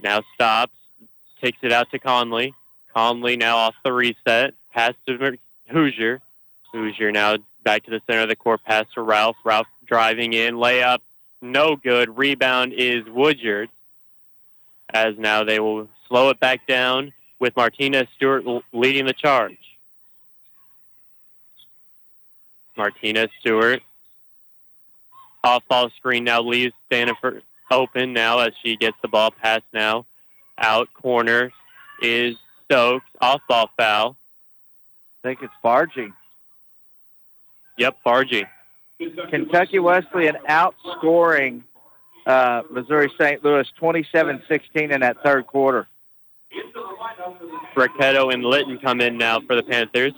now 0.00 0.22
stops, 0.34 0.72
takes 1.42 1.58
it 1.62 1.72
out 1.72 1.90
to 1.90 1.98
Conley. 1.98 2.54
Conley 2.94 3.36
now 3.36 3.56
off 3.56 3.74
the 3.84 3.92
reset, 3.92 4.54
pass 4.72 4.94
to 5.08 5.36
Hoosier. 5.68 6.20
Hoosier 6.72 7.10
now 7.10 7.36
back 7.64 7.84
to 7.84 7.90
the 7.90 8.00
center 8.06 8.20
of 8.20 8.28
the 8.28 8.36
court, 8.36 8.62
pass 8.64 8.86
to 8.94 9.02
Ralph. 9.02 9.36
Ralph 9.44 9.66
driving 9.86 10.32
in, 10.32 10.54
layup, 10.54 11.00
no 11.42 11.76
good. 11.76 12.16
Rebound 12.16 12.72
is 12.72 13.04
Woodyard. 13.06 13.68
As 14.92 15.18
now 15.18 15.42
they 15.42 15.58
will 15.58 15.88
slow 16.08 16.28
it 16.30 16.38
back 16.38 16.66
down 16.66 17.12
with 17.40 17.56
Martinez 17.56 18.06
Stewart 18.14 18.44
leading 18.72 19.06
the 19.06 19.12
charge. 19.12 19.58
Martinez 22.76 23.30
Stewart 23.40 23.82
off 25.44 25.62
ball 25.68 25.90
screen 25.90 26.24
now 26.24 26.40
leaves 26.40 26.74
Stanford 26.86 27.42
open 27.70 28.12
now 28.12 28.38
as 28.40 28.52
she 28.62 28.76
gets 28.76 28.96
the 29.02 29.08
ball 29.08 29.30
pass 29.30 29.60
now. 29.72 30.06
Out 30.58 30.88
corner 30.94 31.52
is 32.00 32.36
Stokes. 32.64 33.04
Off 33.20 33.42
ball 33.48 33.70
foul. 33.76 34.16
I 35.22 35.28
think 35.28 35.42
it's 35.42 35.52
Bargy. 35.62 36.12
Yep, 37.76 37.96
Bargy. 38.06 38.46
Kentucky 39.30 39.78
Wesleyan 39.78 40.36
outscoring 40.48 41.62
uh, 42.26 42.62
Missouri 42.70 43.10
St. 43.18 43.44
Louis 43.44 43.66
27-16 43.80 44.92
in 44.92 45.00
that 45.00 45.16
third 45.22 45.46
quarter. 45.46 45.88
Ricchetto 47.76 48.30
and 48.30 48.44
Litton 48.44 48.78
come 48.78 49.00
in 49.00 49.18
now 49.18 49.40
for 49.40 49.56
the 49.56 49.62
Panthers. 49.62 50.12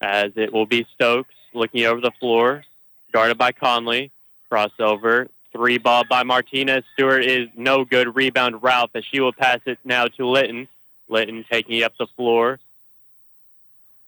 As 0.00 0.32
it 0.36 0.52
will 0.52 0.66
be 0.66 0.86
Stokes 0.94 1.34
looking 1.54 1.86
over 1.86 2.00
the 2.00 2.10
floor, 2.20 2.64
guarded 3.12 3.38
by 3.38 3.52
Conley. 3.52 4.10
Crossover, 4.50 5.28
three 5.52 5.78
ball 5.78 6.04
by 6.08 6.22
Martinez. 6.22 6.84
Stewart 6.92 7.24
is 7.24 7.48
no 7.56 7.84
good. 7.84 8.14
Rebound 8.14 8.62
Ralph 8.62 8.90
as 8.94 9.04
she 9.04 9.20
will 9.20 9.32
pass 9.32 9.60
it 9.66 9.78
now 9.84 10.06
to 10.06 10.26
Litton. 10.26 10.68
Litton 11.08 11.44
taking 11.50 11.82
up 11.82 11.92
the 11.98 12.06
floor. 12.16 12.58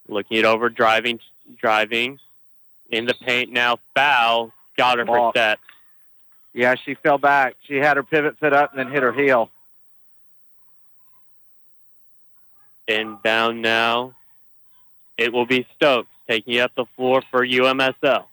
Looking 0.08 0.38
it 0.38 0.44
over, 0.44 0.68
driving, 0.68 1.20
driving. 1.60 2.18
In 2.90 3.06
the 3.06 3.14
paint 3.14 3.50
now, 3.50 3.78
foul. 3.94 4.52
Got 4.76 4.98
her 4.98 5.06
for 5.06 5.16
Ball. 5.18 5.30
steps. 5.32 5.62
Yeah, 6.52 6.74
she 6.74 6.94
fell 6.94 7.18
back. 7.18 7.56
She 7.66 7.76
had 7.76 7.96
her 7.96 8.02
pivot 8.02 8.38
foot 8.38 8.52
up 8.52 8.70
and 8.70 8.78
then 8.78 8.90
hit 8.92 9.02
her 9.02 9.12
heel. 9.12 9.50
Inbound 12.88 13.60
now. 13.62 14.14
It 15.18 15.32
will 15.32 15.46
be 15.46 15.66
Stokes 15.74 16.08
taking 16.28 16.58
up 16.58 16.72
the 16.76 16.84
floor 16.96 17.22
for 17.30 17.44
UMSL. 17.46 18.24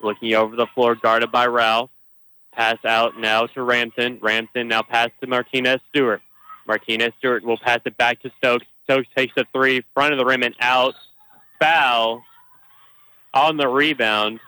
Looking 0.00 0.34
over 0.34 0.54
the 0.56 0.66
floor, 0.66 0.94
guarded 0.94 1.32
by 1.32 1.46
Ralph. 1.46 1.90
Pass 2.52 2.84
out 2.84 3.18
now 3.18 3.46
to 3.46 3.60
Ramthun. 3.60 4.18
Ramthun 4.20 4.66
now 4.66 4.82
pass 4.82 5.10
to 5.20 5.26
Martinez 5.26 5.80
Stewart. 5.90 6.22
Martinez 6.66 7.12
Stewart 7.18 7.44
will 7.44 7.58
pass 7.58 7.80
it 7.84 7.96
back 7.96 8.20
to 8.22 8.30
Stokes. 8.38 8.66
Stokes 8.88 9.08
takes 9.14 9.34
a 9.36 9.44
three, 9.52 9.84
front 9.92 10.14
of 10.14 10.18
the 10.18 10.24
rim 10.24 10.42
and 10.42 10.54
out. 10.60 10.94
Foul 11.60 12.24
on 13.34 13.58
the 13.58 13.68
rebound. 13.68 14.40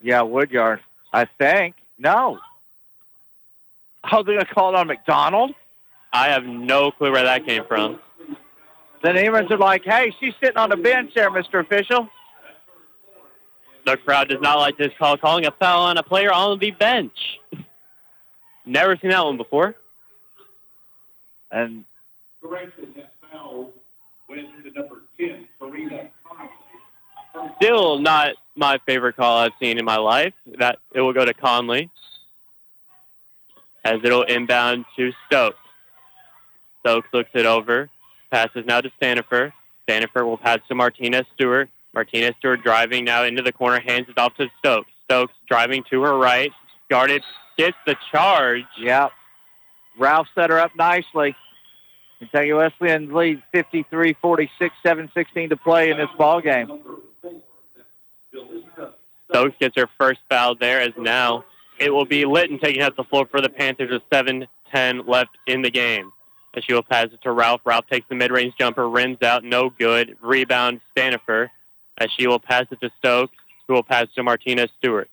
Yeah, 0.00 0.22
Woodyard. 0.22 0.80
I 1.12 1.26
think. 1.26 1.76
No. 1.98 2.38
Oh, 4.10 4.22
they're 4.22 4.34
going 4.34 4.40
to 4.40 4.54
call 4.54 4.70
it 4.70 4.76
on 4.76 4.86
McDonald? 4.86 5.54
I 6.12 6.28
have 6.28 6.44
no 6.44 6.90
clue 6.92 7.12
where 7.12 7.24
that 7.24 7.44
came 7.44 7.64
from. 7.66 8.00
The 9.02 9.08
Eamons 9.08 9.50
are 9.50 9.58
like, 9.58 9.84
hey, 9.84 10.14
she's 10.18 10.34
sitting 10.40 10.56
on 10.56 10.70
the 10.70 10.76
bench 10.76 11.12
there, 11.14 11.30
Mr. 11.30 11.60
Official. 11.60 12.08
The 13.84 13.96
crowd 13.98 14.28
does 14.28 14.40
not 14.40 14.58
like 14.58 14.78
this 14.78 14.92
call, 14.98 15.16
calling 15.18 15.44
a 15.44 15.50
foul 15.50 15.82
on 15.82 15.98
a 15.98 16.02
player 16.02 16.32
on 16.32 16.58
the 16.58 16.70
bench. 16.70 17.38
Never 18.64 18.96
seen 18.96 19.10
that 19.10 19.24
one 19.24 19.36
before. 19.36 19.74
And 21.50 21.84
Still 27.56 27.98
not 27.98 28.34
my 28.56 28.78
favorite 28.86 29.16
call 29.16 29.38
I've 29.38 29.52
seen 29.60 29.78
in 29.78 29.84
my 29.84 29.96
life. 29.96 30.34
That 30.58 30.78
it 30.94 31.00
will 31.00 31.12
go 31.12 31.24
to 31.24 31.34
Conley 31.34 31.90
as 33.84 34.00
it'll 34.04 34.22
inbound 34.22 34.84
to 34.96 35.12
Stokes. 35.26 35.56
Stokes 36.80 37.08
looks 37.12 37.30
it 37.34 37.46
over, 37.46 37.88
passes 38.30 38.64
now 38.66 38.80
to 38.80 38.90
Stanifer. 39.00 39.52
Stanifer 39.88 40.24
will 40.24 40.36
pass 40.36 40.58
to 40.68 40.74
Martinez 40.74 41.26
Stewart. 41.34 41.68
Martinez 41.94 42.34
Stewart 42.38 42.62
driving 42.62 43.04
now 43.04 43.24
into 43.24 43.42
the 43.42 43.52
corner, 43.52 43.80
hands 43.80 44.08
it 44.08 44.18
off 44.18 44.34
to 44.36 44.48
Stokes. 44.58 44.90
Stokes 45.04 45.34
driving 45.48 45.84
to 45.90 46.02
her 46.02 46.16
right, 46.16 46.52
guarded, 46.88 47.22
gets 47.56 47.76
the 47.86 47.96
charge. 48.10 48.64
Yeah. 48.78 49.08
Ralph 49.98 50.26
set 50.34 50.50
her 50.50 50.58
up 50.58 50.74
nicely. 50.74 51.36
Kentucky 52.22 52.52
Wesleyan 52.52 53.12
leads 53.12 53.42
53-46, 53.52 54.48
7-16 54.84 55.48
to 55.48 55.56
play 55.56 55.90
in 55.90 55.96
this 55.96 56.08
ball 56.16 56.40
game. 56.40 56.80
Stokes 59.28 59.56
gets 59.58 59.76
her 59.76 59.88
first 59.98 60.20
foul 60.30 60.54
there 60.54 60.80
as 60.80 60.92
now 60.96 61.44
it 61.80 61.92
will 61.92 62.04
be 62.04 62.24
Litton 62.24 62.60
taking 62.60 62.80
out 62.80 62.94
the 62.96 63.02
floor 63.02 63.26
for 63.26 63.40
the 63.40 63.48
Panthers 63.48 63.90
with 63.90 64.08
7-10 64.10 65.08
left 65.08 65.36
in 65.48 65.62
the 65.62 65.70
game. 65.70 66.12
As 66.54 66.62
she 66.62 66.72
will 66.72 66.84
pass 66.84 67.06
it 67.06 67.20
to 67.22 67.32
Ralph. 67.32 67.62
Ralph 67.64 67.88
takes 67.88 68.08
the 68.08 68.14
mid-range 68.14 68.54
jumper, 68.56 68.88
rims 68.88 69.20
out, 69.22 69.42
no 69.42 69.70
good. 69.70 70.16
Rebound 70.20 70.80
Stanifer 70.94 71.48
as 71.98 72.08
she 72.16 72.28
will 72.28 72.38
pass 72.38 72.66
it 72.70 72.80
to 72.82 72.90
Stokes, 73.00 73.34
who 73.66 73.74
will 73.74 73.82
pass 73.82 74.06
to 74.14 74.22
Martinez 74.22 74.70
Stewart. 74.78 75.10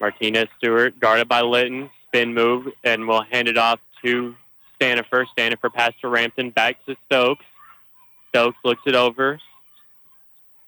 Martinez 0.00 0.48
Stewart 0.56 0.98
guarded 0.98 1.28
by 1.28 1.42
Litton, 1.42 1.90
spin 2.06 2.32
move, 2.32 2.68
and 2.82 3.06
will 3.06 3.24
hand 3.24 3.48
it 3.48 3.58
off 3.58 3.78
to 4.02 4.34
Stanifer. 4.82 5.26
Stanifer 5.36 5.72
pass 5.72 5.92
to 6.00 6.08
Ramthun, 6.08 6.52
back 6.54 6.84
to 6.86 6.96
Stokes. 7.06 7.44
Stokes 8.30 8.56
looks 8.64 8.82
it 8.86 8.94
over, 8.94 9.38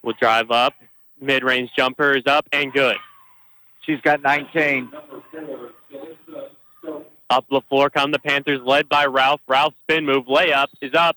will 0.03 0.15
drive 0.20 0.51
up. 0.51 0.74
Mid-range 1.20 1.70
jumper 1.77 2.12
is 2.12 2.24
up 2.27 2.47
and 2.53 2.73
good. 2.73 2.97
She's 3.82 4.01
got 4.03 4.23
19. 4.23 4.91
Up 7.31 7.47
the 7.51 7.62
floor 7.69 7.91
come 7.91 8.12
the 8.12 8.19
Panthers, 8.19 8.61
led 8.62 8.89
by 8.89 9.07
Ralph. 9.07 9.41
Ralph 9.49 9.74
spin 9.82 10.05
move, 10.05 10.27
layup 10.27 10.69
is 10.81 10.93
up, 10.95 11.16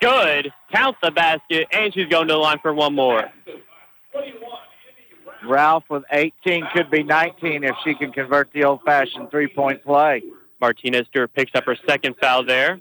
good. 0.00 0.52
Counts 0.72 0.98
the 1.02 1.10
basket, 1.10 1.68
and 1.72 1.92
she's 1.92 2.08
going 2.08 2.26
to 2.28 2.34
the 2.34 2.38
line 2.38 2.58
for 2.60 2.72
one 2.72 2.94
more. 2.94 3.30
Ralph 5.44 5.84
with 5.90 6.04
18 6.10 6.68
could 6.72 6.90
be 6.90 7.02
19 7.02 7.64
if 7.64 7.74
she 7.84 7.94
can 7.94 8.12
convert 8.12 8.50
the 8.52 8.64
old-fashioned 8.64 9.30
three-point 9.30 9.84
play. 9.84 10.22
Martinez 10.62 11.08
Stewart 11.08 11.34
picks 11.34 11.50
up 11.56 11.64
her 11.66 11.76
second 11.86 12.16
foul 12.18 12.44
there. 12.44 12.80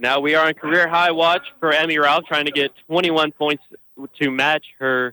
Now 0.00 0.20
we 0.20 0.36
are 0.36 0.46
on 0.46 0.54
career 0.54 0.86
high 0.86 1.10
watch 1.10 1.42
for 1.58 1.72
Emmy 1.72 1.98
Ralph, 1.98 2.24
trying 2.26 2.46
to 2.46 2.52
get 2.52 2.70
21 2.86 3.32
points 3.32 3.64
to 4.20 4.30
match 4.30 4.64
her 4.78 5.12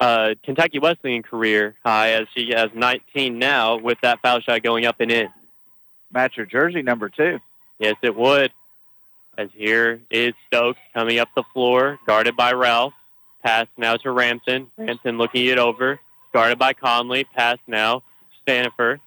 uh, 0.00 0.34
Kentucky 0.42 0.80
Wesleyan 0.80 1.22
career 1.22 1.76
high, 1.84 2.10
as 2.10 2.26
she 2.34 2.50
has 2.50 2.70
19 2.74 3.38
now 3.38 3.76
with 3.76 3.98
that 4.02 4.20
foul 4.20 4.40
shot 4.40 4.64
going 4.64 4.84
up 4.84 4.96
and 4.98 5.12
in. 5.12 5.28
Match 6.12 6.34
her 6.34 6.44
jersey 6.44 6.82
number 6.82 7.08
two. 7.08 7.38
Yes, 7.78 7.94
it 8.02 8.16
would. 8.16 8.50
As 9.38 9.50
here 9.54 10.00
is 10.10 10.32
Stokes 10.48 10.80
coming 10.92 11.20
up 11.20 11.28
the 11.36 11.44
floor, 11.52 12.00
guarded 12.04 12.36
by 12.36 12.52
Ralph. 12.52 12.94
Pass 13.44 13.68
now 13.76 13.96
to 13.96 14.08
Ramthun. 14.08 14.66
Ramthun 14.78 15.18
looking 15.18 15.46
it 15.46 15.58
over, 15.58 16.00
guarded 16.32 16.58
by 16.58 16.72
Conley. 16.72 17.24
Pass 17.24 17.58
now, 17.68 18.02
Stanifer. 18.44 18.98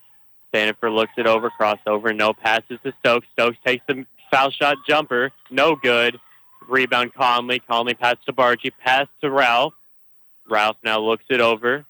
Stanifer 0.58 0.94
looks 0.94 1.14
it 1.18 1.28
over, 1.28 1.52
crossover, 1.52 2.16
no 2.16 2.34
passes 2.34 2.80
to 2.84 2.94
Stokes. 3.00 3.28
Stokes 3.34 3.58
takes 3.64 3.86
the 3.88 4.06
foul 4.32 4.50
shot 4.50 4.78
jumper, 4.88 5.32
no 5.52 5.76
good. 5.76 6.20
Rebound 6.68 7.14
Conley. 7.14 7.60
Conley 7.60 7.94
pass 7.94 8.18
to 8.26 8.34
Bargy. 8.34 8.72
Pass 8.78 9.08
to 9.22 9.32
Ralph. 9.32 9.74
Ralph 10.50 10.78
now 10.84 11.00
looks 11.00 11.24
it 11.30 11.40
over. 11.40 11.86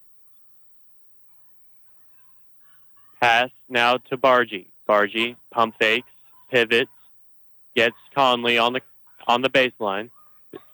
Pass 3.19 3.49
now 3.67 3.97
to 3.97 4.17
Bargy. 4.17 4.67
Bargy 4.87 5.35
pump 5.51 5.75
fakes, 5.79 6.07
pivots, 6.51 6.91
gets 7.75 7.95
Conley 8.13 8.57
on 8.57 8.73
the 8.73 8.81
on 9.27 9.41
the 9.41 9.49
baseline. 9.49 10.09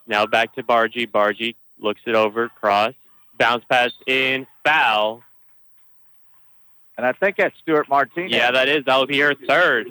Now 0.05 0.25
back 0.25 0.53
to 0.55 0.63
Bargy. 0.63 1.09
Bargy 1.09 1.55
looks 1.79 2.01
it 2.05 2.15
over, 2.15 2.49
cross, 2.49 2.93
bounce 3.37 3.63
pass 3.69 3.91
in, 4.05 4.45
foul. 4.65 5.23
And 6.97 7.05
I 7.05 7.11
think 7.13 7.37
that's 7.37 7.57
Stewart 7.59 7.89
Martinez. 7.89 8.31
Yeah, 8.31 8.51
that 8.51 8.67
is. 8.67 8.85
That 8.85 8.97
will 8.97 9.07
be 9.07 9.19
her 9.19 9.33
third. 9.33 9.87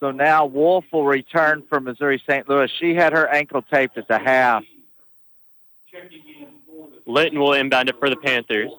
So 0.00 0.10
now 0.10 0.46
Wolf 0.46 0.86
will 0.92 1.04
return 1.04 1.62
for 1.68 1.78
Missouri 1.78 2.22
St. 2.26 2.48
Louis. 2.48 2.70
She 2.78 2.94
had 2.94 3.12
her 3.12 3.28
ankle 3.28 3.62
taped 3.62 3.98
at 3.98 4.08
the 4.08 4.18
half. 4.18 4.64
Litton 7.04 7.38
will 7.38 7.52
inbound 7.52 7.90
it 7.90 7.98
for 7.98 8.08
the 8.08 8.16
Panthers. 8.16 8.70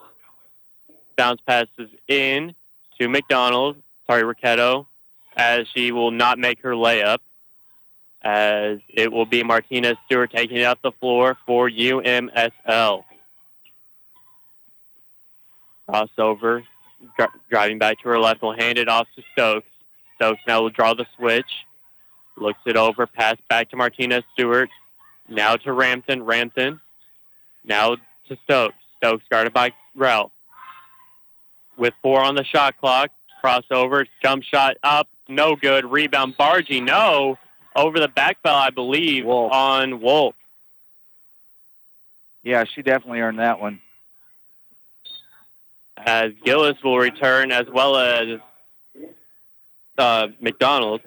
Bounce 1.15 1.41
passes 1.41 1.89
in 2.07 2.55
to 2.99 3.07
McDonald. 3.07 3.77
Sorry, 4.07 4.23
Ricchetto, 4.23 4.87
as 5.37 5.67
she 5.73 5.91
will 5.91 6.11
not 6.11 6.39
make 6.39 6.61
her 6.61 6.73
layup. 6.73 7.19
As 8.23 8.79
it 8.89 9.11
will 9.11 9.25
be 9.25 9.43
Martinez 9.43 9.97
Stewart 10.05 10.31
taking 10.31 10.57
it 10.57 10.63
off 10.63 10.79
the 10.81 10.91
floor 10.93 11.37
for 11.45 11.69
UMSL. 11.69 13.03
Crossover, 15.89 16.63
dri- 17.17 17.27
driving 17.49 17.77
back 17.77 17.99
to 17.99 18.09
her 18.09 18.19
left, 18.19 18.41
will 18.41 18.55
hand 18.55 18.77
it 18.77 18.87
off 18.87 19.07
to 19.15 19.23
Stokes. 19.33 19.67
Stokes 20.15 20.41
now 20.47 20.61
will 20.61 20.69
draw 20.69 20.93
the 20.93 21.05
switch. 21.17 21.65
Looks 22.37 22.59
it 22.65 22.77
over, 22.77 23.05
pass 23.07 23.35
back 23.49 23.69
to 23.69 23.75
Martinez 23.75 24.23
Stewart. 24.33 24.69
Now 25.27 25.55
to 25.55 25.69
Ramthun. 25.69 26.25
Ramthun. 26.25 26.79
Now 27.63 27.95
to 28.27 28.37
Stokes. 28.43 28.75
Stokes 28.97 29.23
guarded 29.29 29.53
by 29.53 29.71
Ralph. 29.95 30.31
With 31.77 31.93
four 32.01 32.21
on 32.21 32.35
the 32.35 32.43
shot 32.43 32.77
clock. 32.79 33.11
Crossover. 33.43 34.05
Jump 34.21 34.43
shot 34.43 34.77
up. 34.83 35.07
No 35.27 35.55
good. 35.55 35.85
Rebound. 35.85 36.37
Bargy. 36.37 36.83
No. 36.83 37.37
Over 37.75 37.99
the 37.99 38.09
back 38.09 38.41
fell, 38.43 38.55
I 38.55 38.69
believe, 38.69 39.25
on 39.25 40.01
Wolf. 40.01 40.35
Yeah, 42.43 42.65
she 42.65 42.81
definitely 42.81 43.21
earned 43.21 43.39
that 43.39 43.61
one. 43.61 43.79
As 46.05 46.31
Gillis 46.43 46.77
will 46.83 46.97
return 46.97 47.51
as 47.51 47.67
well 47.71 47.95
as 47.95 48.39
uh, 49.97 50.27
McDonald. 50.39 51.01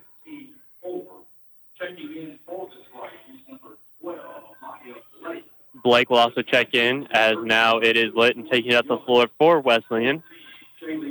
Blake 5.82 6.08
will 6.08 6.18
also 6.18 6.42
check 6.42 6.74
in 6.74 7.06
as 7.10 7.34
now 7.42 7.78
it 7.78 7.96
is 7.96 8.14
Litton 8.14 8.48
taking 8.48 8.72
it 8.72 8.76
up 8.76 8.86
the 8.86 8.98
floor 8.98 9.26
for 9.38 9.60
Wesleyan 9.60 10.22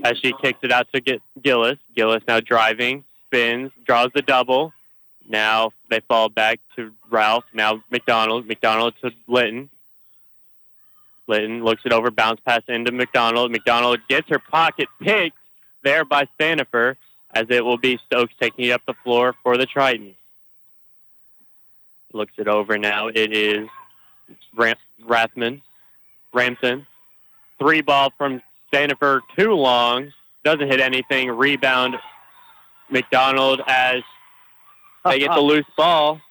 as 0.03 0.17
she 0.17 0.33
kicks 0.41 0.59
it 0.63 0.71
out 0.71 0.87
to 0.93 1.01
get 1.01 1.21
Gillis. 1.41 1.77
Gillis 1.95 2.23
now 2.27 2.39
driving, 2.39 3.03
spins, 3.27 3.71
draws 3.85 4.09
the 4.15 4.21
double. 4.21 4.73
Now 5.27 5.71
they 5.89 5.99
fall 6.07 6.29
back 6.29 6.59
to 6.75 6.91
Ralph. 7.09 7.45
Now 7.53 7.83
McDonald. 7.91 8.47
McDonald 8.47 8.93
to 9.03 9.11
Litton. 9.27 9.69
Litton 11.27 11.63
looks 11.63 11.81
it 11.85 11.93
over, 11.93 12.11
bounce 12.11 12.39
pass 12.41 12.61
into 12.67 12.91
McDonald. 12.91 13.51
McDonald 13.51 13.99
gets 14.09 14.29
her 14.29 14.39
pocket 14.39 14.87
picked 15.01 15.37
there 15.83 16.05
by 16.05 16.27
Stanifer 16.37 16.95
as 17.33 17.47
it 17.49 17.63
will 17.63 17.77
be 17.77 17.99
Stokes 18.05 18.33
taking 18.39 18.65
it 18.65 18.71
up 18.71 18.81
the 18.85 18.93
floor 19.03 19.33
for 19.43 19.57
the 19.57 19.65
Tritons. 19.65 20.15
Looks 22.11 22.33
it 22.37 22.47
over 22.47 22.77
now. 22.77 23.07
It 23.07 23.33
is 23.33 23.67
Ram- 24.55 24.75
Rathman. 25.03 25.61
Ramthun. 26.33 26.85
Three 27.59 27.81
ball 27.81 28.11
from 28.17 28.41
Stanifer, 28.71 29.21
too 29.37 29.53
long. 29.53 30.11
Doesn't 30.43 30.67
hit 30.67 30.79
anything. 30.79 31.29
Rebound 31.29 31.95
McDonald 32.89 33.61
as 33.67 34.03
they 35.05 35.19
get 35.19 35.27
the 35.27 35.31
uh-huh. 35.31 35.41
loose 35.41 35.65
ball. 35.77 36.21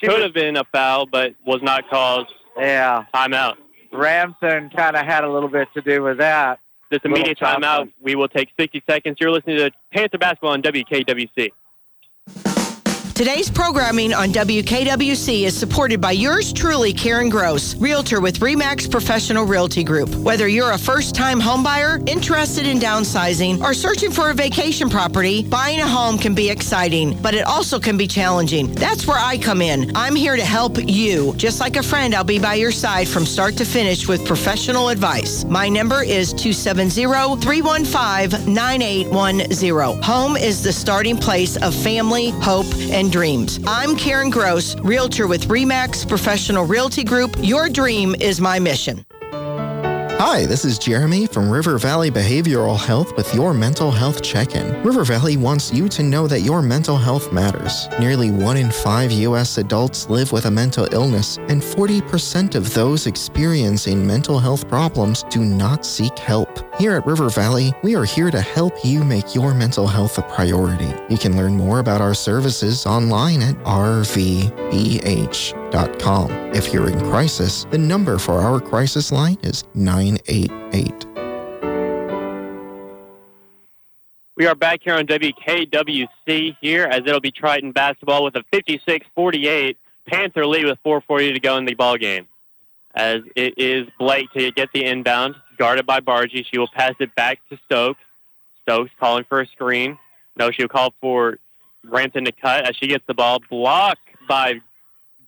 Could 0.00 0.22
have 0.22 0.34
been 0.34 0.56
a 0.56 0.64
foul, 0.64 1.06
but 1.06 1.34
was 1.44 1.62
not 1.62 1.88
called. 1.88 2.28
Yeah. 2.56 3.04
Timeout. 3.14 3.56
Ramthun 3.96 4.74
kind 4.74 4.96
of 4.96 5.04
had 5.04 5.24
a 5.24 5.30
little 5.30 5.48
bit 5.48 5.68
to 5.74 5.80
do 5.80 6.02
with 6.02 6.18
that. 6.18 6.60
This 6.90 7.00
immediate 7.04 7.38
timeout. 7.38 7.92
We 8.00 8.14
will 8.14 8.28
take 8.28 8.50
60 8.58 8.82
seconds. 8.88 9.16
You're 9.20 9.32
listening 9.32 9.56
to 9.56 9.70
Panther 9.92 10.18
Basketball 10.18 10.52
on 10.52 10.62
WKWC. 10.62 11.50
Today's 13.16 13.48
programming 13.48 14.12
on 14.12 14.28
WKWC 14.28 15.44
is 15.44 15.58
supported 15.58 16.02
by 16.02 16.12
yours 16.12 16.52
truly, 16.52 16.92
Karen 16.92 17.30
Gross, 17.30 17.74
Realtor 17.76 18.20
with 18.20 18.40
REMAX 18.40 18.90
Professional 18.90 19.46
Realty 19.46 19.82
Group. 19.82 20.14
Whether 20.16 20.48
you're 20.48 20.72
a 20.72 20.78
first 20.78 21.14
time 21.14 21.40
homebuyer, 21.40 22.06
interested 22.06 22.66
in 22.66 22.78
downsizing, 22.78 23.62
or 23.62 23.72
searching 23.72 24.10
for 24.10 24.28
a 24.28 24.34
vacation 24.34 24.90
property, 24.90 25.42
buying 25.44 25.80
a 25.80 25.88
home 25.88 26.18
can 26.18 26.34
be 26.34 26.50
exciting, 26.50 27.18
but 27.22 27.34
it 27.34 27.46
also 27.46 27.80
can 27.80 27.96
be 27.96 28.06
challenging. 28.06 28.70
That's 28.74 29.06
where 29.06 29.18
I 29.18 29.38
come 29.38 29.62
in. 29.62 29.96
I'm 29.96 30.14
here 30.14 30.36
to 30.36 30.44
help 30.44 30.76
you. 30.78 31.34
Just 31.36 31.58
like 31.58 31.76
a 31.76 31.82
friend, 31.82 32.14
I'll 32.14 32.22
be 32.22 32.38
by 32.38 32.56
your 32.56 32.70
side 32.70 33.08
from 33.08 33.24
start 33.24 33.56
to 33.56 33.64
finish 33.64 34.06
with 34.06 34.26
professional 34.26 34.90
advice. 34.90 35.42
My 35.46 35.70
number 35.70 36.02
is 36.02 36.34
270 36.34 37.06
315 37.40 38.52
9810. 38.52 40.02
Home 40.02 40.36
is 40.36 40.62
the 40.62 40.70
starting 40.70 41.16
place 41.16 41.56
of 41.56 41.74
family, 41.74 42.28
hope, 42.42 42.66
and 42.90 43.05
dreams. 43.10 43.60
I'm 43.66 43.96
Karen 43.96 44.30
Gross, 44.30 44.76
Realtor 44.80 45.26
with 45.26 45.48
REMAX 45.48 46.08
Professional 46.08 46.64
Realty 46.64 47.04
Group. 47.04 47.36
Your 47.40 47.68
dream 47.68 48.14
is 48.20 48.40
my 48.40 48.58
mission. 48.58 49.04
Hi, 50.18 50.46
this 50.46 50.64
is 50.64 50.78
Jeremy 50.78 51.26
from 51.26 51.50
River 51.50 51.76
Valley 51.76 52.10
Behavioral 52.10 52.78
Health 52.78 53.14
with 53.18 53.34
your 53.34 53.52
mental 53.52 53.90
health 53.90 54.22
check-in. 54.22 54.82
River 54.82 55.04
Valley 55.04 55.36
wants 55.36 55.70
you 55.70 55.90
to 55.90 56.02
know 56.02 56.26
that 56.26 56.40
your 56.40 56.62
mental 56.62 56.96
health 56.96 57.34
matters. 57.34 57.86
Nearly 58.00 58.30
one 58.30 58.56
in 58.56 58.70
five 58.70 59.12
U.S. 59.12 59.58
adults 59.58 60.08
live 60.08 60.32
with 60.32 60.46
a 60.46 60.50
mental 60.50 60.88
illness, 60.90 61.36
and 61.48 61.60
40% 61.60 62.54
of 62.54 62.72
those 62.72 63.06
experiencing 63.06 64.06
mental 64.06 64.38
health 64.38 64.66
problems 64.70 65.22
do 65.24 65.40
not 65.40 65.84
seek 65.84 66.18
help. 66.18 66.74
Here 66.76 66.96
at 66.96 67.04
River 67.04 67.28
Valley, 67.28 67.74
we 67.82 67.94
are 67.94 68.04
here 68.04 68.30
to 68.30 68.40
help 68.40 68.72
you 68.82 69.04
make 69.04 69.34
your 69.34 69.52
mental 69.52 69.86
health 69.86 70.16
a 70.16 70.22
priority. 70.22 70.94
You 71.10 71.18
can 71.18 71.36
learn 71.36 71.58
more 71.58 71.80
about 71.80 72.00
our 72.00 72.14
services 72.14 72.86
online 72.86 73.42
at 73.42 73.54
If 76.54 76.72
you're 76.72 76.88
in 76.88 76.98
crisis, 77.10 77.66
the 77.70 77.78
number 77.78 78.18
for 78.18 78.40
our 78.40 78.60
crisis 78.60 79.12
line 79.12 79.36
is 79.42 79.64
988. 79.74 81.06
We 84.36 84.46
are 84.46 84.54
back 84.54 84.80
here 84.82 84.94
on 84.94 85.06
WKWC 85.06 86.56
here 86.60 86.84
as 86.84 87.00
it'll 87.06 87.20
be 87.20 87.30
Triton 87.30 87.72
basketball 87.72 88.22
with 88.24 88.36
a 88.36 88.44
56-48 88.52 89.76
Panther 90.06 90.46
lead 90.46 90.66
with 90.66 90.78
4:40 90.84 91.34
to 91.34 91.40
go 91.40 91.56
in 91.56 91.64
the 91.64 91.74
ball 91.74 91.96
game. 91.96 92.28
As 92.94 93.22
it 93.34 93.58
is 93.58 93.88
Blake 93.98 94.30
to 94.32 94.52
get 94.52 94.68
the 94.72 94.84
inbound, 94.84 95.34
guarded 95.58 95.86
by 95.86 96.00
Bargy. 96.00 96.46
She 96.46 96.58
will 96.58 96.68
pass 96.68 96.94
it 97.00 97.14
back 97.14 97.40
to 97.50 97.58
Stokes. 97.64 98.00
Stokes 98.62 98.90
calling 99.00 99.24
for 99.24 99.40
a 99.40 99.46
screen. 99.46 99.98
No, 100.36 100.50
she'll 100.50 100.68
call 100.68 100.94
for 101.00 101.38
Ramthun 101.86 102.24
to 102.24 102.32
cut 102.32 102.68
as 102.68 102.76
she 102.76 102.86
gets 102.86 103.04
the 103.06 103.14
ball 103.14 103.40
blocked 103.50 104.08
by 104.28 104.60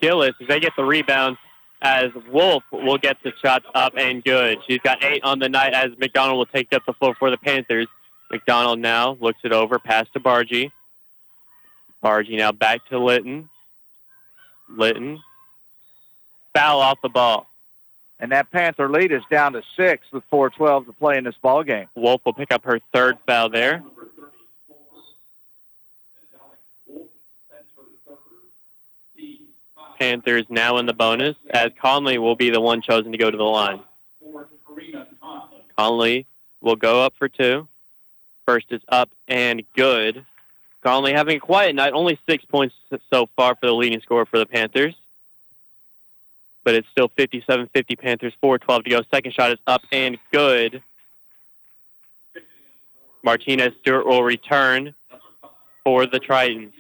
Gillis. 0.01 0.35
They 0.47 0.61
get 0.61 0.73
the 0.77 0.85
rebound 0.85 1.37
as 1.81 2.11
Wolf 2.31 2.65
will 2.73 2.99
get 2.99 3.19
the 3.23 3.33
shot 3.43 3.62
up 3.75 3.95
and 3.97 4.23
good. 4.25 4.59
She's 4.66 4.79
got 4.79 5.03
eight 5.05 5.23
on 5.23 5.39
the 5.39 5.49
night 5.49 5.75
as 5.75 5.91
McDonald 5.99 6.39
will 6.39 6.47
take 6.47 6.73
up 6.73 6.83
the 6.87 6.93
floor 6.95 7.15
for 7.19 7.31
the 7.31 7.37
Panthers. 7.37 7.87
McDonald 8.31 8.79
now 8.79 9.16
looks 9.20 9.39
it 9.45 9.53
over, 9.53 9.79
pass 9.79 10.07
to 10.12 10.20
Bargy. 10.20 10.73
Bargy 12.03 12.37
now 12.37 12.53
back 12.53 12.87
to 12.89 12.99
Litton. 12.99 13.49
Litton. 14.69 15.20
Foul 16.55 16.81
off 16.81 16.99
the 17.03 17.09
ball. 17.09 17.47
And 18.20 18.33
that 18.33 18.51
Panther 18.51 18.89
lead 18.89 19.12
is 19.12 19.23
down 19.31 19.53
to 19.53 19.62
six 19.77 20.07
with 20.12 20.25
4:12 20.31 20.87
to 20.87 20.93
play 20.93 21.16
in 21.16 21.25
this 21.25 21.37
ball 21.41 21.62
game. 21.62 21.89
Wolf 21.95 22.20
will 22.25 22.33
pick 22.33 22.53
up 22.53 22.65
her 22.65 22.81
third 22.93 23.16
foul 23.27 23.49
there. 23.49 23.83
Panthers 29.99 30.45
now 30.49 30.79
in 30.79 30.87
the 30.87 30.93
bonus 30.93 31.37
as 31.51 31.70
Conley 31.81 32.19
will 32.19 32.37
be 32.37 32.51
the 32.51 32.61
one 32.61 32.81
chosen 32.83 33.12
to 33.12 33.19
go 33.19 33.31
to 33.31 33.37
the 33.37 33.43
line. 33.43 33.81
Conley 35.77 36.27
will 36.61 36.77
go 36.77 37.03
up 37.03 37.15
for 37.19 37.29
two. 37.29 37.66
First 38.47 38.66
is 38.70 38.81
up 38.89 39.11
and 39.27 39.62
good. 39.77 40.25
Conley 40.83 41.12
having 41.12 41.37
a 41.37 41.41
quiet 41.41 41.75
night, 41.75 41.93
only 41.93 42.19
six 42.29 42.45
points 42.45 42.75
so 43.12 43.29
far 43.37 43.57
for 43.57 43.66
the 43.66 43.75
leading 43.75 44.01
scorer 44.01 44.25
for 44.25 44.39
the 44.39 44.47
Panthers. 44.47 44.95
But 46.65 46.75
it's 46.75 46.89
still 46.91 47.09
57-50 47.11 47.99
Panthers, 47.99 48.33
4-12 48.43 48.85
to 48.85 48.91
go. 48.91 49.03
Second 49.11 49.33
shot 49.33 49.53
is 49.53 49.59
up 49.66 49.83
and 49.91 50.19
good. 50.33 50.83
Martinez 53.23 53.73
Stewart 53.81 54.07
will 54.07 54.23
return 54.23 54.95
for 55.85 56.07
the 56.07 56.20
Tritons. 56.20 56.73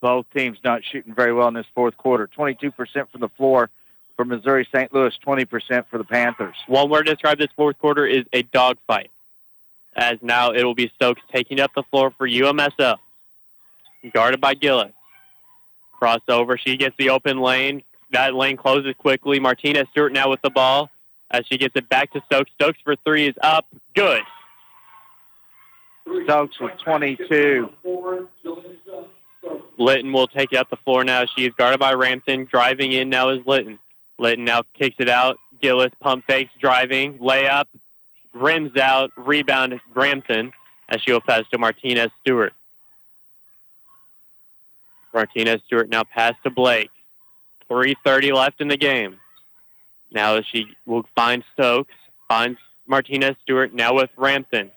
Both 0.00 0.26
teams 0.34 0.58
not 0.62 0.82
shooting 0.84 1.14
very 1.14 1.32
well 1.32 1.48
in 1.48 1.54
this 1.54 1.66
fourth 1.74 1.96
quarter. 1.96 2.28
22% 2.28 2.72
from 3.10 3.20
the 3.20 3.28
floor, 3.30 3.70
for 4.18 4.24
Missouri 4.24 4.68
St. 4.74 4.92
Louis, 4.92 5.16
20% 5.24 5.86
for 5.88 5.96
the 5.96 6.04
Panthers. 6.04 6.56
One 6.66 6.90
word 6.90 7.06
to 7.06 7.14
describe 7.14 7.38
this 7.38 7.48
fourth 7.56 7.78
quarter 7.78 8.04
is 8.04 8.24
a 8.32 8.42
dogfight. 8.42 9.10
As 9.94 10.18
now 10.20 10.50
it 10.50 10.64
will 10.64 10.74
be 10.74 10.90
Stokes 10.96 11.22
taking 11.32 11.60
up 11.60 11.70
the 11.74 11.84
floor 11.84 12.10
for 12.10 12.28
UMSL. 12.28 12.96
Guarded 14.12 14.40
by 14.40 14.54
Gillis. 14.54 14.92
Crossover. 16.00 16.58
She 16.58 16.76
gets 16.76 16.96
the 16.98 17.10
open 17.10 17.40
lane. 17.40 17.82
That 18.10 18.34
lane 18.34 18.56
closes 18.56 18.94
quickly. 18.98 19.38
Martinez 19.38 19.86
Stewart 19.92 20.12
now 20.12 20.30
with 20.30 20.42
the 20.42 20.50
ball 20.50 20.90
as 21.30 21.46
she 21.46 21.56
gets 21.56 21.76
it 21.76 21.88
back 21.88 22.12
to 22.12 22.22
Stokes. 22.26 22.50
Stokes 22.54 22.78
for 22.82 22.96
three 23.04 23.28
is 23.28 23.34
up. 23.40 23.66
Good. 23.94 24.22
Stokes 26.24 26.58
with 26.58 26.72
22. 26.84 27.68
Litton 29.78 30.12
will 30.12 30.26
take 30.26 30.52
it 30.52 30.58
up 30.58 30.70
the 30.70 30.76
floor 30.76 31.04
now. 31.04 31.24
She 31.36 31.46
is 31.46 31.52
guarded 31.54 31.80
by 31.80 31.94
Ramthun. 31.94 32.48
Driving 32.48 32.92
in 32.92 33.08
now 33.08 33.30
is 33.30 33.46
Litton. 33.46 33.78
Litton 34.18 34.44
now 34.44 34.62
kicks 34.74 34.96
it 34.98 35.08
out. 35.08 35.38
Gillis 35.60 35.92
pump 36.00 36.24
fakes, 36.26 36.52
driving, 36.60 37.18
layup, 37.18 37.66
rims 38.32 38.76
out, 38.76 39.10
rebound 39.16 39.80
Ramthun 39.94 40.52
as 40.88 41.02
she 41.02 41.12
will 41.12 41.20
pass 41.20 41.42
to 41.50 41.58
Martinez 41.58 42.10
Stewart. 42.20 42.54
Martinez 45.12 45.60
Stewart 45.66 45.88
now 45.88 46.04
pass 46.04 46.34
to 46.44 46.50
Blake. 46.50 46.90
3.30 47.70 48.32
left 48.34 48.60
in 48.60 48.68
the 48.68 48.76
game. 48.76 49.18
Now 50.10 50.40
she 50.40 50.74
will 50.86 51.04
find 51.14 51.44
Stokes, 51.52 51.94
finds 52.28 52.58
Martinez 52.86 53.36
Stewart, 53.42 53.74
now 53.74 53.94
with 53.94 54.10
Ramthun. 54.16 54.70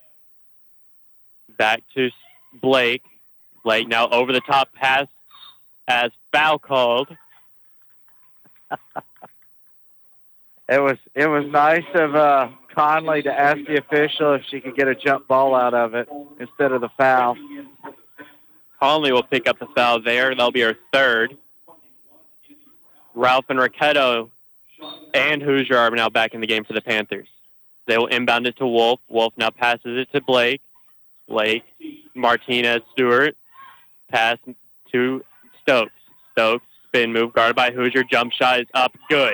Back 1.58 1.84
to 1.96 2.10
Blake. 2.54 3.04
Blake 3.64 3.88
now 3.88 4.08
over 4.10 4.32
the 4.32 4.42
top 4.42 4.74
pass 4.74 5.08
as 5.88 6.12
foul 6.32 6.60
called. 6.60 7.08
It 10.70 10.80
was 10.82 10.98
it 11.14 11.28
was 11.28 11.46
nice 11.52 11.84
of 11.96 12.16
uh, 12.16 12.48
Conley 12.74 13.22
to 13.24 13.32
ask 13.32 13.58
the 13.68 13.78
official 13.78 14.36
if 14.36 14.44
she 14.50 14.62
could 14.62 14.76
get 14.76 14.88
a 14.88 14.96
jump 14.96 15.28
ball 15.28 15.54
out 15.54 15.74
of 15.74 15.96
it 15.96 16.08
instead 16.40 16.72
of 16.72 16.80
the 16.80 16.88
foul. 16.98 17.36
Conley 18.80 19.12
will 19.12 19.24
pick 19.24 19.48
up 19.48 19.60
the 19.60 19.68
foul 19.76 20.02
there. 20.02 20.30
That'll 20.30 20.52
be 20.52 20.62
her 20.62 20.78
third. 20.94 21.38
Ralph 23.14 23.46
and 23.50 23.60
Ricchetto 23.60 24.32
and 25.14 25.42
Hoosier 25.42 25.78
are 25.78 25.92
now 25.92 26.10
back 26.10 26.34
in 26.34 26.40
the 26.40 26.48
game 26.48 26.64
for 26.64 26.72
the 26.72 26.82
Panthers. 26.82 27.28
They 27.88 27.98
will 27.98 28.08
inbound 28.08 28.48
it 28.48 28.56
to 28.58 28.66
Wolf. 28.66 29.02
Wolf 29.10 29.34
now 29.36 29.50
passes 29.50 29.98
it 29.98 30.10
to 30.14 30.22
Blake. 30.22 30.62
Blake, 31.28 31.64
Martinez, 32.16 32.82
Stewart, 32.94 33.36
pass 34.12 34.38
to 34.92 35.24
Stokes. 35.62 35.92
Stokes, 36.34 36.66
spin 36.88 37.14
move, 37.14 37.34
guarded 37.34 37.56
by 37.56 37.72
Hoosier. 37.72 38.04
Jump 38.04 38.32
shot 38.34 38.62
is 38.62 38.68
up, 38.74 38.94
good. 39.10 39.34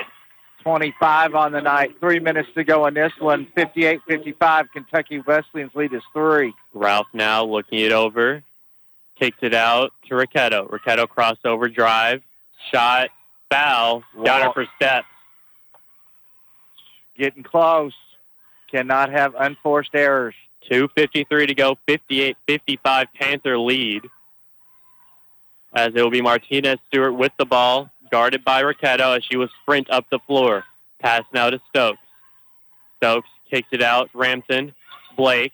25 0.67 1.33
on 1.33 1.53
the 1.53 1.61
night. 1.61 1.95
Three 2.01 2.19
minutes 2.19 2.49
to 2.55 2.63
go 2.65 2.87
in 2.87 2.93
this 2.93 3.13
one. 3.19 3.47
58-55. 3.55 4.65
Kentucky 4.73 5.19
Wesleyan's 5.19 5.73
lead 5.73 5.93
is 5.93 6.01
three. 6.11 6.53
Ralph 6.73 7.07
now 7.13 7.45
looking 7.45 7.79
it 7.79 7.93
over. 7.93 8.43
Kicks 9.17 9.37
it 9.41 9.53
out 9.53 9.93
to 10.09 10.15
Ricchetto. 10.15 10.67
Ricchetto 10.67 11.07
crossover 11.07 11.73
drive. 11.73 12.21
Shot. 12.73 13.09
Foul. 13.49 14.03
Got 14.25 14.43
her 14.43 14.51
for 14.51 14.67
steps. 14.75 15.07
Getting 17.17 17.43
close. 17.43 17.93
Cannot 18.69 19.09
have 19.09 19.35
unforced 19.39 19.91
errors. 19.93 20.35
2.53 20.69 21.47
to 21.47 21.55
go. 21.55 21.77
58-55 21.87 23.05
Panther 23.15 23.57
lead. 23.57 24.01
As 25.77 25.93
it 25.93 26.01
will 26.01 26.09
be 26.09 26.23
Martinez 26.23 26.79
Stewart 26.87 27.13
with 27.13 27.31
the 27.37 27.45
ball 27.45 27.91
guarded 28.09 28.43
by 28.43 28.61
Ricchetto 28.61 29.11
as 29.11 29.23
she 29.23 29.37
will 29.37 29.47
sprint 29.61 29.87
up 29.91 30.09
the 30.09 30.17
floor. 30.17 30.63
Pass 30.99 31.21
now 31.35 31.51
to 31.51 31.61
Stokes. 31.69 31.99
Stokes 32.97 33.29
kicks 33.47 33.67
it 33.71 33.83
out. 33.83 34.09
Ramthun. 34.11 34.73
Blake. 35.15 35.53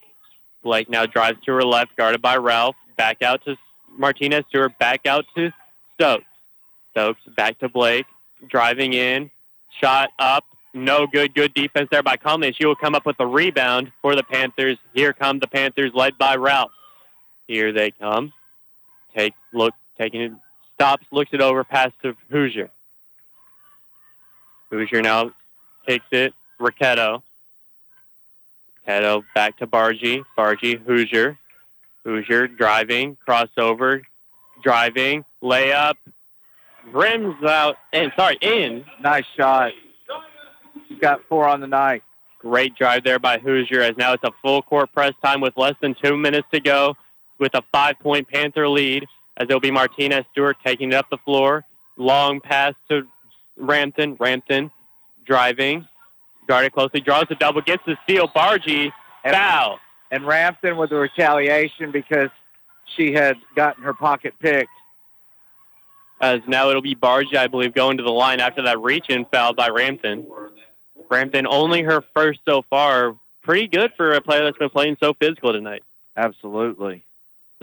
Blake 0.64 0.90
now 0.90 1.06
drives 1.06 1.44
to 1.44 1.52
her 1.52 1.66
left, 1.66 1.98
guarded 1.98 2.22
by 2.22 2.38
Ralph. 2.38 2.78
Back 2.95 3.22
out 3.22 3.44
to 3.44 3.58
Martinez 3.98 4.45
Stewart. 4.48 4.80
Back 4.80 5.06
out 5.06 5.26
to 5.36 5.52
Stokes. 5.95 6.24
Stokes 6.91 7.20
back 7.36 7.60
to 7.60 7.68
Blake. 7.68 8.06
Driving 8.48 8.94
in. 8.94 9.30
Shot 9.82 10.12
up. 10.20 10.45
No 10.74 11.06
good. 11.06 11.36
Good 11.36 11.54
defense 11.54 11.90
there 11.91 12.02
by 12.02 12.16
Conley. 12.16 12.54
She 12.54 12.66
will 12.66 12.78
come 12.78 12.95
up 12.95 13.06
with 13.06 13.18
the 13.18 13.28
rebound 13.28 13.91
for 14.02 14.16
the 14.16 14.24
Panthers. 14.24 14.78
Here 14.94 15.12
come 15.12 15.40
the 15.40 15.48
Panthers 15.48 15.91
led 15.94 16.18
by 16.18 16.38
Ralph. 16.38 16.72
Here 17.45 17.74
they 17.74 17.91
come. 17.91 18.32
Take 19.14 19.34
look 19.52 19.74
taking 19.98 20.22
it 20.22 20.32
stops, 20.76 21.06
looks 21.11 21.32
it 21.34 21.41
over, 21.41 21.64
pass 21.64 21.91
to 22.02 22.15
Hoosier. 22.30 22.70
Hoosier 24.70 25.02
now 25.02 25.32
takes 25.88 26.06
it, 26.11 26.34
Ricchetto. 26.60 27.24
Ricchetto 28.86 29.24
back 29.36 29.57
to 29.60 29.68
Bargy. 29.68 30.24
Bargy, 30.38 30.84
Hoosier. 30.84 31.38
Hoosier 32.03 32.48
driving, 32.48 33.18
crossover, 33.26 34.02
driving, 34.61 35.24
layup, 35.41 35.95
rims 36.91 37.41
out, 37.44 37.78
and 37.94 38.11
sorry, 38.15 38.38
in. 38.41 38.84
Nice 39.02 39.26
shot. 39.38 39.72
She's 40.90 40.99
got 40.99 41.22
four 41.30 41.48
on 41.48 41.61
the 41.61 41.68
night. 41.68 42.03
Great 42.40 42.76
drive 42.76 43.06
there 43.06 43.20
by 43.20 43.38
Hoosier 43.38 43.80
as 43.80 43.95
now 43.95 44.11
it's 44.11 44.24
a 44.26 44.32
full 44.41 44.61
court 44.61 44.91
press 44.91 45.14
time 45.24 45.40
with 45.40 45.56
less 45.56 45.76
than 45.82 45.95
two 46.03 46.18
minutes 46.18 46.48
to 46.53 46.60
go 46.60 46.94
with 47.40 47.53
a 47.56 47.61
five-point 47.72 48.28
Panther 48.28 48.68
lead 48.68 49.06
as 49.38 49.45
it'll 49.45 49.60
be 49.60 49.72
Martinez 49.72 50.26
Stewart 50.31 50.57
taking 50.65 50.91
it 50.91 50.95
up 50.95 51.10
the 51.10 51.18
floor. 51.18 51.64
Long 51.97 52.39
pass 52.39 52.73
to 52.89 53.07
Ramthun. 53.60 54.18
Ramthun 54.18 54.72
driving. 55.26 55.88
Guarded 56.47 56.73
closely. 56.73 57.01
Draws 57.01 57.26
the 57.30 57.35
double. 57.35 57.61
Gets 57.61 57.84
the 57.85 57.97
steal. 58.03 58.27
Bargy. 58.27 58.91
Foul. 59.23 59.80
And 60.11 60.23
Ramthun 60.23 60.77
with 60.77 60.91
the 60.91 60.97
retaliation 60.97 61.91
because 61.91 62.30
she 62.95 63.14
had 63.14 63.38
gotten 63.55 63.84
her 63.84 63.93
pocket 63.93 64.34
picked. 64.39 64.69
As 66.22 66.41
now 66.47 66.69
it'll 66.69 66.81
be 66.81 66.95
Bargy, 66.95 67.35
I 67.35 67.47
believe, 67.47 67.73
going 67.73 67.97
to 67.97 68.03
the 68.03 68.11
line 68.11 68.39
after 68.39 68.61
that 68.61 68.80
reach-in 68.80 69.26
foul 69.26 69.53
by 69.53 69.69
Ramthun. 69.69 70.26
Ramthun 71.10 71.45
only 71.49 71.81
her 71.81 72.01
first 72.14 72.39
so 72.45 72.61
far. 72.69 73.15
Pretty 73.41 73.68
good 73.68 73.91
for 73.97 74.14
a 74.14 74.22
player 74.22 74.43
that's 74.43 74.57
been 74.57 74.69
playing 74.69 74.97
so 74.99 75.14
physical 75.14 75.51
tonight. 75.51 75.84
Absolutely. 76.15 77.03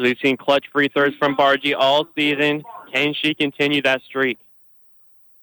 We've 0.00 0.18
seen 0.22 0.36
clutch 0.36 0.66
free 0.72 0.88
throws 0.88 1.14
from 1.16 1.36
Bargy 1.36 1.74
all 1.76 2.06
season. 2.16 2.64
Can 2.92 3.14
she 3.14 3.34
continue 3.34 3.82
that 3.82 4.02
streak? 4.02 4.38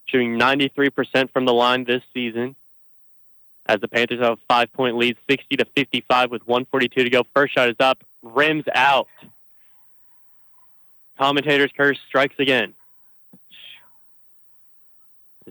Shooting 0.06 0.40
93% 0.40 1.32
from 1.32 1.46
the 1.46 1.54
line 1.54 1.84
this 1.84 2.04
season. 2.14 2.56
As 3.66 3.80
the 3.82 3.88
Panthers 3.88 4.20
have 4.20 4.34
a 4.34 4.42
five-point 4.48 4.98
lead, 4.98 5.18
60 5.30 5.58
to 5.58 5.66
55 5.66 6.32
with 6.32 6.48
142 6.48 7.04
to 7.04 7.10
go. 7.10 7.24
First 7.34 7.54
shot 7.54 7.70
is 7.70 7.76
up, 7.80 8.04
rims 8.24 8.64
out. 8.74 9.08
Commentator's 11.20 11.72
curse 11.76 12.00
strikes 12.08 12.36
again. 12.40 12.74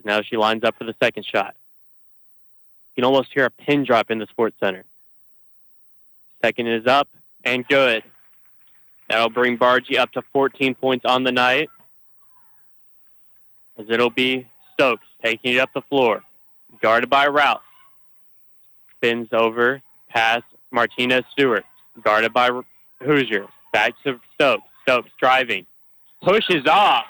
Now 0.04 0.22
she 0.22 0.36
lines 0.36 0.62
up 0.62 0.76
for 0.76 0.84
the 0.84 0.94
second 1.00 1.24
shot. 1.26 1.54
You 2.94 3.02
can 3.02 3.04
almost 3.04 3.32
hear 3.32 3.44
a 3.44 3.50
pin 3.50 3.84
drop 3.84 4.10
in 4.10 4.18
the 4.18 4.26
Sports 4.26 4.56
Center. 4.60 4.84
Second 6.42 6.68
is 6.68 6.86
up 6.86 7.08
and 7.44 7.66
good. 7.66 8.02
That'll 9.08 9.30
bring 9.30 9.56
Bargy 9.56 9.98
up 9.98 10.12
to 10.12 10.22
14 10.32 10.74
points 10.74 11.04
on 11.04 11.24
the 11.24 11.32
night. 11.32 11.68
As 13.78 13.86
it'll 13.88 14.10
be 14.10 14.48
Stokes 14.74 15.06
taking 15.22 15.54
it 15.54 15.58
up 15.58 15.70
the 15.74 15.82
floor. 15.82 16.22
Guarded 16.82 17.08
by 17.08 17.26
Ralph. 17.26 17.62
Spins 18.96 19.28
over, 19.32 19.82
pass 20.08 20.42
Martinez 20.70 21.24
Stewart. 21.32 21.64
Guarded 22.02 22.32
by 22.32 22.50
Hoosier. 23.02 23.46
Back 23.72 23.94
to 24.04 24.20
Stokes. 24.34 24.64
Stokes 24.82 25.10
driving. 25.20 25.66
Pushes 26.22 26.66
off. 26.66 27.06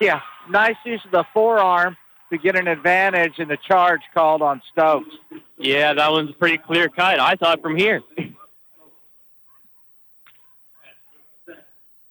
Yeah, 0.00 0.20
nice 0.50 0.76
use 0.84 1.00
of 1.04 1.10
the 1.10 1.24
forearm 1.32 1.96
to 2.30 2.38
get 2.38 2.56
an 2.56 2.68
advantage 2.68 3.38
in 3.38 3.48
the 3.48 3.56
charge 3.66 4.02
called 4.12 4.42
on 4.42 4.60
Stokes. 4.72 5.14
Yeah, 5.58 5.94
that 5.94 6.10
one's 6.10 6.32
pretty 6.32 6.58
clear 6.58 6.88
cut. 6.88 7.20
I 7.20 7.36
saw 7.36 7.52
it 7.52 7.62
from 7.62 7.76
here. 7.76 8.02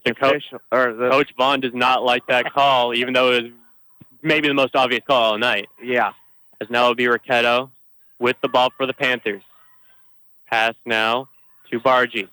And 0.05 0.17
Coach, 0.17 0.43
or 0.71 0.93
the, 0.93 1.09
Coach 1.09 1.33
Vaughn 1.37 1.61
does 1.61 1.73
not 1.73 2.03
like 2.03 2.25
that 2.27 2.53
call, 2.53 2.93
even 2.93 3.13
though 3.13 3.31
it 3.31 3.43
was 3.43 3.51
maybe 4.21 4.47
the 4.47 4.53
most 4.53 4.75
obvious 4.75 5.01
call 5.07 5.33
all 5.33 5.37
night. 5.37 5.69
Yeah. 5.81 6.11
As 6.59 6.69
now 6.69 6.83
it'll 6.83 6.95
be 6.95 7.07
Ricchetto 7.07 7.71
with 8.19 8.35
the 8.41 8.49
ball 8.49 8.69
for 8.75 8.85
the 8.85 8.93
Panthers. 8.93 9.43
Pass 10.49 10.75
now 10.85 11.29
to 11.71 11.79
Bargy. 11.79 12.27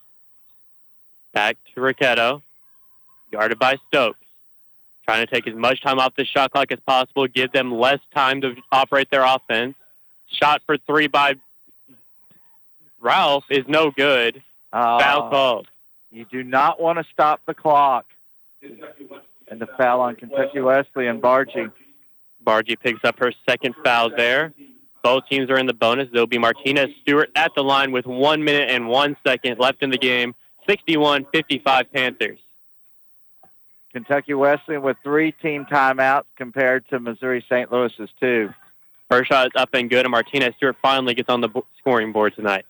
Back 1.33 1.57
to 1.75 1.81
Ricchetto. 1.81 2.43
Guarded 3.33 3.59
by 3.59 3.77
Stokes. 3.89 4.19
Trying 5.05 5.27
to 5.27 5.33
take 5.33 5.47
as 5.47 5.55
much 5.55 5.81
time 5.83 5.99
off 5.99 6.15
the 6.17 6.25
shot 6.25 6.51
clock 6.53 6.71
as 6.73 6.81
possible, 6.81 7.27
give 7.27 7.53
them 7.53 7.73
less 7.73 8.01
time 8.15 8.41
to 8.41 8.55
operate 8.71 9.11
their 9.11 9.25
offense. 9.25 9.75
Shot 10.29 10.63
for 10.67 10.77
three 10.79 11.07
by 11.07 11.35
Ralph 13.01 13.45
is 13.51 13.65
no 13.67 13.91
good. 13.91 14.43
Uh, 14.73 15.01
Foul 15.01 15.31
called. 15.31 15.69
You 16.11 16.25
do 16.25 16.43
not 16.43 16.81
want 16.81 16.99
to 16.99 17.05
stop 17.13 17.41
the 17.47 17.55
clock. 17.55 18.05
And 18.63 19.61
the 19.61 19.67
foul 19.79 20.01
on 20.01 20.17
Kentucky 20.17 20.61
Wesleyan 20.61 21.21
Bargy. 21.21 21.71
Bargy 22.45 22.79
picks 22.79 23.05
up 23.05 23.19
her 23.19 23.33
second 23.49 23.75
foul 23.85 24.11
there. 24.17 24.53
Both 25.03 25.29
teams 25.29 25.51
are 25.51 25.57
in 25.57 25.67
the 25.67 25.75
bonus. 25.75 26.09
There'll 26.13 26.27
be 26.27 26.39
Martinez 26.39 26.91
Stewart 27.03 27.31
at 27.35 27.53
the 27.57 27.63
line 27.63 27.91
with 27.91 28.07
one 28.07 28.45
minute 28.45 28.71
and 28.71 28.89
one 28.89 29.17
second 29.27 29.59
left 29.59 29.83
in 29.83 29.91
the 29.91 29.99
game. 29.99 30.35
61-55 30.69 31.91
Panthers. 31.93 32.39
Kentucky 33.93 34.35
Wesleyan 34.35 34.83
with 34.83 34.97
three 35.03 35.33
team 35.33 35.65
timeouts 35.65 36.25
compared 36.37 36.89
to 36.91 37.01
Missouri 37.01 37.45
St. 37.49 37.73
Louis's 37.73 38.11
two. 38.21 38.51
First 39.09 39.29
shot 39.29 39.47
is 39.47 39.53
up 39.57 39.71
and 39.73 39.91
good, 39.91 40.05
and 40.05 40.13
Martinez 40.13 40.55
Stewart 40.57 40.77
finally 40.81 41.15
gets 41.15 41.29
on 41.29 41.41
the 41.41 41.49
scoring 41.79 42.13
board 42.13 42.35
tonight. 42.37 42.67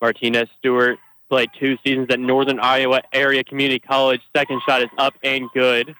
Martinez 0.00 0.48
Stewart 0.58 0.98
played 1.28 1.50
two 1.58 1.76
seasons 1.84 2.08
at 2.10 2.20
Northern 2.20 2.60
Iowa 2.60 3.02
Area 3.12 3.42
Community 3.42 3.78
College. 3.78 4.20
Second 4.36 4.60
shot 4.66 4.82
is 4.82 4.90
up 4.98 5.14
and 5.22 5.50
good. 5.52 5.94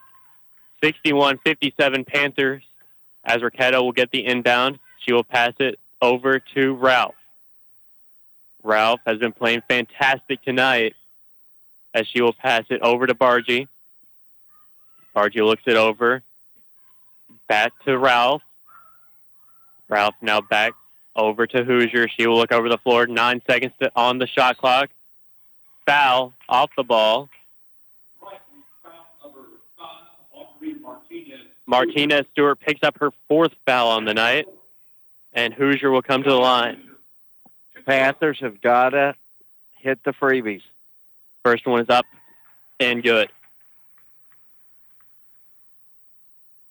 61-57 0.83 2.07
Panthers 2.07 2.63
as 3.25 3.43
Ricchetto 3.43 3.83
will 3.83 3.93
get 3.93 4.11
the 4.11 4.25
inbound. 4.25 4.79
She 4.99 5.13
will 5.13 5.25
pass 5.25 5.53
it 5.59 5.79
over 6.03 6.39
to 6.55 6.75
Ralph. 6.75 7.15
Ralph 8.63 9.01
has 9.07 9.19
been 9.19 9.33
playing 9.33 9.63
fantastic 9.69 10.43
tonight 10.43 10.95
as 11.95 12.07
she 12.09 12.21
will 12.21 12.33
pass 12.33 12.65
it 12.71 12.81
over 12.83 13.07
to 13.07 13.15
Bargy. 13.15 13.69
Bargy 15.15 15.45
looks 15.45 15.63
it 15.67 15.77
over. 15.77 16.23
Back 17.49 17.73
to 17.85 17.97
Ralph. 17.97 18.43
Ralph 19.89 20.15
now 20.21 20.41
back 20.41 20.73
over 21.17 21.47
to 21.47 21.65
Hoosier. 21.65 22.09
She 22.09 22.27
will 22.27 22.37
look 22.37 22.53
over 22.53 22.69
the 22.69 22.79
floor. 22.79 23.07
Nine 23.07 23.43
seconds 23.47 23.73
to, 23.81 23.91
on 23.95 24.19
the 24.19 24.27
shot 24.27 24.59
clock. 24.59 24.91
Foul 25.87 26.33
off 26.49 26.71
the 26.77 26.83
ball. 26.83 27.29
Martinez 31.67 32.27
Stewart 32.33 32.61
picks 32.61 32.83
up 32.83 32.99
her 32.99 33.11
fourth 33.29 33.53
foul 33.65 33.89
on 33.89 34.05
the 34.05 34.15
night, 34.15 34.47
and 35.33 35.55
Hoosier 35.55 35.91
will 35.91 36.03
come 36.03 36.23
to 36.23 36.29
the 36.29 36.37
line. 36.37 36.91
Panthers 37.87 38.39
have 38.41 38.61
got 38.61 38.91
to 38.91 39.15
hit 39.79 40.03
the 40.05 40.13
freebies. 40.13 40.63
First 41.43 41.67
one 41.67 41.81
is 41.81 41.89
up 41.89 42.07
and 42.81 43.03
good. 43.03 43.31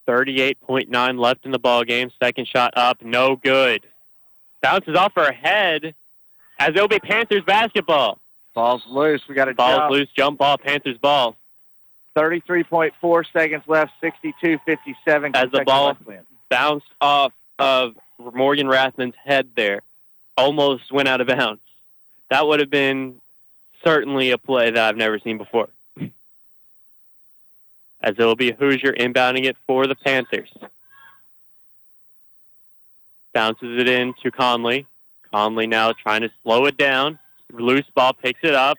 38.9 0.07 1.20
left 1.20 1.45
in 1.45 1.52
the 1.52 1.60
ball 1.60 1.84
game. 1.84 2.11
Second 2.22 2.48
shot 2.48 2.74
up, 2.76 3.02
no 3.02 3.36
good. 3.36 3.82
Bounces 4.64 4.95
off 4.95 5.14
her 5.15 5.31
head 5.31 5.94
as 6.57 6.69
it'll 6.69 6.88
be 6.88 6.98
Panthers 6.98 7.44
basketball. 7.45 8.18
Ball's 8.56 8.81
loose. 8.88 9.22
We 9.27 9.35
got 9.35 9.49
a 9.49 9.53
Ball's 9.53 9.77
jump. 9.77 9.91
loose, 9.91 10.10
jump 10.15 10.40
ball, 10.40 10.57
Panthers 10.57 10.98
ball. 10.98 11.35
33.4 12.15 13.26
seconds 13.34 13.64
left, 13.68 13.91
62-57. 14.02 15.35
As 15.35 15.52
the 15.52 15.64
ball 15.65 15.98
bounced 16.49 16.88
off 17.02 17.34
of 17.60 17.95
Morgan 18.19 18.68
Ramthun's 18.68 19.15
head 19.23 19.49
there, 19.56 19.81
almost 20.38 20.91
went 20.91 21.10
out 21.10 21.19
of 21.19 21.27
bounds. 21.27 21.61
That 22.30 22.48
would 22.48 22.60
have 22.61 22.69
been 22.69 23.19
certainly 23.84 24.31
a 24.31 24.38
play 24.38 24.72
that 24.72 24.88
I've 24.88 24.95
never 24.95 25.19
seen 25.19 25.38
before. 25.38 25.69
As 28.02 28.15
it 28.18 28.19
will 28.19 28.35
be 28.35 28.52
Hoosier 28.52 28.94
inbounding 28.94 29.45
it 29.45 29.57
for 29.68 29.88
the 29.88 29.95
Panthers. 29.95 30.49
Bounces 33.34 33.80
it 33.80 33.88
in 33.88 34.14
to 34.23 34.31
Conley. 34.31 34.85
Conley 35.31 35.68
now 35.68 35.91
trying 35.91 36.22
to 36.22 36.30
slow 36.43 36.65
it 36.65 36.77
down. 36.77 37.19
Loose 37.51 37.85
ball 37.95 38.14
picks 38.14 38.39
it 38.43 38.53
up 38.53 38.77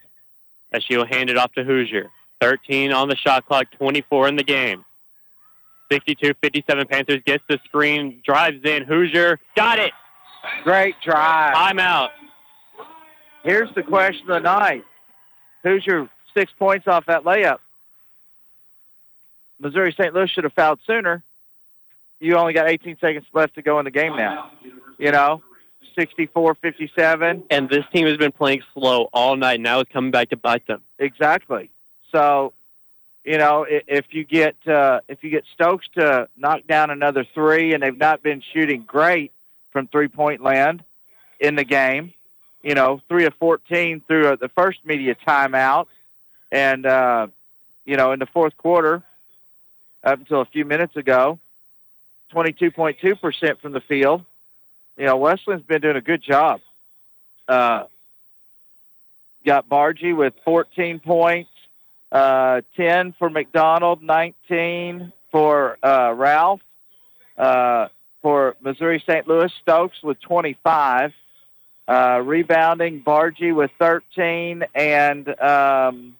as 0.72 0.82
she 0.84 0.96
will 0.96 1.06
hand 1.06 1.30
it 1.30 1.36
off 1.36 1.52
to 1.52 1.64
Hoosier. 1.64 2.10
13 2.40 2.92
on 2.92 3.08
the 3.08 3.16
shot 3.16 3.46
clock, 3.46 3.66
24 3.78 4.28
in 4.28 4.36
the 4.36 4.42
game. 4.42 4.84
62-57 5.90 6.88
Panthers 6.88 7.20
gets 7.24 7.44
the 7.48 7.58
screen, 7.64 8.20
drives 8.24 8.64
in. 8.64 8.84
Hoosier 8.84 9.38
got 9.54 9.78
it. 9.78 9.92
Great 10.62 10.94
drive. 11.02 11.54
Timeout. 11.54 12.10
Here's 13.44 13.72
the 13.74 13.82
question 13.82 14.22
of 14.30 14.42
the 14.42 14.48
night. 14.58 14.84
Hoosier 15.62 16.08
six 16.34 16.52
points 16.58 16.86
off 16.88 17.06
that 17.06 17.24
layup. 17.24 17.58
Missouri 19.60 19.92
St. 19.92 20.12
Louis 20.12 20.28
should 20.28 20.44
have 20.44 20.52
fouled 20.52 20.80
sooner. 20.86 21.22
You 22.20 22.36
only 22.36 22.52
got 22.52 22.68
18 22.68 22.98
seconds 23.00 23.26
left 23.32 23.54
to 23.56 23.62
go 23.62 23.78
in 23.78 23.84
the 23.84 23.90
game 23.90 24.16
now. 24.16 24.50
You 24.98 25.10
know, 25.10 25.42
64-57. 25.96 27.44
And 27.50 27.68
this 27.68 27.84
team 27.92 28.06
has 28.06 28.16
been 28.16 28.32
playing 28.32 28.62
slow 28.72 29.08
all 29.12 29.36
night. 29.36 29.60
Now 29.60 29.80
it's 29.80 29.92
coming 29.92 30.10
back 30.10 30.30
to 30.30 30.36
bite 30.36 30.66
them. 30.66 30.82
Exactly. 30.98 31.70
So, 32.12 32.52
you 33.24 33.38
know, 33.38 33.66
if 33.68 34.06
you 34.10 34.24
get 34.24 34.54
uh, 34.66 35.00
if 35.08 35.24
you 35.24 35.30
get 35.30 35.44
Stokes 35.54 35.86
to 35.94 36.28
knock 36.36 36.66
down 36.66 36.90
another 36.90 37.26
three, 37.34 37.72
and 37.72 37.82
they've 37.82 37.96
not 37.96 38.22
been 38.22 38.42
shooting 38.52 38.84
great 38.86 39.32
from 39.72 39.88
three 39.88 40.08
point 40.08 40.42
land 40.42 40.84
in 41.40 41.56
the 41.56 41.64
game, 41.64 42.12
you 42.62 42.74
know, 42.74 43.00
three 43.08 43.24
of 43.24 43.34
fourteen 43.34 44.02
through 44.06 44.28
uh, 44.28 44.36
the 44.36 44.50
first 44.50 44.78
media 44.84 45.16
timeout, 45.26 45.86
and 46.52 46.84
uh, 46.86 47.26
you 47.86 47.96
know, 47.96 48.12
in 48.12 48.18
the 48.18 48.26
fourth 48.26 48.56
quarter, 48.58 49.02
up 50.04 50.18
until 50.18 50.42
a 50.42 50.46
few 50.46 50.66
minutes 50.66 50.94
ago, 50.94 51.38
twenty 52.34 52.52
two 52.52 52.72
point 52.72 52.98
two 53.00 53.14
percent 53.14 53.60
from 53.60 53.72
the 53.72 53.80
field. 53.80 54.24
You 54.96 55.06
know, 55.06 55.16
Wesleyan's 55.16 55.64
been 55.64 55.80
doing 55.80 55.96
a 55.96 56.00
good 56.00 56.20
job. 56.20 56.60
Uh, 57.48 57.84
got 59.46 59.68
Bargy 59.68 60.16
with 60.16 60.34
14 60.44 60.98
points, 60.98 61.50
uh, 62.10 62.62
10 62.76 63.14
for 63.18 63.30
McDonald, 63.30 64.02
19 64.02 65.12
for 65.30 65.78
uh, 65.82 66.12
Ralph. 66.12 66.60
Uh, 67.36 67.88
for 68.22 68.56
Missouri 68.62 69.02
St. 69.06 69.28
Louis, 69.28 69.52
Stokes 69.60 70.02
with 70.02 70.18
25. 70.22 71.12
Uh, 71.86 72.22
rebounding, 72.24 73.02
Bargy 73.02 73.54
with 73.54 73.70
13. 73.78 74.64
And, 74.74 75.28
um, 75.40 76.16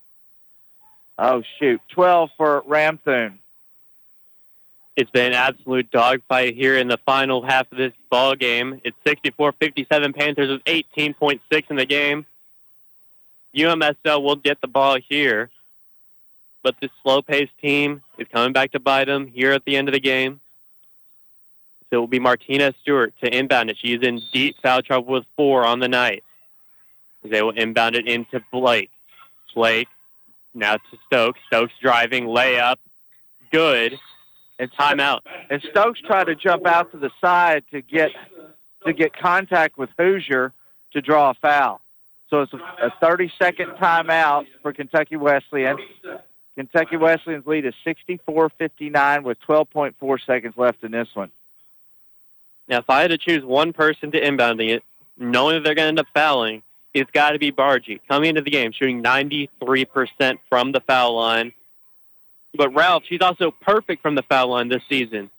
oh, 1.18 1.42
shoot, 1.58 1.80
12 1.88 2.30
for 2.36 2.62
Ramthun. 2.62 3.38
It's 4.96 5.10
been 5.10 5.26
an 5.26 5.32
absolute 5.32 5.90
dogfight 5.90 6.54
here 6.54 6.76
in 6.76 6.86
the 6.86 6.98
final 6.98 7.42
half 7.42 7.70
of 7.72 7.78
this 7.78 7.92
ball 8.10 8.36
game. 8.36 8.80
It's 8.84 8.96
64-57 9.04 10.14
Panthers 10.14 10.50
with 10.50 10.64
18.6 10.64 11.40
in 11.70 11.76
the 11.76 11.86
game. 11.86 12.26
UMSL 13.56 14.22
will 14.22 14.36
get 14.36 14.60
the 14.60 14.68
ball 14.68 14.98
here, 15.08 15.50
but 16.62 16.76
this 16.80 16.90
slow-paced 17.02 17.56
team 17.58 18.02
is 18.18 18.28
coming 18.28 18.52
back 18.52 18.72
to 18.72 18.80
bite 18.80 19.06
them 19.06 19.26
here 19.26 19.52
at 19.52 19.64
the 19.64 19.76
end 19.76 19.88
of 19.88 19.94
the 19.94 20.00
game. 20.00 20.40
So 21.90 21.96
it 21.96 22.00
will 22.00 22.06
be 22.06 22.20
Martinez 22.20 22.74
Stewart 22.82 23.14
to 23.22 23.36
inbound 23.36 23.70
it. 23.70 23.76
She's 23.78 24.00
in 24.02 24.20
deep 24.32 24.56
foul 24.62 24.82
trouble 24.82 25.12
with 25.12 25.24
four 25.36 25.64
on 25.64 25.80
the 25.80 25.88
night. 25.88 26.22
They 27.24 27.42
will 27.42 27.50
inbound 27.50 27.96
it 27.96 28.06
into 28.06 28.40
Blake. 28.52 28.90
Blake 29.54 29.88
now 30.54 30.74
to 30.74 30.98
Stokes. 31.06 31.40
Stokes 31.46 31.72
driving, 31.80 32.26
layup, 32.26 32.76
good. 33.50 33.98
And 34.58 34.70
timeout. 34.72 35.20
And 35.50 35.60
Stokes 35.70 36.00
tried 36.00 36.24
to 36.24 36.36
jump 36.36 36.66
out 36.66 36.92
to 36.92 36.98
the 36.98 37.10
side 37.20 37.64
to 37.72 37.82
get 37.82 38.12
to 38.86 38.92
get 38.92 39.16
contact 39.16 39.76
with 39.76 39.90
Hoosier 39.98 40.52
to 40.92 41.00
draw 41.00 41.30
a 41.30 41.34
foul. 41.34 41.80
So 42.30 42.42
it's 42.42 42.52
a, 42.52 42.56
a 42.56 42.90
30-second 43.02 43.72
timeout 43.72 44.46
for 44.62 44.72
Kentucky 44.72 45.16
Wesleyan. 45.16 45.78
Kentucky 46.54 46.96
Wesleyan's 46.96 47.46
lead 47.46 47.64
is 47.64 47.74
64-59 47.86 49.22
with 49.24 49.40
12.4 49.40 50.26
seconds 50.26 50.54
left 50.56 50.84
in 50.84 50.92
this 50.92 51.08
one. 51.14 51.30
Now, 52.68 52.78
if 52.78 52.88
I 52.88 53.02
had 53.02 53.10
to 53.10 53.18
choose 53.18 53.44
one 53.44 53.72
person 53.72 54.10
to 54.12 54.20
inbounding 54.20 54.70
it, 54.70 54.82
knowing 55.18 55.56
that 55.56 55.64
they're 55.64 55.74
going 55.74 55.86
to 55.86 55.88
end 55.88 56.00
up 56.00 56.06
fouling, 56.14 56.62
it's 56.94 57.10
got 57.10 57.30
to 57.30 57.38
be 57.38 57.52
Bargy 57.52 58.00
coming 58.08 58.30
into 58.30 58.40
the 58.40 58.50
game, 58.50 58.72
shooting 58.72 59.02
93% 59.02 59.48
from 60.48 60.72
the 60.72 60.80
foul 60.80 61.16
line. 61.16 61.52
But 62.54 62.74
Ralph, 62.74 63.04
she's 63.06 63.20
also 63.20 63.50
perfect 63.50 64.02
from 64.02 64.14
the 64.14 64.22
foul 64.22 64.48
line 64.48 64.68
this 64.68 64.82
season. 64.88 65.30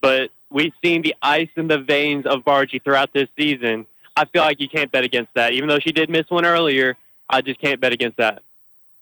But 0.00 0.30
we've 0.50 0.72
seen 0.82 1.02
the 1.02 1.14
ice 1.20 1.50
in 1.56 1.68
the 1.68 1.78
veins 1.78 2.26
of 2.26 2.44
Bargy 2.44 2.82
throughout 2.82 3.12
this 3.12 3.28
season. 3.36 3.86
I 4.16 4.24
feel 4.24 4.42
like 4.42 4.60
you 4.60 4.68
can't 4.68 4.90
bet 4.90 5.04
against 5.04 5.34
that. 5.34 5.52
Even 5.52 5.68
though 5.68 5.78
she 5.78 5.92
did 5.92 6.10
miss 6.10 6.30
one 6.30 6.44
earlier, 6.44 6.96
I 7.28 7.40
just 7.40 7.60
can't 7.60 7.80
bet 7.80 7.92
against 7.92 8.18
that. 8.18 8.42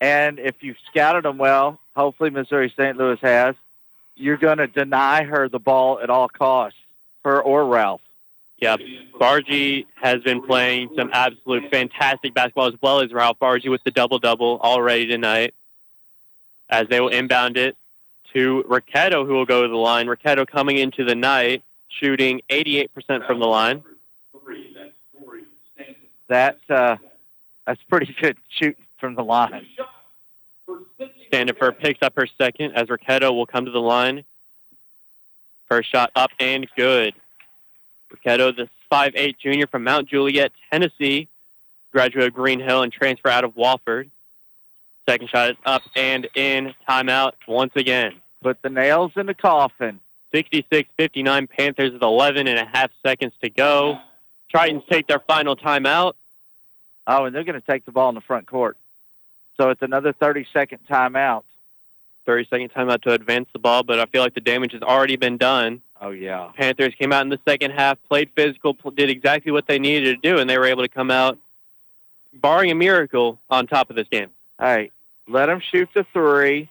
And 0.01 0.39
if 0.39 0.55
you've 0.61 0.77
scouted 0.89 1.25
them 1.25 1.37
well, 1.37 1.79
hopefully 1.95 2.29
Missouri 2.29 2.73
St. 2.75 2.97
Louis 2.97 3.19
has, 3.21 3.55
you're 4.15 4.37
going 4.37 4.57
to 4.57 4.67
deny 4.67 5.23
her 5.23 5.49
the 5.49 5.59
ball 5.59 5.99
at 5.99 6.09
all 6.09 6.29
costs, 6.29 6.79
her 7.25 7.41
or 7.41 7.65
Ralph. 7.65 8.01
Yeah, 8.57 8.75
Bargy 9.13 9.85
has 9.95 10.21
been 10.21 10.41
playing 10.41 10.89
some 10.97 11.09
absolute 11.13 11.71
fantastic 11.71 12.33
basketball 12.33 12.67
as 12.67 12.73
well 12.81 12.99
as 12.99 13.13
Ralph 13.13 13.39
Bargy 13.39 13.69
with 13.69 13.81
the 13.85 13.91
double-double 13.91 14.59
already 14.61 15.07
tonight. 15.07 15.53
As 16.69 16.87
they 16.87 16.99
will 16.99 17.09
inbound 17.09 17.57
it 17.57 17.75
to 18.33 18.63
Ricchetto, 18.67 19.25
who 19.25 19.33
will 19.33 19.45
go 19.45 19.63
to 19.63 19.67
the 19.67 19.75
line. 19.75 20.07
Ricchetto 20.07 20.45
coming 20.45 20.77
into 20.77 21.03
the 21.03 21.15
night, 21.15 21.63
shooting 21.89 22.41
88% 22.49 23.25
from 23.25 23.39
the 23.39 23.47
line. 23.47 23.83
That 26.27 26.57
uh, 26.69 26.97
that's 27.65 27.81
pretty 27.83 28.15
good 28.21 28.37
shooting 28.49 28.83
from 28.99 29.15
the 29.15 29.23
line. 29.23 29.65
Standifer 31.27 31.71
picks 31.71 32.01
up 32.03 32.13
her 32.15 32.27
second 32.37 32.73
as 32.75 32.89
Ricchetto 32.89 33.31
will 33.33 33.45
come 33.45 33.65
to 33.65 33.71
the 33.71 33.81
line. 33.81 34.23
First 35.67 35.91
shot 35.91 36.11
up 36.15 36.31
and 36.39 36.67
good. 36.75 37.13
Ricchetto, 38.11 38.51
the 38.51 38.69
5'8 38.91 39.37
junior 39.37 39.67
from 39.67 39.83
Mount 39.83 40.09
Juliet, 40.09 40.51
Tennessee, 40.71 41.27
graduate 41.91 42.27
of 42.27 42.33
Green 42.33 42.59
Hill 42.59 42.81
and 42.81 42.91
transfer 42.91 43.29
out 43.29 43.43
of 43.43 43.53
Wofford. 43.53 44.09
Second 45.09 45.27
shot 45.31 45.49
is 45.49 45.57
up 45.65 45.81
and 45.95 46.27
in. 46.35 46.75
Timeout 46.87 47.31
once 47.47 47.75
again. 47.75 48.13
Put 48.43 48.61
the 48.61 48.69
nails 48.69 49.11
in 49.15 49.25
the 49.25 49.33
coffin. 49.33 49.99
66-59 50.31 51.49
Panthers 51.49 51.93
with 51.93 52.03
11 52.03 52.47
and 52.47 52.59
a 52.59 52.65
half 52.65 52.91
seconds 53.01 53.33
to 53.41 53.49
go. 53.49 53.97
Tritons 54.53 54.87
take 54.87 55.07
their 55.07 55.17
final 55.17 55.55
timeout. 55.55 56.13
Oh, 57.07 57.25
and 57.25 57.35
they're 57.35 57.43
going 57.43 57.59
to 57.59 57.65
take 57.65 57.85
the 57.85 57.91
ball 57.91 58.09
in 58.09 58.13
the 58.13 58.21
front 58.21 58.45
court. 58.45 58.77
So 59.57 59.71
it's 59.71 59.81
another 59.81 60.13
30-second 60.13 60.81
timeout. 60.87 61.41
30 62.27 62.47
second 62.47 62.71
timeout 62.71 63.01
to 63.01 63.13
advance 63.13 63.49
the 63.51 63.57
ball, 63.57 63.81
but 63.81 63.99
I 63.99 64.05
feel 64.05 64.21
like 64.21 64.35
the 64.35 64.41
damage 64.41 64.73
has 64.73 64.83
already 64.83 65.15
been 65.15 65.37
done. 65.37 65.81
Oh, 65.99 66.11
yeah. 66.11 66.51
Panthers 66.55 66.93
came 66.93 67.11
out 67.11 67.23
in 67.23 67.29
the 67.29 67.39
second 67.45 67.71
half, 67.71 67.97
played 68.09 68.29
physical, 68.35 68.73
did 68.95 69.09
exactly 69.09 69.51
what 69.51 69.65
they 69.65 69.79
needed 69.79 70.21
to 70.21 70.29
do, 70.29 70.37
and 70.37 70.47
they 70.47 70.59
were 70.59 70.67
able 70.67 70.83
to 70.83 70.87
come 70.87 71.09
out, 71.09 71.39
barring 72.31 72.69
a 72.69 72.75
miracle, 72.75 73.39
on 73.49 73.65
top 73.65 73.89
of 73.89 73.95
this 73.95 74.07
game. 74.07 74.29
Hey, 74.59 74.91
let 75.29 75.45
them 75.45 75.61
shoot 75.71 75.89
the 75.93 76.05
three. 76.11 76.69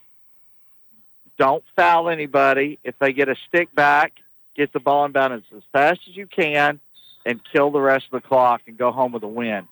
Don't 1.38 1.62
foul 1.76 2.08
anybody. 2.08 2.78
If 2.82 2.98
they 2.98 3.12
get 3.12 3.28
a 3.28 3.36
stick 3.48 3.72
back, 3.74 4.12
get 4.56 4.72
the 4.72 4.80
ball 4.80 5.04
in 5.04 5.12
bounds 5.12 5.46
as 5.56 5.62
fast 5.72 6.00
as 6.08 6.16
you 6.16 6.26
can 6.26 6.80
and 7.24 7.40
kill 7.52 7.70
the 7.70 7.80
rest 7.80 8.06
of 8.12 8.20
the 8.20 8.26
clock 8.26 8.62
and 8.66 8.76
go 8.76 8.90
home 8.90 9.12
with 9.12 9.22
a 9.22 9.28
win. 9.28 9.68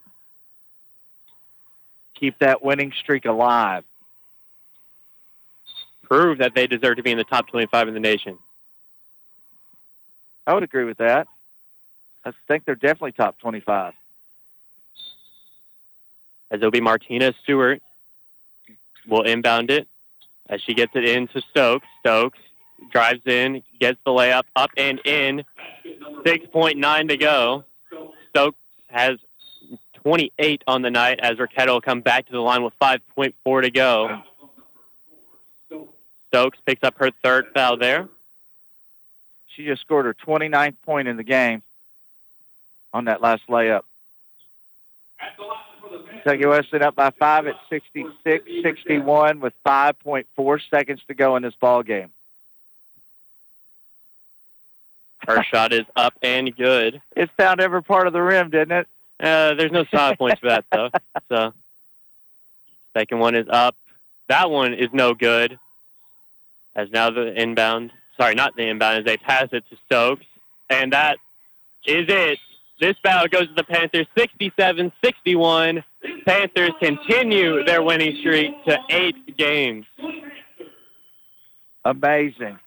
Keep 2.14 2.38
that 2.38 2.62
winning 2.62 2.92
streak 2.92 3.24
alive. 3.24 3.84
Prove 6.04 6.38
that 6.38 6.54
they 6.54 6.68
deserve 6.68 6.96
to 6.96 7.02
be 7.02 7.10
in 7.10 7.18
the 7.18 7.24
top 7.24 7.48
25 7.48 7.88
in 7.88 7.94
the 7.94 8.00
nation. 8.00 8.38
I 10.46 10.54
would 10.54 10.62
agree 10.62 10.84
with 10.84 10.98
that. 10.98 11.26
I 12.24 12.32
think 12.46 12.64
they're 12.64 12.76
definitely 12.76 13.12
top 13.12 13.38
25. 13.40 13.92
As 16.52 16.58
it'll 16.58 16.70
be 16.70 16.80
Martina 16.80 17.34
Stewart 17.42 17.82
will 19.06 19.22
inbound 19.22 19.70
it 19.70 19.88
as 20.48 20.60
she 20.62 20.74
gets 20.74 20.92
it 20.94 21.04
into 21.04 21.40
Stokes. 21.50 21.86
Stokes 22.00 22.38
drives 22.90 23.22
in, 23.26 23.62
gets 23.80 23.98
the 24.04 24.10
layup 24.10 24.44
up 24.54 24.70
and 24.76 25.00
in. 25.04 25.44
6.9 26.24 27.08
to 27.08 27.16
go. 27.16 27.64
Stokes 28.30 28.58
has 28.88 29.18
28 29.94 30.62
on 30.66 30.82
the 30.82 30.90
night 30.90 31.20
as 31.20 31.38
Ricchetto 31.38 31.72
will 31.72 31.80
come 31.80 32.00
back 32.00 32.26
to 32.26 32.32
the 32.32 32.40
line 32.40 32.62
with 32.62 32.74
5.4 32.80 33.62
to 33.62 33.70
go. 33.70 34.22
Stokes 36.28 36.58
picks 36.66 36.82
up 36.82 36.96
her 36.98 37.10
third 37.22 37.46
foul 37.54 37.76
there. 37.76 38.08
She 39.54 39.64
just 39.64 39.80
scored 39.80 40.04
her 40.04 40.14
29th 40.14 40.76
point 40.84 41.08
in 41.08 41.16
the 41.16 41.24
game 41.24 41.62
on 42.92 43.06
that 43.06 43.22
last 43.22 43.42
layup. 43.48 43.82
Kentucky 46.10 46.46
Wesleyan 46.46 46.82
up 46.84 46.96
by 46.96 47.10
five 47.10 47.46
at 47.46 47.54
66-61 47.70 49.40
with 49.40 49.52
5.4 49.64 50.60
seconds 50.70 51.00
to 51.08 51.14
go 51.14 51.36
in 51.36 51.42
this 51.42 51.54
ball 51.54 51.82
game. 51.82 52.10
Her 55.26 55.42
shot 55.52 55.72
is 55.72 55.86
up 55.94 56.14
and 56.22 56.54
good. 56.56 57.00
It 57.14 57.30
found 57.36 57.60
every 57.60 57.82
part 57.82 58.06
of 58.06 58.12
the 58.12 58.22
rim, 58.22 58.50
didn't 58.50 58.72
it? 58.72 58.88
Uh, 59.18 59.54
there's 59.54 59.72
no 59.72 59.84
side 59.84 60.18
points 60.18 60.40
for 60.40 60.48
that 60.48 60.64
though. 60.70 60.90
So 61.28 61.52
second 62.96 63.18
one 63.18 63.34
is 63.34 63.46
up. 63.50 63.74
That 64.28 64.50
one 64.50 64.74
is 64.74 64.88
no 64.92 65.14
good. 65.14 65.58
As 66.74 66.90
now 66.90 67.10
the 67.10 67.32
inbound, 67.40 67.90
sorry, 68.16 68.34
not 68.34 68.54
the 68.54 68.68
inbound, 68.68 68.98
as 68.98 69.04
they 69.04 69.16
pass 69.16 69.48
it 69.52 69.64
to 69.70 69.76
Stokes, 69.86 70.26
and 70.68 70.92
that 70.92 71.16
is 71.86 72.06
it. 72.08 72.38
This 72.78 72.96
battle 73.02 73.28
goes 73.28 73.48
to 73.48 73.54
the 73.54 73.64
Panthers, 73.64 74.06
67-61. 74.16 75.82
Panthers 76.26 76.70
continue 76.78 77.64
their 77.64 77.82
winning 77.82 78.16
streak 78.20 78.52
to 78.66 78.78
eight 78.90 79.36
games. 79.36 79.86
Amazing. 81.84 82.58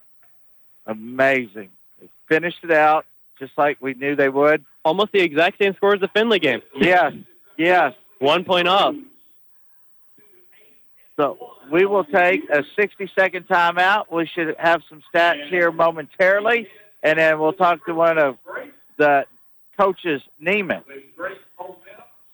Amazing. 0.87 1.69
They 2.01 2.09
finished 2.27 2.63
it 2.63 2.71
out 2.71 3.05
just 3.37 3.51
like 3.57 3.77
we 3.79 3.93
knew 3.93 4.15
they 4.15 4.29
would. 4.29 4.65
Almost 4.83 5.11
the 5.11 5.19
exact 5.19 5.59
same 5.61 5.75
score 5.75 5.93
as 5.93 6.01
the 6.01 6.07
Findlay 6.07 6.39
game. 6.39 6.61
Yes, 6.75 7.13
yes. 7.57 7.93
One 8.17 8.43
point 8.43 8.67
off. 8.67 8.95
So 11.17 11.37
we 11.71 11.85
will 11.85 12.05
take 12.05 12.49
a 12.49 12.63
60-second 12.77 13.47
timeout. 13.47 14.05
We 14.11 14.25
should 14.25 14.55
have 14.57 14.81
some 14.89 15.03
stats 15.13 15.49
here 15.49 15.71
momentarily, 15.71 16.67
and 17.03 17.19
then 17.19 17.39
we'll 17.39 17.53
talk 17.53 17.85
to 17.85 17.93
one 17.93 18.17
of 18.17 18.37
the 18.97 19.25
coaches, 19.79 20.21
Neiman. 20.41 20.83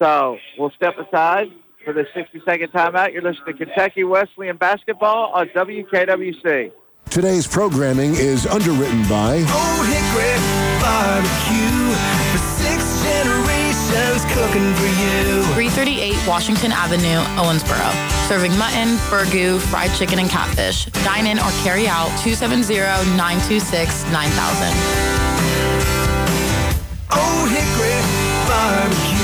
So 0.01 0.37
we'll 0.57 0.71
step 0.71 0.97
aside 0.97 1.51
for 1.83 1.93
the 1.93 2.05
60-second 2.15 2.71
timeout. 2.71 3.13
You're 3.13 3.21
listening 3.21 3.55
to 3.57 3.65
Kentucky 3.65 4.03
Wesleyan 4.03 4.57
basketball 4.57 5.31
on 5.31 5.49
WKWC. 5.49 6.71
Today's 7.11 7.45
programming 7.47 8.15
is 8.15 8.47
underwritten 8.47 9.07
by 9.07 9.35
Old 9.35 9.85
Hickory 9.85 10.39
Barbecue 10.81 11.93
for 12.31 12.39
six 12.59 13.03
generations 13.03 14.25
cooking 14.33 14.73
for 14.73 14.89
you. 14.89 15.43
338 15.53 16.17
Washington 16.27 16.71
Avenue, 16.73 17.21
Owensboro. 17.37 17.93
Serving 18.27 18.57
mutton, 18.57 18.97
burgoo, 19.09 19.59
fried 19.69 19.93
chicken, 19.95 20.17
and 20.17 20.29
catfish. 20.29 20.85
Dine 21.05 21.27
in 21.27 21.37
or 21.37 21.51
carry 21.63 21.87
out 21.87 22.09
270-926-9000. 22.25 25.24
Old 27.17 27.49
Hickory 27.49 28.01
Barbecue. 28.47 29.14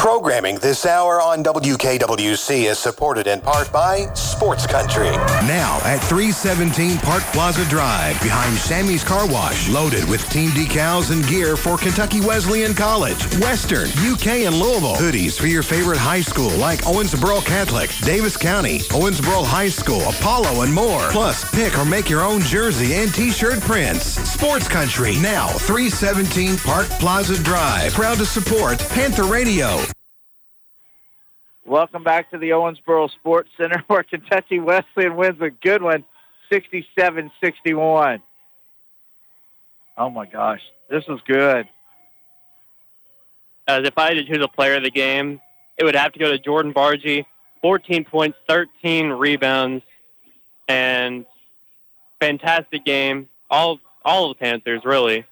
Programming 0.00 0.54
this 0.60 0.86
hour 0.86 1.20
on 1.20 1.44
WKWC 1.44 2.70
is 2.70 2.78
supported 2.78 3.26
in 3.26 3.42
part 3.42 3.70
by 3.70 4.10
Sports 4.14 4.66
Country. 4.66 5.10
Now 5.44 5.78
at 5.84 5.98
317 5.98 6.96
Park 7.00 7.22
Plaza 7.34 7.66
Drive, 7.68 8.18
behind 8.22 8.56
Sammy's 8.56 9.04
Car 9.04 9.28
Wash, 9.28 9.68
loaded 9.68 10.08
with 10.08 10.26
team 10.30 10.48
decals 10.52 11.12
and 11.12 11.22
gear 11.28 11.54
for 11.54 11.76
Kentucky 11.76 12.22
Wesleyan 12.22 12.72
College, 12.72 13.22
Western, 13.40 13.90
UK, 14.10 14.48
and 14.48 14.56
Louisville. 14.56 14.96
Hoodies 14.96 15.38
for 15.38 15.48
your 15.48 15.62
favorite 15.62 15.98
high 15.98 16.22
school 16.22 16.50
like 16.52 16.80
Owensboro 16.84 17.44
Catholic, 17.44 17.90
Daviess 17.90 18.40
County, 18.40 18.78
Owensboro 18.96 19.44
High 19.44 19.68
School, 19.68 20.00
Apollo, 20.08 20.62
and 20.62 20.72
more. 20.72 21.10
Plus, 21.10 21.44
pick 21.54 21.76
or 21.78 21.84
make 21.84 22.08
your 22.08 22.22
own 22.22 22.40
jersey 22.40 22.94
and 22.94 23.12
t-shirt 23.12 23.60
prints. 23.60 24.18
Sports 24.30 24.66
Country, 24.66 25.16
now 25.20 25.48
317 25.48 26.56
Park 26.56 26.88
Plaza 26.88 27.40
Drive. 27.42 27.92
Proud 27.92 28.16
to 28.16 28.24
support 28.24 28.78
Panther 28.88 29.24
Radio. 29.24 29.78
Welcome 31.70 32.02
back 32.02 32.32
to 32.32 32.38
the 32.38 32.50
Owensboro 32.50 33.08
Sports 33.12 33.48
Center 33.56 33.80
where 33.86 34.02
Kentucky 34.02 34.58
Wesleyan 34.58 35.14
wins 35.14 35.40
a 35.40 35.50
good 35.50 35.80
one, 35.80 36.04
67-61. 36.50 38.20
Oh, 39.96 40.10
my 40.10 40.26
gosh. 40.26 40.62
This 40.88 41.04
is 41.06 41.20
good. 41.28 41.68
As 43.68 43.86
if 43.86 43.96
I 43.96 44.06
had 44.06 44.14
to 44.14 44.24
choose 44.24 44.42
a 44.42 44.48
player 44.48 44.78
of 44.78 44.82
the 44.82 44.90
game, 44.90 45.40
it 45.78 45.84
would 45.84 45.94
have 45.94 46.12
to 46.14 46.18
go 46.18 46.32
to 46.32 46.40
Jordan 46.40 46.74
Bargy. 46.74 47.24
14 47.62 48.04
points, 48.04 48.36
13 48.48 49.10
rebounds, 49.10 49.84
and 50.66 51.24
fantastic 52.18 52.84
game. 52.84 53.28
All 53.48 53.78
all 54.04 54.28
of 54.28 54.36
the 54.36 54.44
Panthers, 54.44 54.80
really. 54.84 55.24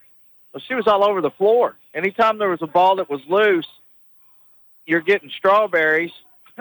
Well, 0.53 0.63
she 0.69 0.75
was 0.75 0.87
all 0.87 1.03
over 1.03 1.21
the 1.21 1.33
floor. 1.33 1.75
Anytime 1.95 2.39
there 2.39 2.51
was 2.51 2.63
a 2.63 2.69
ball 2.69 2.95
that 2.97 3.11
was 3.11 3.23
loose, 3.27 3.67
you're 4.87 5.01
getting 5.01 5.31
strawberries, 5.31 6.13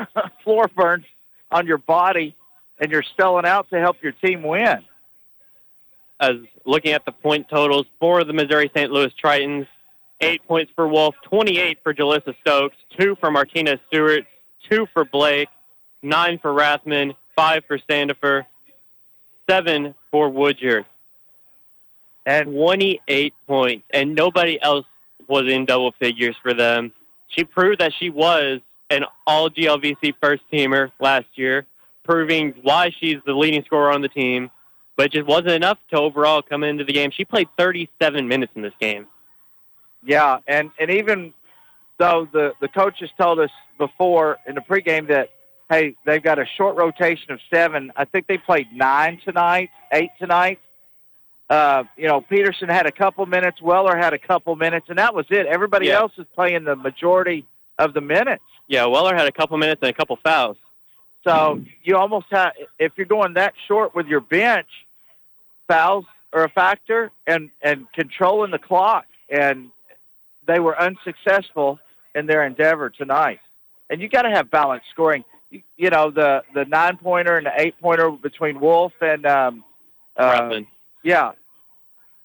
floor 0.43 0.67
burns 0.67 1.05
on 1.51 1.67
your 1.67 1.77
body, 1.77 2.35
and 2.79 2.91
you're 2.91 3.03
spelling 3.03 3.45
out 3.45 3.69
to 3.69 3.79
help 3.79 4.01
your 4.01 4.11
team 4.13 4.43
win. 4.43 4.79
As 6.19 6.35
looking 6.65 6.91
at 6.91 7.05
the 7.05 7.11
point 7.11 7.47
totals 7.49 7.85
for 7.99 8.23
the 8.23 8.33
Missouri 8.33 8.71
St. 8.75 8.91
Louis 8.91 9.11
Tritons, 9.23 9.67
eight 10.21 10.45
points 10.47 10.71
for 10.75 10.87
Wolf, 10.87 11.15
28 11.23 11.79
for 11.83 11.93
Jalissa 11.93 12.35
Stokes, 12.41 12.75
two 12.97 13.15
for 13.19 13.29
Martina 13.31 13.79
Stewart, 13.87 14.25
two 14.69 14.87
for 14.93 15.05
Blake, 15.05 15.49
nine 16.01 16.39
for 16.39 16.51
Ramthun, 16.51 17.15
five 17.35 17.63
for 17.65 17.77
Sandifer, 17.77 18.45
seven 19.49 19.95
for 20.11 20.29
Woodyard. 20.29 20.85
And 22.25 22.47
28 22.51 23.33
points, 23.47 23.85
and 23.91 24.13
nobody 24.13 24.61
else 24.61 24.85
was 25.27 25.47
in 25.47 25.65
double 25.65 25.91
figures 25.93 26.35
for 26.41 26.53
them. 26.53 26.91
She 27.29 27.43
proved 27.43 27.79
that 27.79 27.93
she 27.97 28.09
was 28.09 28.59
an 28.89 29.05
all 29.25 29.49
GLVC 29.49 30.13
first 30.21 30.43
teamer 30.51 30.91
last 30.99 31.25
year, 31.35 31.65
proving 32.03 32.53
why 32.61 32.91
she's 32.99 33.17
the 33.25 33.33
leading 33.33 33.63
scorer 33.65 33.91
on 33.91 34.01
the 34.01 34.07
team, 34.09 34.49
but 34.95 35.07
it 35.07 35.11
just 35.11 35.27
wasn't 35.27 35.49
enough 35.49 35.77
to 35.91 35.97
overall 35.97 36.41
come 36.41 36.63
into 36.63 36.83
the 36.83 36.93
game. 36.93 37.11
She 37.11 37.25
played 37.25 37.47
37 37.57 38.27
minutes 38.27 38.53
in 38.55 38.61
this 38.61 38.73
game. 38.79 39.07
Yeah, 40.03 40.37
and, 40.47 40.71
and 40.79 40.89
even 40.89 41.33
though 41.97 42.27
the, 42.31 42.53
the 42.61 42.67
coaches 42.67 43.09
told 43.19 43.39
us 43.39 43.49
before 43.77 44.37
in 44.47 44.55
the 44.55 44.61
pregame 44.61 45.07
that 45.07 45.29
hey, 45.69 45.95
they've 46.05 46.23
got 46.23 46.39
a 46.39 46.45
short 46.55 46.77
rotation 46.77 47.29
of 47.31 47.41
seven. 47.53 47.91
I 47.97 48.05
think 48.05 48.25
they 48.27 48.37
played 48.37 48.71
nine 48.71 49.19
tonight, 49.25 49.69
eight 49.91 50.11
tonight. 50.17 50.59
Uh, 51.49 51.83
you 51.97 52.07
know, 52.07 52.21
Peterson 52.21 52.69
had 52.69 52.85
a 52.85 52.91
couple 52.91 53.25
minutes. 53.25 53.61
Weller 53.61 53.97
had 53.97 54.13
a 54.13 54.17
couple 54.17 54.55
minutes, 54.55 54.85
and 54.87 54.97
that 54.97 55.13
was 55.13 55.25
it. 55.29 55.45
Everybody 55.45 55.87
Yeah. 55.87 55.97
else 55.97 56.13
is 56.17 56.25
playing 56.35 56.63
the 56.63 56.77
majority 56.77 57.45
of 57.79 57.93
the 57.93 58.01
minutes. 58.01 58.43
Yeah, 58.67 58.85
Weller 58.85 59.15
had 59.15 59.27
a 59.27 59.31
couple 59.31 59.57
minutes 59.57 59.81
and 59.81 59.89
a 59.89 59.93
couple 59.93 60.15
fouls. 60.17 60.57
So 61.23 61.61
you 61.83 61.97
almost 61.97 62.27
have, 62.31 62.53
if 62.79 62.93
you're 62.95 63.05
going 63.05 63.33
that 63.33 63.53
short 63.67 63.95
with 63.95 64.07
your 64.07 64.21
bench, 64.21 64.67
fouls 65.67 66.05
are 66.33 66.43
a 66.43 66.49
factor, 66.49 67.11
and 67.25 67.49
and 67.61 67.91
controlling 67.93 68.51
the 68.51 68.59
clock. 68.59 69.05
And 69.29 69.71
they 70.45 70.59
were 70.59 70.79
unsuccessful 70.79 71.79
in 72.15 72.25
their 72.25 72.45
endeavor 72.45 72.89
tonight. 72.89 73.39
And 73.89 74.01
you 74.01 74.09
got 74.09 74.23
to 74.23 74.29
have 74.29 74.49
balanced 74.49 74.87
scoring. 74.91 75.23
You, 75.49 75.61
you 75.75 75.89
know 75.89 76.11
the 76.11 76.43
the 76.53 76.65
nine 76.65 76.97
pointer 76.97 77.37
and 77.37 77.45
the 77.45 77.53
eight 77.55 77.79
pointer 77.81 78.09
between 78.11 78.59
Wolf 78.59 78.93
and 79.01 79.25
um, 79.25 79.63
uh, 80.15 80.61
yeah, 81.03 81.31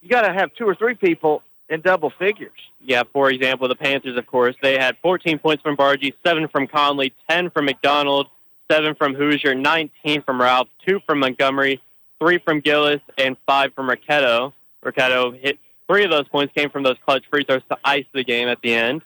you 0.00 0.08
got 0.08 0.22
to 0.22 0.32
have 0.32 0.54
two 0.54 0.64
or 0.66 0.74
three 0.74 0.94
people 0.94 1.42
in 1.72 1.80
double 1.80 2.10
figures. 2.10 2.52
Yeah, 2.84 3.02
for 3.12 3.30
example, 3.30 3.66
the 3.66 3.74
Panthers, 3.74 4.18
of 4.18 4.26
course, 4.26 4.54
they 4.62 4.78
had 4.78 4.96
14 4.98 5.38
points 5.38 5.62
from 5.62 5.74
Bargy, 5.74 6.12
7 6.24 6.46
from 6.48 6.66
Conley, 6.66 7.14
10 7.30 7.50
from 7.50 7.64
McDonald, 7.64 8.28
7 8.70 8.94
from 8.94 9.14
Hoosier, 9.14 9.54
19 9.54 10.22
from 10.22 10.40
Ralph, 10.40 10.68
2 10.86 11.00
from 11.06 11.20
Montgomery, 11.20 11.80
3 12.18 12.38
from 12.38 12.60
Gillis, 12.60 13.00
and 13.16 13.38
5 13.46 13.72
from 13.72 13.88
Ricchetto. 13.88 14.52
Ricchetto 14.82 15.32
hit 15.32 15.58
three 15.86 16.04
of 16.04 16.10
those 16.10 16.28
points 16.28 16.52
came 16.54 16.68
from 16.68 16.82
those 16.82 16.96
clutch 17.04 17.24
free 17.30 17.44
throws 17.44 17.62
to 17.70 17.78
ice 17.84 18.06
the 18.12 18.22
game 18.22 18.48
at 18.48 18.60
the 18.60 18.74
end. 18.74 19.02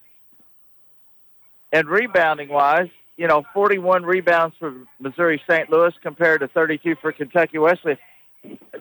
And 1.73 1.89
rebounding 1.89 2.49
wise, 2.49 2.89
you 3.17 3.29
know, 3.29 3.45
41 3.55 4.05
rebounds 4.05 4.57
for 4.59 4.75
Missouri 4.99 5.41
St. 5.49 5.71
Louis 5.71 5.95
compared 6.03 6.41
to 6.41 6.49
32 6.49 6.97
for 6.97 7.13
Kentucky 7.13 7.59
Wesley. 7.59 7.97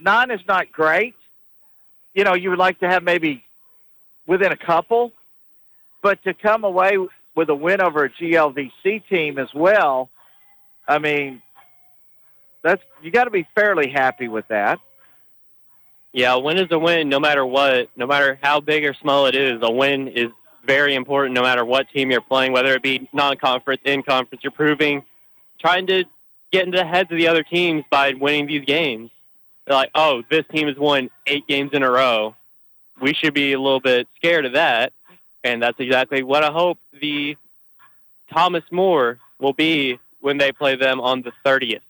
Nine 0.02 0.32
is 0.32 0.42
not 0.48 0.72
great. 0.72 1.16
You 2.14 2.24
know, 2.24 2.34
you 2.34 2.50
would 2.50 2.60
like 2.60 2.80
to 2.80 2.88
have 2.88 3.04
maybe 3.04 3.44
within 4.28 4.52
a 4.52 4.58
couple, 4.58 5.12
but 6.02 6.24
to 6.24 6.34
come 6.34 6.64
away 6.64 6.98
with 7.36 7.50
a 7.50 7.56
win 7.56 7.82
over 7.82 8.06
a 8.06 8.10
GLVC 8.10 9.08
team 9.08 9.38
as 9.38 9.54
well, 9.54 10.10
I 10.88 11.00
mean, 11.00 11.42
that's 12.64 12.82
you 13.02 13.12
got 13.12 13.26
to 13.26 13.32
be 13.32 13.48
fairly 13.56 13.90
happy 13.90 14.28
with 14.28 14.48
that. 14.48 14.80
Yeah, 16.14 16.34
a 16.34 16.40
win 16.40 16.58
is 16.58 16.72
a 16.72 16.80
win 16.80 17.10
no 17.10 17.20
matter 17.20 17.46
what, 17.46 17.90
no 17.96 18.08
matter 18.08 18.40
how 18.42 18.62
big 18.62 18.86
or 18.86 18.94
small 18.94 19.26
it 19.26 19.36
is. 19.36 19.60
A 19.62 19.72
win 19.72 20.08
is 20.08 20.30
very 20.66 20.96
important 20.96 21.36
no 21.36 21.42
matter 21.42 21.66
what 21.66 21.90
team 21.90 22.10
you're 22.10 22.22
playing, 22.22 22.54
whether 22.54 22.74
it 22.74 22.82
be 22.82 23.10
non-conference, 23.14 23.82
in-conference. 23.86 24.44
You're 24.44 24.52
proving, 24.52 25.04
trying 25.60 25.88
to 25.88 26.06
get 26.52 26.66
into 26.66 26.78
the 26.78 26.86
heads 26.86 27.12
of 27.12 27.18
the 27.18 27.28
other 27.28 27.44
teams 27.44 27.84
by 27.90 28.14
winning 28.14 28.48
these 28.48 28.66
games. 28.66 29.12
They're 29.66 29.76
like, 29.76 29.92
oh, 29.94 30.24
this 30.30 30.46
team 30.52 30.68
has 30.68 30.78
won 30.78 31.10
eight 31.28 31.48
games 31.48 31.72
in 31.74 31.84
a 31.84 31.92
row. 31.92 32.36
We 33.00 33.14
should 33.14 33.34
be 33.34 33.54
a 33.54 33.60
little 33.60 33.80
bit 33.80 34.08
scared 34.16 34.46
of 34.46 34.54
that. 34.54 34.94
And 35.44 35.62
that's 35.62 35.80
exactly 35.80 36.24
what 36.24 36.44
I 36.44 36.52
hope 36.52 36.80
the 37.00 37.38
Thomas 38.32 38.64
More 38.72 39.20
will 39.40 39.54
be 39.54 40.00
when 40.20 40.38
they 40.38 40.52
play 40.52 40.76
them 40.76 41.00
on 41.00 41.22
the 41.22 41.32
30th. 41.46 41.82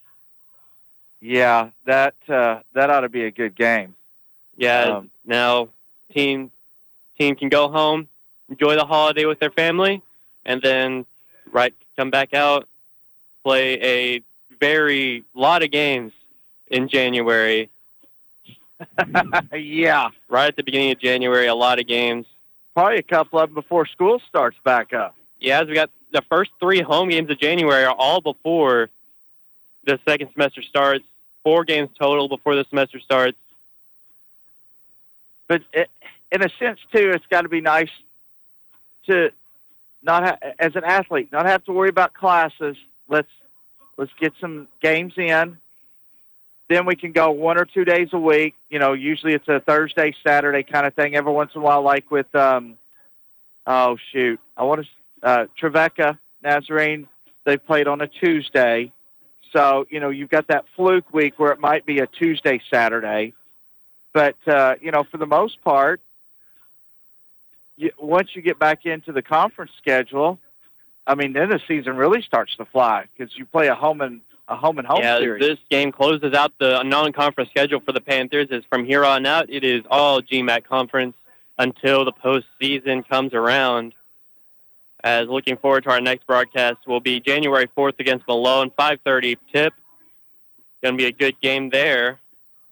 Yeah, 1.21 1.69
that 1.85 2.15
uh, 2.27 2.59
that 2.73 2.89
ought 2.89 3.01
to 3.01 3.09
be 3.09 3.23
a 3.23 3.31
good 3.31 3.55
game. 3.55 3.95
Yeah. 4.57 4.97
Um, 4.97 5.09
now, 5.25 5.69
team 6.13 6.51
team 7.17 7.35
can 7.35 7.49
go 7.49 7.69
home, 7.69 8.07
enjoy 8.49 8.75
the 8.75 8.85
holiday 8.85 9.25
with 9.25 9.39
their 9.39 9.49
family, 9.49 10.01
and 10.45 10.61
then 10.61 11.05
right 11.51 11.73
come 11.95 12.09
back 12.09 12.33
out, 12.33 12.67
play 13.43 13.81
a 13.81 14.21
very 14.59 15.23
lot 15.33 15.63
of 15.63 15.71
games 15.71 16.11
in 16.67 16.87
January. 16.89 17.69
yeah, 19.53 20.09
right 20.27 20.47
at 20.47 20.55
the 20.55 20.63
beginning 20.63 20.91
of 20.91 20.99
January, 20.99 21.47
a 21.47 21.55
lot 21.55 21.79
of 21.79 21.87
games. 21.87 22.25
Probably 22.73 22.97
a 22.97 23.03
couple 23.03 23.39
of 23.39 23.49
them 23.49 23.55
before 23.55 23.85
school 23.85 24.21
starts 24.27 24.57
back 24.63 24.93
up. 24.93 25.15
Yeah, 25.39 25.61
as 25.61 25.67
we 25.67 25.75
got 25.75 25.89
the 26.11 26.21
first 26.23 26.51
three 26.59 26.81
home 26.81 27.09
games 27.09 27.29
of 27.29 27.39
January 27.39 27.85
are 27.85 27.95
all 27.95 28.21
before 28.21 28.89
the 29.85 29.99
second 30.07 30.31
semester 30.33 30.61
starts. 30.61 31.05
Four 31.43 31.63
games 31.63 31.89
total 31.97 32.27
before 32.27 32.55
the 32.55 32.65
semester 32.69 32.99
starts. 32.99 33.37
But 35.47 35.61
it, 35.73 35.89
in 36.31 36.43
a 36.43 36.49
sense, 36.59 36.79
too, 36.91 37.11
it's 37.11 37.25
got 37.27 37.43
to 37.43 37.49
be 37.49 37.61
nice 37.61 37.91
to 39.05 39.31
not 40.01 40.23
ha- 40.23 40.51
as 40.59 40.75
an 40.75 40.83
athlete 40.83 41.31
not 41.31 41.45
have 41.45 41.63
to 41.65 41.71
worry 41.71 41.89
about 41.89 42.13
classes. 42.13 42.77
Let's 43.07 43.29
let's 43.97 44.11
get 44.19 44.33
some 44.41 44.67
games 44.81 45.13
in. 45.17 45.57
Then 46.67 46.85
we 46.85 46.95
can 46.95 47.11
go 47.11 47.31
one 47.31 47.59
or 47.59 47.65
two 47.65 47.85
days 47.85 48.09
a 48.11 48.19
week. 48.19 48.55
You 48.69 48.79
know, 48.79 48.93
usually 48.93 49.33
it's 49.33 49.47
a 49.47 49.59
Thursday, 49.59 50.15
Saturday 50.25 50.63
kind 50.63 50.87
of 50.87 50.93
thing. 50.95 51.15
Every 51.15 51.31
once 51.31 51.51
in 51.53 51.61
a 51.61 51.63
while, 51.63 51.83
like 51.83 52.09
with 52.09 52.33
um, 52.35 52.77
oh 53.67 53.97
shoot, 54.11 54.39
I 54.57 54.63
want 54.63 54.85
to 54.85 55.27
uh, 55.27 55.45
Trevecca 55.57 56.17
Nazarene. 56.43 57.07
They 57.45 57.57
played 57.57 57.87
on 57.87 58.01
a 58.01 58.07
Tuesday, 58.07 58.91
so 59.53 59.85
you 59.89 59.99
know 59.99 60.09
you've 60.09 60.29
got 60.29 60.47
that 60.47 60.65
fluke 60.75 61.13
week 61.13 61.37
where 61.37 61.51
it 61.51 61.59
might 61.59 61.85
be 61.85 61.99
a 61.99 62.07
Tuesday, 62.07 62.59
Saturday. 62.71 63.33
But 64.13 64.35
uh, 64.47 64.75
you 64.81 64.91
know, 64.91 65.03
for 65.03 65.17
the 65.17 65.27
most 65.27 65.61
part, 65.63 66.01
you, 67.77 67.91
once 67.99 68.29
you 68.33 68.41
get 68.41 68.57
back 68.57 68.87
into 68.87 69.11
the 69.11 69.21
conference 69.21 69.71
schedule, 69.77 70.39
I 71.05 71.13
mean, 71.13 71.33
then 71.33 71.49
the 71.49 71.59
season 71.67 71.95
really 71.95 72.23
starts 72.23 72.55
to 72.55 72.65
fly 72.65 73.05
because 73.15 73.37
you 73.37 73.45
play 73.45 73.67
a 73.67 73.75
home 73.75 74.01
and 74.01 74.21
a 74.47 74.55
home 74.55 74.77
and 74.77 74.87
home 74.87 75.01
yeah, 75.01 75.17
series. 75.17 75.41
this 75.41 75.59
game 75.69 75.91
closes 75.91 76.33
out 76.33 76.53
the 76.59 76.83
non-conference 76.83 77.49
schedule 77.49 77.79
for 77.79 77.91
the 77.91 78.01
Panthers. 78.01 78.47
Is 78.51 78.63
from 78.69 78.85
here 78.85 79.03
on 79.03 79.25
out, 79.25 79.49
it 79.49 79.63
is 79.63 79.83
all 79.89 80.21
GMAC 80.21 80.65
conference 80.65 81.15
until 81.57 82.05
the 82.05 82.13
postseason 82.13 83.07
comes 83.07 83.33
around. 83.33 83.93
As 85.03 85.27
looking 85.27 85.57
forward 85.57 85.83
to 85.83 85.91
our 85.91 86.01
next 86.01 86.25
broadcast 86.25 86.87
will 86.87 86.99
be 86.99 87.19
January 87.19 87.67
4th 87.77 87.99
against 87.99 88.27
Malone, 88.27 88.71
5:30 88.71 89.37
tip. 89.53 89.73
Going 90.81 90.95
to 90.95 90.97
be 90.97 91.05
a 91.05 91.11
good 91.11 91.39
game 91.41 91.69
there 91.69 92.19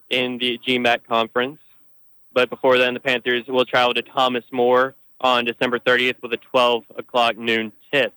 in 0.09 0.37
the 0.37 0.59
GMAC 0.59 1.05
conference. 1.07 1.59
But 2.33 2.49
before 2.49 2.77
then, 2.77 2.93
the 2.95 2.99
Panthers 2.99 3.47
will 3.47 3.65
travel 3.65 3.93
to 3.93 4.01
Thomas 4.01 4.43
More 4.51 4.95
on 5.21 5.45
December 5.45 5.79
30th 5.79 6.21
with 6.21 6.33
a 6.33 6.37
12 6.37 6.83
o'clock 6.97 7.37
noon 7.37 7.71
tip. 7.91 8.13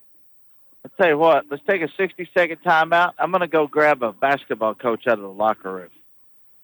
I'll 0.87 1.05
tell 1.05 1.09
you 1.09 1.19
what, 1.19 1.47
let's 1.51 1.65
take 1.67 1.83
a 1.83 1.89
60 1.97 2.31
second 2.33 2.59
timeout. 2.65 3.15
I'm 3.19 3.33
going 3.33 3.41
to 3.41 3.49
go 3.49 3.67
grab 3.67 4.05
a 4.05 4.13
basketball 4.13 4.77
coach 4.77 5.09
out 5.09 5.15
of 5.15 5.23
the 5.23 5.29
locker 5.29 5.73
room. 5.73 5.89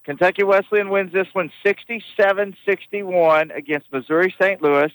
Kentucky 0.04 0.44
Wesleyan 0.44 0.90
wins 0.90 1.12
this 1.12 1.26
one 1.32 1.50
67 1.64 2.56
61 2.64 3.50
against 3.50 3.92
Missouri 3.92 4.32
St. 4.40 4.62
Louis. 4.62 4.92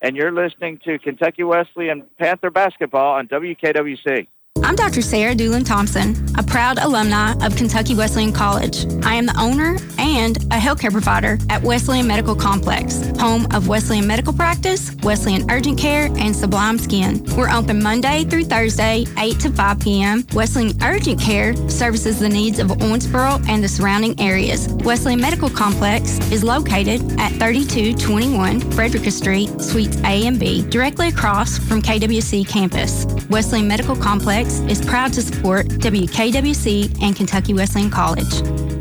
And 0.00 0.14
you're 0.14 0.30
listening 0.30 0.78
to 0.84 0.96
Kentucky 1.00 1.42
Wesleyan 1.42 2.04
Panther 2.20 2.50
basketball 2.50 3.14
on 3.14 3.26
WKWC. 3.26 4.28
I'm 4.68 4.76
Dr. 4.76 5.00
Sarah 5.00 5.34
Doolin 5.34 5.64
Thompson, 5.64 6.14
a 6.36 6.42
proud 6.42 6.78
alumni 6.78 7.32
of 7.42 7.56
Kentucky 7.56 7.94
Wesleyan 7.94 8.34
College. 8.34 8.84
I 9.02 9.14
am 9.14 9.24
the 9.24 9.34
owner 9.40 9.78
and 9.98 10.36
a 10.36 10.58
healthcare 10.58 10.92
provider 10.92 11.38
at 11.48 11.62
Wesleyan 11.62 12.06
Medical 12.06 12.36
Complex, 12.36 13.00
home 13.18 13.46
of 13.54 13.68
Wesleyan 13.68 14.06
Medical 14.06 14.34
Practice, 14.34 14.94
Wesleyan 14.96 15.50
Urgent 15.50 15.78
Care, 15.78 16.10
and 16.18 16.36
Sublime 16.36 16.76
Skin. 16.76 17.24
We're 17.34 17.48
open 17.48 17.82
Monday 17.82 18.24
through 18.24 18.44
Thursday, 18.44 19.06
8 19.16 19.40
to 19.40 19.50
5 19.50 19.80
p.m. 19.80 20.26
Wesleyan 20.34 20.76
Urgent 20.82 21.18
Care 21.18 21.56
services 21.70 22.18
the 22.20 22.28
needs 22.28 22.58
of 22.58 22.68
Owensboro 22.68 23.42
and 23.48 23.64
the 23.64 23.68
surrounding 23.68 24.20
areas. 24.20 24.68
Wesleyan 24.84 25.18
Medical 25.18 25.48
Complex 25.48 26.18
is 26.30 26.44
located 26.44 27.00
at 27.18 27.30
3221 27.38 28.60
Frederica 28.72 29.10
Street, 29.10 29.48
Suites 29.62 29.96
A 30.02 30.26
and 30.26 30.38
B, 30.38 30.60
directly 30.68 31.08
across 31.08 31.56
from 31.56 31.80
KWC 31.80 32.46
campus. 32.46 33.06
Wesleyan 33.30 33.66
Medical 33.66 33.96
Complex 33.96 34.57
is 34.60 34.84
proud 34.84 35.12
to 35.14 35.22
support 35.22 35.66
WKWC 35.66 37.02
and 37.02 37.14
Kentucky 37.14 37.54
Wesleyan 37.54 37.90
College. 37.90 38.77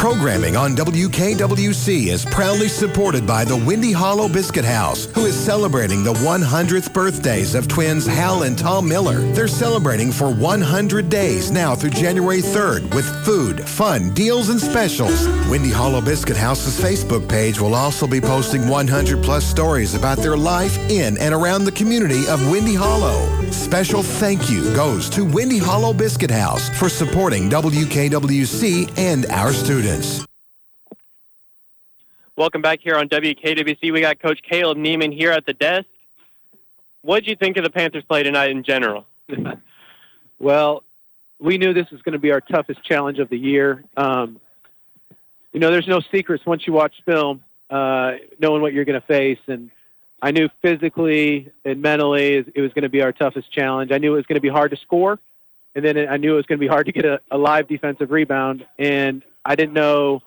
Programming 0.00 0.56
on 0.56 0.74
WKWC 0.76 2.06
is 2.06 2.24
proudly 2.24 2.68
supported 2.68 3.26
by 3.26 3.44
the 3.44 3.54
Windy 3.54 3.92
Hollow 3.92 4.30
Biscuit 4.30 4.64
House, 4.64 5.04
who 5.14 5.26
is 5.26 5.38
celebrating 5.38 6.02
the 6.02 6.14
100th 6.14 6.94
birthdays 6.94 7.54
of 7.54 7.68
twins 7.68 8.06
Hal 8.06 8.44
and 8.44 8.56
Tom 8.56 8.88
Miller. 8.88 9.18
They're 9.34 9.46
celebrating 9.46 10.10
for 10.10 10.32
100 10.32 11.10
days 11.10 11.50
now 11.50 11.74
through 11.74 11.90
January 11.90 12.40
3rd 12.40 12.94
with 12.94 13.04
food, 13.26 13.68
fun, 13.68 14.14
deals, 14.14 14.48
and 14.48 14.58
specials. 14.58 15.28
Windy 15.50 15.68
Hollow 15.68 16.00
Biscuit 16.00 16.38
House's 16.38 16.80
Facebook 16.80 17.28
page 17.28 17.60
will 17.60 17.74
also 17.74 18.06
be 18.06 18.22
posting 18.22 18.68
100 18.68 19.22
plus 19.22 19.44
stories 19.44 19.94
about 19.94 20.16
their 20.16 20.38
life 20.38 20.78
in 20.90 21.18
and 21.18 21.34
around 21.34 21.64
the 21.64 21.72
community 21.72 22.26
of 22.26 22.50
Windy 22.50 22.74
Hollow. 22.74 23.28
Special 23.50 24.02
thank 24.02 24.48
you 24.48 24.74
goes 24.74 25.10
to 25.10 25.26
Windy 25.26 25.58
Hollow 25.58 25.92
Biscuit 25.92 26.30
House 26.30 26.70
for 26.78 26.88
supporting 26.88 27.50
WKWC 27.50 28.96
and 28.96 29.26
our 29.26 29.52
students. 29.52 29.89
Welcome 32.36 32.62
back 32.62 32.80
here 32.80 32.96
on 32.96 33.08
WKWC. 33.08 33.92
We 33.92 34.00
got 34.00 34.20
Coach 34.20 34.40
Caleb 34.42 34.78
Neiman 34.78 35.12
here 35.12 35.32
at 35.32 35.46
the 35.46 35.52
desk. 35.52 35.86
What 37.02 37.20
did 37.24 37.30
you 37.30 37.36
think 37.36 37.56
of 37.56 37.64
the 37.64 37.70
Panthers 37.70 38.04
play 38.04 38.22
tonight 38.22 38.50
in 38.50 38.62
general? 38.62 39.06
Well, 40.40 40.82
we 41.38 41.58
knew 41.58 41.74
this 41.74 41.90
was 41.90 42.00
going 42.00 42.14
to 42.14 42.18
be 42.18 42.32
our 42.32 42.40
toughest 42.40 42.82
challenge 42.82 43.18
of 43.18 43.28
the 43.28 43.36
year. 43.36 43.84
Um, 43.96 44.40
you 45.52 45.60
know, 45.60 45.70
there's 45.70 45.86
no 45.86 46.00
secrets 46.10 46.46
once 46.46 46.66
you 46.66 46.72
watch 46.72 46.94
film, 47.04 47.42
uh, 47.68 48.12
knowing 48.38 48.62
what 48.62 48.72
you're 48.72 48.86
going 48.86 49.00
to 49.00 49.06
face. 49.06 49.38
And 49.46 49.70
I 50.22 50.30
knew 50.30 50.48
physically 50.62 51.52
and 51.64 51.82
mentally 51.82 52.36
it 52.54 52.60
was 52.60 52.72
going 52.72 52.84
to 52.84 52.88
be 52.88 53.02
our 53.02 53.12
toughest 53.12 53.52
challenge. 53.52 53.92
I 53.92 53.98
knew 53.98 54.14
it 54.14 54.16
was 54.16 54.26
going 54.26 54.36
to 54.36 54.40
be 54.40 54.48
hard 54.48 54.70
to 54.70 54.78
score, 54.78 55.18
and 55.74 55.84
then 55.84 56.08
I 56.08 56.16
knew 56.16 56.32
it 56.32 56.36
was 56.36 56.46
going 56.46 56.58
to 56.58 56.64
be 56.64 56.68
hard 56.68 56.86
to 56.86 56.92
get 56.92 57.04
a, 57.04 57.20
a 57.30 57.36
live 57.36 57.68
defensive 57.68 58.10
rebound. 58.10 58.66
And 58.78 59.22
I 59.44 59.54
didn't 59.54 59.74
know. 59.74 60.22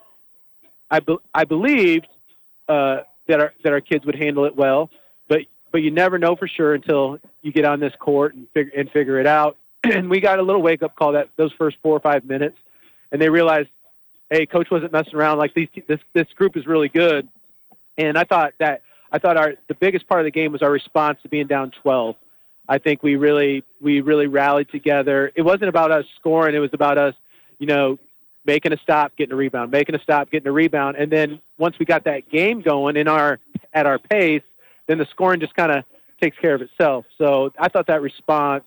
I 0.90 1.00
be, 1.00 1.18
I 1.34 1.46
believed 1.46 2.08
uh, 2.68 3.02
that 3.28 3.40
our 3.40 3.54
that 3.64 3.74
our 3.74 3.82
kids 3.82 4.06
would 4.06 4.16
handle 4.16 4.46
it 4.46 4.56
well, 4.56 4.90
but 5.28 5.42
but 5.72 5.82
you 5.82 5.92
never 5.92 6.18
know 6.18 6.36
for 6.36 6.48
sure 6.48 6.74
until 6.74 7.20
you 7.42 7.52
get 7.52 7.66
on 7.66 7.80
this 7.80 7.94
court 8.00 8.36
and 8.36 8.48
figure 8.54 8.72
and 8.78 8.90
figure 8.92 9.20
it 9.20 9.28
out. 9.28 9.58
and 9.84 10.10
we 10.10 10.20
got 10.20 10.40
a 10.40 10.42
little 10.42 10.62
wake 10.62 10.84
up 10.84 10.96
call 10.96 11.14
that 11.14 11.30
those 11.36 11.52
first 11.54 11.78
four 11.82 11.96
or 11.96 12.00
five 12.00 12.26
minutes, 12.26 12.58
and 13.12 13.22
they 13.22 13.30
realized, 13.30 13.70
hey, 14.30 14.46
coach 14.46 14.70
wasn't 14.72 14.92
messing 14.92 15.16
around. 15.16 15.38
Like 15.38 15.54
these 15.54 15.70
this 15.88 16.00
this 16.14 16.28
group 16.36 16.58
is 16.58 16.66
really 16.66 16.90
good, 16.90 17.28
and 17.98 18.18
I 18.18 18.24
thought 18.24 18.54
that 18.60 18.82
I 19.12 19.20
thought 19.20 19.38
our 19.38 19.54
the 19.68 19.76
biggest 19.76 20.08
part 20.08 20.22
of 20.22 20.26
the 20.26 20.32
game 20.32 20.52
was 20.52 20.62
our 20.62 20.72
response 20.72 21.20
to 21.24 21.30
being 21.30 21.48
down 21.48 21.72
12. 21.82 22.16
I 22.68 22.78
think 22.78 23.04
we 23.04 23.16
really 23.16 23.64
we 23.82 24.02
really 24.02 24.28
rallied 24.28 24.70
together. 24.70 25.32
It 25.36 25.42
wasn't 25.42 25.70
about 25.70 25.92
us 25.92 26.06
scoring; 26.20 26.56
it 26.56 26.60
was 26.60 26.74
about 26.74 26.98
us, 26.98 27.14
you 27.60 27.68
know, 27.68 28.00
making 28.46 28.74
a 28.74 28.78
stop, 28.78 29.16
getting 29.16 29.34
a 29.34 29.36
rebound, 29.36 29.72
making 29.72 29.96
a 29.96 30.00
stop, 30.00 30.30
getting 30.30 30.48
a 30.48 30.52
rebound, 30.52 30.98
and 30.98 31.12
then 31.12 31.40
once 31.58 31.78
we 31.80 31.86
got 31.86 32.04
that 32.06 32.30
game 32.30 32.62
going 32.62 32.98
in 32.98 33.08
our 33.08 33.40
at 33.74 33.86
our 33.86 34.00
pace, 34.00 34.44
then 34.88 34.98
the 34.98 35.06
scoring 35.12 35.40
just 35.40 35.56
kind 35.56 35.72
of 35.72 35.84
takes 36.22 36.38
care 36.38 36.54
of 36.54 36.62
itself. 36.62 37.06
So 37.18 37.52
I 37.58 37.70
thought 37.70 37.88
that 37.88 38.02
response 38.02 38.64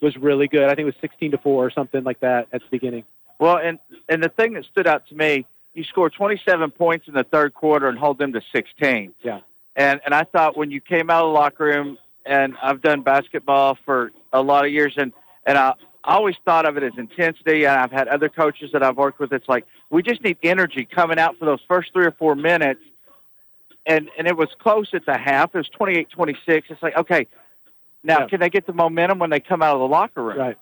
was 0.00 0.16
really 0.16 0.48
good. 0.48 0.64
I 0.64 0.68
think 0.68 0.80
it 0.80 0.84
was 0.84 0.94
16 1.00 1.32
to 1.32 1.38
four 1.38 1.64
or 1.64 1.70
something 1.70 2.04
like 2.04 2.20
that 2.20 2.48
at 2.52 2.60
the 2.62 2.66
beginning. 2.70 3.04
Well, 3.38 3.56
and 3.56 3.78
and 4.08 4.22
the 4.22 4.28
thing 4.28 4.54
that 4.54 4.64
stood 4.66 4.86
out 4.86 5.06
to 5.08 5.14
me, 5.14 5.46
you 5.74 5.84
scored 5.84 6.12
27 6.14 6.70
points 6.72 7.08
in 7.08 7.14
the 7.14 7.24
third 7.24 7.54
quarter 7.54 7.88
and 7.88 7.98
hold 7.98 8.18
them 8.18 8.32
to 8.32 8.42
16. 8.52 9.14
Yeah. 9.22 9.40
And 9.76 10.00
and 10.04 10.14
I 10.14 10.24
thought 10.24 10.56
when 10.56 10.70
you 10.70 10.80
came 10.80 11.10
out 11.10 11.24
of 11.24 11.28
the 11.28 11.38
locker 11.38 11.64
room, 11.64 11.98
and 12.26 12.54
I've 12.62 12.82
done 12.82 13.00
basketball 13.00 13.78
for 13.84 14.12
a 14.32 14.42
lot 14.42 14.64
of 14.64 14.72
years, 14.72 14.94
and 14.96 15.12
and 15.46 15.58
I. 15.58 15.74
I 16.02 16.14
always 16.14 16.36
thought 16.44 16.66
of 16.66 16.76
it 16.76 16.82
as 16.82 16.92
intensity, 16.96 17.64
and 17.64 17.78
I've 17.78 17.90
had 17.92 18.08
other 18.08 18.28
coaches 18.28 18.70
that 18.72 18.82
I've 18.82 18.96
worked 18.96 19.18
with. 19.20 19.32
It's 19.32 19.48
like 19.48 19.66
we 19.90 20.02
just 20.02 20.22
need 20.24 20.38
energy 20.42 20.86
coming 20.86 21.18
out 21.18 21.36
for 21.38 21.44
those 21.44 21.60
first 21.68 21.92
three 21.92 22.06
or 22.06 22.12
four 22.12 22.34
minutes, 22.34 22.80
and 23.86 24.08
and 24.18 24.26
it 24.26 24.36
was 24.36 24.48
close 24.58 24.88
at 24.94 25.04
the 25.04 25.18
half. 25.18 25.54
It 25.54 25.58
was 25.58 25.68
28-26. 25.78 26.36
It's 26.46 26.82
like 26.82 26.96
okay, 26.96 27.26
now 28.02 28.20
Yeah. 28.20 28.26
can 28.28 28.40
they 28.40 28.48
get 28.48 28.66
the 28.66 28.72
momentum 28.72 29.18
when 29.18 29.30
they 29.30 29.40
come 29.40 29.62
out 29.62 29.74
of 29.74 29.80
the 29.80 29.88
locker 29.88 30.22
room? 30.22 30.38
Right. 30.38 30.58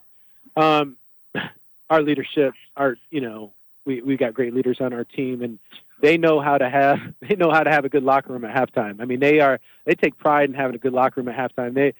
Um, 0.57 0.97
our 1.91 2.03
leadership, 2.03 2.55
our 2.77 2.97
you 3.11 3.21
know, 3.21 3.53
we 3.85 4.03
we 4.03 4.17
got 4.17 4.35
great 4.35 4.55
leaders 4.55 4.79
on 4.81 4.93
our 4.93 5.05
team, 5.05 5.43
and 5.43 5.61
they 6.01 6.17
know 6.19 6.41
how 6.41 6.59
to 6.59 6.69
have 6.69 6.99
they 7.21 7.37
know 7.37 7.51
how 7.53 7.63
to 7.63 7.71
have 7.71 7.85
a 7.85 7.89
good 7.89 8.03
locker 8.03 8.33
room 8.33 8.45
at 8.45 8.55
halftime. 8.57 9.01
I 9.01 9.05
mean, 9.05 9.21
they 9.21 9.39
are 9.39 9.61
they 9.85 9.95
take 9.95 10.19
pride 10.19 10.49
in 10.49 10.55
having 10.57 10.75
a 10.75 10.79
good 10.79 10.93
locker 10.93 11.21
room 11.21 11.29
at 11.29 11.37
halftime. 11.37 11.75
They 11.75 11.95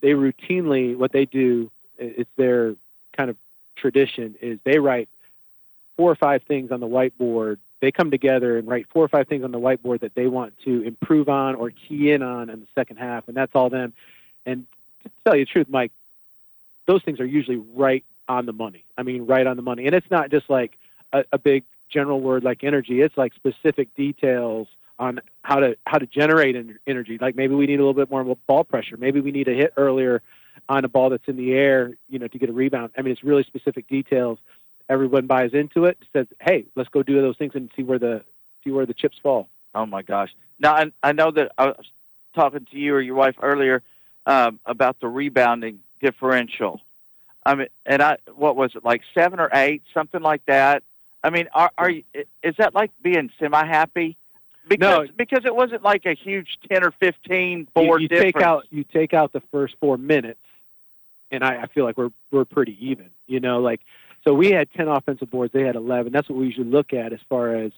they 0.00 0.10
routinely 0.14 0.96
what 0.96 1.12
they 1.12 1.26
do 1.26 1.70
it's 2.02 2.30
their 2.36 2.74
kind 3.16 3.30
of 3.30 3.36
tradition 3.76 4.36
is 4.40 4.58
they 4.64 4.78
write 4.78 5.08
four 5.96 6.10
or 6.10 6.14
five 6.14 6.42
things 6.42 6.70
on 6.70 6.80
the 6.80 6.86
whiteboard. 6.86 7.58
They 7.80 7.92
come 7.92 8.10
together 8.10 8.58
and 8.58 8.68
write 8.68 8.86
four 8.88 9.04
or 9.04 9.08
five 9.08 9.28
things 9.28 9.44
on 9.44 9.52
the 9.52 9.58
whiteboard 9.58 10.00
that 10.00 10.14
they 10.14 10.26
want 10.26 10.54
to 10.64 10.82
improve 10.82 11.28
on 11.28 11.54
or 11.56 11.70
key 11.70 12.12
in 12.12 12.22
on 12.22 12.48
in 12.50 12.60
the 12.60 12.66
second 12.74 12.96
half, 12.98 13.28
and 13.28 13.36
that's 13.36 13.52
all 13.54 13.70
them. 13.70 13.92
And 14.46 14.66
to 15.02 15.10
tell 15.24 15.36
you 15.36 15.44
the 15.44 15.50
truth, 15.50 15.66
Mike, 15.68 15.92
those 16.86 17.02
things 17.02 17.20
are 17.20 17.26
usually 17.26 17.56
right 17.74 18.04
on 18.28 18.46
the 18.46 18.52
money. 18.52 18.84
I 18.96 19.02
mean, 19.02 19.26
right 19.26 19.46
on 19.46 19.56
the 19.56 19.62
money. 19.62 19.86
And 19.86 19.94
it's 19.94 20.10
not 20.10 20.30
just 20.30 20.48
like 20.48 20.78
a, 21.12 21.24
a 21.32 21.38
big 21.38 21.64
general 21.88 22.20
word 22.20 22.44
like 22.44 22.64
energy. 22.64 23.00
It's 23.00 23.16
like 23.16 23.34
specific 23.34 23.94
details 23.94 24.68
on 24.98 25.20
how 25.42 25.56
to 25.56 25.76
how 25.86 25.98
to 25.98 26.06
generate 26.06 26.56
energy. 26.86 27.18
Like 27.20 27.36
maybe 27.36 27.54
we 27.54 27.66
need 27.66 27.80
a 27.80 27.84
little 27.84 27.94
bit 27.94 28.10
more 28.10 28.36
ball 28.46 28.64
pressure. 28.64 28.96
Maybe 28.96 29.20
we 29.20 29.32
need 29.32 29.48
a 29.48 29.54
hit 29.54 29.72
earlier 29.76 30.22
on 30.68 30.84
a 30.84 30.88
ball 30.88 31.10
that's 31.10 31.26
in 31.28 31.36
the 31.36 31.52
air, 31.52 31.92
you 32.08 32.18
know, 32.18 32.28
to 32.28 32.38
get 32.38 32.48
a 32.48 32.52
rebound. 32.52 32.92
I 32.96 33.02
mean, 33.02 33.12
it's 33.12 33.24
really 33.24 33.44
specific 33.44 33.88
details. 33.88 34.38
Everyone 34.88 35.26
buys 35.26 35.54
into 35.54 35.84
it. 35.86 35.98
Says, 36.12 36.26
"Hey, 36.40 36.66
let's 36.74 36.88
go 36.88 37.02
do 37.02 37.20
those 37.20 37.36
things 37.36 37.54
and 37.54 37.70
see 37.76 37.82
where 37.82 37.98
the 37.98 38.22
see 38.64 38.70
where 38.70 38.86
the 38.86 38.94
chips 38.94 39.18
fall." 39.22 39.48
Oh 39.74 39.86
my 39.86 40.02
gosh! 40.02 40.34
Now 40.58 40.74
I, 40.74 40.92
I 41.02 41.12
know 41.12 41.30
that 41.30 41.52
I 41.56 41.66
was 41.66 41.86
talking 42.34 42.66
to 42.70 42.76
you 42.76 42.94
or 42.94 43.00
your 43.00 43.14
wife 43.14 43.36
earlier 43.42 43.82
um, 44.26 44.58
about 44.66 45.00
the 45.00 45.08
rebounding 45.08 45.80
differential. 46.00 46.80
I 47.44 47.54
mean, 47.54 47.68
and 47.86 48.02
I 48.02 48.18
what 48.34 48.56
was 48.56 48.74
it 48.74 48.84
like 48.84 49.02
seven 49.14 49.40
or 49.40 49.48
eight, 49.52 49.82
something 49.94 50.20
like 50.20 50.44
that? 50.46 50.82
I 51.24 51.30
mean, 51.30 51.48
are 51.54 51.70
are 51.78 51.90
you, 51.90 52.04
is 52.42 52.56
that 52.58 52.74
like 52.74 52.90
being 53.02 53.30
semi 53.38 53.64
happy? 53.64 54.16
Because 54.68 55.08
because 55.16 55.44
it 55.44 55.54
wasn't 55.54 55.82
like 55.82 56.06
a 56.06 56.14
huge 56.14 56.58
ten 56.70 56.84
or 56.84 56.92
fifteen 56.92 57.60
You- 57.60 57.66
board 57.74 58.02
you, 58.02 58.08
difference. 58.08 58.34
take 58.34 58.42
out 58.42 58.64
you 58.70 58.84
take 58.84 59.12
out 59.14 59.32
the 59.32 59.42
first 59.52 59.74
four 59.80 59.96
minutes, 59.98 60.38
and 61.30 61.42
I, 61.44 61.62
I 61.62 61.66
feel 61.66 61.84
like 61.84 61.96
we're 61.98 62.12
we're 62.30 62.44
pretty 62.44 62.76
even. 62.80 63.10
You 63.26 63.40
know, 63.40 63.60
like 63.60 63.80
so 64.24 64.34
we 64.34 64.50
had 64.52 64.72
ten 64.72 64.88
offensive 64.88 65.30
boards, 65.30 65.52
they 65.52 65.62
had 65.64 65.74
eleven. 65.76 66.12
That's 66.12 66.28
what 66.28 66.38
we 66.38 66.46
usually 66.46 66.68
look 66.70 66.92
at 66.92 67.12
as 67.12 67.20
far 67.28 67.54
as 67.56 67.72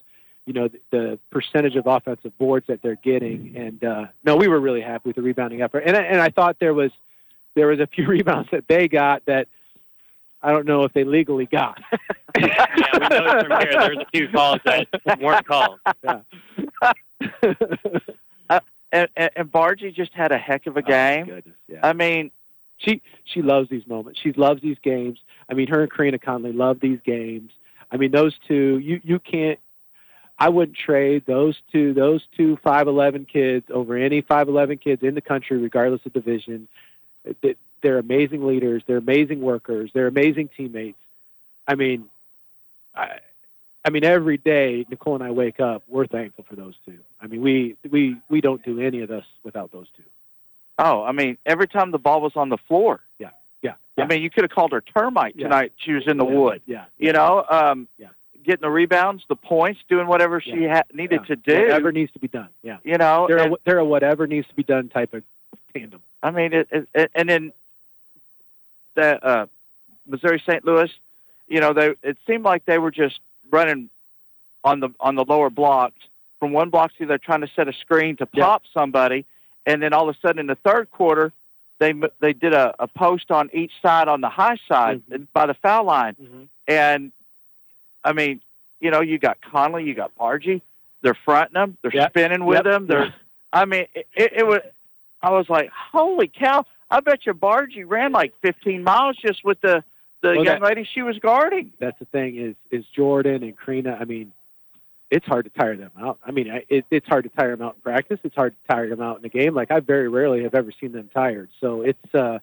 you 0.46 0.52
know 0.52 0.68
the, 0.68 0.78
the 0.90 1.18
percentage 1.30 1.74
of 1.76 1.86
offensive 1.86 2.36
boards 2.38 2.66
that 2.66 2.82
they're 2.82 2.96
getting. 2.96 3.54
And 3.56 3.82
uh, 3.82 4.06
no, 4.24 4.36
we 4.36 4.46
were 4.48 4.60
really 4.60 4.82
happy 4.82 5.08
with 5.08 5.16
the 5.16 5.22
rebounding 5.22 5.62
effort, 5.62 5.84
and 5.86 5.96
I, 5.96 6.02
and 6.02 6.20
I 6.20 6.28
thought 6.28 6.58
there 6.60 6.74
was 6.74 6.90
there 7.54 7.68
was 7.68 7.80
a 7.80 7.86
few 7.86 8.06
rebounds 8.08 8.50
that 8.52 8.68
they 8.68 8.88
got 8.88 9.24
that 9.24 9.48
I 10.42 10.50
don't 10.52 10.66
know 10.66 10.84
if 10.84 10.92
they 10.92 11.04
legally 11.04 11.46
got. 11.46 11.80
yeah, 12.38 12.66
we 12.92 12.98
know 13.08 13.40
from 13.40 13.50
here. 13.50 13.70
There's 13.72 13.96
a 13.96 14.06
few 14.12 14.28
calls 14.28 14.58
that 14.66 15.18
weren't 15.18 15.46
called. 15.46 15.78
uh, 18.50 18.60
and, 18.92 19.08
and 19.16 19.30
and 19.36 19.52
Bargy 19.52 19.94
just 19.94 20.12
had 20.12 20.32
a 20.32 20.38
heck 20.38 20.66
of 20.66 20.76
a 20.76 20.82
game. 20.82 21.26
I 21.82 21.92
mean, 21.92 22.30
she 22.78 23.02
she 23.24 23.42
loves 23.42 23.68
these 23.70 23.86
moments. 23.86 24.20
She 24.20 24.32
loves 24.32 24.62
these 24.62 24.78
games. 24.82 25.18
I 25.48 25.54
mean, 25.54 25.68
her 25.68 25.82
and 25.82 25.92
Karina 25.92 26.18
Conley 26.18 26.52
love 26.52 26.80
these 26.80 27.00
games. 27.04 27.50
I 27.90 27.96
mean, 27.96 28.10
those 28.10 28.34
two, 28.48 28.78
you 28.78 29.00
you 29.04 29.18
can't. 29.18 29.58
I 30.38 30.48
wouldn't 30.48 30.76
trade 30.76 31.24
those 31.26 31.56
two 31.70 31.94
those 31.94 32.22
two 32.36 32.56
five 32.62 32.88
eleven 32.88 33.24
kids 33.24 33.66
over 33.70 33.96
any 33.96 34.20
five 34.20 34.48
eleven 34.48 34.78
kids 34.78 35.02
in 35.02 35.14
the 35.14 35.20
country, 35.20 35.56
regardless 35.58 36.04
of 36.06 36.12
division. 36.12 36.66
They- 37.40 37.56
They're 37.82 37.98
amazing 37.98 38.46
leaders. 38.46 38.82
They're 38.86 38.96
amazing 38.96 39.40
workers. 39.42 39.90
They're 39.92 40.06
amazing 40.06 40.48
teammates. 40.56 40.98
I 41.68 41.74
mean, 41.74 42.08
I, 42.94 43.18
I 43.84 43.90
mean, 43.90 44.04
every 44.04 44.38
day 44.38 44.86
Nicole 44.88 45.14
and 45.14 45.22
I 45.22 45.30
wake 45.30 45.60
up, 45.60 45.82
we're 45.88 46.06
thankful 46.06 46.44
for 46.48 46.56
those 46.56 46.74
two. 46.86 46.98
I 47.20 47.26
mean, 47.26 47.42
we 47.42 47.76
we 47.90 48.16
we 48.30 48.40
don't 48.40 48.62
do 48.64 48.80
any 48.80 49.02
of 49.02 49.08
this 49.08 49.24
without 49.42 49.72
those 49.72 49.86
two. 49.96 50.02
oh, 50.78 51.02
I 51.04 51.12
mean, 51.12 51.36
every 51.46 51.68
time 51.68 51.90
the 51.90 51.98
ball 51.98 52.20
was 52.20 52.32
on 52.36 52.48
the 52.48 52.56
floor. 52.56 53.00
Yeah, 53.18 53.30
yeah. 53.62 53.74
I 53.98 54.06
mean, 54.06 54.22
you 54.22 54.30
could 54.30 54.42
have 54.44 54.50
called 54.50 54.72
her 54.72 54.80
termite 54.80 55.36
Yeah. 55.36 55.44
tonight. 55.44 55.72
She 55.76 55.92
was 55.92 56.06
in 56.06 56.16
the 56.16 56.26
Yeah, 56.26 56.34
wood. 56.38 56.62
yeah, 56.66 56.84
You 56.98 57.12
know, 57.12 57.44
um, 57.48 57.86
Yeah. 57.98 58.08
getting 58.42 58.62
the 58.62 58.70
rebounds, 58.70 59.24
the 59.28 59.36
points, 59.36 59.80
doing 59.88 60.06
whatever 60.06 60.40
she 60.40 60.66
ha- 60.66 60.82
needed 60.92 61.24
to 61.26 61.36
do. 61.36 61.60
Whatever 61.62 61.92
needs 61.92 62.10
to 62.12 62.18
be 62.18 62.28
done. 62.28 62.48
Yeah. 62.62 62.78
You 62.84 62.96
know, 62.98 63.26
they're 63.28 63.38
and- 63.38 63.54
a, 63.54 63.56
they're 63.64 63.78
a 63.78 63.84
whatever 63.84 64.26
needs 64.26 64.48
to 64.48 64.54
be 64.54 64.62
done 64.64 64.88
type 64.88 65.12
of 65.14 65.22
tandem. 65.74 66.00
I 66.22 66.30
mean, 66.30 66.52
it, 66.54 66.68
it, 66.72 66.88
it, 66.94 67.10
and 67.14 67.28
then 67.28 67.52
the 68.94 69.24
uh, 69.24 69.46
Missouri 70.06 70.40
St. 70.40 70.64
Louis, 70.64 70.90
you 71.48 71.60
know, 71.60 71.72
they 71.72 71.94
it 72.02 72.16
seemed 72.26 72.44
like 72.44 72.64
they 72.64 72.78
were 72.78 72.90
just 72.90 73.20
running 73.54 73.88
on 74.64 74.80
the 74.80 74.90
on 75.00 75.14
the 75.14 75.24
lower 75.24 75.50
blocks. 75.50 76.00
From 76.40 76.52
one 76.52 76.68
block 76.68 76.90
to 76.92 76.98
the 76.98 77.04
other, 77.04 77.18
trying 77.18 77.40
to 77.40 77.50
set 77.56 77.68
a 77.68 77.72
screen 77.72 78.16
to 78.16 78.26
pop 78.26 78.62
somebody, 78.74 79.24
and 79.64 79.82
then 79.82 79.94
all 79.94 80.08
of 80.08 80.14
a 80.14 80.18
sudden 80.20 80.40
in 80.40 80.46
the 80.46 80.56
third 80.56 80.90
quarter, 80.90 81.32
they 81.78 81.90
m- 81.90 82.04
they 82.20 82.34
did 82.34 82.52
a, 82.52 82.74
a 82.78 82.86
post 82.86 83.30
on 83.30 83.48
each 83.54 83.72
side 83.80 84.08
on 84.08 84.20
the 84.20 84.28
high 84.28 84.58
side 84.68 85.02
mm-hmm. 85.08 85.24
by 85.32 85.46
the 85.46 85.54
foul 85.54 85.84
line, 85.84 86.16
mm-hmm. 86.20 86.42
and 86.68 87.12
I 88.04 88.12
mean, 88.12 88.42
you 88.80 88.90
know, 88.90 89.00
you 89.00 89.18
got 89.18 89.38
Conley, 89.40 89.84
you 89.84 89.94
got 89.94 90.14
Bargy, 90.16 90.60
they're 91.00 91.14
fronting 91.24 91.54
them, 91.54 91.78
they're 91.80 91.94
Yep. 91.94 92.10
spinning 92.10 92.44
with 92.44 92.56
Yep. 92.56 92.64
them, 92.64 92.86
they're 92.88 93.14
I 93.54 93.64
mean, 93.66 93.86
it, 93.94 94.06
it, 94.14 94.32
it 94.38 94.46
was. 94.46 94.60
I 95.22 95.30
was 95.30 95.48
like, 95.48 95.70
"Holy 95.70 96.26
cow!" 96.26 96.66
I 96.90 97.00
bet 97.00 97.24
you 97.24 97.32
Bargy 97.32 97.84
ran 97.86 98.12
like 98.12 98.34
15 98.42 98.82
miles 98.82 99.16
just 99.16 99.44
with 99.44 99.60
the 99.60 99.82
the 100.24 100.36
Well, 100.36 100.44
young 100.44 100.60
that- 100.60 100.62
lady 100.62 100.84
she 100.84 101.02
was 101.02 101.18
guarding. 101.18 101.72
That's 101.78 101.98
the 101.98 102.06
thing 102.06 102.36
is 102.36 102.54
is 102.70 102.84
Jordan 102.86 103.42
and 103.42 103.56
Karina. 103.58 103.96
I 104.00 104.04
mean, 104.04 104.32
it's 105.10 105.26
hard 105.26 105.44
to 105.44 105.50
tire 105.50 105.76
them 105.76 105.90
out. 106.00 106.18
I 106.26 106.30
mean, 106.30 106.50
I- 106.50 106.64
it, 106.68 106.84
it's 106.90 107.06
hard 107.06 107.24
to 107.24 107.30
tire 107.30 107.54
them 107.56 107.64
out 107.66 107.74
in 107.76 107.80
practice. 107.82 108.18
It's 108.24 108.34
hard 108.34 108.54
to 108.54 108.72
tire 108.74 108.88
them 108.88 109.00
out 109.00 109.18
in 109.18 109.24
a 109.24 109.28
game. 109.28 109.54
Like 109.54 109.70
I 109.70 109.80
very 109.80 110.08
rarely 110.08 110.42
have 110.42 110.54
ever 110.54 110.72
seen 110.72 110.92
them 110.92 111.10
tired. 111.14 111.48
So 111.60 111.82
it's 111.82 112.14
uh, 112.14 112.38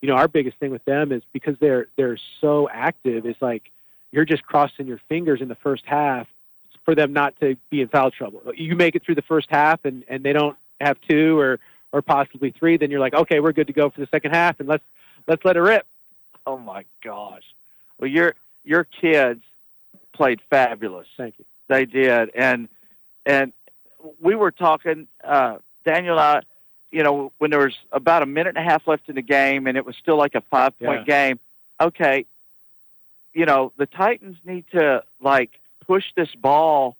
you 0.00 0.08
know, 0.08 0.14
our 0.16 0.28
biggest 0.28 0.56
thing 0.58 0.70
with 0.70 0.84
them 0.84 1.12
is 1.12 1.22
because 1.32 1.56
they're 1.58 1.86
they're 1.96 2.18
so 2.40 2.68
active. 2.70 3.26
It's 3.26 3.42
like 3.42 3.70
you're 4.12 4.24
just 4.24 4.44
crossing 4.44 4.86
your 4.86 5.00
fingers 5.08 5.40
in 5.40 5.48
the 5.48 5.56
first 5.56 5.84
half 5.86 6.28
for 6.84 6.94
them 6.94 7.12
not 7.12 7.34
to 7.40 7.56
be 7.70 7.80
in 7.80 7.88
foul 7.88 8.10
trouble. 8.10 8.42
You 8.54 8.76
make 8.76 8.94
it 8.94 9.02
through 9.02 9.14
the 9.16 9.22
first 9.22 9.48
half 9.50 9.84
and 9.84 10.04
and 10.08 10.22
they 10.22 10.32
don't 10.32 10.56
have 10.80 10.98
two 11.08 11.38
or 11.38 11.58
or 11.92 12.02
possibly 12.02 12.50
three, 12.50 12.76
then 12.76 12.90
you're 12.90 12.98
like, 12.98 13.14
okay, 13.14 13.38
we're 13.38 13.52
good 13.52 13.68
to 13.68 13.72
go 13.72 13.88
for 13.88 14.00
the 14.00 14.08
second 14.08 14.32
half, 14.32 14.58
and 14.58 14.68
let's 14.68 14.82
let's 15.28 15.44
let 15.44 15.56
it 15.56 15.60
rip. 15.60 15.86
Oh 16.46 16.58
my 16.58 16.84
gosh. 17.02 17.42
Well, 17.98 18.10
your 18.10 18.34
your 18.64 18.84
kids 18.84 19.42
played 20.12 20.40
fabulous. 20.50 21.06
Thank 21.16 21.38
you. 21.38 21.44
They 21.68 21.84
did, 21.86 22.30
and 22.34 22.68
and 23.26 23.52
we 24.20 24.34
were 24.34 24.50
talking, 24.50 25.06
uh, 25.22 25.58
Daniel 25.84 26.18
and 26.18 26.20
I, 26.20 26.42
you 26.90 27.02
know, 27.02 27.32
when 27.38 27.50
there 27.50 27.60
was 27.60 27.74
about 27.92 28.22
a 28.22 28.26
minute 28.26 28.56
and 28.56 28.66
a 28.66 28.70
half 28.70 28.86
left 28.86 29.08
in 29.08 29.14
the 29.14 29.22
game, 29.22 29.66
and 29.66 29.76
it 29.76 29.84
was 29.84 29.96
still 29.96 30.16
like 30.16 30.34
a 30.34 30.40
five 30.42 30.78
point 30.78 31.06
game. 31.06 31.38
Okay, 31.80 32.26
you 33.32 33.46
know, 33.46 33.72
the 33.76 33.86
Titans 33.86 34.36
need 34.44 34.64
to 34.72 35.02
like 35.20 35.50
push 35.86 36.04
this 36.16 36.32
ball 36.34 36.96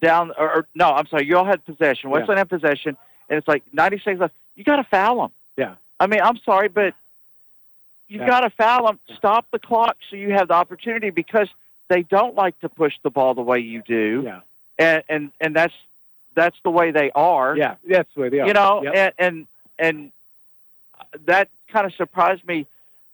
down. 0.00 0.32
Or, 0.38 0.56
or 0.56 0.66
no, 0.74 0.90
I'm 0.90 1.06
sorry, 1.06 1.26
you 1.26 1.36
all 1.36 1.44
had 1.44 1.64
possession. 1.64 2.10
Yeah. 2.10 2.18
Westland 2.18 2.38
had 2.38 2.48
possession, 2.48 2.96
and 3.28 3.38
it's 3.38 3.48
like 3.48 3.64
90 3.72 3.98
seconds 3.98 4.20
left. 4.20 4.34
You 4.54 4.64
got 4.64 4.76
to 4.76 4.84
foul 4.84 5.22
them. 5.22 5.30
Yeah. 5.56 5.74
I 5.98 6.06
mean, 6.06 6.20
I'm 6.20 6.38
sorry, 6.38 6.68
but 6.68 6.94
you've 8.14 8.22
Yeah. 8.22 8.28
got 8.28 8.40
to 8.40 8.50
foul 8.50 8.86
them. 8.86 8.98
Stop 9.16 9.46
the 9.50 9.58
clock 9.58 9.96
so 10.08 10.16
you 10.16 10.32
have 10.32 10.48
the 10.48 10.54
opportunity 10.54 11.10
because 11.10 11.48
they 11.88 12.02
don't 12.02 12.34
like 12.34 12.58
to 12.60 12.68
push 12.68 12.94
the 13.02 13.10
ball 13.10 13.34
the 13.34 13.42
way 13.42 13.58
you 13.58 13.82
do. 13.82 14.22
Yeah. 14.24 14.40
And 14.78 15.02
and 15.08 15.30
and 15.40 15.54
that's 15.56 15.74
that's 16.34 16.56
the 16.64 16.70
way 16.70 16.90
they 16.92 17.10
are. 17.14 17.56
Yeah, 17.56 17.74
that's 17.86 18.08
the 18.14 18.20
way 18.22 18.28
they 18.28 18.40
are. 18.40 18.46
You 18.46 18.52
know, 18.54 18.82
Yep. 18.84 18.94
and 18.96 19.12
and 19.18 19.46
and 19.78 20.12
that 21.26 21.48
kind 21.68 21.86
of 21.86 21.94
surprised 21.94 22.46
me 22.46 22.66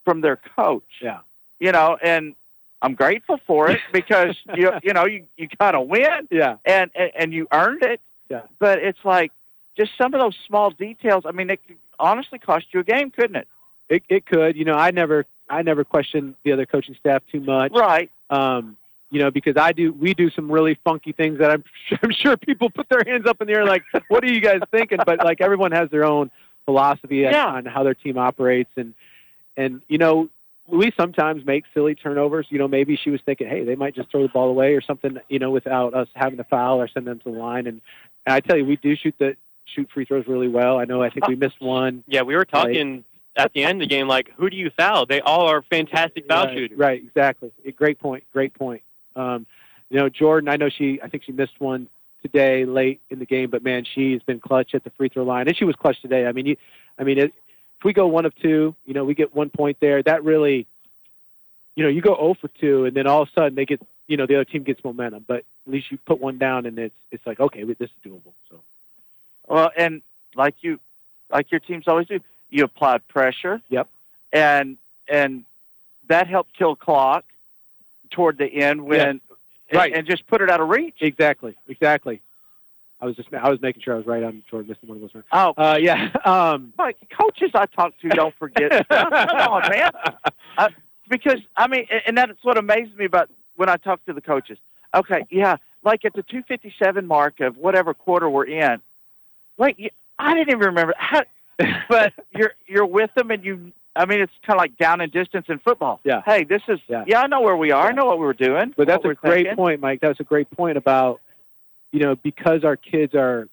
from 0.05 0.21
their 0.21 0.37
coach. 0.37 0.85
Yeah. 1.03 1.19
You 1.59 1.73
know, 1.73 1.99
and 2.03 2.35
I'm 2.83 2.95
grateful 2.95 3.39
for 3.47 3.71
it 3.71 3.81
because 3.93 4.37
you 4.55 4.71
you 4.83 4.93
know 4.93 5.07
you 5.07 5.27
you 5.37 5.49
kind 5.49 5.77
of 5.77 5.87
win. 5.89 6.29
Yeah. 6.31 6.57
And, 6.65 6.91
and 6.95 7.11
and 7.15 7.33
you 7.33 7.49
earned 7.53 7.83
it. 7.83 8.01
Yeah. 8.29 8.43
But 8.59 8.79
it's 8.79 9.05
like 9.05 9.33
just 9.77 9.93
some 9.99 10.15
of 10.15 10.21
those 10.21 10.37
small 10.47 10.71
details. 10.71 11.25
I 11.27 11.33
mean, 11.33 11.51
it 11.51 11.61
could 11.67 11.77
honestly 11.99 12.39
cost 12.39 12.67
you 12.73 12.81
a 12.81 12.85
game, 12.85 13.11
couldn't 13.11 13.37
it? 13.37 13.49
It 13.91 14.03
it 14.09 14.25
could. 14.25 14.57
You 14.57 14.65
know, 14.65 14.75
I 14.75 14.91
never 14.93 15.27
I 15.51 15.61
never 15.63 15.85
question 15.85 16.35
the 16.45 16.53
other 16.53 16.65
coaching 16.65 16.95
staff 16.99 17.23
too 17.31 17.41
much. 17.41 17.73
Right. 17.75 18.11
Um, 18.31 18.77
you 19.11 19.19
know, 19.19 19.31
because 19.31 19.57
I 19.57 19.73
do 19.73 19.93
we 19.93 20.15
do 20.15 20.31
some 20.31 20.51
really 20.51 20.79
funky 20.85 21.13
things 21.13 21.41
that 21.41 21.51
I'm 21.51 21.65
sure, 21.89 21.99
I'm 22.05 22.13
sure 22.13 22.37
people 22.39 22.71
put 22.71 22.89
their 22.89 23.03
hands 23.05 23.27
up 23.27 23.41
in 23.43 23.49
the 23.49 23.53
air 23.55 23.67
like, 23.67 23.83
what 24.09 24.25
are 24.25 24.33
you 24.33 24.41
guys 24.41 24.61
thinking? 24.71 24.99
But 25.05 25.19
like 25.25 25.41
everyone 25.43 25.73
has 25.73 25.91
their 25.91 26.05
own 26.05 26.31
philosophy 26.65 27.27
on- 27.27 27.33
Yeah. 27.33 27.47
on 27.47 27.67
how 27.67 27.83
their 27.83 27.95
team 27.95 28.17
operates 28.17 28.71
and 28.77 28.95
and 29.57 29.83
you 29.89 29.99
know, 29.99 30.29
we 30.69 30.93
sometimes 30.97 31.45
make 31.45 31.65
silly 31.75 31.97
turnovers. 31.97 32.47
You 32.51 32.59
know, 32.61 32.69
maybe 32.69 32.95
she 32.97 33.11
was 33.11 33.21
thinking, 33.27 33.49
hey, 33.49 33.65
they 33.65 33.75
might 33.75 33.97
just 33.97 34.09
throw 34.13 34.23
the 34.23 34.29
ball 34.29 34.49
away 34.49 34.75
or 34.75 34.81
something, 34.81 35.19
you 35.29 35.41
know, 35.41 35.51
without 35.51 35.93
us 35.95 36.07
having 36.15 36.37
to 36.39 36.45
foul 36.45 36.81
or 36.81 36.87
send 36.87 37.09
them 37.09 37.19
to 37.19 37.33
the 37.33 37.37
line. 37.37 37.67
And, 37.67 37.81
and 38.25 38.35
I 38.35 38.39
tell 38.39 38.57
you, 38.57 38.65
we 38.65 38.77
do 38.77 38.95
shoot 38.95 39.17
the 39.19 39.35
shoot 39.65 39.89
free 39.93 40.05
throws 40.05 40.29
really 40.29 40.47
well. 40.49 40.79
I 40.79 40.85
know 40.85 41.03
I 41.03 41.11
think 41.11 41.27
we 41.27 41.35
missed 41.35 41.61
one. 41.61 42.05
Yeah, 42.07 42.23
we 42.23 42.37
were 42.37 42.45
talking 42.45 43.05
at 43.37 43.53
the 43.53 43.63
end 43.63 43.83
of 43.83 43.89
the 43.89 43.95
game, 43.95 44.09
like, 44.09 44.31
who 44.37 44.51
do 44.51 44.57
you 44.57 44.71
foul? 44.71 45.07
They 45.07 45.21
all 45.21 45.47
are 45.47 45.63
fantastic 45.63 46.27
foul 46.27 46.47
right, 46.47 46.57
shooters. 46.57 46.79
Right, 46.79 47.03
exactly. 47.03 47.53
Great 47.77 47.99
point. 47.99 48.25
Great 48.33 48.55
point. 48.55 48.83
Um, 49.17 49.47
you 49.89 49.99
know, 49.99 50.09
Jordan. 50.09 50.49
I 50.49 50.57
know 50.57 50.69
she. 50.69 51.01
I 51.03 51.09
think 51.09 51.25
she 51.25 51.33
missed 51.33 51.61
one 51.61 51.89
today 52.23 52.65
late 52.65 53.01
in 53.11 53.19
the 53.19 53.27
game, 53.27 53.51
but 53.51 53.63
man, 53.63 53.85
she's 53.85 54.23
been 54.23 54.41
clutch 54.41 54.75
at 54.75 54.85
the 54.85 54.91
free 54.91 55.09
throw 55.09 55.25
line, 55.25 55.49
and 55.49 55.57
she 55.57 55.65
was 55.65 55.77
clutch 55.77 56.01
today. 56.03 56.27
I 56.27 56.33
mean, 56.33 56.47
you. 56.47 56.57
I 56.99 57.05
mean, 57.05 57.19
it, 57.19 57.33
if 57.79 57.85
we 57.85 57.93
go 57.93 58.07
one 58.07 58.27
of 58.27 58.35
two, 58.37 58.75
you 58.85 58.95
know, 58.95 59.05
we 59.05 59.15
get 59.15 59.35
one 59.35 59.51
point 59.51 59.79
there. 59.81 60.03
That 60.03 60.23
really, 60.23 60.67
you 61.77 61.83
know, 61.83 61.89
you 61.89 62.03
go 62.03 62.15
0 62.15 62.35
for 62.35 62.49
two, 62.49 62.85
and 62.85 62.95
then 62.95 63.07
all 63.07 63.23
of 63.23 63.29
a 63.29 63.33
sudden 63.33 63.55
they 63.55 63.65
get, 63.65 63.81
you 64.07 64.17
know, 64.17 64.27
the 64.27 64.37
other 64.37 64.45
team 64.45 64.65
gets 64.65 64.85
momentum. 64.85 65.25
But 65.27 65.45
at 65.67 65.73
least 65.73 65.91
you 65.91 65.99
put 66.05 66.21
one 66.21 66.39
down, 66.39 66.67
and 66.67 66.79
it's 66.79 66.95
it's 67.11 67.27
like 67.27 67.41
okay, 67.41 67.65
this 67.65 67.77
is 67.81 67.91
doable. 68.05 68.33
So 68.51 68.61
Well, 69.49 69.71
and 69.77 70.03
like 70.35 70.57
you, 70.61 70.79
like 71.31 71.51
your 71.51 71.61
teams 71.61 71.89
always 71.89 72.07
do, 72.07 72.21
you 72.51 72.65
applied 72.65 73.07
pressure. 73.09 73.61
Yep. 73.69 73.89
And 74.33 74.77
and 75.09 75.45
that 76.09 76.27
helped 76.29 76.57
kill 76.57 76.77
clock 76.77 77.25
toward 78.11 78.39
the 78.39 78.47
end 78.47 78.83
when, 78.85 79.01
and, 79.01 79.21
Right. 79.73 79.93
and 79.95 80.07
just 80.07 80.27
put 80.27 80.41
it 80.43 80.51
out 80.51 80.61
of 80.61 80.69
reach. 80.69 80.97
exactly, 81.01 81.55
exactly. 81.69 82.21
I 83.01 83.07
was 83.07 83.17
just 83.17 83.33
I 83.33 83.49
was 83.49 83.61
making 83.63 83.83
sure 83.83 83.95
I 83.95 83.97
was 83.99 84.07
right 84.07 84.23
on 84.23 84.43
Jordan 84.51 84.69
missing 84.69 84.89
one 84.89 85.03
of 85.03 85.13
those. 85.13 85.23
Oh, 85.33 85.55
Uh, 85.57 85.79
yeah. 85.81 86.11
Um, 86.25 86.73
like 86.79 86.97
coaches 87.19 87.51
I 87.55 87.67
talk 87.67 87.95
to 88.03 88.09
don't 88.11 88.35
forget. 88.35 88.87
Come 88.89 89.13
on, 89.13 89.63
man. 89.71 89.91
Uh, 90.59 90.69
because 91.09 91.41
I 91.57 91.67
mean, 91.69 91.87
and- 91.91 92.03
and 92.07 92.19
that's 92.19 92.43
what 92.45 92.59
amazes 92.59 92.97
me 92.97 93.05
about 93.07 93.31
when 93.57 93.69
I 93.69 93.77
talk 93.77 94.05
to 94.07 94.13
the 94.13 94.21
coaches. 94.21 94.59
Okay, 94.95 95.25
yeah, 95.31 95.57
like 95.85 96.05
at 96.05 96.13
the 96.15 96.23
257 96.25 97.07
mark 97.07 97.39
of 97.41 97.57
whatever 97.57 97.95
quarter 97.95 98.29
we're 98.29 98.45
in. 98.47 98.81
Like 99.57 99.79
you- 99.79 99.91
I 100.19 100.35
didn't 100.35 100.51
even 100.51 100.67
remember 100.67 100.93
how, 100.99 101.23
but 101.89 102.13
you're 102.31 102.53
you're 102.67 102.87
with 102.87 103.13
them 103.15 103.31
and 103.31 103.45
you. 103.45 103.73
I 103.97 104.07
mean, 104.07 104.21
it's 104.21 104.33
kind 104.47 104.57
of 104.57 104.61
like 104.61 104.79
down 104.79 105.01
in 105.01 105.11
distance 105.11 105.47
in 105.49 105.59
football. 105.59 106.01
Yeah. 106.05 106.23
Hey, 106.25 106.45
this 106.45 106.63
is. 106.69 106.79
Yeah. 106.87 107.05
Yeah, 107.07 107.23
I 107.23 107.27
know 107.27 107.41
where 107.41 107.57
we 107.57 107.73
are. 107.73 107.89
I 107.89 107.93
know 107.93 108.07
what 108.07 108.19
we're 108.19 108.33
doing. 108.33 108.73
But 108.77 108.87
that's 108.87 109.05
a 109.05 109.15
great 109.15 109.47
thinking. 109.47 109.57
point, 109.57 109.81
Mike. 109.81 110.01
That's 110.01 110.21
a 110.21 110.25
great 110.25 110.49
point 110.51 110.79
about, 110.79 111.21
you 111.91 111.99
know, 111.99 112.15
because 112.15 112.65
our 112.65 112.77
kids 112.77 113.15
are, 113.15 113.49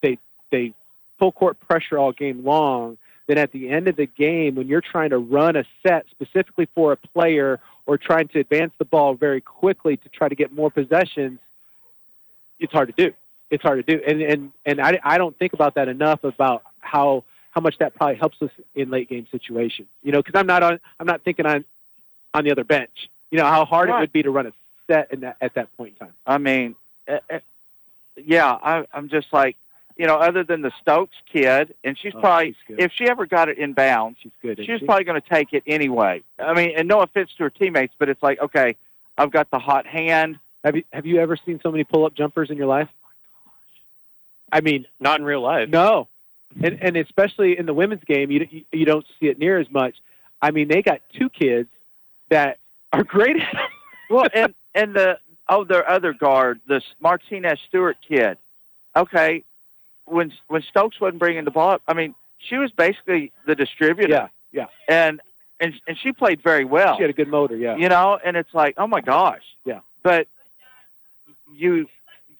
they 0.00 0.18
they 0.50 0.72
full 1.18 1.32
court 1.32 1.60
pressure 1.60 1.98
all 1.98 2.12
game 2.12 2.44
long. 2.44 2.96
Then 3.26 3.36
at 3.36 3.52
the 3.52 3.68
end 3.68 3.88
of 3.88 3.96
the 3.96 4.06
game, 4.06 4.54
when 4.54 4.68
you're 4.68 4.80
trying 4.80 5.10
to 5.10 5.18
run 5.18 5.54
a 5.54 5.64
set 5.86 6.06
specifically 6.10 6.66
for 6.74 6.92
a 6.92 6.96
player 6.96 7.60
or 7.84 7.98
trying 7.98 8.28
to 8.28 8.40
advance 8.40 8.72
the 8.78 8.86
ball 8.86 9.14
very 9.14 9.42
quickly 9.42 9.98
to 9.98 10.08
try 10.08 10.28
to 10.28 10.34
get 10.34 10.50
more 10.50 10.70
possessions, 10.70 11.38
it's 12.58 12.72
hard 12.72 12.94
to 12.96 13.10
do. 13.10 13.14
It's 13.50 13.62
hard 13.62 13.84
to 13.86 13.96
do, 13.96 14.02
and 14.06 14.20
and 14.22 14.52
and 14.66 14.80
I, 14.80 14.98
I 15.02 15.18
don't 15.18 15.36
think 15.38 15.52
about 15.54 15.74
that 15.74 15.88
enough 15.88 16.22
about 16.24 16.62
how 16.80 17.24
how 17.50 17.60
much 17.62 17.78
that 17.78 17.94
probably 17.94 18.16
helps 18.16 18.40
us 18.42 18.50
in 18.74 18.90
late 18.90 19.08
game 19.08 19.26
situations. 19.30 19.88
You 20.02 20.12
know, 20.12 20.22
because 20.22 20.38
I'm 20.38 20.46
not 20.46 20.62
on 20.62 20.80
I'm 21.00 21.06
not 21.06 21.22
thinking 21.22 21.46
on 21.46 21.64
on 22.34 22.44
the 22.44 22.50
other 22.52 22.64
bench. 22.64 23.08
You 23.30 23.38
know 23.38 23.46
how 23.46 23.64
hard 23.64 23.88
it 23.90 23.94
would 24.00 24.12
be 24.12 24.22
to 24.22 24.30
run 24.30 24.46
a 24.46 24.52
set 24.86 25.12
in 25.12 25.20
that, 25.20 25.36
at 25.40 25.54
that 25.54 25.74
point 25.76 25.94
in 25.98 26.06
time. 26.06 26.14
I 26.26 26.38
mean, 26.38 26.74
uh, 27.06 27.18
uh, 27.30 27.38
yeah, 28.16 28.50
I, 28.50 28.86
I'm 28.92 29.08
just 29.08 29.32
like, 29.32 29.56
you 29.96 30.06
know, 30.06 30.16
other 30.16 30.44
than 30.44 30.62
the 30.62 30.72
Stokes 30.80 31.14
kid, 31.30 31.74
and 31.84 31.96
she's 31.98 32.14
Oh, 32.14 32.20
probably, 32.20 32.54
she's 32.66 32.76
if 32.78 32.92
she 32.92 33.06
ever 33.08 33.26
got 33.26 33.48
it 33.50 33.58
in 33.58 33.72
bounds, 33.74 34.18
She's 34.22 34.32
good. 34.40 34.58
she's 34.58 34.80
she? 34.80 34.86
probably 34.86 35.04
going 35.04 35.20
to 35.20 35.28
take 35.28 35.52
it 35.52 35.62
anyway. 35.66 36.22
I 36.38 36.54
mean, 36.54 36.72
and 36.76 36.88
no 36.88 37.00
offense 37.00 37.30
to 37.36 37.44
her 37.44 37.50
teammates, 37.50 37.92
but 37.98 38.08
it's 38.08 38.22
like, 38.22 38.40
okay, 38.40 38.76
I've 39.18 39.30
got 39.30 39.50
the 39.50 39.58
hot 39.58 39.86
hand. 39.86 40.38
Have 40.64 40.74
you 40.76 40.84
have 40.92 41.06
you 41.06 41.18
ever 41.20 41.36
seen 41.36 41.60
so 41.62 41.70
many 41.70 41.84
pull 41.84 42.04
up 42.06 42.14
jumpers 42.14 42.50
in 42.50 42.56
your 42.56 42.66
life? 42.66 42.88
I 44.52 44.60
mean, 44.60 44.86
Not 45.00 45.20
in 45.20 45.26
real 45.26 45.42
life. 45.42 45.68
no, 45.68 46.08
and 46.62 46.78
and 46.82 46.96
especially 46.96 47.58
in 47.58 47.66
the 47.66 47.74
women's 47.74 48.04
game, 48.04 48.30
you 48.30 48.46
you, 48.50 48.64
you 48.72 48.84
don't 48.84 49.06
see 49.18 49.26
it 49.26 49.38
near 49.38 49.58
as 49.58 49.70
much. 49.70 49.96
I 50.40 50.50
mean, 50.50 50.68
they 50.68 50.82
got 50.82 51.00
two 51.14 51.28
kids 51.28 51.68
that 52.30 52.58
are 52.92 53.04
great. 53.04 53.36
Well, 54.10 54.26
and 54.34 54.54
and 54.74 54.94
the 54.94 55.18
oh, 55.48 55.64
their 55.64 55.88
other 55.88 56.12
guard, 56.12 56.60
this 56.66 56.84
Martinez 57.00 57.58
Stewart 57.68 57.96
kid. 58.06 58.38
Okay, 58.96 59.44
when 60.06 60.32
when 60.48 60.62
Stokes 60.62 61.00
wasn't 61.00 61.18
bringing 61.18 61.44
the 61.44 61.50
ball 61.50 61.72
up, 61.72 61.82
I 61.86 61.94
mean, 61.94 62.14
she 62.38 62.56
was 62.56 62.70
basically 62.70 63.32
the 63.46 63.54
distributor. 63.54 64.10
Yeah, 64.10 64.28
yeah. 64.52 64.66
and 64.88 65.20
and 65.60 65.74
and 65.86 65.98
she 65.98 66.12
played 66.12 66.42
very 66.42 66.64
well. 66.64 66.96
She 66.96 67.02
had 67.02 67.10
a 67.10 67.14
good 67.14 67.28
motor. 67.28 67.56
Yeah, 67.56 67.76
you 67.76 67.88
know, 67.88 68.18
and 68.24 68.36
it's 68.36 68.52
like, 68.54 68.74
oh 68.78 68.86
my 68.86 69.00
gosh. 69.00 69.42
Yeah. 69.64 69.80
But 70.02 70.26
you, 71.54 71.86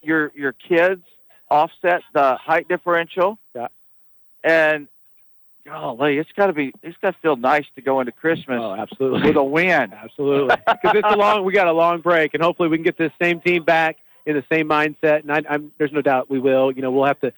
your 0.00 0.32
your 0.34 0.52
kids 0.52 1.02
offset 1.50 2.02
the 2.12 2.36
height 2.36 2.68
differential. 2.68 3.38
Yeah. 3.54 3.68
And 4.44 4.88
golly, 5.64 6.18
it's 6.18 6.32
got 6.32 6.46
to 6.46 6.52
be, 6.52 6.72
it's 6.82 6.96
got 6.98 7.14
to 7.14 7.20
feel 7.20 7.36
nice 7.36 7.66
to 7.76 7.82
go 7.82 8.00
into 8.00 8.12
Christmas 8.12 8.58
Oh, 8.60 8.74
absolutely. 8.74 9.28
with 9.28 9.36
a 9.36 9.44
win. 9.44 9.92
Absolutely, 9.92 10.56
because 10.66 10.96
it's 10.96 11.08
a 11.12 11.16
long. 11.16 11.44
We 11.44 11.52
got 11.52 11.66
a 11.66 11.72
long 11.72 12.00
break, 12.00 12.34
and 12.34 12.42
hopefully 12.42 12.68
we 12.68 12.76
can 12.76 12.84
get 12.84 12.96
this 12.98 13.12
same 13.20 13.40
team 13.40 13.64
back 13.64 13.96
in 14.26 14.34
the 14.34 14.44
same 14.50 14.68
mindset. 14.68 15.20
And 15.22 15.32
I, 15.32 15.42
I'm, 15.48 15.72
there's 15.78 15.92
no 15.92 16.02
doubt 16.02 16.30
we 16.30 16.38
will. 16.38 16.70
You 16.72 16.82
know, 16.82 16.90
we'll 16.90 17.04
have 17.06 17.20
to, 17.20 17.32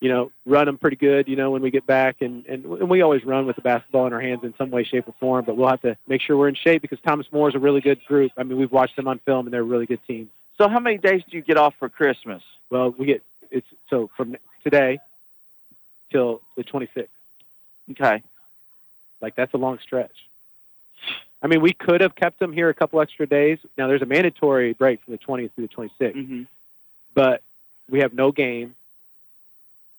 you 0.00 0.08
know, 0.08 0.30
run 0.44 0.66
them 0.66 0.78
pretty 0.78 0.96
good. 0.96 1.28
You 1.28 1.36
know, 1.36 1.50
when 1.50 1.62
we 1.62 1.70
get 1.70 1.86
back, 1.86 2.16
and 2.20 2.46
and, 2.46 2.64
and 2.64 2.88
we 2.88 3.02
always 3.02 3.24
run 3.24 3.46
with 3.46 3.56
the 3.56 3.62
basketball 3.62 4.06
in 4.06 4.12
our 4.12 4.20
hands 4.20 4.40
in 4.44 4.54
some 4.56 4.70
way, 4.70 4.84
shape, 4.84 5.08
or 5.08 5.14
form. 5.18 5.44
But 5.44 5.56
we'll 5.56 5.68
have 5.68 5.82
to 5.82 5.96
make 6.06 6.22
sure 6.22 6.36
we're 6.36 6.48
in 6.48 6.54
shape 6.54 6.82
because 6.82 6.98
Thomas 7.06 7.26
More 7.32 7.48
is 7.48 7.54
a 7.54 7.58
really 7.58 7.80
good 7.80 8.02
group. 8.06 8.32
I 8.36 8.42
mean, 8.44 8.58
we've 8.58 8.72
watched 8.72 8.96
them 8.96 9.08
on 9.08 9.18
film, 9.20 9.46
and 9.46 9.52
they're 9.52 9.60
a 9.62 9.64
really 9.64 9.86
good 9.86 10.00
team. 10.06 10.30
So 10.58 10.68
how 10.68 10.80
many 10.80 10.96
days 10.96 11.22
do 11.30 11.36
you 11.36 11.42
get 11.42 11.58
off 11.58 11.74
for 11.78 11.88
Christmas? 11.90 12.42
Well, 12.70 12.94
we 12.96 13.04
get 13.04 13.22
it's 13.50 13.66
so 13.90 14.10
from 14.16 14.36
today 14.64 14.98
till 16.10 16.40
the 16.56 16.64
26th. 16.64 17.08
Okay. 17.92 18.22
Like 19.20 19.34
that's 19.34 19.54
a 19.54 19.58
long 19.58 19.78
stretch. 19.82 20.12
I 21.42 21.48
mean, 21.48 21.60
we 21.60 21.72
could 21.72 22.00
have 22.00 22.14
kept 22.14 22.38
them 22.38 22.52
here 22.52 22.68
a 22.68 22.74
couple 22.74 23.00
extra 23.00 23.26
days. 23.26 23.58
Now 23.76 23.86
there's 23.88 24.02
a 24.02 24.06
mandatory 24.06 24.72
break 24.72 25.02
from 25.04 25.12
the 25.12 25.18
20th 25.18 25.52
through 25.52 25.68
the 25.68 25.74
26th, 25.74 26.14
Mm-hmm. 26.16 26.42
but 27.14 27.42
we 27.90 28.00
have 28.00 28.12
no 28.14 28.32
game. 28.32 28.74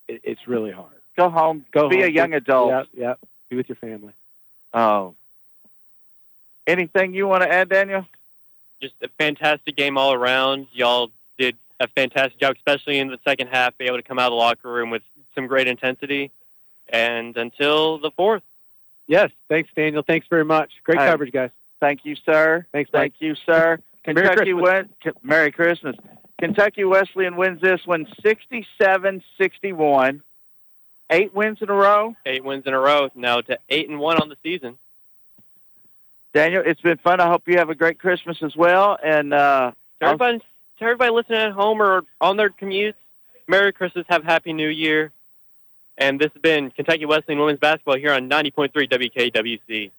It, 0.07 0.21
it's 0.23 0.47
really 0.47 0.71
hard. 0.71 0.91
Go 1.15 1.29
home. 1.29 1.65
Go 1.71 1.89
be 1.89 1.97
home. 1.97 2.05
a 2.05 2.09
young 2.09 2.33
adult. 2.33 2.69
Yeah, 2.69 2.83
yeah. 2.93 3.13
Be 3.49 3.55
with 3.55 3.69
your 3.69 3.75
family. 3.77 4.13
Oh. 4.73 5.13
Anything 6.65 7.13
you 7.13 7.27
want 7.27 7.43
to 7.43 7.51
add, 7.51 7.69
Daniel? 7.69 8.05
Just 8.81 8.95
a 9.01 9.07
fantastic 9.07 9.75
game 9.75 9.97
all 9.97 10.13
around. 10.13 10.67
Y'all 10.73 11.07
did 11.07 11.13
a 11.79 11.87
fantastic 11.87 12.39
job, 12.39 12.55
especially 12.55 12.99
in 12.99 13.07
the 13.09 13.19
second 13.23 13.47
half, 13.47 13.77
be 13.77 13.85
able 13.85 13.97
to 13.97 14.03
come 14.03 14.17
out 14.19 14.27
of 14.27 14.31
the 14.31 14.35
locker 14.37 14.71
room 14.71 14.89
with 14.89 15.03
some 15.35 15.47
great 15.47 15.67
intensity. 15.67 16.31
And 16.89 17.35
until 17.37 17.97
the 17.99 18.11
fourth. 18.11 18.43
Yes, 19.07 19.31
thanks, 19.49 19.69
Daniel. 19.75 20.03
Thanks 20.03 20.27
very 20.29 20.45
much. 20.45 20.71
Great 20.83 20.99
Hey. 20.99 21.07
coverage, 21.07 21.31
guys. 21.33 21.51
Thank 21.79 22.03
you, 22.05 22.15
sir. 22.15 22.65
Thanks, 22.71 22.91
Mike. 22.91 23.01
Thank 23.01 23.15
you, 23.21 23.35
sir. 23.45 23.77
Merry 24.07 24.27
Kentucky 24.29 24.51
Christmas. 24.53 24.63
win- 24.63 24.89
K- 25.03 25.19
Merry 25.21 25.51
Christmas. 25.51 25.95
Kentucky 26.39 26.83
Wesleyan 26.85 27.35
wins 27.35 27.59
this 27.61 27.85
one 27.85 28.05
67-61. 28.23 30.21
Eight 31.09 31.33
wins 31.33 31.61
in 31.61 31.69
a 31.69 31.73
row. 31.73 32.15
Eight 32.25 32.43
wins 32.43 32.65
in 32.65 32.73
a 32.73 32.79
row 32.79 33.09
now 33.15 33.41
to 33.41 33.57
eight 33.69 33.87
and 33.89 33.99
one 33.99 34.17
on 34.21 34.29
the 34.29 34.35
season. 34.43 34.77
Daniel, 36.33 36.61
it's 36.65 36.81
been 36.81 36.97
fun. 36.97 37.19
I 37.21 37.27
hope 37.27 37.47
you 37.47 37.57
have 37.57 37.69
a 37.69 37.75
great 37.75 37.97
Christmas 37.99 38.43
as 38.43 38.55
well. 38.55 38.97
And 39.03 39.33
uh, 39.33 39.71
To 40.01 40.05
everybody, 40.05 40.41
to 40.79 40.83
everybody 40.83 41.11
listening 41.11 41.39
at 41.39 41.51
home 41.51 41.81
or 41.81 42.03
on 42.21 42.37
their 42.37 42.49
commutes, 42.49 42.95
Merry 43.47 43.71
Christmas, 43.71 44.05
have 44.09 44.23
a 44.23 44.25
Happy 44.25 44.53
New 44.53 44.69
Year. 44.69 45.11
And 45.97 46.19
this 46.19 46.31
has 46.33 46.41
been 46.41 46.69
Kentucky 46.71 47.05
Wesleyan 47.05 47.39
Women's 47.39 47.59
Basketball 47.59 47.97
here 47.97 48.13
on 48.13 48.29
90.3 48.29 48.71
WKWC. 48.71 49.91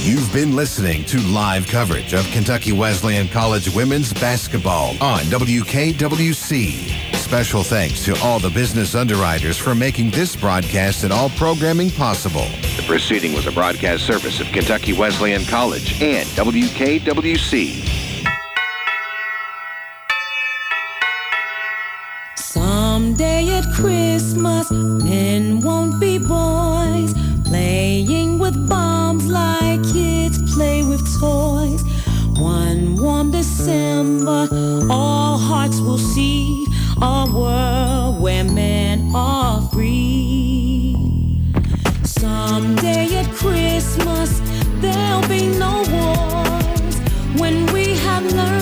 You've 0.00 0.32
been 0.32 0.54
listening 0.54 1.04
to 1.06 1.18
live 1.20 1.66
coverage 1.66 2.14
of 2.14 2.24
Kentucky 2.30 2.72
Wesleyan 2.72 3.28
College 3.28 3.74
women's 3.74 4.12
basketball 4.12 4.90
on 5.02 5.20
WKWC. 5.24 7.14
Special 7.14 7.62
thanks 7.62 8.04
to 8.04 8.18
all 8.22 8.38
the 8.38 8.48
business 8.48 8.94
underwriters 8.94 9.58
for 9.58 9.74
making 9.74 10.10
this 10.10 10.36
broadcast 10.36 11.04
and 11.04 11.12
all 11.12 11.28
programming 11.30 11.90
possible. 11.90 12.46
The 12.76 12.84
proceeding 12.86 13.34
was 13.34 13.46
a 13.46 13.52
broadcast 13.52 14.06
service 14.06 14.40
of 14.40 14.46
Kentucky 14.46 14.92
Wesleyan 14.94 15.44
College 15.44 16.00
and 16.00 16.26
WKWC. 16.28 18.07
boys, 24.68 25.02
men 25.04 25.60
won't 25.60 26.00
be 26.00 26.18
boys, 26.18 27.14
playing 27.44 28.38
with 28.38 28.68
bombs 28.68 29.26
like 29.26 29.82
kids 29.92 30.38
play 30.54 30.82
with 30.82 31.00
toys. 31.20 31.82
One 32.38 32.96
warm 32.96 33.30
December, 33.30 34.48
all 34.90 35.38
hearts 35.38 35.80
will 35.80 35.98
see 35.98 36.66
a 37.00 37.26
world 37.32 38.20
where 38.20 38.44
men 38.44 39.10
are 39.14 39.62
free. 39.70 40.94
Someday 42.04 43.16
at 43.16 43.26
Christmas, 43.32 44.40
there'll 44.80 45.28
be 45.28 45.46
no 45.58 45.84
wars 45.90 46.98
when 47.40 47.66
we 47.72 47.96
have 47.96 48.24
learned. 48.32 48.57